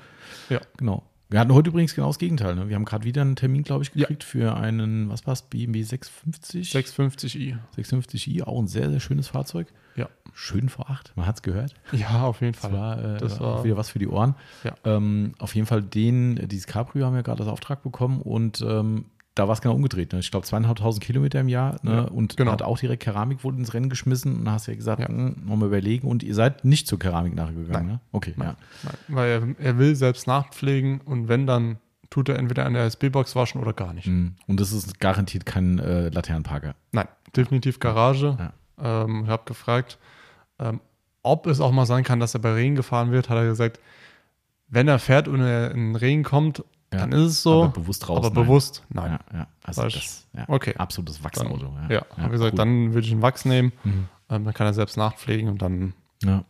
Ja. 0.49 0.61
genau. 0.77 1.03
Wir 1.31 1.41
hatten 1.41 1.53
heute 1.55 1.71
übrigens 1.71 1.95
genau 1.97 2.09
das 2.09 2.19
Gegenteil. 2.19 2.55
Ne? 2.55 2.69
Wir 2.69 2.77
haben 2.77 2.85
gerade 2.85 3.05
wieder 3.05 3.23
einen 3.23 3.35
Termin, 3.35 3.63
glaube 3.65 3.83
ich, 3.83 3.89
Ja. 3.95 4.03
gekriegt 4.03 4.23
für 4.23 4.55
einen, 4.57 5.09
was 5.09 5.27
war's, 5.27 5.43
BMW 5.43 5.83
650? 5.83 6.71
650i. 6.71 7.57
650i, 7.77 8.43
auch 8.45 8.61
ein 8.61 8.69
sehr, 8.69 8.89
sehr 8.91 9.01
schönes 9.01 9.29
Fahrzeug. 9.29 9.67
Ja. 9.97 10.09
Schön 10.33 10.69
V8, 10.69 11.13
man 11.17 11.27
hat 11.27 11.37
es 11.37 11.43
gehört. 11.43 11.75
Ja, 11.93 12.23
auf 12.25 12.41
jeden 12.41 12.53
Das 12.53 12.61
Fall. 12.63 12.73
war, 12.73 13.05
äh, 13.17 13.19
Das 13.19 13.41
auch 13.41 13.57
war- 13.59 13.65
wieder 13.65 13.77
was 13.77 13.89
für 13.91 13.99
die 13.99 14.07
Ohren. 14.09 14.35
Ja. 14.65 14.75
Ähm, 14.85 15.33
auf 15.39 15.55
jeden 15.55 15.67
Fall 15.67 15.83
den, 15.83 16.37
dieses 16.49 16.67
Cabrio 16.67 17.07
haben 17.07 17.15
wir 17.15 17.23
gerade 17.23 17.43
als 17.43 17.51
Auftrag 17.51 17.83
bekommen 17.83 18.21
und 18.21 18.61
ähm, 18.61 19.07
da 19.35 19.49
war 19.49 19.55
es 19.55 19.61
genau 19.61 19.75
umgedreht. 19.75 20.13
Ne? 20.13 20.21
Ich 20.21 20.31
glaube, 20.31 20.47
zweieinhalbtausend 20.47 21.03
Kilometer 21.05 21.41
im 21.41 21.49
Jahr 21.49 21.77
ne? 21.83 21.93
Ja, 21.93 22.01
und 22.03 22.37
genau. 22.37 22.53
hat 22.53 22.63
auch 22.63 22.79
direkt 22.79 23.03
Keramik 23.03 23.43
wohl 23.43 23.55
ins 23.57 23.75
Rennen 23.75 23.89
geschmissen 23.89 24.37
und 24.41 24.51
hast 24.51 24.67
du 24.67 24.71
ja 24.71 24.77
gesagt, 24.77 25.01
Ja. 25.01 25.09
hm, 25.09 25.37
nochmal 25.45 25.69
überlegen 25.69 26.07
und 26.07 26.23
ihr 26.23 26.35
seid 26.35 26.65
nicht 26.65 26.87
zur 26.87 26.99
Keramik 26.99 27.35
nachgegangen, 27.35 27.71
Nein. 27.73 27.87
ne? 27.87 28.01
Okay, 28.13 28.35
Nein. 28.37 28.49
ja. 28.49 28.57
Nein, 28.85 28.95
weil 29.09 29.31
er, 29.59 29.67
er 29.67 29.79
will 29.79 29.97
selbst 29.97 30.27
nachpflegen 30.27 31.01
und 31.01 31.29
wenn, 31.29 31.47
dann 31.47 31.79
tut 32.11 32.29
er 32.29 32.39
entweder 32.39 32.65
an 32.65 32.75
der 32.75 32.85
SB-Box 32.85 33.35
waschen 33.35 33.61
oder 33.61 33.73
gar 33.73 33.93
nicht. 33.93 34.07
Hm. 34.07 34.37
Und 34.47 34.61
das 34.61 34.71
ist 34.73 35.01
garantiert 35.01 35.47
kein 35.47 35.81
äh, 35.81 36.11
Laternenparker. 36.11 36.77
Nein, 36.93 37.09
definitiv 37.35 37.81
Garage. 37.81 38.53
Ähm, 38.81 39.23
ich 39.25 39.31
habe 39.31 39.43
gefragt, 39.47 39.99
ähm, 40.61 40.81
ob 41.25 41.49
es 41.49 41.61
auch 41.61 41.73
mal 41.73 41.87
sein 41.87 42.05
kann, 42.05 42.21
dass 42.21 42.35
er 42.35 42.41
bei 42.41 42.53
Regen 42.53 42.77
gefahren 42.77 43.11
wird. 43.11 43.31
Hat 43.31 43.39
er 43.39 43.47
gesagt, 43.47 43.81
wenn 44.69 44.87
er 44.87 45.01
fährt 45.01 45.27
und 45.27 45.41
er 45.41 45.73
in 45.73 45.89
den 45.93 45.97
Regen 45.97 46.23
kommt, 46.23 46.63
Ja. 46.93 47.01
dann 47.01 47.13
ist 47.13 47.23
es 47.33 47.43
so. 47.43 47.65
Aber 47.65 47.73
bewusst 47.73 48.09
raus. 48.09 48.19
aber 48.19 48.31
nein. 48.35 48.45
bewusst, 48.45 48.83
nein. 48.89 49.19
Ja, 49.33 49.39
ja. 49.39 49.47
Also 49.65 49.83
das, 49.83 50.27
ja. 50.37 50.45
Okay. 50.49 50.75
Absolutes 50.77 51.17
Dann, 51.17 51.25
Wachsauto. 51.25 51.73
ja, 51.89 51.95
Ja, 51.97 52.03
habe 52.19 52.31
gesagt, 52.31 52.53
cool. 52.53 52.57
dann 52.59 52.95
würde 52.95 53.07
ich 53.07 53.13
einen 53.13 53.23
Wachs 53.23 53.45
nehmen. 53.45 53.73
Mhm. 53.83 54.09
Ähm, 54.31 54.45
dann 54.45 54.55
kann 54.55 54.67
er 54.67 54.75
selbst 54.75 54.97
nachpflegen 54.97 55.49
und 55.49 55.61
dann, 55.63 55.95
Ja. 56.23 56.45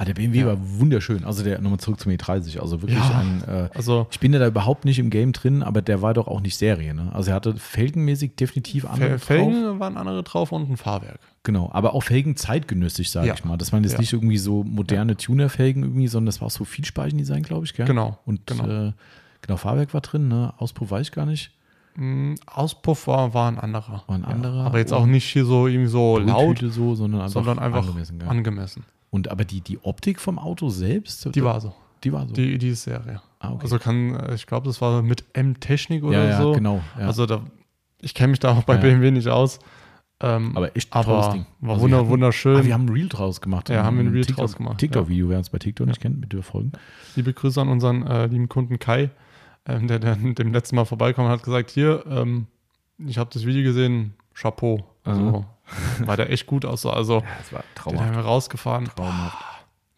Ah, 0.00 0.04
der 0.04 0.14
BMW 0.14 0.46
war 0.46 0.56
wunderschön. 0.60 1.24
Also 1.24 1.42
der 1.42 1.60
nochmal 1.60 1.80
zurück 1.80 1.98
zum 1.98 2.12
E30. 2.12 2.60
Also 2.60 2.82
wirklich 2.82 3.02
ein. 3.02 3.42
Äh, 3.48 3.68
also 3.74 4.06
ich 4.12 4.20
bin 4.20 4.32
ja 4.32 4.38
da 4.38 4.46
überhaupt 4.46 4.84
nicht 4.84 5.00
im 5.00 5.10
Game 5.10 5.32
drin, 5.32 5.64
aber 5.64 5.82
der 5.82 6.00
war 6.02 6.14
doch 6.14 6.28
auch 6.28 6.40
nicht 6.40 6.56
Serie. 6.56 6.94
Ne? 6.94 7.10
Also 7.12 7.30
er 7.30 7.34
hatte 7.34 7.56
felgenmäßig 7.56 8.36
definitiv 8.36 8.84
andere 8.84 9.18
Fel 9.18 9.38
drauf. 9.40 9.52
Felgen 9.52 9.80
waren 9.80 9.96
andere 9.96 10.22
drauf 10.22 10.52
und 10.52 10.70
ein 10.70 10.76
Fahrwerk. 10.76 11.18
Genau, 11.42 11.68
aber 11.72 11.94
auch 11.94 12.04
Felgen 12.04 12.36
zeitgenössig, 12.36 13.10
sage 13.10 13.26
Ja. 13.26 13.34
ich 13.34 13.44
mal. 13.44 13.56
Das 13.56 13.72
waren 13.72 13.82
jetzt 13.82 13.94
Ja. 13.94 13.98
nicht 13.98 14.12
irgendwie 14.12 14.38
so 14.38 14.62
moderne 14.62 15.16
Tuner-Felgen 15.16 15.82
irgendwie, 15.82 16.06
sondern 16.06 16.26
das 16.26 16.40
war 16.40 16.46
auch 16.46 16.52
so 16.52 16.64
Vielspeichendesign, 16.64 17.42
glaube 17.42 17.64
ich, 17.66 17.74
gell? 17.74 17.86
Genau, 17.86 18.18
Und 18.24 18.46
genau. 18.46 18.68
Äh, 18.90 18.92
genau, 19.48 19.56
Fahrwerk 19.56 19.92
war 19.94 20.00
drin, 20.02 20.28
ne? 20.28 20.54
Auspuff 20.58 20.92
weiß 20.92 21.08
ich 21.08 21.12
gar 21.12 21.26
nicht. 21.26 21.50
Mm, 21.96 22.34
Auspuff 22.46 23.08
war, 23.08 23.34
war 23.34 23.50
ein 23.50 23.58
anderer. 23.58 24.04
War 24.06 24.14
ein 24.14 24.24
anderer. 24.24 24.64
Aber 24.66 24.78
jetzt 24.78 24.92
auch 24.92 25.06
nicht 25.06 25.24
hier 25.24 25.44
so 25.44 25.66
irgendwie 25.66 25.88
so 25.90 26.18
laut, 26.18 26.60
so, 26.60 26.94
sondern 26.94 27.22
einfach, 27.22 27.32
sondern 27.32 27.58
einfach 27.58 27.80
angemessen. 27.88 28.22
angemessen. 28.22 28.84
Und 29.10 29.28
aber 29.30 29.44
die, 29.44 29.60
die 29.62 29.78
Optik 29.82 30.20
vom 30.20 30.38
Auto 30.38 30.68
selbst, 30.68 31.34
Die 31.34 31.42
war 31.42 31.60
so. 31.60 31.74
die 32.04 32.12
war 32.12 32.28
so. 32.28 32.34
Die, 32.34 32.58
die 32.58 32.72
Serie. 32.74 33.20
ah, 33.40 33.50
okay. 33.52 33.62
Also 33.62 33.78
kann, 33.80 34.14
äh, 34.14 34.34
ich 34.34 34.46
glaube, 34.46 34.66
das 34.68 34.80
war 34.80 35.02
mit 35.02 35.24
M-Technik 35.32 36.04
oder 36.04 36.22
ja, 36.24 36.30
ja, 36.30 36.40
so. 36.42 36.52
genau. 36.52 36.80
Ja. 36.98 37.06
Also 37.06 37.26
da, 37.26 37.40
ich 38.00 38.14
kenne 38.14 38.28
mich 38.28 38.38
da 38.38 38.52
auch 38.52 38.62
bei 38.62 38.74
Ja. 38.74 38.80
BMW 38.80 39.10
nicht 39.10 39.28
aus. 39.28 39.58
Ähm, 40.20 40.56
aber 40.56 40.76
echt 40.76 40.92
ein 40.94 41.04
tolles 41.04 41.26
aber 41.26 41.34
Ding. 41.34 41.46
war 41.60 41.70
Also 41.74 41.82
wunder, 41.84 41.98
hatten- 41.98 42.08
wunderschön. 42.08 42.56
Ah, 42.56 42.64
wir 42.64 42.74
haben 42.74 42.86
ein 42.86 42.88
Reel 42.92 43.08
draus 43.08 43.40
gemacht. 43.40 43.68
Ja, 43.70 43.84
haben 43.84 43.96
wir 43.98 44.04
ein 44.04 44.08
Reel 44.12 44.24
TikTok, 44.24 44.36
draus 44.44 44.56
gemacht, 44.56 44.78
TikTok-Video, 44.78 45.28
wer 45.28 45.38
uns 45.38 45.48
bei 45.50 45.58
TikTok 45.58 45.86
nicht 45.86 46.00
kennt, 46.00 46.20
bitte 46.20 46.42
folgen. 46.42 46.72
Liebe 47.14 47.32
Grüße 47.32 47.60
an 47.60 47.68
unseren 47.68 48.04
äh, 48.04 48.26
lieben 48.26 48.48
Kunden 48.48 48.78
Kai, 48.80 49.10
ähm, 49.68 49.86
der, 49.88 49.98
der 49.98 50.16
dem 50.34 50.52
letzten 50.52 50.76
Mal 50.76 50.84
vorbeikommt 50.84 51.28
hat 51.28 51.42
gesagt, 51.42 51.70
hier, 51.70 52.04
ähm, 52.08 52.46
ich 52.98 53.18
habe 53.18 53.30
das 53.32 53.44
Video 53.46 53.62
gesehen, 53.62 54.14
Chapeau. 54.34 54.84
Also 55.04 55.44
war 56.04 56.16
der 56.16 56.30
echt 56.30 56.46
gut 56.46 56.64
aus. 56.64 56.84
Also 56.86 57.16
Ja, 57.20 57.22
das 57.38 57.52
war 57.52 57.60
den 57.60 57.74
traumhaft. 57.74 58.04
haben 58.06 58.16
wir 58.16 58.22
rausgefahren. 58.24 58.84
traumhaft. 58.86 59.36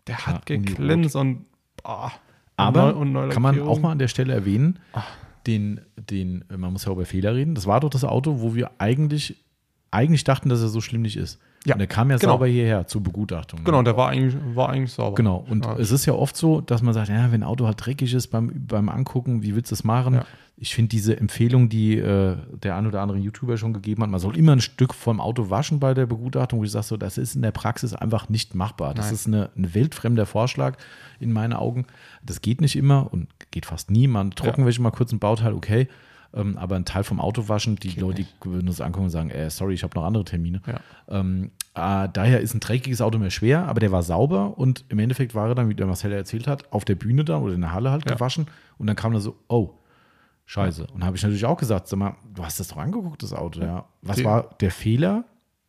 Der 0.07 0.17
Ja, 0.17 0.27
hat 0.27 0.51
Unirot. 0.51 0.67
geglänzt 0.77 1.17
und, 1.17 1.47
ah, 1.85 2.11
Aber 2.57 2.97
und 2.97 3.13
neu- 3.13 3.25
und 3.25 3.31
kann 3.31 3.43
man 3.43 3.61
auch 3.63 3.79
mal 3.81 3.93
an 3.93 3.99
der 3.99 4.09
Stelle 4.09 4.33
erwähnen, 4.35 4.79
Ah. 4.93 5.03
den, 5.47 5.81
den, 5.97 6.45
man 6.55 6.73
muss 6.73 6.85
ja 6.85 6.91
auch 6.91 6.97
über 6.97 7.07
Fehler 7.07 7.35
reden. 7.35 7.55
Das 7.55 7.67
war 7.67 7.81
doch 7.81 7.91
das 7.91 8.05
Auto, 8.05 8.41
wo 8.41 8.55
wir 8.55 8.71
eigentlich, 8.79 9.37
eigentlich 9.91 10.25
dachten, 10.25 10.49
dass 10.49 10.61
er 10.61 10.69
so 10.69 10.81
schlimm 10.81 11.03
nicht 11.03 11.17
ist. 11.17 11.39
Ja, 11.67 11.75
Und 11.75 11.79
der 11.81 11.89
kam 11.89 12.11
ja 12.11 12.17
genau. 12.17 12.33
sauber 12.33 12.47
hierher 12.47 12.87
zur 12.87 13.03
Begutachtung. 13.03 13.61
ne? 13.61 13.65
Genau, 13.65 13.83
der 13.83 13.95
war 13.97 14.09
eigentlich, 14.09 14.35
war 14.55 14.71
eigentlich 14.71 14.93
sauber. 14.93 15.15
Genau, 15.15 15.45
und 15.49 15.67
Ja. 15.67 15.77
es 15.79 15.91
ist 15.91 16.07
ja 16.07 16.15
oft 16.15 16.35
so, 16.35 16.63
dass 16.63 16.81
man 16.81 16.95
sagt, 16.95 17.11
ja, 17.11 17.31
wenn 17.33 17.43
ein 17.43 17.47
Auto 17.47 17.67
halt 17.67 17.85
dreckig 17.85 18.15
ist 18.15 18.29
beim, 18.29 18.51
beim 18.67 18.89
Angucken, 18.89 19.43
wie 19.43 19.55
willst 19.55 19.71
du 19.71 19.75
das 19.75 19.85
machen? 19.85 20.15
Ja. 20.15 20.25
Ich 20.57 20.75
finde 20.75 20.89
diese 20.91 21.17
Empfehlung, 21.19 21.69
die 21.71 21.97
äh, 21.99 22.37
der 22.63 22.77
ein 22.77 22.87
oder 22.87 23.01
andere 23.03 23.19
YouTuber 23.19 23.57
schon 23.59 23.73
gegeben 23.75 24.03
hat, 24.03 24.11
man 24.11 24.21
soll 24.21 24.37
immer 24.39 24.53
ein 24.53 24.61
Stück 24.61 24.95
vom 24.95 25.21
Auto 25.21 25.49
waschen 25.51 25.81
bei 25.81 25.93
der 25.95 26.07
Begutachtung, 26.07 26.61
wo 26.61 26.65
ich 26.65 26.71
sage, 26.71 26.85
so, 26.87 26.97
das 26.99 27.19
ist 27.19 27.35
in 27.35 27.43
der 27.43 27.51
Praxis 27.51 27.95
einfach 27.95 28.29
nicht 28.31 28.55
machbar. 28.55 28.93
Das 28.95 29.07
Nein. 29.07 29.15
ist 29.15 29.27
eine, 29.27 29.51
ein 29.57 29.75
weltfremder 29.75 30.27
Vorschlag 30.27 30.77
in 31.19 31.33
meinen 31.33 31.53
Augen. 31.55 31.87
Das 32.23 32.41
geht 32.43 32.61
nicht 32.63 32.77
immer 32.77 33.11
und 33.13 33.29
geht 33.51 33.65
fast 33.67 33.91
nie. 33.91 34.07
Man 34.07 34.31
Trockenwäsche 34.33 34.81
mal 34.83 34.91
kurz 34.91 35.13
ein 35.13 35.19
Bauteil, 35.19 35.53
okay. 35.55 35.89
Ähm, 36.33 36.57
aber 36.59 36.77
ein 36.77 36.85
Teil 36.85 37.03
vom 37.05 37.21
Auto 37.21 37.49
waschen, 37.49 37.77
die 37.77 37.89
Geht 37.89 38.01
Leute, 38.01 38.23
die 38.23 38.29
würden 38.49 38.69
uns 38.69 38.81
angucken 38.81 39.07
und 39.07 39.11
sagen, 39.11 39.31
äh, 39.31 39.51
sorry, 39.51 39.75
ich 39.75 39.83
habe 39.83 39.99
noch 39.99 40.05
andere 40.05 40.25
Termine. 40.25 40.61
Ja. 40.67 40.81
Ähm, 41.09 41.51
äh, 41.75 42.09
daher 42.13 42.41
ist 42.41 42.55
ein 42.55 42.61
dreckiges 42.61 43.01
Auto 43.01 43.19
mehr 43.19 43.31
schwer, 43.31 43.67
aber 43.67 43.81
der 43.81 43.91
war 43.91 44.03
sauber 44.03 44.57
und 44.57 44.85
im 44.89 44.99
Endeffekt 45.01 45.35
war 45.35 45.49
er 45.49 45.55
dann, 45.57 45.69
wie 45.69 45.75
der 45.75 45.87
Marcel 45.87 46.13
erzählt 46.13 46.47
hat, 46.47 46.73
auf 46.73 46.85
der 46.85 46.95
Bühne 46.95 47.25
da 47.25 47.39
oder 47.39 47.55
in 47.55 47.61
der 47.63 47.73
Halle 47.73 47.91
halt 47.91 48.09
Ja. 48.09 48.15
gewaschen 48.15 48.47
und 48.79 48.87
dann 48.87 48.95
kam 48.97 49.13
da 49.13 49.19
so, 49.21 49.37
oh, 49.49 49.71
scheiße. 50.47 50.87
Und 50.95 51.05
habe 51.05 51.17
ich 51.17 51.23
natürlich 51.23 51.45
auch 51.47 51.57
gesagt, 51.57 51.89
sag 51.89 51.99
mal, 51.99 52.17
du 52.33 52.45
hast 52.45 52.61
das 52.61 52.69
doch 52.69 52.77
angeguckt, 52.79 53.23
das 53.23 53.33
Auto, 53.33 53.61
ja. 53.61 53.85
Was 54.03 54.17
Die- 54.17 54.25
war 54.25 54.51
der 54.61 54.71
Fehler? 54.71 55.25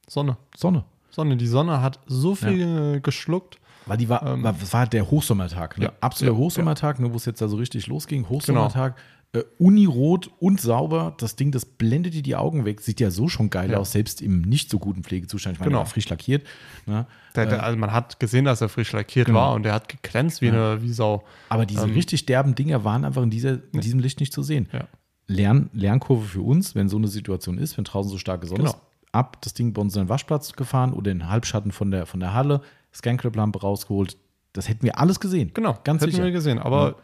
Sonne. 0.08 0.38
Sonne. 0.56 0.84
Sonne. 1.10 1.38
Die 1.38 1.48
Sonne 1.48 1.82
hat 1.82 2.00
so 2.06 2.36
viel 2.36 2.96
äh, 2.96 3.00
geschluckt. 3.00 3.58
Weil 3.88 3.98
die 3.98 4.08
war, 4.10 4.24
Ähm, 4.26 4.44
war, 4.44 4.86
der 4.88 5.10
Hochsommertag, 5.10 5.78
ne? 5.80 5.86
Ja. 5.86 5.92
Absoluter 6.02 6.34
Ja. 6.34 6.36
Genau. 6.38 6.46
Hochsommertag, 6.46 7.00
ne, 7.00 7.12
wo 7.12 7.18
es 7.18 7.26
jetzt 7.26 7.42
also 7.42 7.58
richtig 7.58 7.88
losging. 7.88 8.30
Hochsommertag, 8.30 8.96
äh, 9.34 9.44
Unirot 9.60 10.30
und 10.40 10.60
sauber. 10.60 11.14
Das 11.18 11.36
Ding, 11.38 11.52
das 11.52 11.64
blendet 11.66 12.14
dir 12.14 12.22
die 12.22 12.36
Augen 12.36 12.66
weg. 12.66 12.82
Sieht 12.82 13.00
ja 13.00 13.12
so 13.12 13.28
schon 13.30 13.50
geil 13.50 13.72
Ja. 13.72 13.78
aus, 13.78 13.92
selbst 13.94 14.22
im 14.22 14.42
nicht 14.42 14.70
so 14.70 14.78
guten 14.78 15.04
Pflegezustand. 15.04 15.56
Ich 15.56 15.60
meine, 15.60 15.70
Genau. 15.70 15.80
ja, 15.80 15.86
frisch 15.86 16.10
lackiert. 16.10 16.46
Ne? 16.86 17.06
Der, 17.36 17.46
der, 17.46 17.64
also 17.64 17.78
man 17.78 17.94
hat 17.94 18.20
gesehen, 18.20 18.44
dass 18.46 18.60
er 18.62 18.68
frisch 18.70 18.92
lackiert 18.92 19.28
Genau. 19.28 19.40
war 19.40 19.54
und 19.54 19.64
der 19.64 19.74
hat 19.74 19.88
geglänzt 19.88 20.42
wie, 20.42 20.48
Ja. 20.48 20.74
eine, 20.74 20.82
wie 20.82 20.92
Sau. 20.92 21.24
Aber 21.50 21.66
diese 21.66 21.84
Ähm, 21.86 21.92
richtig 21.94 22.26
derben 22.26 22.56
Dinger 22.56 22.84
waren 22.84 23.06
einfach 23.06 23.24
in, 23.24 23.30
dieser, 23.30 23.60
in 23.72 23.80
diesem 23.82 24.00
Licht 24.00 24.20
nicht 24.20 24.34
zu 24.34 24.44
sehen. 24.44 24.68
Ja. 24.74 24.86
Lern, 25.28 25.70
Lernkurve 25.72 26.26
für 26.26 26.42
uns, 26.42 26.76
wenn 26.76 26.90
so 26.90 26.98
eine 26.98 27.08
Situation 27.08 27.58
ist, 27.58 27.78
wenn 27.78 27.86
draußen 27.86 28.12
so 28.12 28.18
starke 28.18 28.48
Sonne 28.48 28.64
Genau. 28.64 28.72
ist, 28.72 28.78
ab 29.14 29.42
das 29.42 29.54
Ding 29.54 29.72
bei 29.72 29.82
uns 29.82 29.96
in 29.96 30.04
den 30.04 30.10
Waschplatz 30.10 30.52
gefahren 30.54 30.92
oder 30.92 31.10
in 31.12 31.20
den 31.20 31.30
Halbschatten 31.30 31.72
von 31.72 31.90
der, 31.92 32.06
von 32.06 32.20
der 32.20 32.34
Halle, 32.34 32.62
Scanclip-Lampe 32.94 33.62
rausgeholt. 33.62 34.18
Das 34.52 34.68
hätten 34.68 34.84
wir 34.84 35.00
alles 35.00 35.22
gesehen. 35.22 35.52
Genau, 35.54 35.78
ganz 35.86 36.02
hätten 36.02 36.12
sicher. 36.12 36.26
wir 36.26 36.32
gesehen. 36.32 36.60
Aber 36.60 36.96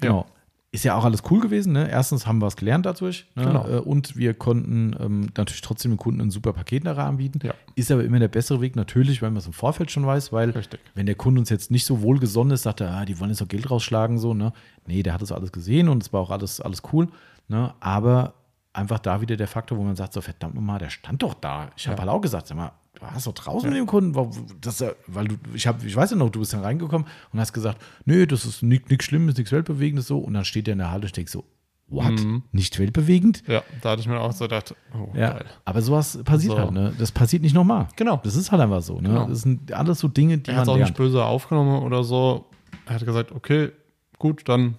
Genau. 0.00 0.24
Ist 0.72 0.84
ja 0.84 0.94
auch 0.96 1.04
alles 1.04 1.22
cool 1.30 1.40
gewesen. 1.40 1.72
Ne? 1.72 1.88
Erstens 1.88 2.26
haben 2.26 2.38
wir 2.40 2.46
was 2.46 2.56
gelernt 2.56 2.84
dadurch. 2.84 3.26
Ne? 3.34 3.44
Genau. 3.44 3.66
Äh, 3.66 3.78
Und 3.78 4.16
wir 4.16 4.34
konnten 4.34 4.94
ähm, 5.00 5.28
natürlich 5.36 5.62
trotzdem 5.62 5.92
dem 5.92 5.96
Kunden 5.96 6.20
ein 6.20 6.30
super 6.30 6.52
Paket 6.52 6.84
nachher 6.84 7.04
anbieten. 7.04 7.38
Ja. 7.42 7.54
Ist 7.76 7.90
aber 7.90 8.04
immer 8.04 8.18
der 8.18 8.28
bessere 8.28 8.60
Weg, 8.60 8.76
natürlich, 8.76 9.22
wenn 9.22 9.32
man 9.32 9.38
es 9.38 9.46
im 9.46 9.52
Vorfeld 9.52 9.90
schon 9.90 10.04
weiß, 10.06 10.32
weil 10.32 10.50
Richtig. 10.50 10.80
wenn 10.94 11.06
der 11.06 11.14
Kunde 11.14 11.40
uns 11.40 11.48
jetzt 11.50 11.70
nicht 11.70 11.86
so 11.86 12.02
wohlgesonnen 12.02 12.52
ist, 12.52 12.64
sagt 12.64 12.80
er, 12.82 12.90
ah, 12.90 13.04
die 13.04 13.18
wollen 13.20 13.30
jetzt 13.30 13.40
doch 13.40 13.48
Geld 13.48 13.70
rausschlagen, 13.70 14.18
so, 14.18 14.34
ne? 14.34 14.52
Nee, 14.86 15.02
der 15.02 15.14
hat 15.14 15.22
das 15.22 15.32
alles 15.32 15.52
gesehen 15.52 15.88
und 15.88 16.02
es 16.02 16.12
war 16.12 16.20
auch 16.20 16.30
alles, 16.30 16.60
alles 16.60 16.82
cool. 16.92 17.08
Ne? 17.48 17.72
Aber 17.80 18.34
einfach 18.72 18.98
da 18.98 19.20
wieder 19.22 19.36
der 19.36 19.48
Faktor, 19.48 19.78
wo 19.78 19.82
man 19.82 19.96
sagt, 19.96 20.12
so 20.12 20.20
verdammt 20.20 20.54
nochmal, 20.56 20.78
der 20.78 20.90
stand 20.90 21.22
doch 21.22 21.32
da. 21.34 21.70
Ich 21.76 21.86
habe 21.86 21.96
Ja. 21.96 22.02
halt 22.02 22.10
auch 22.10 22.20
gesagt, 22.20 22.48
sag 22.48 22.56
mal, 22.56 22.72
du 22.98 23.06
hast 23.06 23.26
doch 23.26 23.32
draußen 23.34 23.68
mit 23.68 23.78
dem 23.78 23.86
Kunden, 23.86 24.12
das, 24.60 24.84
weil 25.06 25.28
du, 25.28 25.36
ich 25.54 25.66
habe, 25.66 25.86
ich 25.86 25.94
weiß 25.94 26.10
ja 26.10 26.16
noch, 26.16 26.30
du 26.30 26.40
bist 26.40 26.52
dann 26.52 26.60
reingekommen 26.62 27.06
und 27.32 27.40
hast 27.40 27.52
gesagt, 27.52 27.80
nö, 28.04 28.26
das 28.26 28.44
ist 28.44 28.62
nichts 28.62 29.04
Schlimmes, 29.04 29.36
nichts 29.36 29.52
Weltbewegendes 29.52 30.06
so. 30.06 30.18
Und 30.18 30.34
dann 30.34 30.44
steht 30.44 30.68
er 30.68 30.72
in 30.72 30.78
der 30.78 30.90
Halle 30.90 31.04
und 31.06 31.16
denke 31.16 31.30
so, 31.30 31.44
what? 31.88 32.10
Mhm. 32.12 32.42
Nicht 32.52 32.78
weltbewegend? 32.78 33.44
ja, 33.46 33.62
da 33.80 33.90
hatte 33.90 34.00
ich 34.00 34.08
mir 34.08 34.18
auch 34.20 34.32
so 34.32 34.44
gedacht, 34.44 34.74
oh, 34.94 35.08
Ja, 35.16 35.34
geil. 35.34 35.44
aber 35.64 35.82
sowas 35.82 36.18
passiert 36.24 36.52
So. 36.54 36.58
halt, 36.58 36.72
ne? 36.72 36.92
Das 36.98 37.12
passiert 37.12 37.42
nicht 37.42 37.54
nochmal. 37.54 37.88
Genau. 37.96 38.20
Das 38.24 38.34
ist 38.34 38.50
halt 38.50 38.60
einfach 38.62 38.82
so, 38.82 39.00
ne? 39.00 39.08
Genau. 39.08 39.26
Das 39.28 39.42
sind 39.42 39.72
alles 39.72 40.00
so 40.00 40.08
Dinge, 40.08 40.38
die 40.38 40.50
Er 40.50 40.56
hat 40.56 40.62
es 40.62 40.66
man 40.66 40.74
auch 40.74 40.78
lernt. 40.78 40.90
nicht 40.90 40.96
böse 40.98 41.24
aufgenommen 41.24 41.82
oder 41.84 42.02
so. 42.02 42.46
Er 42.86 42.94
hat 42.96 43.04
gesagt, 43.06 43.30
okay, 43.32 43.70
gut, 44.18 44.48
dann 44.48 44.76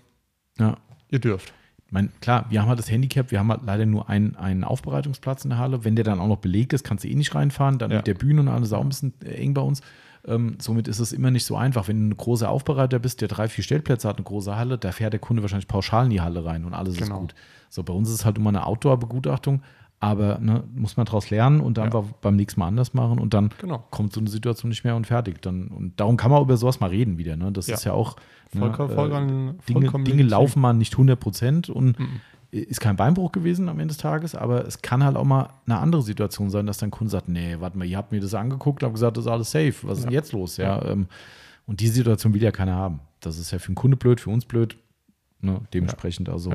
Ja. 0.59 0.77
ihr 1.09 1.19
dürft. 1.19 1.53
Ich 1.87 1.93
meine, 1.93 2.09
klar, 2.21 2.45
wir 2.49 2.61
haben 2.61 2.67
halt 2.67 2.79
das 2.79 2.91
Handicap, 2.91 3.31
wir 3.31 3.39
haben 3.39 3.49
halt 3.49 3.61
leider 3.65 3.85
nur 3.85 4.09
einen, 4.09 4.35
einen 4.35 4.63
Aufbereitungsplatz 4.65 5.45
in 5.45 5.51
der 5.51 5.59
Halle. 5.59 5.85
Wenn 5.85 5.95
der 5.95 6.03
dann 6.03 6.19
auch 6.19 6.27
noch 6.27 6.37
belegt 6.37 6.73
ist, 6.73 6.83
kannst 6.83 7.03
du 7.05 7.07
eh 7.07 7.15
nicht 7.15 7.33
reinfahren. 7.33 7.77
Dann 7.79 7.91
Ja. 7.91 7.97
mit 7.97 8.07
der 8.07 8.13
Bühne 8.13 8.41
und 8.41 8.47
alles 8.49 8.73
auch 8.73 8.81
ein 8.81 8.89
bisschen 8.89 9.13
äh, 9.23 9.35
eng 9.35 9.53
bei 9.53 9.61
uns. 9.61 9.81
Ähm, 10.27 10.57
somit 10.59 10.89
ist 10.89 10.99
es 10.99 11.13
immer 11.13 11.31
nicht 11.31 11.45
so 11.45 11.55
einfach. 11.55 11.87
Wenn 11.87 12.09
du 12.09 12.13
ein 12.15 12.17
großer 12.17 12.49
Aufbereiter 12.49 12.99
bist, 12.99 13.21
der 13.21 13.29
drei, 13.29 13.47
vier 13.47 13.63
Stellplätze 13.63 14.05
hat, 14.09 14.17
eine 14.17 14.25
große 14.25 14.57
Halle, 14.57 14.77
da 14.77 14.91
fährt 14.91 15.13
der 15.13 15.21
Kunde 15.21 15.41
wahrscheinlich 15.41 15.69
pauschal 15.69 16.03
in 16.05 16.09
die 16.11 16.19
Halle 16.19 16.43
rein 16.43 16.65
und 16.65 16.73
alles 16.73 16.97
Genau. 16.97 17.15
ist 17.15 17.21
gut. 17.21 17.35
So, 17.69 17.83
bei 17.83 17.93
uns 17.93 18.09
ist 18.09 18.15
es 18.15 18.25
halt 18.25 18.37
immer 18.37 18.49
eine 18.49 18.65
Outdoor-Begutachtung, 18.65 19.61
aber 19.99 20.37
ne, 20.39 20.63
muss 20.75 20.95
man 20.97 21.05
daraus 21.07 21.29
lernen 21.31 21.59
und 21.59 21.77
dann 21.77 21.89
Ja. 21.91 21.97
einfach 21.99 22.11
beim 22.21 22.35
nächsten 22.35 22.59
Mal 22.59 22.67
anders 22.67 22.93
machen 22.93 23.17
und 23.19 23.33
dann 23.33 23.49
Genau. 23.59 23.83
kommt 23.89 24.13
so 24.13 24.19
eine 24.19 24.29
Situation 24.29 24.69
nicht 24.69 24.83
mehr 24.83 24.95
und 24.95 25.07
fertig. 25.07 25.41
Dann, 25.41 25.67
und 25.69 25.99
darum 25.99 26.17
kann 26.17 26.29
man 26.31 26.41
über 26.41 26.55
sowas 26.57 26.79
mal 26.79 26.89
reden 26.89 27.17
wieder. 27.17 27.35
Ne? 27.35 27.51
Das 27.51 27.67
Ja. 27.67 27.75
ist 27.75 27.83
ja 27.85 27.93
auch. 27.93 28.15
ne, 28.53 28.59
Vollkommen, 28.61 28.89
äh, 28.91 28.95
vollkommen, 28.95 29.27
Dinge, 29.67 29.81
vollkommen 29.81 30.05
Dinge 30.05 30.23
laufen 30.23 30.61
mal 30.61 30.73
nicht 30.73 30.95
100 30.97 31.19
Prozent 31.19 31.69
und 31.69 31.99
Mhm. 31.99 32.21
ist 32.51 32.79
kein 32.79 32.95
Beinbruch 32.95 33.31
gewesen 33.33 33.67
am 33.67 33.77
Ende 33.79 33.91
des 33.93 33.97
Tages, 33.97 34.35
aber 34.35 34.65
es 34.65 34.81
kann 34.81 35.03
halt 35.03 35.17
auch 35.17 35.25
mal 35.25 35.49
eine 35.65 35.79
andere 35.79 36.01
Situation 36.01 36.49
sein, 36.49 36.65
dass 36.65 36.77
dein 36.77 36.89
Kunde 36.91 37.11
sagt, 37.11 37.27
nee, 37.27 37.57
warte 37.59 37.77
mal, 37.77 37.83
ihr 37.85 37.97
habt 37.97 38.11
mir 38.13 38.21
das 38.21 38.33
angeguckt, 38.33 38.83
habt 38.83 38.93
gesagt, 38.93 39.17
das 39.17 39.25
ist 39.25 39.31
alles 39.31 39.51
safe, 39.51 39.73
was 39.83 39.97
ist 39.97 40.03
denn 40.05 40.11
Ja. 40.13 40.19
jetzt 40.19 40.31
los? 40.31 40.55
Ja, 40.57 40.81
ähm, 40.85 41.07
und 41.65 41.81
die 41.81 41.87
Situation 41.89 42.33
will 42.33 42.41
ja 42.41 42.51
keiner 42.51 42.75
haben. 42.75 43.01
Das 43.19 43.37
ist 43.37 43.51
ja 43.51 43.59
für 43.59 43.71
den 43.71 43.75
Kunde 43.75 43.97
blöd, 43.97 44.21
für 44.21 44.29
uns 44.29 44.45
blöd. 44.45 44.77
Ne? 45.41 45.59
Dementsprechend 45.73 46.29
also, 46.29 46.53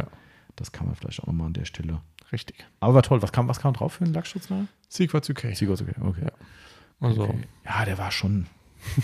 das 0.56 0.72
kann 0.72 0.86
man 0.86 0.94
vielleicht 0.94 1.20
auch 1.22 1.26
nochmal 1.26 1.48
an 1.48 1.52
der 1.52 1.66
Stelle. 1.66 2.00
Richtig. 2.32 2.64
Aber 2.80 2.94
war 2.94 3.02
toll. 3.02 3.20
Was 3.22 3.32
kam, 3.32 3.48
was 3.48 3.60
kam 3.60 3.74
drauf 3.74 3.94
für 3.94 4.04
einen 4.04 4.14
Lackschutz? 4.14 4.48
Ne? 4.50 4.66
Sequats 4.88 5.28
UK. 5.28 5.54
Sigurd, 5.54 5.82
okay. 5.82 5.94
okay. 6.00 6.22
Ja. 6.24 6.32
Also, 7.06 7.24
okay. 7.24 7.38
Ja, 7.64 7.84
der 7.84 7.98
war 7.98 8.10
schon 8.10 8.46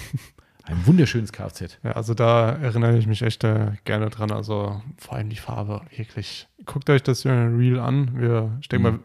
ein 0.65 0.87
wunderschönes 0.87 1.33
Kfz. 1.33 1.79
ja, 1.83 1.93
also 1.93 2.15
da 2.15 2.51
erinnere 2.53 2.97
ich 2.99 3.07
mich 3.07 3.23
echt 3.23 3.45
äh, 3.45 3.73
gerne 3.85 4.09
dran. 4.11 4.31
Also 4.31 4.81
vor 4.99 5.15
allem 5.17 5.29
die 5.31 5.37
Farbe, 5.37 5.83
wirklich. 5.97 6.49
Guckt 6.65 6.89
euch 6.91 7.03
das 7.03 7.25
Reel 7.27 7.79
an. 7.79 8.19
Wir, 8.21 8.57
ich 8.61 8.69
denke 8.69 8.89
Mhm. 8.91 8.97
mal, 8.97 9.03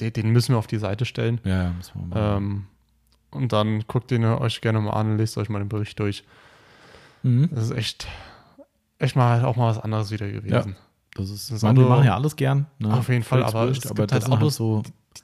den, 0.00 0.12
den 0.12 0.30
müssen 0.30 0.52
wir 0.54 0.58
auf 0.58 0.66
die 0.66 0.78
Seite 0.78 1.04
stellen. 1.04 1.40
Ja, 1.44 1.64
ja, 1.64 1.70
muss 1.70 1.94
man 1.94 2.08
mal. 2.08 2.36
Ähm, 2.36 2.66
und 3.30 3.52
dann 3.52 3.84
guckt 3.88 4.12
ihn 4.12 4.24
euch 4.24 4.60
gerne 4.60 4.80
mal 4.80 4.92
an, 4.92 5.16
lest 5.18 5.36
euch 5.38 5.48
mal 5.48 5.58
den 5.58 5.68
Bericht 5.68 5.98
durch. 5.98 6.24
Mhm. 7.22 7.48
Das 7.52 7.64
ist 7.64 7.70
echt, 7.72 8.06
echt 8.98 9.16
mal 9.16 9.44
auch 9.44 9.56
mal 9.56 9.68
was 9.70 9.78
anderes 9.78 10.10
wieder 10.10 10.30
gewesen. 10.30 10.76
Das 11.16 11.30
ist, 11.30 11.50
Das 11.50 11.62
meine, 11.62 11.78
wir 11.78 11.84
Auto- 11.86 11.94
machen 11.94 12.04
ja 12.06 12.14
alles 12.14 12.36
gern. 12.36 12.66
Ne? 12.78 12.92
Auf 12.92 13.08
jeden 13.08 13.22
Fall, 13.24 13.42
aber 13.42 13.66
wurscht, 13.68 13.84
es 13.84 13.90
aber 13.90 14.02
gibt 14.04 14.12
das 14.12 14.22
halt 14.24 14.30
halt 14.32 14.42
Autos, 14.42 14.56
so. 14.56 14.82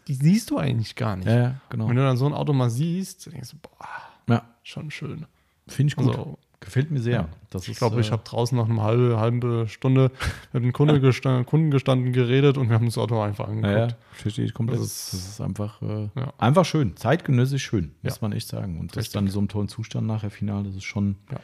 Die 0.08 0.14
siehst 0.14 0.50
du 0.50 0.58
eigentlich 0.58 0.96
gar 0.96 1.16
nicht. 1.16 1.26
Ja, 1.28 1.36
ja, 1.36 1.54
genau. 1.68 1.88
Wenn 1.88 1.96
du 1.96 2.02
dann 2.02 2.16
so 2.16 2.26
ein 2.26 2.32
Auto 2.32 2.52
mal 2.52 2.70
siehst, 2.70 3.30
denkst 3.32 3.50
du, 3.50 3.56
boah, 3.58 3.88
Ja, 4.34 4.42
schon 4.62 4.90
schön. 4.90 5.26
finde 5.68 5.90
ich 5.90 5.96
gut. 5.96 6.08
Also 6.08 6.38
Gefällt 6.60 6.92
mir 6.92 7.00
sehr. 7.00 7.12
Ja. 7.22 7.28
Das 7.50 7.66
Ich 7.66 7.76
glaube, 7.76 7.96
äh, 7.96 8.00
ich 8.00 8.12
habe 8.12 8.22
draußen 8.24 8.56
noch 8.56 8.68
eine 8.68 8.80
halbe, 8.82 9.18
halbe 9.18 9.66
Stunde 9.68 10.12
mit 10.52 10.62
einem 10.62 10.72
Kunde 10.72 11.00
gestanden, 11.00 11.44
Kunden 11.44 11.72
gestanden, 11.72 12.12
geredet 12.12 12.56
und 12.56 12.68
wir 12.68 12.76
haben 12.76 12.84
das 12.86 12.96
Auto 12.98 13.20
einfach 13.20 13.48
angeguckt. 13.48 13.90
Ja, 13.90 13.96
verstehe 14.12 14.44
ich 14.44 14.54
komplett. 14.54 14.78
Das 14.78 14.86
Das 15.10 15.12
ist- 15.14 15.28
ist, 15.30 15.40
einfach, 15.40 15.82
äh, 15.82 16.08
Ja. 16.14 16.32
einfach 16.38 16.64
schön. 16.64 16.96
Zeitgenössisch 16.96 17.64
schön, 17.64 17.90
muss 18.02 18.20
man 18.20 18.30
echt 18.30 18.46
sagen. 18.46 18.78
Und 18.78 18.92
das 18.92 18.98
Richtig. 18.98 19.14
dann 19.14 19.26
in 19.26 19.32
so 19.32 19.40
einem 19.40 19.48
tollen 19.48 19.66
Zustand 19.68 20.06
nachher 20.06 20.30
final, 20.30 20.62
das 20.62 20.76
ist 20.76 20.84
schon, 20.84 21.16
Ja. 21.32 21.38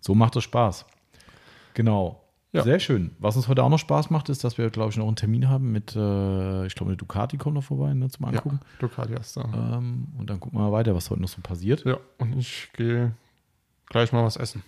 so 0.00 0.14
macht 0.14 0.36
das 0.36 0.44
Spaß. 0.44 0.86
Genau. 1.74 2.20
Ja. 2.54 2.62
Sehr 2.62 2.78
schön. 2.78 3.10
Was 3.18 3.36
uns 3.36 3.48
heute 3.48 3.62
auch 3.64 3.68
noch 3.68 3.78
Spaß 3.78 4.10
macht, 4.10 4.28
ist, 4.28 4.44
dass 4.44 4.56
wir, 4.58 4.70
glaube 4.70 4.90
ich, 4.90 4.96
noch 4.96 5.06
einen 5.06 5.16
Termin 5.16 5.48
haben 5.48 5.72
mit, 5.72 5.94
äh, 5.96 6.66
ich 6.66 6.74
glaube, 6.74 6.90
eine 6.90 6.96
Ducati 6.96 7.36
kommt 7.36 7.56
noch 7.56 7.64
vorbei, 7.64 7.92
ne, 7.94 8.08
zum 8.08 8.24
Angucken. 8.26 8.60
Ja, 8.62 8.68
Ducati 8.78 9.12
hast 9.14 9.36
da. 9.36 9.42
Ähm, 9.76 10.06
und 10.18 10.30
dann 10.30 10.38
gucken 10.40 10.58
wir 10.58 10.64
mal 10.64 10.72
weiter, 10.72 10.94
was 10.94 11.10
heute 11.10 11.20
noch 11.20 11.28
so 11.28 11.40
passiert. 11.42 11.84
Ja, 11.84 11.98
und 12.18 12.38
ich 12.38 12.68
gehe 12.76 13.12
gleich 13.90 14.12
mal 14.12 14.24
was 14.24 14.36
essen. 14.36 14.62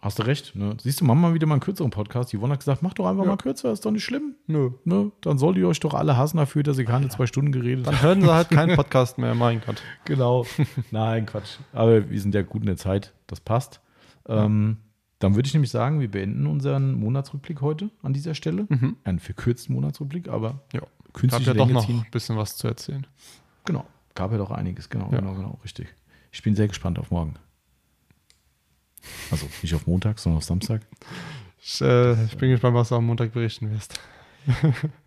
Hast 0.00 0.18
du 0.18 0.24
recht. 0.24 0.56
Ne? 0.56 0.76
Siehst 0.82 1.00
du, 1.00 1.04
machen 1.04 1.20
wir 1.20 1.28
mal 1.28 1.34
wieder 1.34 1.46
mal 1.46 1.54
einen 1.54 1.60
kürzeren 1.60 1.90
Podcast. 1.92 2.32
Die 2.32 2.36
Yvonne 2.38 2.54
hat 2.54 2.58
gesagt, 2.60 2.82
mach 2.82 2.92
doch 2.94 3.06
einfach 3.06 3.22
Ja. 3.22 3.30
mal 3.30 3.36
kürzer, 3.36 3.70
ist 3.72 3.84
doch 3.86 3.92
nicht 3.92 4.02
schlimm. 4.04 4.34
Nö. 4.48 4.70
Ne? 4.84 5.12
Dann 5.20 5.38
sollt 5.38 5.56
ihr 5.56 5.68
euch 5.68 5.78
doch 5.78 5.94
alle 5.94 6.16
hassen 6.16 6.38
dafür, 6.38 6.64
dass 6.64 6.76
ihr 6.78 6.84
keine 6.84 7.08
zwei 7.08 7.26
Stunden 7.26 7.52
geredet 7.52 7.86
habt. 7.86 7.96
Dann 7.98 8.02
hören 8.02 8.20
sie 8.22 8.32
halt 8.32 8.50
keinen 8.50 8.74
Podcast 8.76 9.18
mehr, 9.18 9.36
mein 9.36 9.60
Gott. 9.64 9.80
Genau. 10.04 10.44
Nein, 10.90 11.26
Quatsch. 11.26 11.58
Aber 11.72 12.08
wir 12.10 12.20
sind 12.20 12.34
ja 12.34 12.42
gut 12.42 12.62
in 12.62 12.66
der 12.66 12.76
Zeit. 12.76 13.12
Das 13.28 13.40
passt. 13.40 13.80
Ähm, 14.28 14.78
dann 15.22 15.34
würde 15.36 15.46
ich 15.46 15.52
nämlich 15.54 15.70
sagen, 15.70 16.00
wir 16.00 16.10
beenden 16.10 16.46
unseren 16.46 16.94
Monatsrückblick 16.94 17.60
heute 17.60 17.90
an 18.02 18.12
dieser 18.12 18.34
Stelle. 18.34 18.66
Mhm. 18.68 18.96
Einen 19.04 19.18
verkürzten 19.20 19.74
Monatsrückblick, 19.74 20.28
aber 20.28 20.60
Ja. 20.72 20.80
Gab 20.80 21.14
künstliche 21.14 21.50
ja 21.50 21.54
doch 21.54 21.68
noch 21.68 21.86
ziehen. 21.86 22.00
ein 22.04 22.10
bisschen 22.10 22.36
was 22.36 22.56
zu 22.56 22.66
erzählen. 22.68 23.06
Genau. 23.64 23.86
Gab 24.14 24.32
ja 24.32 24.38
doch 24.38 24.50
einiges. 24.50 24.88
Genau, 24.88 25.10
Ja. 25.12 25.18
genau, 25.20 25.34
genau. 25.34 25.58
Richtig. 25.62 25.88
Ich 26.32 26.42
bin 26.42 26.56
sehr 26.56 26.68
gespannt 26.68 26.98
auf 26.98 27.10
morgen. 27.10 27.34
Also 29.30 29.46
nicht 29.62 29.74
auf 29.74 29.86
Montag, 29.86 30.18
sondern 30.18 30.38
auf 30.38 30.44
Samstag. 30.44 30.80
Ich, 31.60 31.80
äh, 31.80 32.24
ich 32.24 32.36
bin 32.36 32.50
gespannt, 32.50 32.74
was 32.74 32.88
du 32.88 32.96
am 32.96 33.06
Montag 33.06 33.32
berichten 33.32 33.70
wirst. 33.70 33.94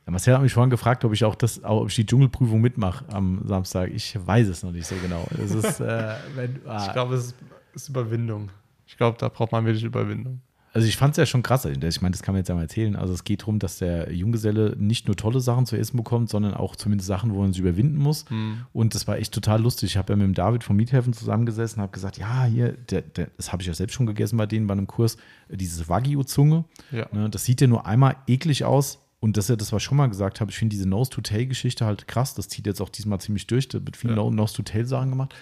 Ja, 0.06 0.12
Marcel 0.12 0.34
hat 0.36 0.42
mich 0.44 0.54
vorhin 0.54 0.70
gefragt, 0.70 1.04
ob 1.04 1.12
ich 1.12 1.26
auch 1.26 1.36
das, 1.36 1.62
ob 1.64 1.90
ich 1.90 1.96
die 1.96 2.06
Dschungelprüfung 2.06 2.62
mitmache 2.62 3.04
am 3.12 3.42
Samstag. 3.46 3.90
Ich 3.92 4.16
weiß 4.26 4.48
es 4.48 4.62
noch 4.64 4.72
nicht 4.72 4.86
so 4.88 4.96
genau. 5.02 5.28
Ist, 5.44 5.80
äh, 5.82 6.14
wenn, 6.36 6.62
ah, 6.68 6.86
Ich 6.86 6.94
glaube, 6.94 7.16
es 7.16 7.34
ist 7.74 7.90
Überwindung. 7.90 8.50
Ich 8.88 8.98
glaube, 8.98 9.18
da 9.20 9.30
braucht 9.30 9.52
man 9.52 9.66
wirklich 9.66 9.84
Überwindung. 9.84 10.42
Also 10.74 10.90
ich 10.90 10.98
fand 10.98 11.12
es 11.12 11.18
ja 11.18 11.26
schon 11.26 11.42
krass. 11.42 11.64
Ich 11.64 12.02
meine, 12.02 12.12
das 12.12 12.22
kann 12.22 12.34
man 12.34 12.40
jetzt 12.40 12.50
ja 12.50 12.56
mal 12.56 12.64
erzählen. 12.64 12.98
Also 12.98 13.14
es 13.14 13.24
geht 13.24 13.44
darum, 13.44 13.60
dass 13.60 13.78
der 13.78 14.12
Junggeselle 14.12 14.76
nicht 14.78 15.08
nur 15.08 15.16
tolle 15.16 15.40
Sachen 15.40 15.66
zu 15.66 15.78
essen 15.78 15.96
bekommt, 15.96 16.30
sondern 16.30 16.54
auch 16.54 16.76
zumindest 16.76 17.08
Sachen, 17.08 17.34
wo 17.34 17.40
man 17.42 17.54
sich 17.54 17.62
überwinden 17.62 17.96
muss. 17.98 18.26
Und 18.74 18.94
das 18.94 19.08
war 19.08 19.18
echt 19.18 19.34
total 19.34 19.62
lustig. 19.62 19.92
Ich 19.92 19.98
habe 19.98 20.12
ja 20.12 20.18
mit 20.18 20.26
dem 20.26 20.34
David 20.34 20.66
vom 20.66 20.76
Miethelfen 20.76 21.14
zusammengesessen 21.14 21.80
und 21.80 21.84
habe 21.84 21.94
gesagt, 21.94 22.18
ja, 22.18 22.44
hier, 22.44 22.74
der, 22.74 23.04
der, 23.04 23.30
das 23.38 23.54
habe 23.54 23.62
ich 23.64 23.68
ja 23.68 23.74
selbst 23.74 23.94
schon 23.94 24.06
gegessen 24.06 24.36
bei 24.36 24.48
denen 24.48 24.68
bei 24.68 24.74
einem 24.74 24.86
Kurs, 24.86 25.16
äh, 25.48 25.56
diese 25.56 25.88
Wagyu-Zunge. 25.88 26.66
Ja. 26.92 27.08
Ne, 27.14 27.30
das 27.30 27.46
sieht 27.46 27.62
ja 27.62 27.68
nur 27.68 27.86
einmal 27.86 28.18
eklig 28.28 28.66
aus. 28.66 29.00
Und 29.22 29.38
das 29.38 29.46
ist 29.46 29.50
ja 29.52 29.56
das, 29.56 29.72
was 29.72 29.82
ich 29.82 29.86
schon 29.86 29.98
mal 29.98 30.08
gesagt 30.08 30.42
habe, 30.42 30.52
ich 30.52 30.58
finde 30.58 30.76
diese 30.76 30.90
Nose-to-Tail-Geschichte 30.90 31.86
halt 31.86 32.06
krass. 32.10 32.36
Das 32.36 32.50
zieht 32.50 32.68
jetzt 32.68 32.82
auch 32.82 32.90
diesmal 32.90 33.22
ziemlich 33.22 33.48
durch. 33.48 33.70
Da 33.70 33.80
wird 33.86 33.96
viel 33.96 34.10
Ja. 34.10 34.18
Nose-to-Tail-Sachen 34.30 35.10
gemacht. 35.10 35.34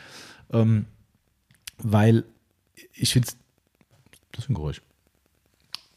Ähm, 0.51 0.85
weil 1.79 2.23
ich 2.93 3.13
finde 3.13 3.27
es, 3.29 3.37
das 4.31 4.45
ist 4.45 4.49
ein 4.49 4.55
Geräusch. 4.55 4.81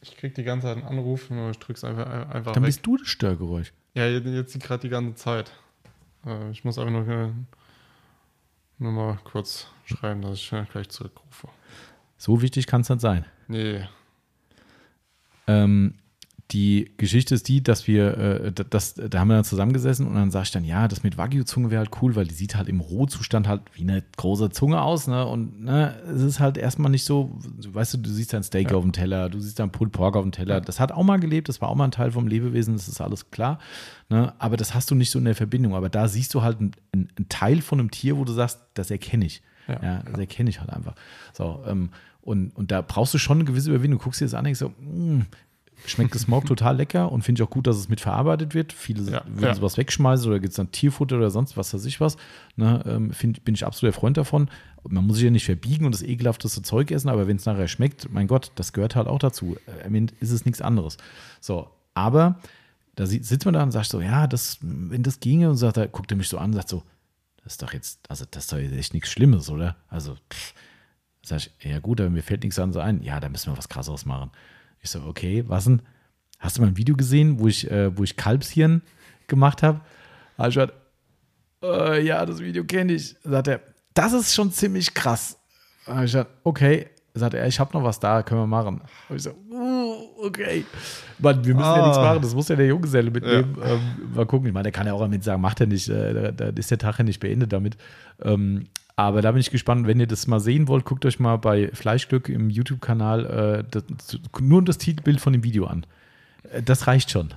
Ich 0.02 0.16
krieg 0.16 0.34
die 0.34 0.44
ganze 0.44 0.68
Zeit 0.68 0.76
einen 0.76 0.86
Anruf, 0.86 1.30
nur 1.30 1.50
ich 1.50 1.58
drück's 1.58 1.82
einfach, 1.82 2.06
einfach 2.06 2.52
Dann 2.52 2.62
weg. 2.62 2.68
bist 2.68 2.86
du 2.86 2.96
das 2.96 3.08
Störgeräusch. 3.08 3.72
Ja, 3.94 4.06
jetzt, 4.06 4.60
gerade 4.60 4.82
die 4.82 4.88
ganze 4.88 5.14
Zeit. 5.14 5.52
Äh, 6.24 6.50
ich 6.50 6.64
muss 6.64 6.78
einfach 6.78 6.92
nur, 6.92 7.34
nur 8.78 8.92
mal 8.92 9.18
kurz 9.24 9.68
schreiben, 9.84 10.22
dass 10.22 10.34
ich 10.38 10.52
äh, 10.52 10.64
gleich 10.70 10.88
zurückrufe. 10.90 11.48
So 12.18 12.40
wichtig 12.40 12.66
kann 12.66 12.82
es 12.82 12.88
nicht 12.88 13.00
sein. 13.00 13.24
Nee. 13.48 13.86
Ähm, 15.46 15.94
die 16.52 16.92
Geschichte 16.96 17.34
ist 17.34 17.48
die, 17.48 17.60
dass 17.60 17.88
wir, 17.88 18.16
äh, 18.18 18.52
da- 18.52 18.62
das, 18.62 18.94
da 18.94 19.18
haben 19.18 19.26
wir 19.28 19.34
dann 19.34 19.44
zusammengesessen 19.44 20.06
und 20.06 20.14
dann 20.14 20.30
sag 20.30 20.44
ich 20.44 20.52
dann, 20.52 20.62
ja, 20.64 20.86
das 20.86 21.02
mit 21.02 21.18
Wagyu-Zunge 21.18 21.70
wäre 21.72 21.80
halt 21.80 21.90
cool, 22.00 22.14
weil 22.14 22.26
die 22.26 22.34
sieht 22.34 22.54
halt 22.54 22.68
im 22.68 22.78
Rohzustand 22.78 23.48
halt 23.48 23.62
wie 23.74 23.82
eine 23.82 24.04
große 24.16 24.50
Zunge 24.50 24.80
aus, 24.80 25.08
ne? 25.08 25.26
Und 25.26 25.64
ne, 25.64 25.96
es 26.08 26.22
ist 26.22 26.38
halt 26.38 26.56
erstmal 26.56 26.90
nicht 26.92 27.04
so, 27.04 27.36
weißt 27.68 27.94
du, 27.94 27.98
du 27.98 28.10
siehst 28.10 28.32
ein 28.34 28.44
Steak 28.44 28.70
Ja. 28.70 28.76
auf 28.76 28.84
dem 28.84 28.92
Teller, 28.92 29.28
du 29.28 29.40
siehst 29.40 29.60
ein 29.60 29.72
Pulled 29.72 29.92
Pork 29.92 30.14
auf 30.14 30.22
dem 30.22 30.30
Teller. 30.30 30.60
Das 30.60 30.78
hat 30.78 30.92
auch 30.92 31.02
mal 31.02 31.18
gelebt, 31.18 31.48
das 31.48 31.60
war 31.60 31.68
auch 31.68 31.74
mal 31.74 31.84
ein 31.84 31.90
Teil 31.90 32.12
vom 32.12 32.28
Lebewesen, 32.28 32.74
das 32.74 32.86
ist 32.86 33.00
alles 33.00 33.30
klar. 33.32 33.58
Ne? 34.08 34.32
Aber 34.38 34.56
das 34.56 34.72
hast 34.72 34.88
du 34.92 34.94
nicht 34.94 35.10
so 35.10 35.18
in 35.18 35.24
der 35.24 35.34
Verbindung. 35.34 35.74
Aber 35.74 35.88
da 35.88 36.06
siehst 36.06 36.32
du 36.32 36.42
halt 36.42 36.60
einen 36.60 36.72
ein 36.94 37.28
Teil 37.28 37.60
von 37.60 37.80
einem 37.80 37.90
Tier, 37.90 38.16
wo 38.16 38.24
du 38.24 38.32
sagst, 38.32 38.60
das 38.74 38.90
erkenne 38.92 39.24
ich. 39.26 39.42
Ja. 39.66 39.82
Ja, 39.82 40.02
das 40.04 40.16
erkenne 40.20 40.48
ich 40.48 40.60
halt 40.60 40.70
einfach. 40.70 40.94
So, 41.32 41.64
ähm, 41.66 41.90
und, 42.20 42.50
und 42.56 42.70
da 42.70 42.82
brauchst 42.82 43.14
du 43.14 43.18
schon 43.18 43.38
eine 43.38 43.44
gewisse 43.44 43.70
Überwindung. 43.70 43.98
Du 43.98 44.04
guckst 44.04 44.20
dir 44.20 44.24
das 44.24 44.34
an 44.34 44.40
und 44.40 44.44
denkst 44.44 44.60
so, 44.60 44.72
mh, 44.80 45.26
schmeckt 45.84 46.10
gesmoked 46.12 46.48
total 46.48 46.76
lecker 46.76 47.12
und 47.12 47.22
finde 47.22 47.40
ich 47.42 47.46
auch 47.46 47.50
gut, 47.50 47.66
dass 47.66 47.76
es 47.76 47.88
mit 47.88 48.00
verarbeitet 48.00 48.54
wird. 48.54 48.72
Viele 48.72 49.02
Ja, 49.10 49.22
würden 49.26 49.44
ja. 49.44 49.54
sowas 49.54 49.76
wegschmeißen 49.76 50.26
oder 50.28 50.40
gibt 50.40 50.50
es 50.50 50.56
dann 50.56 50.72
Tierfutter 50.72 51.16
oder 51.16 51.30
sonst 51.30 51.56
was 51.56 51.74
weiß 51.74 51.84
ich 51.84 52.00
was. 52.00 52.16
Ne, 52.56 52.82
ähm, 52.86 53.12
find, 53.12 53.44
bin 53.44 53.54
ich 53.54 53.66
absolut 53.66 53.94
der 53.94 54.00
Freund 54.00 54.16
davon. 54.16 54.48
Man 54.88 55.06
muss 55.06 55.16
sich 55.16 55.24
ja 55.24 55.30
nicht 55.30 55.44
verbiegen 55.44 55.84
und 55.84 55.92
das 55.92 56.02
ekelhafteste 56.02 56.62
Zeug 56.62 56.90
essen, 56.90 57.08
aber 57.08 57.26
wenn 57.28 57.36
es 57.36 57.44
nachher 57.46 57.68
schmeckt, 57.68 58.10
mein 58.12 58.26
Gott, 58.26 58.52
das 58.54 58.72
gehört 58.72 58.96
halt 58.96 59.06
auch 59.08 59.18
dazu. 59.18 59.56
Äh, 59.66 59.86
Am 59.86 59.94
Ende 59.94 60.14
ist 60.20 60.30
es 60.30 60.44
nichts 60.44 60.62
anderes. 60.62 60.96
So, 61.40 61.68
aber 61.94 62.40
da 62.94 63.04
si- 63.06 63.22
sitzt 63.22 63.44
man 63.44 63.54
da 63.54 63.62
und 63.62 63.72
sagt 63.72 63.88
so, 63.90 64.00
ja, 64.00 64.26
das, 64.26 64.58
wenn 64.62 65.02
das 65.02 65.20
ginge, 65.20 65.50
und 65.50 65.56
sagt, 65.56 65.76
er, 65.76 65.88
guckt 65.88 66.10
er 66.10 66.16
mich 66.16 66.28
so 66.28 66.38
an 66.38 66.46
und 66.50 66.54
sagt 66.54 66.68
so, 66.70 66.82
das 67.44 67.54
ist 67.54 67.62
doch 67.62 67.72
jetzt, 67.72 68.00
also 68.08 68.24
das 68.30 68.44
ist 68.44 68.52
doch 68.52 68.58
jetzt 68.58 68.72
echt 68.74 68.94
nichts 68.94 69.10
Schlimmes, 69.10 69.50
oder? 69.50 69.76
Also, 69.88 70.16
pff. 70.32 70.54
sag 71.22 71.38
ich, 71.38 71.50
ja 71.62 71.78
gut, 71.80 72.00
aber 72.00 72.10
mir 72.10 72.22
fällt 72.22 72.42
nichts 72.42 72.58
anderes 72.58 72.84
ein. 72.84 73.02
Ja, 73.02 73.20
da 73.20 73.28
müssen 73.28 73.52
wir 73.52 73.58
was 73.58 73.68
krasseres 73.68 74.04
machen. 74.06 74.30
Ich 74.86 74.92
so, 74.92 75.02
okay, 75.02 75.42
was 75.48 75.64
denn? 75.64 75.82
Hast 76.38 76.56
du 76.58 76.62
mal 76.62 76.68
ein 76.68 76.76
Video 76.76 76.94
gesehen, 76.94 77.40
wo 77.40 77.48
ich, 77.48 77.68
äh, 77.68 77.96
wo 77.98 78.04
ich 78.04 78.16
Kalbshirn 78.16 78.82
gemacht 79.26 79.64
habe? 79.64 79.80
Hab 80.38 80.46
ich 80.46 80.54
gesagt, 80.54 80.74
äh, 81.64 82.04
ja, 82.06 82.24
das 82.24 82.38
Video 82.38 82.62
kenne 82.62 82.92
ich. 82.92 83.16
Sagt 83.24 83.48
er, 83.48 83.60
das 83.94 84.12
ist 84.12 84.32
schon 84.32 84.52
ziemlich 84.52 84.94
krass. 84.94 85.38
Hab 85.88 85.96
ich 85.96 86.02
gesagt, 86.12 86.30
okay. 86.44 86.86
Sagt 87.14 87.34
er, 87.34 87.48
ich 87.48 87.58
habe 87.58 87.76
noch 87.76 87.82
was 87.82 87.98
da, 87.98 88.22
können 88.22 88.42
wir 88.42 88.46
machen. 88.46 88.80
Hab 89.08 89.16
ich 89.16 89.24
so, 89.24 89.30
uh, 89.50 90.24
okay. 90.24 90.64
Mann, 91.18 91.44
wir 91.44 91.54
müssen 91.56 91.66
ja 91.66 91.74
Ah. 91.82 91.86
nichts 91.86 91.98
machen, 91.98 92.22
das 92.22 92.34
muss 92.36 92.46
ja 92.48 92.54
der 92.54 92.66
Junggeselle 92.68 93.10
mitnehmen. 93.10 93.56
Ähm, 93.64 93.80
mal 94.14 94.24
gucken. 94.26 94.46
Ich 94.46 94.54
meine, 94.54 94.64
der 94.64 94.72
kann 94.72 94.86
ja 94.86 94.92
auch 94.92 95.00
damit 95.00 95.24
sagen, 95.24 95.40
macht 95.42 95.60
er 95.60 95.66
nicht, 95.66 95.88
äh, 95.88 96.14
da, 96.14 96.30
da 96.30 96.48
ist 96.56 96.70
der 96.70 96.78
Tag 96.78 96.98
ja 96.98 97.04
nicht 97.04 97.18
beendet 97.18 97.52
damit. 97.52 97.76
Ähm, 98.22 98.66
aber 98.96 99.20
da 99.20 99.30
bin 99.32 99.40
ich 99.40 99.50
gespannt, 99.50 99.86
wenn 99.86 100.00
ihr 100.00 100.06
das 100.06 100.26
mal 100.26 100.40
sehen 100.40 100.68
wollt, 100.68 100.86
guckt 100.86 101.04
euch 101.04 101.20
mal 101.20 101.36
bei 101.36 101.70
Fleischglück 101.72 102.28
im 102.30 102.48
YouTube-Kanal 102.48 103.66
äh, 103.74 103.80
nur 104.40 104.64
das 104.64 104.78
Titelbild 104.78 105.20
von 105.20 105.34
dem 105.34 105.44
Video 105.44 105.66
an. 105.66 105.84
Äh, 106.50 106.62
Das 106.62 106.86
reicht 106.86 107.10
schon. 107.10 107.34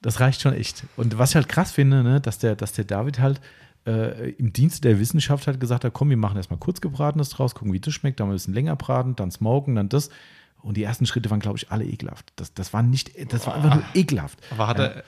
Das 0.00 0.20
reicht 0.20 0.40
schon 0.40 0.54
echt. 0.54 0.84
Und 0.96 1.18
was 1.18 1.30
ich 1.30 1.36
halt 1.36 1.48
krass 1.48 1.72
finde, 1.72 2.02
ne, 2.02 2.20
dass, 2.20 2.38
der, 2.38 2.56
dass 2.56 2.72
der 2.72 2.84
David 2.84 3.18
halt 3.18 3.40
äh, 3.86 4.30
im 4.30 4.52
Dienste 4.52 4.80
der 4.80 4.98
Wissenschaft 4.98 5.46
halt 5.46 5.60
gesagt 5.60 5.84
hat, 5.84 5.92
komm, 5.92 6.10
wir 6.10 6.16
machen 6.16 6.36
erstmal 6.38 6.58
kurz 6.58 6.80
gebratenes 6.80 7.28
draus, 7.28 7.54
gucken, 7.54 7.72
wie 7.72 7.80
das 7.80 7.92
schmeckt, 7.92 8.18
dann 8.20 8.28
ein 8.28 8.32
bisschen 8.32 8.54
länger 8.54 8.76
braten, 8.76 9.16
dann 9.16 9.30
smoken, 9.30 9.74
dann 9.74 9.88
das. 9.88 10.10
Und 10.62 10.76
die 10.76 10.82
ersten 10.82 11.06
Schritte 11.06 11.30
waren, 11.30 11.40
glaube 11.40 11.58
ich, 11.58 11.70
alle 11.70 11.84
ekelhaft. 11.84 12.32
Das, 12.36 12.54
das 12.54 12.72
war 12.72 12.82
nicht, 12.82 13.12
das 13.32 13.46
war 13.46 13.54
einfach 13.54 13.74
nur 13.74 13.84
ekelhaft. 13.94 14.38
Aber 14.50 14.66
hat, 14.66 14.78
er, 14.78 15.04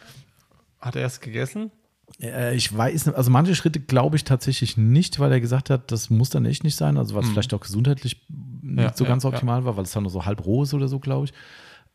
hat 0.81 0.97
er 0.97 1.07
es 1.07 1.21
gegessen? 1.21 1.71
Äh, 2.21 2.55
ich 2.57 2.77
weiß, 2.77 3.09
also 3.09 3.31
manche 3.31 3.55
Schritte 3.55 3.81
glaube 3.81 4.17
ich 4.17 4.25
tatsächlich 4.25 4.77
nicht, 4.77 5.19
weil 5.21 5.31
er 5.33 5.41
gesagt 5.41 5.71
hat, 5.71 5.93
das 5.93 6.11
muss 6.11 6.31
dann 6.31 6.45
echt 6.47 6.65
nicht 6.65 6.77
sein. 6.77 6.97
Also 6.97 7.15
was 7.15 7.29
vielleicht 7.29 7.55
auch 7.55 7.61
gesundheitlich 7.61 8.21
nicht 8.63 8.83
Ja, 8.85 8.93
so 8.95 9.05
ja, 9.05 9.11
ganz 9.11 9.23
ja. 9.25 9.31
optimal 9.31 9.65
war, 9.65 9.77
weil 9.77 9.85
es 9.85 9.93
dann 9.93 10.03
nur 10.05 10.11
so 10.13 10.25
halb 10.25 10.45
roh 10.45 10.63
ist 10.63 10.75
oder 10.75 10.89
so, 10.89 10.99
glaube 10.99 11.27
ich. 11.27 11.33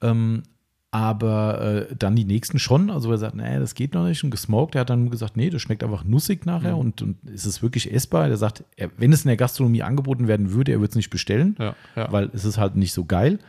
Ähm, 0.01 0.43
aber 0.91 1.87
äh, 1.89 1.95
dann 1.97 2.15
die 2.15 2.23
nächsten 2.23 2.59
schon. 2.59 2.91
Also 2.91 3.09
er 3.11 3.17
sagt, 3.17 3.35
nee, 3.35 3.57
das 3.59 3.73
geht 3.73 3.95
noch 3.95 4.05
nicht. 4.05 4.23
Und 4.23 4.29
gesmoked, 4.29 4.75
er 4.75 4.81
hat 4.81 4.91
dann 4.91 5.09
gesagt, 5.09 5.35
nee, 5.35 5.49
das 5.49 5.61
schmeckt 5.63 5.83
einfach 5.83 6.03
nussig 6.03 6.45
nachher 6.45 6.77
und, 6.77 7.01
und 7.01 7.17
ist 7.27 7.45
es 7.45 7.63
wirklich 7.63 7.91
essbar. 7.91 8.27
Er 8.27 8.37
sagt, 8.37 8.63
er, 8.77 8.91
wenn 8.97 9.11
es 9.11 9.23
in 9.23 9.29
der 9.29 9.37
Gastronomie 9.37 9.81
angeboten 9.81 10.27
werden 10.27 10.51
würde, 10.51 10.71
er 10.71 10.79
würde 10.79 10.91
es 10.91 10.95
nicht 10.95 11.09
bestellen, 11.09 11.55
Ja, 11.57 11.75
ja. 11.95 12.11
weil 12.11 12.29
es 12.33 12.45
ist 12.45 12.59
halt 12.59 12.75
nicht 12.75 12.93
so 12.93 13.05
geil. 13.05 13.39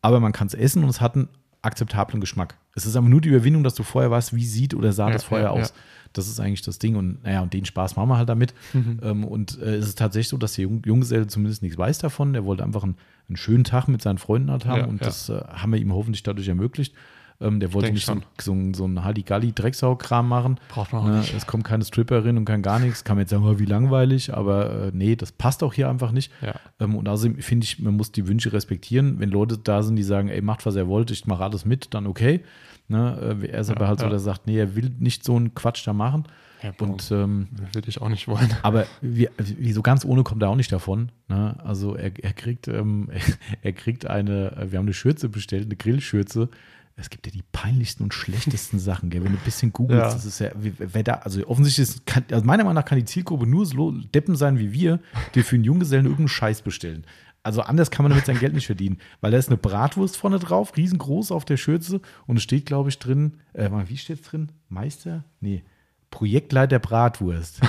Aber 0.00 0.20
man 0.20 0.32
kann 0.32 0.46
es 0.46 0.54
essen 0.54 0.82
und 0.84 0.88
es 0.88 1.02
hat 1.02 1.16
einen 1.16 1.28
akzeptablen 1.60 2.20
Geschmack. 2.20 2.56
Es 2.74 2.86
ist 2.86 2.96
aber 2.96 3.08
nur 3.08 3.20
die 3.20 3.28
Überwindung, 3.28 3.62
dass 3.62 3.74
du 3.74 3.82
vorher 3.82 4.10
weißt, 4.10 4.34
wie 4.34 4.44
sieht 4.46 4.72
oder 4.74 4.92
sah 4.92 5.08
Ja, 5.08 5.12
das 5.12 5.24
vorher 5.24 5.48
ja, 5.48 5.52
aus. 5.52 5.74
Das 6.16 6.28
ist 6.28 6.40
eigentlich 6.40 6.62
das 6.62 6.78
Ding. 6.78 6.96
Und 6.96 7.22
naja, 7.24 7.40
und 7.42 7.52
den 7.52 7.64
Spaß 7.64 7.96
machen 7.96 8.08
wir 8.08 8.16
halt 8.18 8.28
damit. 8.28 8.54
Mhm. 8.72 9.00
Ähm, 9.02 9.24
und 9.24 9.60
äh, 9.60 9.74
es 9.76 9.88
ist 9.88 9.98
tatsächlich 9.98 10.28
so, 10.28 10.36
dass 10.36 10.54
der 10.54 10.62
Jung 10.64 10.82
Junggeselle 10.84 11.26
zumindest 11.26 11.62
nichts 11.62 11.76
weiß 11.78 11.98
davon. 11.98 12.34
Er 12.34 12.44
wollte 12.44 12.64
einfach 12.64 12.82
einen, 12.84 12.96
einen 13.28 13.36
schönen 13.36 13.64
Tag 13.64 13.88
mit 13.88 14.02
seinen 14.02 14.18
Freunden 14.18 14.50
halt 14.50 14.64
haben 14.66 14.80
Ja, 14.80 14.86
und 14.86 15.00
ja. 15.00 15.06
das 15.06 15.28
äh, 15.28 15.40
haben 15.48 15.72
wir 15.72 15.80
ihm 15.80 15.92
hoffentlich 15.92 16.22
dadurch 16.22 16.48
ermöglicht. 16.48 16.94
Ähm, 17.38 17.60
der 17.60 17.74
wollte 17.74 17.92
nicht 17.92 18.06
so, 18.06 18.14
so, 18.40 18.52
ein- 18.52 18.72
so 18.72 18.86
ein 18.86 19.04
Halligalli-Drecksau-Kram 19.50 20.26
machen. 20.28 20.58
Braucht 20.68 20.92
man 20.92 21.02
auch 21.02 21.06
Ne, 21.08 21.18
nicht. 21.18 21.34
es 21.34 21.46
kommt 21.46 21.64
keine 21.64 21.84
Stripperin 21.84 22.36
und 22.36 22.44
kein 22.44 22.62
gar 22.62 22.78
nichts. 22.78 23.04
Kann 23.04 23.16
man 23.16 23.22
jetzt 23.24 23.30
sagen, 23.30 23.44
oh, 23.44 23.58
wie 23.58 23.64
langweilig, 23.66 24.32
aber 24.34 24.86
äh, 24.86 24.90
nee, 24.94 25.16
das 25.16 25.32
passt 25.32 25.62
auch 25.62 25.74
hier 25.74 25.88
einfach 25.88 26.12
nicht. 26.12 26.32
Ja. 26.40 26.54
Ähm, 26.80 26.94
und 26.94 27.08
außerdem 27.08 27.38
finde 27.40 27.64
ich, 27.64 27.78
man 27.78 27.94
muss 27.94 28.12
die 28.12 28.26
Wünsche 28.28 28.52
respektieren. 28.52 29.18
Wenn 29.20 29.30
Leute 29.30 29.58
da 29.58 29.82
sind, 29.82 29.96
die 29.96 30.02
sagen, 30.02 30.28
ey, 30.28 30.40
macht, 30.40 30.66
was 30.66 30.76
er 30.76 30.88
wollt, 30.88 31.10
ich 31.10 31.26
mache 31.26 31.44
alles 31.44 31.64
mit, 31.64 31.92
dann 31.94 32.06
okay. 32.06 32.42
Ne, 32.88 33.36
äh, 33.42 33.48
er 33.48 33.60
ist 33.60 33.70
aber 33.70 33.88
halt 33.88 33.98
so, 33.98 34.06
ja. 34.06 34.10
der 34.10 34.18
sagt, 34.20 34.46
nee, 34.46 34.58
er 34.58 34.76
will 34.76 34.92
nicht 34.98 35.24
so 35.24 35.36
einen 35.36 35.54
Quatsch 35.54 35.86
da 35.86 35.92
machen. 35.92 36.24
Ja, 36.62 36.72
Und 36.78 37.10
ähm, 37.10 37.48
würde 37.72 37.88
ich 37.88 38.00
auch 38.00 38.08
nicht 38.08 38.28
wollen. 38.28 38.48
aber 38.62 38.86
wie, 39.00 39.28
wie 39.38 39.72
so 39.72 39.82
ganz 39.82 40.04
ohne 40.04 40.22
kommt 40.22 40.42
er 40.42 40.48
auch 40.48 40.56
nicht 40.56 40.72
davon. 40.72 41.12
Ne? 41.28 41.56
Also 41.62 41.94
er, 41.94 42.12
er 42.22 42.32
kriegt, 42.32 42.68
ähm, 42.68 43.10
er 43.62 43.72
kriegt 43.72 44.06
eine, 44.06 44.52
wir 44.70 44.78
haben 44.78 44.86
eine 44.86 44.94
Schürze 44.94 45.28
bestellt, 45.28 45.66
eine 45.66 45.76
Grillschürze. 45.76 46.48
Es 46.98 47.10
gibt 47.10 47.26
ja 47.26 47.32
die 47.32 47.42
peinlichsten 47.52 48.04
und 48.04 48.14
schlechtesten 48.14 48.78
Sachen, 48.78 49.10
gell? 49.10 49.22
wenn 49.22 49.32
du 49.32 49.38
ein 49.38 49.44
bisschen 49.44 49.72
googelst. 49.72 50.02
Ja. 50.02 50.12
Das 50.12 50.24
ist 50.24 50.38
ja, 50.38 50.50
wer 50.54 51.02
da, 51.02 51.14
also 51.14 51.46
offensichtlich 51.46 51.88
ist, 51.88 52.06
kann, 52.06 52.24
also 52.30 52.46
meiner 52.46 52.64
Meinung 52.64 52.76
nach 52.76 52.86
kann 52.86 52.98
die 52.98 53.04
Zielgruppe 53.04 53.46
nur 53.46 53.66
so 53.66 53.90
Deppen 53.90 54.34
sein 54.36 54.58
wie 54.58 54.72
wir, 54.72 55.00
die 55.34 55.42
für 55.42 55.56
einen 55.56 55.64
Junggesellen 55.64 56.06
irgendeinen 56.06 56.28
Scheiß 56.28 56.62
bestellen. 56.62 57.04
Also 57.46 57.60
anders 57.60 57.92
kann 57.92 58.02
man 58.02 58.10
damit 58.10 58.26
sein 58.26 58.40
Geld 58.40 58.54
nicht 58.54 58.66
verdienen, 58.66 58.98
weil 59.20 59.30
da 59.30 59.38
ist 59.38 59.48
eine 59.48 59.56
Bratwurst 59.56 60.16
vorne 60.16 60.40
drauf, 60.40 60.76
riesengroß 60.76 61.30
auf 61.30 61.44
der 61.44 61.56
Schürze 61.56 62.00
und 62.26 62.38
es 62.38 62.42
steht, 62.42 62.66
glaube 62.66 62.88
ich, 62.88 62.98
drin, 62.98 63.34
äh, 63.52 63.70
wie 63.86 63.96
steht's 63.96 64.22
drin? 64.28 64.50
Meister? 64.68 65.22
Nee, 65.38 65.62
Projektleiter 66.10 66.80
Bratwurst. 66.80 67.60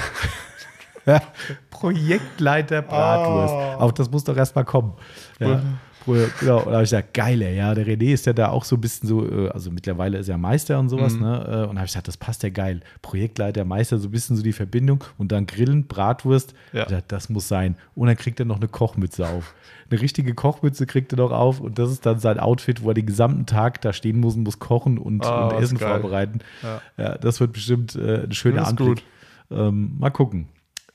Projektleiter 1.69 2.81
Bratwurst. 2.81 3.53
Oh. 3.53 3.83
Auch 3.83 3.91
das 3.91 4.09
muss 4.09 4.23
doch 4.23 4.35
erstmal 4.35 4.65
kommen. 4.65 4.93
Ja, 5.39 5.61
Pro- 6.07 6.27
genau. 6.39 6.57
Und 6.59 6.67
da 6.67 6.71
habe 6.73 6.83
ich 6.83 6.89
gesagt, 6.89 7.13
geil, 7.13 7.41
ey, 7.41 7.57
ja, 7.57 7.75
der 7.75 7.85
René 7.85 8.13
ist 8.13 8.25
ja 8.25 8.33
da 8.33 8.49
auch 8.49 8.63
so 8.63 8.75
ein 8.77 8.81
bisschen 8.81 9.07
so, 9.07 9.29
äh, 9.29 9.49
also 9.49 9.69
mittlerweile 9.71 10.17
ist 10.17 10.29
er 10.29 10.37
Meister 10.37 10.79
und 10.79 10.89
sowas, 10.89 11.13
Mhm. 11.13 11.21
ne? 11.21 11.35
äh, 11.45 11.69
Und 11.69 11.75
da 11.75 11.81
habe 11.81 11.85
ich 11.85 11.91
gesagt, 11.91 12.07
das 12.07 12.17
passt 12.17 12.43
ja 12.43 12.49
geil. 12.49 12.79
Projektleiter, 13.01 13.65
Meister, 13.65 13.97
so 13.99 14.07
ein 14.07 14.11
bisschen 14.11 14.35
so 14.37 14.41
die 14.43 14.53
Verbindung 14.53 15.03
und 15.17 15.31
dann 15.31 15.45
Grillen, 15.45 15.85
Bratwurst. 15.87 16.53
Ja. 16.73 16.85
Dachte, 16.85 17.03
das 17.09 17.29
muss 17.29 17.47
sein. 17.47 17.75
Und 17.93 18.07
dann 18.07 18.15
kriegt 18.15 18.39
er 18.39 18.45
noch 18.45 18.57
eine 18.57 18.67
Kochmütze 18.69 19.27
auf. 19.27 19.53
Eine 19.91 20.01
richtige 20.01 20.33
Kochmütze 20.33 20.85
kriegt 20.85 21.13
er 21.13 21.17
noch 21.17 21.31
auf 21.31 21.59
und 21.59 21.77
das 21.77 21.91
ist 21.91 22.05
dann 22.05 22.19
sein 22.19 22.39
Outfit, 22.39 22.83
wo 22.83 22.89
er 22.89 22.93
den 22.93 23.05
gesamten 23.05 23.45
Tag 23.45 23.81
da 23.81 23.93
stehen 23.93 24.19
muss 24.19 24.35
und 24.35 24.43
muss 24.43 24.59
kochen 24.59 24.97
und, 24.97 25.25
Ah, 25.25 25.47
und 25.49 25.61
Essen 25.63 25.77
vorbereiten. 25.77 26.39
Ja. 26.63 26.81
Ja, 26.97 27.17
das 27.17 27.39
wird 27.39 27.53
bestimmt 27.53 27.95
äh, 27.95 28.23
ein 28.23 28.31
schöner 28.33 28.57
Das 28.61 28.69
Anblick. 28.69 29.03
Ähm, 29.51 29.95
mal 29.99 30.09
gucken. 30.09 30.47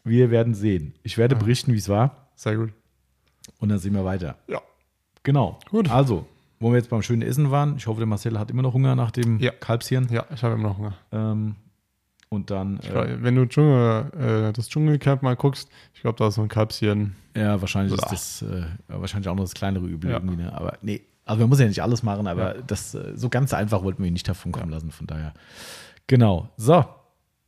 Wir 0.04 0.30
werden 0.30 0.54
sehen. 0.54 0.94
Ich 1.04 1.16
werde 1.16 1.36
berichten, 1.36 1.72
wie 1.72 1.78
es 1.78 1.88
war 1.88 2.28
Sehr 2.34 2.56
gut. 2.56 2.70
und 3.60 3.68
dann 3.68 3.78
sehen 3.78 3.94
wir 3.94 4.04
weiter. 4.04 4.36
Ja. 4.48 4.60
Genau. 5.22 5.58
Gut. 5.70 5.90
Also, 5.90 6.26
wo 6.60 6.70
wir 6.70 6.76
jetzt 6.78 6.90
beim 6.90 7.02
schönen 7.02 7.22
Essen 7.22 7.50
waren, 7.50 7.76
ich 7.76 7.86
hoffe, 7.86 7.98
der 8.00 8.06
Marcel 8.06 8.38
hat 8.38 8.50
immer 8.50 8.62
noch 8.62 8.74
Hunger 8.74 8.94
nach 8.94 9.10
dem 9.10 9.38
Ja. 9.40 9.50
Kalbshirn. 9.52 10.08
Ja, 10.10 10.24
ich 10.34 10.42
habe 10.42 10.54
immer 10.54 10.68
noch 10.70 10.78
Hunger. 10.78 10.94
Ähm, 11.12 11.54
und 12.28 12.50
dann, 12.50 12.80
äh, 12.80 13.18
Wenn 13.22 13.34
du 13.34 13.46
Dschungel, 13.46 14.48
äh, 14.48 14.52
das 14.52 14.68
Dschungelcamp 14.68 15.22
mal 15.22 15.36
guckst, 15.36 15.68
ich 15.94 16.00
glaube, 16.00 16.16
da 16.18 16.28
ist 16.28 16.36
so 16.36 16.42
ein 16.42 16.48
Kalbshirn. 16.48 17.14
ja, 17.36 17.60
wahrscheinlich 17.60 17.94
Blah. 17.96 18.10
ist 18.12 18.42
das 18.42 18.50
äh, 18.50 18.64
wahrscheinlich 18.88 19.28
auch 19.28 19.34
noch 19.34 19.44
das 19.44 19.54
kleinere 19.54 19.84
Übel 19.86 20.10
Ja. 20.10 20.16
irgendwie. 20.16 20.36
Ne? 20.36 20.52
Aber 20.52 20.78
nee, 20.82 21.02
also 21.24 21.40
man 21.40 21.50
muss 21.50 21.60
ja 21.60 21.66
nicht 21.66 21.82
alles 21.82 22.02
machen, 22.02 22.26
aber 22.26 22.54
das 22.66 22.94
äh, 22.94 23.12
so 23.16 23.28
ganz 23.28 23.52
einfach 23.54 23.82
wollten 23.84 24.02
wir 24.02 24.06
ihn 24.08 24.12
nicht 24.14 24.28
davon 24.28 24.50
kommen 24.52 24.70
lassen. 24.70 24.90
Von 24.92 25.06
daher. 25.06 25.34
Genau. 26.06 26.48
So. 26.56 26.84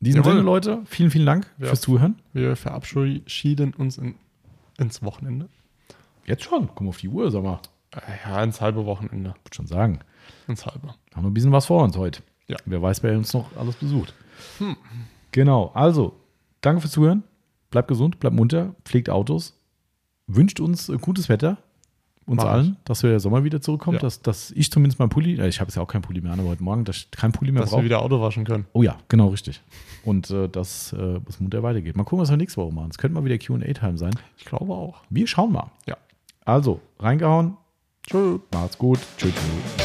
In 0.00 0.06
diesem 0.06 0.20
Jawohl. 0.20 0.32
Sinne, 0.32 0.44
Leute, 0.44 0.82
vielen, 0.84 1.10
vielen 1.10 1.26
Dank 1.26 1.46
Ja. 1.58 1.68
fürs 1.68 1.80
Zuhören. 1.80 2.20
Wir 2.34 2.54
verabschieden 2.56 3.72
uns 3.74 3.96
in, 3.96 4.16
ins 4.78 5.02
Wochenende. 5.02 5.48
Jetzt 6.26 6.44
schon. 6.44 6.68
Komm 6.74 6.88
auf 6.88 6.98
die 6.98 7.08
Uhr, 7.08 7.30
sag 7.30 7.42
mal. 7.42 7.60
Ja, 8.26 8.42
ins 8.42 8.60
halbe 8.60 8.84
Wochenende. 8.86 9.30
Würde 9.30 9.54
schon 9.54 9.66
sagen. 9.66 10.00
Ins 10.48 10.64
halbe. 10.66 10.88
Haben 11.14 11.22
noch 11.22 11.30
ein 11.30 11.34
bisschen 11.34 11.52
was 11.52 11.66
vor 11.66 11.82
uns 11.82 11.96
heute. 11.96 12.22
Ja. 12.48 12.56
Wer 12.66 12.82
weiß, 12.82 13.02
wer 13.02 13.16
uns 13.16 13.32
noch 13.32 13.54
alles 13.56 13.76
besucht. 13.76 14.14
Genau, 15.32 15.70
also, 15.74 16.14
danke 16.60 16.80
fürs 16.80 16.92
Zuhören. 16.92 17.22
Bleibt 17.70 17.88
gesund, 17.88 18.20
bleibt 18.20 18.36
munter, 18.36 18.74
pflegt 18.84 19.10
Autos, 19.10 19.58
wünscht 20.26 20.60
uns 20.60 20.88
äh, 20.88 20.96
gutes 20.98 21.28
Wetter, 21.28 21.56
uns 22.24 22.36
Mach 22.42 22.44
allen, 22.50 22.76
dass 22.84 23.02
wir 23.02 23.10
der 23.10 23.18
Sommer 23.18 23.42
wieder 23.42 23.60
zurückkommt, 23.60 23.96
Ja. 23.96 24.00
dass, 24.02 24.22
dass 24.22 24.52
ich 24.52 24.70
zumindest 24.70 25.00
mein 25.00 25.08
Pulli, 25.08 25.40
äh, 25.40 25.48
ich 25.48 25.58
habe 25.60 25.68
jetzt 25.68 25.74
ja 25.76 25.82
auch 25.82 25.88
kein 25.88 26.02
Pulli 26.02 26.20
mehr 26.20 26.32
an, 26.32 26.38
aber 26.40 26.50
heute 26.50 26.62
Morgen, 26.62 26.84
dass 26.84 26.96
ich 26.96 27.10
kein 27.10 27.32
Pulli 27.32 27.50
mehr 27.50 27.62
Dass 27.62 27.70
wir 27.72 27.76
brauche. 27.76 27.84
wieder 27.84 28.00
Auto 28.00 28.20
waschen 28.20 28.44
können. 28.44 28.66
Oh 28.74 28.82
ja, 28.84 28.96
genau, 29.08 29.28
richtig. 29.28 29.60
Und 30.04 30.30
äh, 30.30 30.48
dass 30.48 30.92
äh, 30.92 31.18
es 31.28 31.40
munter 31.40 31.62
weitergeht. 31.64 31.96
Mal 31.96 32.04
gucken, 32.04 32.20
was 32.22 32.30
wir 32.30 32.36
nächste 32.36 32.60
Woche 32.60 32.72
machen. 32.72 32.90
Es 32.90 32.98
könnte 32.98 33.14
mal 33.20 33.24
wieder 33.24 33.38
QA-Time 33.38 33.98
sein. 33.98 34.14
Ich 34.38 34.44
glaube 34.44 34.72
auch. 34.72 35.02
Wir 35.10 35.26
schauen 35.26 35.50
mal. 35.52 35.70
Ja. 35.86 35.96
Also, 36.44 36.80
reingehauen. 36.98 37.56
Tschö. 38.06 38.38
Macht's 38.52 38.76
gut. 38.78 38.98
Tschüss. 39.16 39.32
tschüss. 39.32 39.83